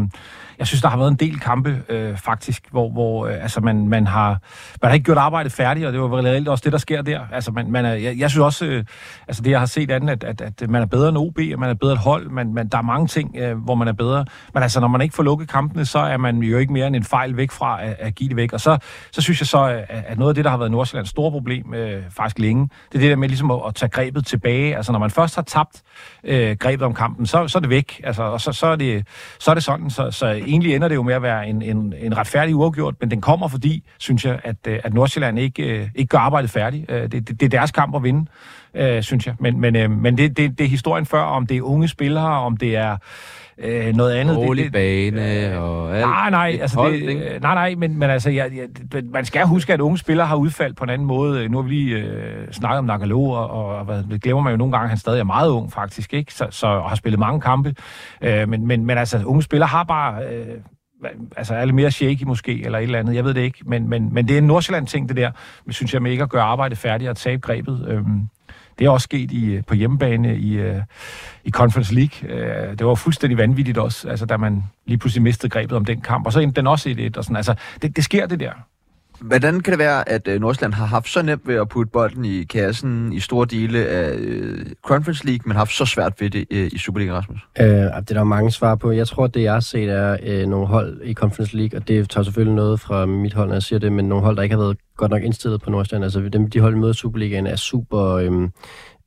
jeg 0.59 0.67
synes, 0.67 0.81
der 0.81 0.87
har 0.87 0.97
været 0.97 1.11
en 1.11 1.15
del 1.15 1.39
kampe, 1.39 1.83
øh, 1.89 2.17
faktisk, 2.17 2.67
hvor, 2.71 2.89
hvor 2.89 3.27
øh, 3.27 3.33
altså 3.41 3.61
man, 3.61 3.87
man, 3.87 4.07
har, 4.07 4.29
man 4.81 4.89
har 4.89 4.93
ikke 4.93 5.03
gjort 5.03 5.17
arbejdet 5.17 5.51
færdigt, 5.51 5.85
og 5.85 5.93
det 5.93 6.01
var 6.01 6.17
reelt 6.17 6.47
også 6.47 6.61
det, 6.63 6.71
der 6.71 6.77
sker 6.77 7.01
der. 7.01 7.19
Altså, 7.31 7.51
man, 7.51 7.71
man 7.71 7.85
er, 7.85 7.93
jeg, 7.93 8.17
jeg 8.17 8.29
synes 8.29 8.43
også, 8.43 8.65
øh, 8.65 8.83
altså 9.27 9.43
det, 9.43 9.51
jeg 9.51 9.59
har 9.59 9.65
set 9.65 9.91
andet, 9.91 10.23
at, 10.23 10.41
at, 10.41 10.61
at 10.61 10.69
man 10.69 10.81
er 10.81 10.85
bedre 10.85 11.09
end 11.09 11.17
OB, 11.17 11.39
og 11.53 11.59
man 11.59 11.69
er 11.69 11.73
bedre 11.73 11.93
et 11.93 11.99
hold, 11.99 12.29
man, 12.29 12.53
man, 12.53 12.67
der 12.67 12.77
er 12.77 12.81
mange 12.81 13.07
ting, 13.07 13.35
øh, 13.37 13.57
hvor 13.57 13.75
man 13.75 13.87
er 13.87 13.93
bedre. 13.93 14.25
Men 14.53 14.63
altså, 14.63 14.79
når 14.79 14.87
man 14.87 15.01
ikke 15.01 15.15
får 15.15 15.23
lukket 15.23 15.49
kampene, 15.49 15.85
så 15.85 15.99
er 15.99 16.17
man 16.17 16.37
jo 16.37 16.57
ikke 16.57 16.73
mere 16.73 16.87
end 16.87 16.95
en 16.95 17.03
fejl 17.03 17.37
væk 17.37 17.51
fra 17.51 17.83
at, 17.83 17.95
at 17.99 18.15
give 18.15 18.29
det 18.29 18.37
væk. 18.37 18.53
Og 18.53 18.61
så, 18.61 18.77
så 19.11 19.21
synes 19.21 19.41
jeg 19.41 19.47
så, 19.47 19.69
øh, 19.69 19.83
at 19.89 20.17
noget 20.17 20.31
af 20.31 20.35
det, 20.35 20.45
der 20.45 20.51
har 20.51 20.57
været 20.57 20.71
Nordsjællands 20.71 21.09
store 21.09 21.31
problem, 21.31 21.73
øh, 21.73 22.03
faktisk 22.09 22.39
længe, 22.39 22.69
det 22.91 22.97
er 22.97 22.99
det 22.99 23.09
der 23.09 23.15
med 23.15 23.27
ligesom 23.27 23.51
at, 23.51 23.59
at 23.67 23.75
tage 23.75 23.89
grebet 23.89 24.25
tilbage. 24.25 24.75
Altså, 24.75 24.91
når 24.91 24.99
man 24.99 25.11
først 25.11 25.35
har 25.35 25.41
tabt 25.41 25.81
øh, 26.23 26.57
grebet 26.59 26.85
om 26.85 26.93
kampen, 26.93 27.25
så, 27.25 27.47
så 27.47 27.57
er 27.57 27.59
det 27.59 27.69
væk. 27.69 28.01
Altså, 28.03 28.23
og 28.23 28.41
så, 28.41 28.51
så, 28.51 28.67
er 28.67 28.75
det, 28.75 29.07
så 29.39 29.51
er 29.51 29.55
det 29.55 29.63
sådan. 29.63 29.89
Så, 29.89 30.11
så 30.11 30.41
egentlig 30.47 30.75
ender 30.75 30.87
det 30.87 30.95
jo 30.95 31.03
med 31.03 31.13
at 31.13 31.21
være 31.21 31.47
en, 31.47 31.61
en, 31.61 31.93
en 31.99 32.17
retfærdig 32.17 32.55
uafgjort, 32.55 32.95
men 32.99 33.11
den 33.11 33.21
kommer 33.21 33.47
fordi, 33.47 33.83
synes 33.97 34.25
jeg, 34.25 34.39
at, 34.43 34.55
øh, 34.67 34.79
at 34.83 34.93
Nordsjælland 34.93 35.39
ikke, 35.39 35.63
øh, 35.63 35.87
ikke 35.95 36.09
gør 36.09 36.17
arbejdet 36.17 36.49
færdigt. 36.49 36.91
Øh, 36.91 37.01
det, 37.01 37.11
det, 37.11 37.39
det 37.39 37.43
er 37.43 37.49
deres 37.49 37.71
kamp 37.71 37.95
at 37.95 38.03
vinde, 38.03 38.25
synes 39.01 39.27
jeg. 39.27 39.35
Men, 39.39 39.59
men, 39.59 40.01
men 40.01 40.17
det, 40.17 40.37
det, 40.37 40.57
det 40.57 40.63
er 40.63 40.69
historien 40.69 41.05
før, 41.05 41.21
om 41.21 41.47
det 41.47 41.57
er 41.57 41.61
unge 41.61 41.87
spillere, 41.87 42.29
om 42.29 42.57
det 42.57 42.75
er 42.75 42.97
øh, 43.63 43.95
noget 43.95 44.13
andet. 44.13 44.37
Rolig 44.37 44.71
bane 44.71 45.47
øh, 45.47 45.61
og 45.61 45.97
alt. 45.97 46.05
Nej, 46.05 46.29
nej, 46.29 46.57
altså 46.61 46.77
hold, 46.77 46.93
det, 46.93 47.09
ikke? 47.09 47.39
nej, 47.41 47.53
nej, 47.53 47.75
men, 47.75 47.99
men 47.99 48.09
altså, 48.09 48.29
jeg, 48.29 48.51
jeg, 48.55 49.03
man 49.03 49.25
skal 49.25 49.45
huske, 49.45 49.73
at 49.73 49.79
unge 49.81 49.97
spillere 49.97 50.27
har 50.27 50.35
udfaldt 50.35 50.77
på 50.77 50.83
en 50.83 50.89
anden 50.89 51.07
måde. 51.07 51.49
Nu 51.49 51.57
har 51.57 51.63
vi 51.63 51.69
lige 51.69 51.97
øh, 51.97 52.51
snakket 52.51 52.77
om 52.77 52.85
Nagalo, 52.85 53.23
og, 53.23 53.49
og 53.49 53.85
hvad, 53.85 54.03
det 54.03 54.21
glemmer 54.21 54.43
man 54.43 54.51
jo 54.51 54.57
nogle 54.57 54.71
gange, 54.71 54.83
at 54.83 54.89
han 54.89 54.97
stadig 54.97 55.19
er 55.19 55.23
meget 55.23 55.49
ung, 55.49 55.71
faktisk, 55.71 56.13
ikke? 56.13 56.33
Så, 56.33 56.47
så 56.49 56.67
og 56.67 56.89
har 56.89 56.95
spillet 56.95 57.19
mange 57.19 57.41
kampe. 57.41 57.75
Øh, 58.21 58.49
men, 58.49 58.67
men, 58.67 58.85
men 58.85 58.97
altså, 58.97 59.21
unge 59.25 59.43
spillere 59.43 59.67
har 59.67 59.83
bare... 59.83 60.23
Øh, 60.23 60.57
altså 61.37 61.55
er 61.55 61.65
lidt 61.65 61.75
mere 61.75 61.91
shaky 61.91 62.23
måske, 62.23 62.65
eller 62.65 62.79
et 62.79 62.83
eller 62.83 62.99
andet, 62.99 63.15
jeg 63.15 63.25
ved 63.25 63.33
det 63.33 63.41
ikke, 63.41 63.59
men, 63.65 63.89
men, 63.89 64.13
men 64.13 64.27
det 64.27 64.33
er 64.33 64.37
en 64.37 64.47
Nordsjælland-ting, 64.47 65.09
det 65.09 65.17
der, 65.17 65.31
men 65.65 65.73
synes 65.73 65.93
jeg 65.93 66.01
med 66.01 66.11
ikke 66.11 66.23
at 66.23 66.29
gøre 66.29 66.43
arbejdet 66.43 66.77
færdigt 66.77 67.09
og 67.09 67.17
tabe 67.17 67.41
grebet. 67.41 67.85
Øhm, 67.87 68.21
det 68.79 68.85
er 68.85 68.89
også 68.89 69.03
sket 69.03 69.31
i, 69.31 69.61
på 69.61 69.73
hjemmebane 69.73 70.37
i, 70.37 70.57
øh, 70.57 70.81
i 71.43 71.51
Conference 71.51 71.95
League. 71.95 72.29
Øh, 72.29 72.77
det 72.79 72.87
var 72.87 72.95
fuldstændig 72.95 73.37
vanvittigt 73.37 73.77
også, 73.77 74.09
altså, 74.09 74.25
da 74.25 74.37
man 74.37 74.63
lige 74.85 74.97
pludselig 74.97 75.23
mistede 75.23 75.49
grebet 75.49 75.77
om 75.77 75.85
den 75.85 76.01
kamp, 76.01 76.25
og 76.25 76.33
så 76.33 76.39
endte 76.39 76.55
den 76.55 76.67
også 76.67 76.89
i 76.89 77.05
et 77.05 77.17
og 77.17 77.23
sådan. 77.23 77.35
Altså, 77.35 77.55
det, 77.81 77.95
det 77.95 78.03
sker 78.03 78.25
det 78.25 78.39
der. 78.39 78.51
Hvordan 79.21 79.59
kan 79.59 79.71
det 79.71 79.79
være, 79.79 80.09
at 80.09 80.27
øh, 80.27 80.41
Nordsjælland 80.41 80.73
har 80.73 80.85
haft 80.85 81.09
så 81.09 81.21
nemt 81.21 81.47
ved 81.47 81.55
at 81.55 81.69
putte 81.69 81.91
bolden 81.91 82.25
i 82.25 82.43
kassen 82.43 83.13
i 83.13 83.19
store 83.19 83.45
dele 83.45 83.85
af 83.85 84.15
øh, 84.17 84.65
Conference 84.85 85.25
League, 85.25 85.41
men 85.45 85.51
har 85.51 85.59
haft 85.59 85.73
så 85.73 85.85
svært 85.85 86.21
ved 86.21 86.29
det 86.29 86.45
øh, 86.51 86.69
i 86.73 86.77
Superliga, 86.77 87.13
Rasmus? 87.13 87.39
Øh, 87.59 87.67
det 87.67 87.89
er 87.91 88.01
der 88.01 88.23
mange 88.23 88.51
svar 88.51 88.75
på. 88.75 88.91
Jeg 88.91 89.07
tror, 89.07 89.23
at 89.23 89.33
det 89.33 89.43
jeg 89.43 89.53
har 89.53 89.59
set 89.59 89.89
er 89.89 90.17
øh, 90.23 90.47
nogle 90.47 90.67
hold 90.67 91.01
i 91.03 91.13
Conference 91.13 91.57
League, 91.57 91.79
og 91.79 91.87
det 91.87 92.09
tager 92.09 92.23
selvfølgelig 92.23 92.55
noget 92.55 92.79
fra 92.79 93.05
mit 93.05 93.33
hold, 93.33 93.47
når 93.47 93.55
jeg 93.55 93.63
siger 93.63 93.79
det, 93.79 93.91
men 93.91 94.05
nogle 94.05 94.23
hold, 94.23 94.35
der 94.35 94.43
ikke 94.43 94.55
har 94.55 94.61
været 94.61 94.77
godt 94.97 95.11
nok 95.11 95.23
indstillet 95.23 95.61
på 95.61 95.69
Nordsjælland. 95.69 96.03
Altså 96.03 96.19
dem, 96.19 96.49
de 96.49 96.59
hold, 96.59 96.73
der 96.73 96.79
møder 96.79 96.93
Superligaen, 96.93 97.47
er 97.47 97.55
super... 97.55 98.03
Øhm, 98.03 98.51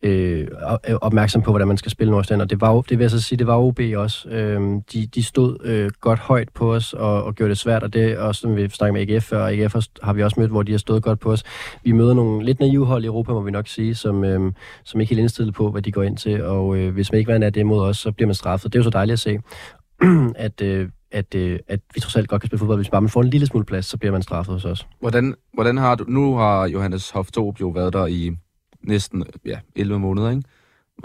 øh, 0.03 0.49
øh, 0.89 0.95
opmærksom 1.01 1.43
på, 1.43 1.51
hvordan 1.51 1.69
man 1.69 1.77
skal 1.77 1.91
spille 1.91 2.11
Nordsjælland, 2.11 2.43
og 2.43 2.51
det 2.51 2.61
var 2.61 2.81
det 2.81 2.99
vil 2.99 3.05
jeg 3.05 3.11
så 3.11 3.21
sige, 3.21 3.39
det 3.39 3.47
var 3.47 3.59
OB 3.59 3.81
også. 3.97 4.29
Øh, 4.29 4.61
de, 4.93 5.07
de 5.07 5.23
stod 5.23 5.57
øh, 5.65 5.91
godt 6.01 6.19
højt 6.19 6.49
på 6.49 6.75
os 6.75 6.93
og, 6.93 7.25
og 7.25 7.35
gjorde 7.35 7.51
det 7.51 7.59
svært, 7.59 7.83
og 7.83 7.93
det 7.93 8.19
også, 8.19 8.41
som 8.41 8.57
vi 8.57 8.69
snakker 8.69 8.93
med 8.93 9.11
AGF 9.11 9.25
før, 9.25 9.43
og 9.43 9.53
AGF 9.53 9.75
har 10.03 10.13
vi 10.13 10.23
også 10.23 10.41
mødt, 10.41 10.51
hvor 10.51 10.63
de 10.63 10.73
har 10.73 10.79
stået 10.79 11.03
godt 11.03 11.21
på 11.21 11.33
os. 11.33 11.43
Vi 11.85 11.93
møder 11.93 12.15
nogle 12.15 12.45
lidt 12.45 12.61
naive 12.61 12.87
hold 12.87 13.05
i 13.05 13.07
Europa, 13.07 13.33
må 13.33 13.41
vi 13.41 13.51
nok 13.51 13.69
sige, 13.69 13.95
som, 13.95 14.25
øh, 14.25 14.53
som 14.85 15.01
ikke 15.01 15.11
helt 15.11 15.21
indstillet 15.21 15.55
på, 15.55 15.71
hvad 15.71 15.83
de 15.83 15.93
går 15.93 16.03
ind 16.03 16.17
til, 16.17 16.45
og 16.45 16.77
øh, 16.77 16.95
hvis 16.95 17.13
man 17.13 17.19
ikke 17.19 17.33
var 17.33 17.51
det 17.51 17.67
mod 17.67 17.81
os, 17.81 17.99
så 17.99 18.13
bliver 18.13 18.27
man 18.27 18.35
straffet. 18.35 18.73
Det 18.73 18.79
er 18.79 18.81
jo 18.81 18.85
så 18.85 18.91
dejligt 18.91 19.13
at 19.13 19.19
se, 19.19 19.39
at, 20.47 20.63
øh, 20.63 20.89
at, 21.13 21.35
øh, 21.35 21.59
at 21.69 21.81
vi 21.95 22.01
trods 22.01 22.17
alt 22.17 22.29
godt 22.29 22.43
kan 22.43 22.47
spille 22.49 22.59
fodbold. 22.59 22.79
Hvis 22.79 22.91
bare 22.91 23.01
man 23.01 23.11
får 23.11 23.23
en 23.23 23.29
lille 23.31 23.47
smule 23.47 23.65
plads, 23.65 23.87
så 23.87 23.97
bliver 23.97 24.13
man 24.13 24.23
straffet 24.23 24.55
hos 24.55 24.65
os. 24.65 24.87
Hvordan, 25.01 25.35
hvordan 25.53 25.77
har 25.77 25.95
du... 25.95 26.05
Nu 26.09 26.37
har 26.37 26.67
Johannes 26.67 27.11
Hoftob 27.11 27.61
jo 27.61 27.69
været 27.69 27.93
der 27.93 28.07
i 28.07 28.31
næsten 28.83 29.25
ja, 29.47 29.59
11 29.77 29.99
måneder, 29.99 30.31
ikke? 30.31 30.43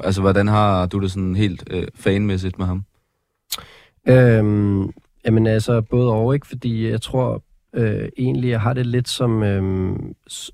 Altså, 0.03 0.21
hvordan 0.21 0.47
har 0.47 0.85
du 0.85 0.99
det 0.99 1.11
sådan 1.11 1.35
helt 1.35 1.63
øh, 1.71 1.87
fanmæssigt 1.95 2.57
med 2.57 2.65
ham? 2.65 2.85
Øhm, 4.07 4.89
jamen 5.25 5.47
altså, 5.47 5.81
både 5.81 6.11
og, 6.11 6.33
ikke? 6.33 6.47
Fordi 6.47 6.89
jeg 6.89 7.01
tror 7.01 7.43
øh, 7.76 8.09
egentlig, 8.17 8.49
jeg 8.49 8.61
har 8.61 8.73
det 8.73 8.86
lidt 8.86 9.07
som, 9.07 9.43
øh, 9.43 9.95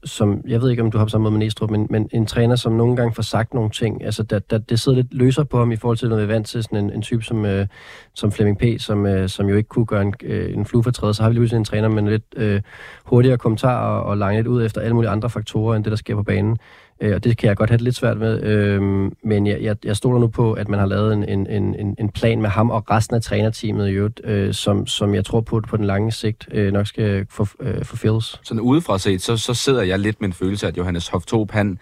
som, 0.04 0.42
jeg 0.48 0.62
ved 0.62 0.70
ikke, 0.70 0.84
om 0.84 0.92
du 0.92 0.98
har 0.98 1.06
på 1.06 1.10
samme 1.10 1.24
måde 1.24 1.32
med 1.32 1.40
Næstrup, 1.40 1.70
men, 1.70 1.88
men 1.90 2.10
en 2.12 2.26
træner, 2.26 2.56
som 2.56 2.74
nogle 2.74 2.96
gange 2.96 3.14
får 3.14 3.24
sagt 3.24 3.54
nogle 3.54 3.70
ting. 3.70 4.04
Altså, 4.04 4.24
der, 4.24 4.40
der, 4.40 4.58
det 4.58 4.80
sidder 4.80 4.96
lidt 4.96 5.14
løser 5.14 5.44
på 5.44 5.58
ham 5.58 5.72
i 5.72 5.76
forhold 5.76 5.98
til, 5.98 6.10
når 6.10 6.16
vi 6.16 6.24
er 6.24 6.28
vant 6.28 6.48
til 6.48 6.64
sådan 6.64 6.78
en, 6.78 6.92
en 6.94 7.02
type 7.02 7.24
som, 7.24 7.46
øh, 7.46 7.68
som 8.14 8.32
Flemming 8.32 8.58
P., 8.60 8.64
som, 8.80 9.06
øh, 9.06 9.30
som 9.30 9.50
jo 9.50 9.56
ikke 9.56 9.70
kunne 9.70 9.86
gøre 9.86 10.02
en, 10.02 10.14
øh, 10.24 10.54
en 10.54 10.66
flue. 10.66 10.84
Så 10.84 11.18
har 11.22 11.30
vi 11.30 11.36
lige 11.36 11.56
en 11.56 11.66
træner 11.66 11.90
med 11.90 12.04
lidt 12.04 12.26
øh, 12.38 12.62
hurtigere 13.06 13.38
kommentarer 13.38 14.00
og, 14.00 14.04
og 14.04 14.18
langt 14.18 14.36
lidt 14.36 14.48
ud 14.48 14.66
efter 14.66 14.82
alle 14.82 14.94
mulige 14.94 15.10
andre 15.10 15.30
faktorer, 15.30 15.76
end 15.76 15.84
det, 15.84 15.92
der 15.92 15.98
sker 15.98 16.16
på 16.16 16.24
banen. 16.24 16.58
Øh, 17.02 17.16
og 17.16 17.24
det 17.24 17.38
kan 17.38 17.48
jeg 17.48 17.58
godt 17.58 17.70
have 17.70 17.78
det 17.78 17.84
lidt 17.84 17.96
svært 17.96 18.18
med. 18.18 18.44
Øh, 18.44 18.82
men 19.24 19.48
jeg, 19.48 19.62
jeg, 19.62 19.76
jeg 19.86 19.96
stoler 19.96 20.20
nu 20.20 20.28
på, 20.28 20.54
at 20.54 20.70
man 20.70 20.80
har 20.80 20.86
lavet 20.86 21.14
en, 21.14 21.30
en, 21.30 21.48
en, 21.48 21.96
en 22.00 22.10
plan 22.10 22.42
med 22.42 22.50
ham 22.50 22.70
og 22.70 22.92
resten 22.92 23.16
af 23.16 23.22
trænerteamet 23.22 23.90
i 23.90 23.92
øvrigt, 23.92 24.22
øh, 24.24 24.54
som, 24.54 24.88
som 24.88 25.16
jeg 25.16 25.26
tror 25.26 25.42
på 25.42 25.62
på 25.70 25.78
den 25.78 25.86
lange 25.86 26.12
sigt 26.12 26.48
øh, 26.52 26.74
nok 26.74 26.88
skal 26.88 27.26
for, 27.30 27.50
øh, 27.60 27.86
forfældes. 27.86 28.40
Sådan 28.44 28.62
udefra 28.62 28.98
set, 28.98 29.22
så, 29.22 29.38
så 29.38 29.54
sidder 29.54 29.82
jeg 29.82 30.00
lidt 30.00 30.22
med 30.22 30.30
en 30.30 30.34
følelse 30.34 30.68
at 30.68 30.78
Johannes 30.78 31.08
Hoftob, 31.08 31.52
han, 31.52 31.80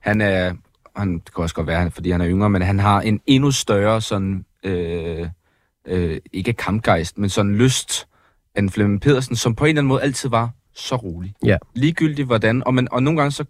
han 0.00 0.20
er, 0.20 0.52
han, 0.96 1.18
det 1.18 1.34
kan 1.34 1.42
også 1.42 1.54
godt 1.54 1.66
være, 1.66 1.90
fordi 1.90 2.10
han 2.10 2.20
er 2.20 2.28
yngre, 2.28 2.50
men 2.50 2.62
han 2.62 2.78
har 2.78 3.00
en 3.00 3.20
endnu 3.26 3.50
større 3.50 4.00
sådan, 4.00 4.44
øh, 4.64 5.28
øh, 5.86 6.18
ikke 6.32 6.52
kampgejst, 6.52 7.18
men 7.18 7.30
sådan 7.30 7.54
lyst 7.54 8.06
end 8.58 8.70
Flemming 8.70 9.00
Pedersen, 9.00 9.36
som 9.36 9.54
på 9.54 9.64
en 9.64 9.68
eller 9.68 9.80
anden 9.80 9.88
måde 9.88 10.02
altid 10.02 10.28
var 10.28 10.50
så 10.74 10.96
rolig. 10.96 11.34
Ja. 11.44 11.56
Ligegyldigt 11.74 12.26
hvordan, 12.26 12.62
og, 12.66 12.74
man, 12.74 12.88
og 12.92 13.02
nogle 13.02 13.20
gange 13.20 13.30
så 13.30 13.44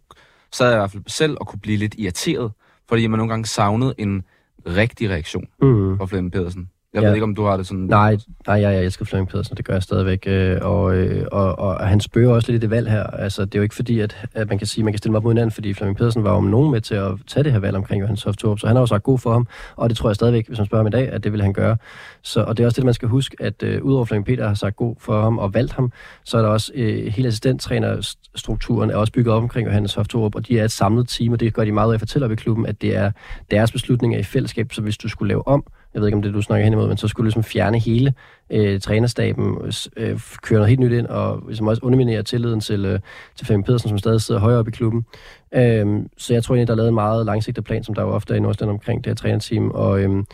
så 0.52 0.64
jeg 0.64 0.74
i 0.74 0.76
hvert 0.76 0.90
fald 0.90 1.02
selv 1.06 1.36
at 1.40 1.46
kunne 1.46 1.60
blive 1.60 1.76
lidt 1.76 1.94
irriteret, 1.98 2.52
fordi 2.88 3.06
man 3.06 3.18
nogle 3.18 3.30
gange 3.32 3.46
savnede 3.46 3.94
en 3.98 4.22
rigtig 4.66 5.10
reaktion 5.10 5.44
Mm. 5.62 5.98
fra 5.98 6.06
Flemming 6.06 6.32
Pedersen. 6.32 6.70
Jeg 6.94 7.02
Ja. 7.02 7.06
ved 7.08 7.14
ikke, 7.14 7.24
om 7.24 7.34
du 7.34 7.44
har 7.44 7.56
det 7.56 7.66
sådan... 7.66 7.80
Nej, 7.84 8.16
nej, 8.46 8.60
jeg, 8.60 8.74
jeg 8.74 8.84
elsker 8.84 9.04
Flemming 9.04 9.28
Pedersen, 9.28 9.56
det 9.56 9.64
gør 9.64 9.72
jeg 9.74 9.82
stadigvæk. 9.82 10.24
Øh, 10.26 10.58
og, 10.62 10.96
øh, 10.96 11.26
og, 11.32 11.58
og 11.58 11.88
han 11.88 12.00
spørger 12.00 12.34
også 12.34 12.52
lidt 12.52 12.62
i 12.62 12.66
det 12.66 12.70
valg 12.70 12.90
her. 12.90 13.02
Altså, 13.02 13.44
det 13.44 13.54
er 13.54 13.58
jo 13.58 13.62
ikke 13.62 13.74
fordi, 13.74 14.00
at, 14.00 14.28
at 14.34 14.48
man 14.48 14.58
kan 14.58 14.66
sige, 14.66 14.82
at 14.82 14.84
man 14.84 14.92
kan 14.92 14.98
stille 14.98 15.10
mig 15.12 15.16
op 15.16 15.24
mod 15.24 15.32
hinanden, 15.32 15.50
fordi 15.50 15.74
Flemming 15.74 15.96
Pedersen 15.98 16.24
var 16.24 16.30
om 16.30 16.44
nogen 16.44 16.70
med 16.70 16.80
til 16.80 16.94
at 16.94 17.12
tage 17.26 17.44
det 17.44 17.52
her 17.52 17.58
valg 17.58 17.76
omkring 17.76 18.00
Johannes 18.00 18.22
Hoftorp, 18.22 18.58
så 18.58 18.66
han 18.66 18.76
har 18.76 18.82
jo 18.82 18.86
sagt 18.86 19.02
god 19.02 19.18
for 19.18 19.32
ham, 19.32 19.46
og 19.76 19.88
det 19.88 19.96
tror 19.98 20.08
jeg 20.08 20.14
stadigvæk, 20.16 20.46
hvis 20.48 20.58
man 20.58 20.66
spørger 20.66 20.82
ham 20.82 20.86
i 20.86 20.90
dag, 20.90 21.08
at 21.12 21.24
det 21.24 21.32
vil 21.32 21.42
han 21.42 21.52
gøre. 21.52 21.76
Så, 22.22 22.42
og 22.42 22.56
det 22.56 22.62
er 22.62 22.66
også 22.66 22.76
det, 22.76 22.84
man 22.84 22.94
skal 22.94 23.08
huske, 23.08 23.36
at 23.40 23.62
øh, 23.62 23.82
udover 23.82 24.04
Flemming 24.04 24.26
Peter 24.26 24.46
har 24.48 24.54
sagt 24.54 24.76
god 24.76 24.96
for 24.98 25.22
ham 25.22 25.38
og 25.38 25.54
valgt 25.54 25.72
ham, 25.72 25.92
så 26.24 26.38
er 26.38 26.42
der 26.42 26.48
også 26.48 26.72
øh, 26.74 27.06
hele 27.06 27.28
assistenttrænerstrukturen 27.28 28.90
er 28.90 28.96
også 28.96 29.12
bygget 29.12 29.34
op 29.34 29.42
omkring 29.42 29.66
Johannes 29.66 29.94
Hoftorp, 29.94 30.34
og 30.34 30.48
de 30.48 30.58
er 30.58 30.64
et 30.64 30.70
samlet 30.70 31.08
team, 31.08 31.32
og 31.32 31.40
det 31.40 31.54
gør 31.54 31.64
de 31.64 31.72
meget 31.72 31.90
af 31.90 31.94
at 31.94 32.00
fortælle 32.00 32.24
op 32.26 32.32
i 32.32 32.36
klubben, 32.36 32.66
at 32.66 32.82
det 32.82 32.96
er 32.96 33.10
deres 33.50 33.72
beslutninger 33.72 34.18
i 34.18 34.22
fællesskab, 34.22 34.72
så 34.72 34.82
hvis 34.82 34.98
du 34.98 35.08
skulle 35.08 35.28
lave 35.28 35.48
om, 35.48 35.64
jeg 35.94 36.00
ved 36.00 36.08
ikke 36.08 36.16
om 36.16 36.22
det 36.22 36.34
du 36.34 36.42
snakker 36.42 36.64
hen 36.64 36.72
imod, 36.72 36.88
men 36.88 36.96
så 36.96 37.08
skulle 37.08 37.26
ligesom 37.26 37.44
fjerne 37.44 37.78
hele 37.78 38.14
øh, 38.50 38.80
trænerstaben, 38.80 39.56
øh, 39.96 40.20
køre 40.42 40.58
noget 40.58 40.68
helt 40.68 40.80
nyt 40.80 40.92
ind, 40.92 41.06
og 41.06 41.42
ligesom 41.46 41.66
også 41.66 41.82
underminere 41.82 42.22
tilliden 42.22 42.60
til, 42.60 42.84
øh, 42.84 43.00
til 43.36 43.46
Flemming 43.46 43.66
Pedersen, 43.66 43.88
som 43.88 43.98
stadig 43.98 44.20
sidder 44.20 44.40
højere 44.40 44.58
oppe 44.58 44.68
i 44.68 44.72
klubben. 44.72 45.06
Øh, 45.54 45.86
så 46.16 46.34
jeg 46.34 46.44
tror 46.44 46.54
egentlig, 46.54 46.68
der 46.68 46.74
er 46.74 46.76
lavet 46.76 46.88
en 46.88 46.94
meget 46.94 47.26
langsigtet 47.26 47.64
plan, 47.64 47.84
som 47.84 47.94
der 47.94 48.02
jo 48.02 48.08
ofte 48.08 48.34
er 48.34 48.36
i 48.36 48.40
Nordsjælland 48.40 48.70
omkring 48.70 49.04
det 49.04 49.10
her 49.10 49.14
trænerteam, 49.14 49.70
og 49.70 50.00
øh, 50.00 50.24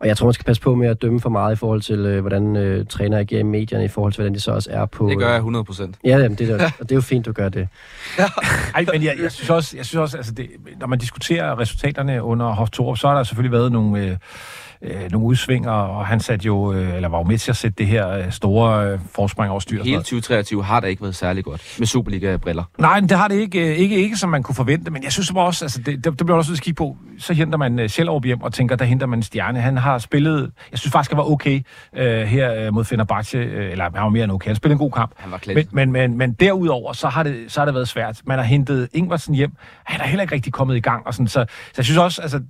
og 0.00 0.06
jeg 0.06 0.16
tror, 0.16 0.26
man 0.26 0.34
skal 0.34 0.44
passe 0.44 0.62
på 0.62 0.74
med 0.74 0.88
at 0.88 1.02
dømme 1.02 1.20
for 1.20 1.28
meget 1.28 1.52
i 1.52 1.56
forhold 1.56 1.80
til, 1.80 1.98
øh, 1.98 2.20
hvordan 2.20 2.56
øh, 2.56 2.86
træner 2.86 3.18
agerer 3.18 3.40
i 3.40 3.42
medierne, 3.42 3.84
i 3.84 3.88
forhold 3.88 4.12
til, 4.12 4.20
hvordan 4.20 4.34
de 4.34 4.40
så 4.40 4.52
også 4.52 4.70
er 4.72 4.86
på... 4.86 5.08
Det 5.08 5.18
gør 5.18 5.28
jeg 5.28 5.36
100 5.36 5.64
procent. 5.64 5.96
Ja, 6.04 6.18
jamen, 6.18 6.38
det, 6.38 6.50
er, 6.50 6.70
og 6.80 6.88
det 6.88 6.92
er 6.92 6.96
jo 6.96 7.00
fint, 7.00 7.26
du 7.26 7.32
gør 7.32 7.48
det. 7.48 7.68
Ej, 8.74 8.86
men 8.92 9.02
jeg, 9.02 9.16
jeg 9.22 9.32
synes 9.32 9.50
også, 9.50 9.76
jeg 9.76 9.86
synes 9.86 10.00
også 10.00 10.16
altså 10.16 10.32
det, 10.32 10.50
når 10.80 10.86
man 10.86 10.98
diskuterer 10.98 11.58
resultaterne 11.58 12.22
under 12.22 12.46
Hof 12.46 12.70
Torup, 12.70 12.98
så 12.98 13.08
har 13.08 13.16
der 13.16 13.22
selvfølgelig 13.22 13.52
været 13.52 13.72
nogle... 13.72 14.04
Øh, 14.04 14.16
øh, 14.82 15.10
nogle 15.12 15.26
udsvinger, 15.26 15.70
og 15.70 16.06
han 16.06 16.20
satte 16.20 16.46
jo, 16.46 16.72
øh, 16.72 16.96
eller 16.96 17.08
var 17.08 17.18
jo 17.18 17.24
med 17.24 17.38
til 17.38 17.50
at 17.50 17.56
sætte 17.56 17.74
det 17.78 17.86
her 17.86 18.08
øh, 18.08 18.32
store 18.32 18.92
øh, 18.92 18.98
forspring 19.14 19.50
over 19.50 19.60
styr. 19.60 19.82
Hele 19.82 19.96
2023 19.96 20.64
har 20.64 20.80
der 20.80 20.88
ikke 20.88 21.02
været 21.02 21.14
særlig 21.14 21.44
godt 21.44 21.76
med 21.78 21.86
Superliga-briller. 21.86 22.64
Nej, 22.78 23.00
det 23.00 23.10
har 23.10 23.28
det 23.28 23.34
ikke, 23.34 23.70
øh, 23.70 23.76
ikke, 23.76 23.96
ikke, 23.96 24.16
som 24.16 24.30
man 24.30 24.42
kunne 24.42 24.54
forvente, 24.54 24.90
men 24.90 25.04
jeg 25.04 25.12
synes 25.12 25.32
også, 25.36 25.64
altså 25.64 25.82
det, 25.86 26.04
det, 26.04 26.18
det 26.18 26.26
bliver 26.26 26.36
også 26.36 26.52
at 26.52 26.60
kigge 26.60 26.78
på, 26.78 26.96
så 27.18 27.34
henter 27.34 27.58
man 27.58 27.78
øh, 27.78 27.88
Sjællerup 27.88 28.24
hjem 28.24 28.42
og 28.42 28.52
tænker, 28.52 28.76
der 28.76 28.84
henter 28.84 29.06
man 29.06 29.18
en 29.18 29.22
stjerne. 29.22 29.60
Han 29.60 29.76
har 29.76 29.98
spillet, 29.98 30.50
jeg 30.70 30.78
synes 30.78 30.92
faktisk, 30.92 31.10
han 31.10 31.18
var 31.18 31.30
okay 31.30 31.60
øh, 31.96 32.22
her 32.22 32.54
øh, 32.54 32.74
mod 32.74 32.84
Fenerbahce, 32.84 33.38
øh, 33.38 33.70
eller 33.70 33.84
han 33.84 34.02
var 34.02 34.08
mere 34.08 34.24
end 34.24 34.32
okay, 34.32 34.46
han 34.46 34.56
spillede 34.56 34.74
en 34.74 34.78
god 34.78 34.90
kamp. 34.90 35.12
Han 35.16 35.30
var 35.30 35.40
men, 35.46 35.66
men, 35.72 35.92
men, 35.92 36.18
men 36.18 36.32
derudover, 36.32 36.92
så 36.92 37.08
har, 37.08 37.22
det, 37.22 37.52
så 37.52 37.60
har 37.60 37.64
det 37.64 37.74
været 37.74 37.88
svært. 37.88 38.20
Man 38.24 38.38
har 38.38 38.44
hentet 38.44 38.88
Ingvarsen 38.92 39.34
hjem, 39.34 39.52
han 39.84 40.00
er 40.00 40.04
heller 40.04 40.22
ikke 40.22 40.34
rigtig 40.34 40.52
kommet 40.52 40.76
i 40.76 40.80
gang, 40.80 41.06
og 41.06 41.14
sådan, 41.14 41.28
så, 41.28 41.44
så 41.48 41.74
jeg 41.76 41.84
synes 41.84 41.98
også, 41.98 42.22
altså 42.22 42.40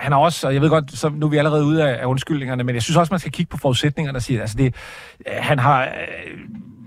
han 0.00 0.12
har 0.12 0.18
også, 0.18 0.46
og 0.46 0.54
jeg 0.54 0.62
ved 0.62 0.68
godt, 0.68 0.98
så 0.98 1.08
nu 1.08 1.26
er 1.26 1.30
vi 1.30 1.36
allerede 1.36 1.64
ude 1.64 1.88
af, 1.88 2.02
af 2.02 2.06
undskyldningerne, 2.06 2.64
men 2.64 2.74
jeg 2.74 2.82
synes 2.82 2.96
også, 2.96 3.12
man 3.12 3.20
skal 3.20 3.32
kigge 3.32 3.50
på 3.50 3.56
forudsætningerne 3.56 4.18
og 4.18 4.22
sige, 4.22 4.40
altså 4.40 4.56
det, 4.58 4.74
han 5.26 5.58
har... 5.58 5.82
Øh, 5.82 5.88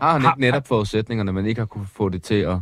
har 0.02 0.12
han 0.12 0.22
ikke 0.22 0.42
netop 0.42 0.68
forudsætningerne, 0.68 1.34
men 1.34 1.46
ikke 1.46 1.62
har 1.62 1.66
kunne 1.66 1.88
få 1.96 2.10
det 2.10 2.24
til 2.24 2.36
at 2.36 2.58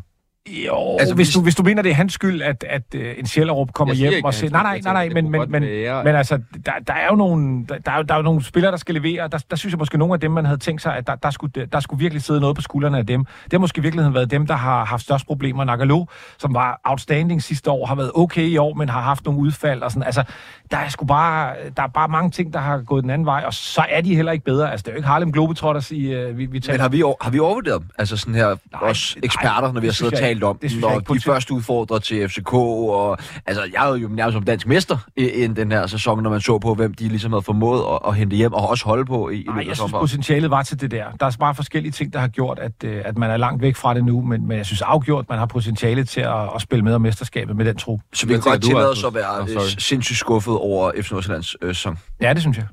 jo, 0.49 0.97
altså, 0.99 1.15
hvis, 1.15 1.33
du, 1.33 1.41
hvis 1.41 1.55
du 1.55 1.63
mener, 1.63 1.81
det 1.81 1.89
er 1.91 1.95
hans 1.95 2.13
skyld, 2.13 2.41
at, 2.41 2.65
at 2.69 2.81
uh, 2.95 3.01
en 3.17 3.25
Sjællerup 3.27 3.73
kommer 3.73 3.93
hjem 3.93 4.13
ikke, 4.13 4.27
og 4.27 4.33
siger... 4.33 4.51
Nej, 4.51 4.63
nej, 4.63 4.79
nej, 4.83 4.93
nej, 4.93 5.09
men, 5.13 5.31
men, 5.31 5.51
men, 5.51 5.61
men 6.03 6.15
altså, 6.15 6.39
der, 6.65 6.71
der 6.87 6.93
er 6.93 7.07
jo 7.09 7.15
nogle, 7.15 7.65
der, 7.69 7.77
der, 7.77 7.91
er, 7.91 8.01
der 8.01 8.13
er 8.13 8.17
jo 8.17 8.23
nogle 8.23 8.43
spillere, 8.43 8.71
der 8.71 8.77
skal 8.77 8.95
levere. 8.95 9.27
Der, 9.27 9.37
der 9.49 9.55
synes 9.55 9.73
jeg 9.73 9.79
måske, 9.79 9.97
nogle 9.97 10.13
af 10.13 10.19
dem, 10.19 10.31
man 10.31 10.45
havde 10.45 10.59
tænkt 10.59 10.81
sig, 10.81 10.97
at 10.97 11.07
der, 11.07 11.15
der, 11.15 11.31
skulle, 11.31 11.65
der 11.71 11.79
skulle 11.79 11.99
virkelig 11.99 12.23
sidde 12.23 12.39
noget 12.39 12.55
på 12.55 12.61
skuldrene 12.61 12.97
af 12.97 13.05
dem. 13.05 13.25
Det 13.43 13.53
har 13.53 13.59
måske 13.59 13.79
i 13.79 13.81
virkeligheden 13.81 14.13
været 14.13 14.31
dem, 14.31 14.47
der 14.47 14.55
har 14.55 14.85
haft 14.85 15.03
størst 15.03 15.25
problemer. 15.25 15.63
Nagalo, 15.63 16.05
som 16.39 16.53
var 16.53 16.81
outstanding 16.83 17.43
sidste 17.43 17.71
år, 17.71 17.85
har 17.85 17.95
været 17.95 18.11
okay 18.15 18.45
i 18.45 18.57
år, 18.57 18.73
men 18.73 18.89
har 18.89 19.01
haft 19.01 19.25
nogle 19.25 19.39
udfald 19.39 19.81
og 19.81 19.91
sådan. 19.91 20.03
Altså, 20.03 20.23
der 20.71 20.77
er 20.77 20.89
sgu 20.89 21.05
bare, 21.05 21.53
der 21.77 21.83
er 21.83 21.87
bare 21.87 22.07
mange 22.07 22.31
ting, 22.31 22.53
der 22.53 22.59
har 22.59 22.77
gået 22.77 23.03
den 23.03 23.09
anden 23.09 23.25
vej, 23.25 23.43
og 23.45 23.53
så 23.53 23.85
er 23.89 24.01
de 24.01 24.15
heller 24.15 24.31
ikke 24.31 24.45
bedre. 24.45 24.71
Altså, 24.71 24.83
det 24.83 24.87
er 24.87 24.93
jo 24.93 24.97
ikke 24.97 25.07
Harlem 25.07 25.31
Globetrotters, 25.31 25.91
i, 25.91 26.15
uh, 26.15 26.37
vi, 26.37 26.45
vi 26.45 26.59
taler. 26.59 26.73
Men 26.73 26.81
har 26.81 26.89
vi, 26.89 27.03
har 27.21 27.31
vi 27.31 27.39
overvurderet 27.39 27.81
dem? 27.81 27.89
Altså 27.97 28.17
sådan 28.17 28.35
her, 28.35 28.47
nej, 28.47 28.89
os 28.89 29.17
eksperter, 29.23 29.61
nej, 29.61 29.71
når 29.71 29.81
vi 29.81 29.87
har 29.87 29.93
siddet 29.93 30.13
og 30.13 30.19
talt 30.19 30.30
om 30.43 30.57
det, 30.57 30.71
når 30.81 30.99
de 30.99 31.19
første 31.19 31.53
udfordrer 31.53 31.99
til 31.99 32.29
FCK, 32.29 32.53
og 32.53 33.17
altså, 33.45 33.63
jeg 33.73 33.89
er 33.89 33.95
jo 33.95 34.07
nærmest 34.07 34.33
som 34.33 34.43
dansk 34.43 34.67
mester 34.67 34.97
i, 35.17 35.29
i 35.29 35.47
den 35.47 35.71
her 35.71 35.87
sæson, 35.87 36.23
når 36.23 36.29
man 36.29 36.41
så 36.41 36.59
på, 36.59 36.73
hvem 36.73 36.93
de 36.93 37.07
ligesom 37.07 37.31
havde 37.31 37.41
formået 37.41 37.83
at, 37.93 37.99
at 38.07 38.15
hente 38.15 38.35
hjem, 38.35 38.53
og 38.53 38.69
også 38.69 38.85
holde 38.85 39.05
på 39.05 39.29
i, 39.29 39.35
i 39.35 39.45
jeg 39.67 39.75
synes, 39.75 39.91
potentialet 39.91 40.51
var 40.51 40.63
til 40.63 40.81
det 40.81 40.91
der. 40.91 41.05
Der 41.19 41.25
er 41.25 41.35
bare 41.39 41.55
forskellige 41.55 41.91
ting, 41.91 42.13
der 42.13 42.19
har 42.19 42.27
gjort, 42.27 42.59
at, 42.59 42.71
øh, 42.83 43.01
at 43.05 43.17
man 43.17 43.31
er 43.31 43.37
langt 43.37 43.61
væk 43.61 43.75
fra 43.75 43.93
det 43.93 44.05
nu, 44.05 44.21
men, 44.21 44.47
men 44.47 44.57
jeg 44.57 44.65
synes 44.65 44.81
afgjort, 44.81 45.29
man 45.29 45.37
har 45.37 45.45
potentiale 45.45 46.03
til 46.03 46.21
at, 46.21 46.55
at 46.55 46.61
spille 46.61 46.85
med 46.85 46.93
om 46.93 47.01
mesterskabet 47.01 47.55
med 47.55 47.65
den 47.65 47.77
tro. 47.77 47.99
Så 48.13 48.27
vi 48.27 48.33
kan 48.33 48.41
godt 48.41 48.63
tillade 48.63 48.91
os 48.91 49.03
at 49.03 49.13
være 49.13 49.39
oh, 49.41 49.67
sindssygt 49.77 50.17
skuffet 50.17 50.53
over 50.53 50.91
FC 51.01 51.11
Nordsjællands 51.11 51.55
øh, 51.61 51.75
sæson. 51.75 51.97
Ja, 52.21 52.33
det 52.33 52.41
synes 52.41 52.57
jeg. 52.57 52.65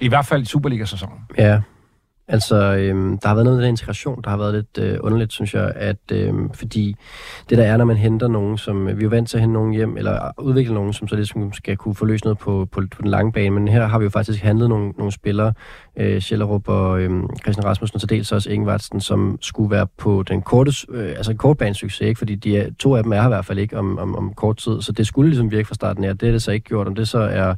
I 0.00 0.08
hvert 0.08 0.26
fald 0.26 0.42
i 0.42 0.44
Superliga-sæsonen. 0.44 1.18
Ja, 1.38 1.60
Altså, 2.30 2.56
øhm, 2.56 3.18
der 3.18 3.28
har 3.28 3.34
været 3.34 3.44
noget 3.44 3.58
med 3.58 3.64
den 3.64 3.72
integration, 3.72 4.22
der 4.24 4.30
har 4.30 4.36
været 4.36 4.54
lidt 4.54 4.78
øh, 4.78 4.98
underligt, 5.00 5.32
synes 5.32 5.54
jeg, 5.54 5.72
at 5.76 5.96
øhm, 6.12 6.52
fordi 6.52 6.96
det 7.50 7.58
der 7.58 7.64
er, 7.64 7.76
når 7.76 7.84
man 7.84 7.96
henter 7.96 8.28
nogen, 8.28 8.58
som 8.58 8.88
øh, 8.88 8.98
vi 8.98 9.02
er 9.02 9.04
jo 9.04 9.08
vant 9.08 9.28
til 9.28 9.36
at 9.36 9.40
hente 9.40 9.52
nogen 9.52 9.72
hjem, 9.72 9.96
eller 9.96 10.30
udvikle 10.38 10.74
nogen, 10.74 10.92
som 10.92 11.08
så 11.08 11.16
ligesom 11.16 11.52
skal 11.52 11.76
kunne 11.76 11.94
få 11.94 12.04
løst 12.04 12.24
noget 12.24 12.38
på, 12.38 12.68
på, 12.72 12.82
på 12.90 13.02
den 13.02 13.10
lange 13.10 13.32
bane, 13.32 13.50
men 13.50 13.68
her 13.68 13.86
har 13.86 13.98
vi 13.98 14.04
jo 14.04 14.10
faktisk 14.10 14.42
handlet 14.42 14.68
nogle, 14.68 14.90
nogle 14.90 15.12
spillere, 15.12 15.52
øh, 15.96 16.20
Schellerup 16.20 16.68
og 16.68 17.00
øh, 17.00 17.10
Christian 17.42 17.64
Rasmussen, 17.64 17.96
og 17.96 18.00
til 18.00 18.08
dels 18.08 18.32
også 18.32 18.50
Ingvartsen, 18.50 19.00
som 19.00 19.38
skulle 19.40 19.70
være 19.70 19.86
på 19.98 20.22
den 20.22 20.42
korte, 20.42 20.72
øh, 20.90 21.08
altså 21.08 21.34
kortbanesucces, 21.34 22.00
ikke? 22.00 22.18
fordi 22.18 22.34
de 22.34 22.58
er, 22.58 22.70
to 22.78 22.96
af 22.96 23.02
dem 23.02 23.12
er 23.12 23.24
i 23.24 23.28
hvert 23.28 23.44
fald 23.44 23.58
ikke 23.58 23.78
om, 23.78 23.98
om, 23.98 24.16
om 24.16 24.34
kort 24.34 24.56
tid, 24.56 24.82
så 24.82 24.92
det 24.92 25.06
skulle 25.06 25.30
ligesom 25.30 25.50
virke 25.50 25.68
fra 25.68 25.74
starten 25.74 26.04
af. 26.04 26.18
Det 26.18 26.28
er 26.28 26.32
det 26.32 26.42
så 26.42 26.50
ikke 26.50 26.64
gjort. 26.64 26.86
Om 26.86 26.94
det 26.94 27.08
så 27.08 27.18
er, 27.18 27.54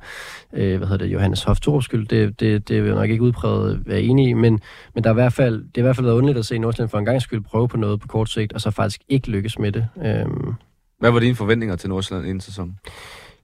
øh, 0.52 0.78
hvad 0.78 0.88
hedder 0.88 1.06
det, 1.06 1.12
Johannes 1.12 1.42
Hoff 1.42 1.60
skyld, 1.80 2.08
det, 2.08 2.40
det, 2.40 2.68
det 2.68 2.78
er 2.78 2.80
jo 2.80 2.94
nok 2.94 3.10
ikke 3.10 3.22
udpræget 3.22 3.82
være 3.86 4.02
enig 4.02 4.28
i, 4.28 4.32
men, 4.32 4.59
men 4.94 5.04
der 5.04 5.10
er 5.10 5.14
i 5.14 5.20
hvert 5.22 5.32
fald, 5.32 5.58
det 5.58 5.76
er 5.76 5.80
i 5.80 5.82
hvert 5.82 5.96
fald 5.96 6.06
været 6.06 6.16
underligt 6.16 6.38
at 6.38 6.46
se 6.46 6.58
Nordsjælland 6.58 6.90
for 6.90 6.98
en 6.98 7.04
gang 7.04 7.22
skyld 7.22 7.40
prøve 7.40 7.68
på 7.68 7.76
noget 7.76 8.00
på 8.00 8.08
kort 8.08 8.30
sigt, 8.30 8.52
og 8.52 8.60
så 8.60 8.70
faktisk 8.70 9.00
ikke 9.08 9.30
lykkes 9.30 9.58
med 9.58 9.72
det. 9.72 9.88
Øhm. 10.04 10.54
Hvad 10.98 11.10
var 11.10 11.20
dine 11.20 11.34
forventninger 11.34 11.76
til 11.76 11.88
Nordsjælland 11.88 12.26
inden 12.26 12.40
sæsonen? 12.40 12.78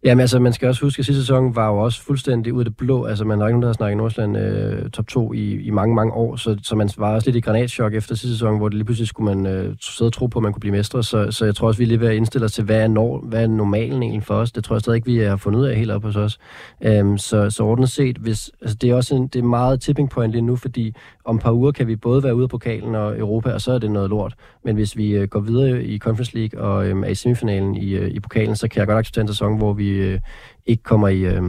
Jamen 0.06 0.20
altså, 0.20 0.38
man 0.38 0.52
skal 0.52 0.68
også 0.68 0.84
huske, 0.84 1.00
at 1.00 1.06
sidste 1.06 1.22
sæson 1.22 1.56
var 1.56 1.68
jo 1.68 1.78
også 1.78 2.02
fuldstændig 2.02 2.52
ud 2.52 2.58
af 2.58 2.64
det 2.64 2.76
blå. 2.76 3.04
Altså, 3.04 3.24
man 3.24 3.38
har 3.38 3.46
ikke 3.46 3.52
nogen, 3.52 3.62
der 3.62 3.68
har 3.68 3.72
snakket 3.72 3.96
Nordsjælland 3.96 4.36
øh, 4.38 4.90
top 4.90 5.06
2 5.08 5.32
i, 5.32 5.60
i 5.60 5.70
mange, 5.70 5.94
mange 5.94 6.12
år, 6.12 6.36
så, 6.36 6.56
så 6.62 6.76
man 6.76 6.90
var 6.96 7.14
også 7.14 7.28
lidt 7.28 7.36
i 7.36 7.40
granatschok 7.40 7.94
efter 7.94 8.14
sidste 8.14 8.28
sæson, 8.28 8.56
hvor 8.56 8.68
det 8.68 8.76
lige 8.76 8.84
pludselig 8.84 9.08
skulle 9.08 9.34
man 9.34 9.46
øh, 9.46 9.76
sidde 9.80 10.08
og 10.08 10.12
tro 10.12 10.26
på, 10.26 10.38
at 10.38 10.42
man 10.42 10.52
kunne 10.52 10.60
blive 10.60 10.72
mestre. 10.72 11.02
Så, 11.02 11.30
så 11.30 11.44
jeg 11.44 11.54
tror 11.54 11.68
også, 11.68 11.78
vi 11.78 11.84
er 11.84 11.88
lige 11.88 12.00
ved 12.00 12.08
at 12.08 12.14
indstille 12.14 12.44
os 12.44 12.52
til, 12.52 12.64
hvad 12.64 12.80
er, 12.80 12.88
nor- 12.88 13.28
hvad 13.28 13.42
er 13.42 13.46
normalen 13.46 14.02
egentlig 14.02 14.22
for 14.22 14.34
os. 14.34 14.52
Det 14.52 14.64
tror 14.64 14.76
jeg 14.76 14.80
stadig 14.80 14.96
ikke, 14.96 15.06
vi 15.06 15.18
har 15.18 15.36
fundet 15.36 15.60
ud 15.60 15.66
af 15.66 15.76
helt 15.76 15.90
op 15.90 16.02
hos 16.02 16.16
os. 16.16 16.38
Øhm, 16.84 17.18
så, 17.18 17.50
så 17.50 17.62
ordentligt 17.62 17.92
set, 17.92 18.16
hvis, 18.16 18.50
altså, 18.60 18.76
det 18.80 18.90
er 18.90 18.94
også 18.94 19.14
en, 19.14 19.26
det 19.26 19.38
er 19.38 19.42
meget 19.42 19.80
tipping 19.80 20.10
point 20.10 20.32
lige 20.32 20.42
nu, 20.42 20.56
fordi 20.56 20.94
om 21.24 21.36
et 21.36 21.42
par 21.42 21.52
uger 21.52 21.72
kan 21.72 21.86
vi 21.86 21.96
både 21.96 22.22
være 22.22 22.34
ude 22.34 22.42
af 22.42 22.50
pokalen 22.50 22.94
og 22.94 23.18
Europa, 23.18 23.52
og 23.52 23.60
så 23.60 23.72
er 23.72 23.78
det 23.78 23.90
noget 23.90 24.10
lort. 24.10 24.34
Men 24.64 24.74
hvis 24.74 24.96
vi 24.96 25.10
øh, 25.10 25.28
går 25.28 25.40
videre 25.40 25.84
i 25.84 25.98
Conference 25.98 26.36
League 26.38 26.60
og 26.60 26.86
øh, 26.86 26.96
er 26.96 27.08
i 27.08 27.14
semifinalen 27.14 27.76
i, 27.76 27.90
øh, 27.90 28.10
i 28.10 28.20
pokalen, 28.20 28.56
så 28.56 28.68
kan 28.68 28.78
jeg 28.78 28.86
godt 28.86 28.98
acceptere 28.98 29.22
en 29.22 29.28
sæson, 29.28 29.56
hvor 29.56 29.72
vi 29.72 29.95
øh, 29.96 30.20
ikke 30.66 30.82
kommer 30.82 31.08
i 31.08 31.20
øh, 31.20 31.42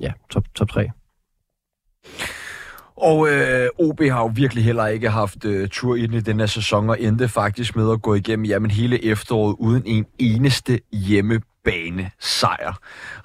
ja, 0.00 0.12
top, 0.30 0.44
top 0.54 0.68
3. 0.68 0.90
Og 3.00 3.28
øh, 3.28 3.68
OB 3.78 4.00
har 4.00 4.20
jo 4.20 4.30
virkelig 4.34 4.64
heller 4.64 4.86
ikke 4.86 5.10
haft 5.10 5.44
øh, 5.44 5.68
tur 5.68 5.96
ind 5.96 6.14
i 6.14 6.20
den 6.20 6.40
her 6.40 6.46
sæson, 6.46 6.90
og 6.90 7.00
endte 7.00 7.28
faktisk 7.28 7.76
med 7.76 7.92
at 7.92 8.02
gå 8.02 8.14
igennem 8.14 8.44
jamen, 8.44 8.70
hele 8.70 9.04
efteråret 9.04 9.56
uden 9.58 9.82
en 9.86 10.06
eneste 10.18 10.80
hjemmebane 10.92 12.10
sejr. 12.20 12.78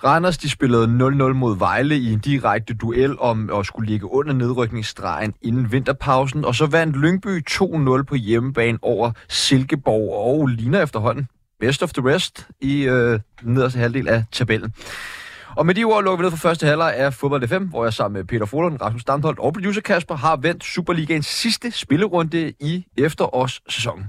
Randers 0.03 0.38
de 0.38 0.49
spillede 0.49 0.86
0-0 0.86 0.89
mod 1.34 1.57
Vejle 1.57 1.97
i 1.97 2.14
en 2.14 2.20
direkte 2.20 2.74
duel 2.74 3.20
om 3.20 3.49
at 3.59 3.66
skulle 3.66 3.89
ligge 3.89 4.11
under 4.11 4.34
nedrykningsstregen 4.34 5.34
inden 5.41 5.72
vinterpausen, 5.72 6.45
og 6.45 6.55
så 6.55 6.66
vandt 6.66 6.97
Lyngby 7.01 7.45
2-0 7.49 8.03
på 8.03 8.16
hjemmebane 8.16 8.78
over 8.82 9.11
Silkeborg 9.30 10.14
og 10.14 10.47
ligner 10.47 10.82
efterhånden 10.82 11.28
best 11.68 11.84
of 11.84 11.93
the 11.93 12.09
rest 12.09 12.47
i 12.61 12.84
øh, 12.84 13.20
den 13.41 13.53
nederste 13.53 13.80
halvdel 13.80 14.07
af 14.07 14.24
tabellen. 14.32 14.74
Og 15.55 15.66
med 15.66 15.76
de 15.76 15.84
ord 15.84 16.03
lukker 16.03 16.18
vi 16.18 16.24
ned 16.24 16.32
for 16.32 16.47
første 16.47 16.66
halvleg 16.66 16.95
af 16.95 17.14
Fodbold 17.14 17.47
FM, 17.47 17.64
hvor 17.64 17.84
jeg 17.84 17.93
sammen 17.93 18.20
med 18.20 18.26
Peter 18.26 18.45
Frohlund, 18.45 18.82
Rasmus 18.82 19.03
Damholdt 19.03 19.39
og 19.39 19.53
producer 19.53 19.82
Kasper 19.82 20.16
har 20.16 20.36
vendt 20.36 20.64
Superligaens 20.64 21.28
sidste 21.28 21.72
spillerunde 21.72 22.53
i 22.59 22.86
efterårssæsonen. 22.97 24.05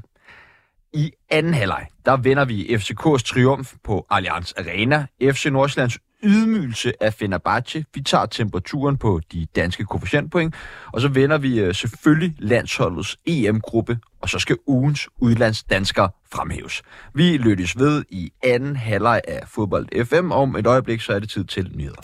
I 0.93 1.13
anden 1.31 1.55
halvleg, 1.55 1.87
der 2.05 2.17
vender 2.17 2.45
vi 2.45 2.65
FCK's 2.65 3.23
triumf 3.33 3.73
på 3.85 4.07
Allianz 4.11 4.53
Arena, 4.59 5.07
FC 5.23 5.47
Nordsjællands 5.47 5.99
ydmygelse 6.25 6.93
af 7.01 7.15
Fenerbahce. 7.15 7.85
Vi 7.95 8.03
tager 8.03 8.27
temperaturen 8.27 8.97
på 8.97 9.21
de 9.33 9.47
danske 9.57 9.85
koefficientpoint, 9.85 10.55
og 10.93 11.01
så 11.01 11.09
vender 11.09 11.39
vi 11.39 11.61
øh, 11.61 11.75
selvfølgelig 11.75 12.35
landsholdets 12.39 13.17
EM-gruppe, 13.27 13.99
og 14.23 14.29
så 14.29 14.39
skal 14.39 14.57
ugens 14.67 15.09
udlandsdanskere 15.19 16.11
fremhæves. 16.33 16.83
Vi 17.15 17.37
lyttes 17.37 17.79
ved 17.79 18.05
i 18.11 18.33
anden 18.43 18.77
halvleg 18.77 19.21
af 19.29 19.41
Fodbold 19.49 20.05
FM. 20.05 20.31
Om 20.33 20.57
et 20.57 20.67
øjeblik, 20.67 21.01
så 21.01 21.13
er 21.13 21.19
det 21.19 21.31
tid 21.31 21.45
til 21.45 21.71
nyheder. 21.75 22.01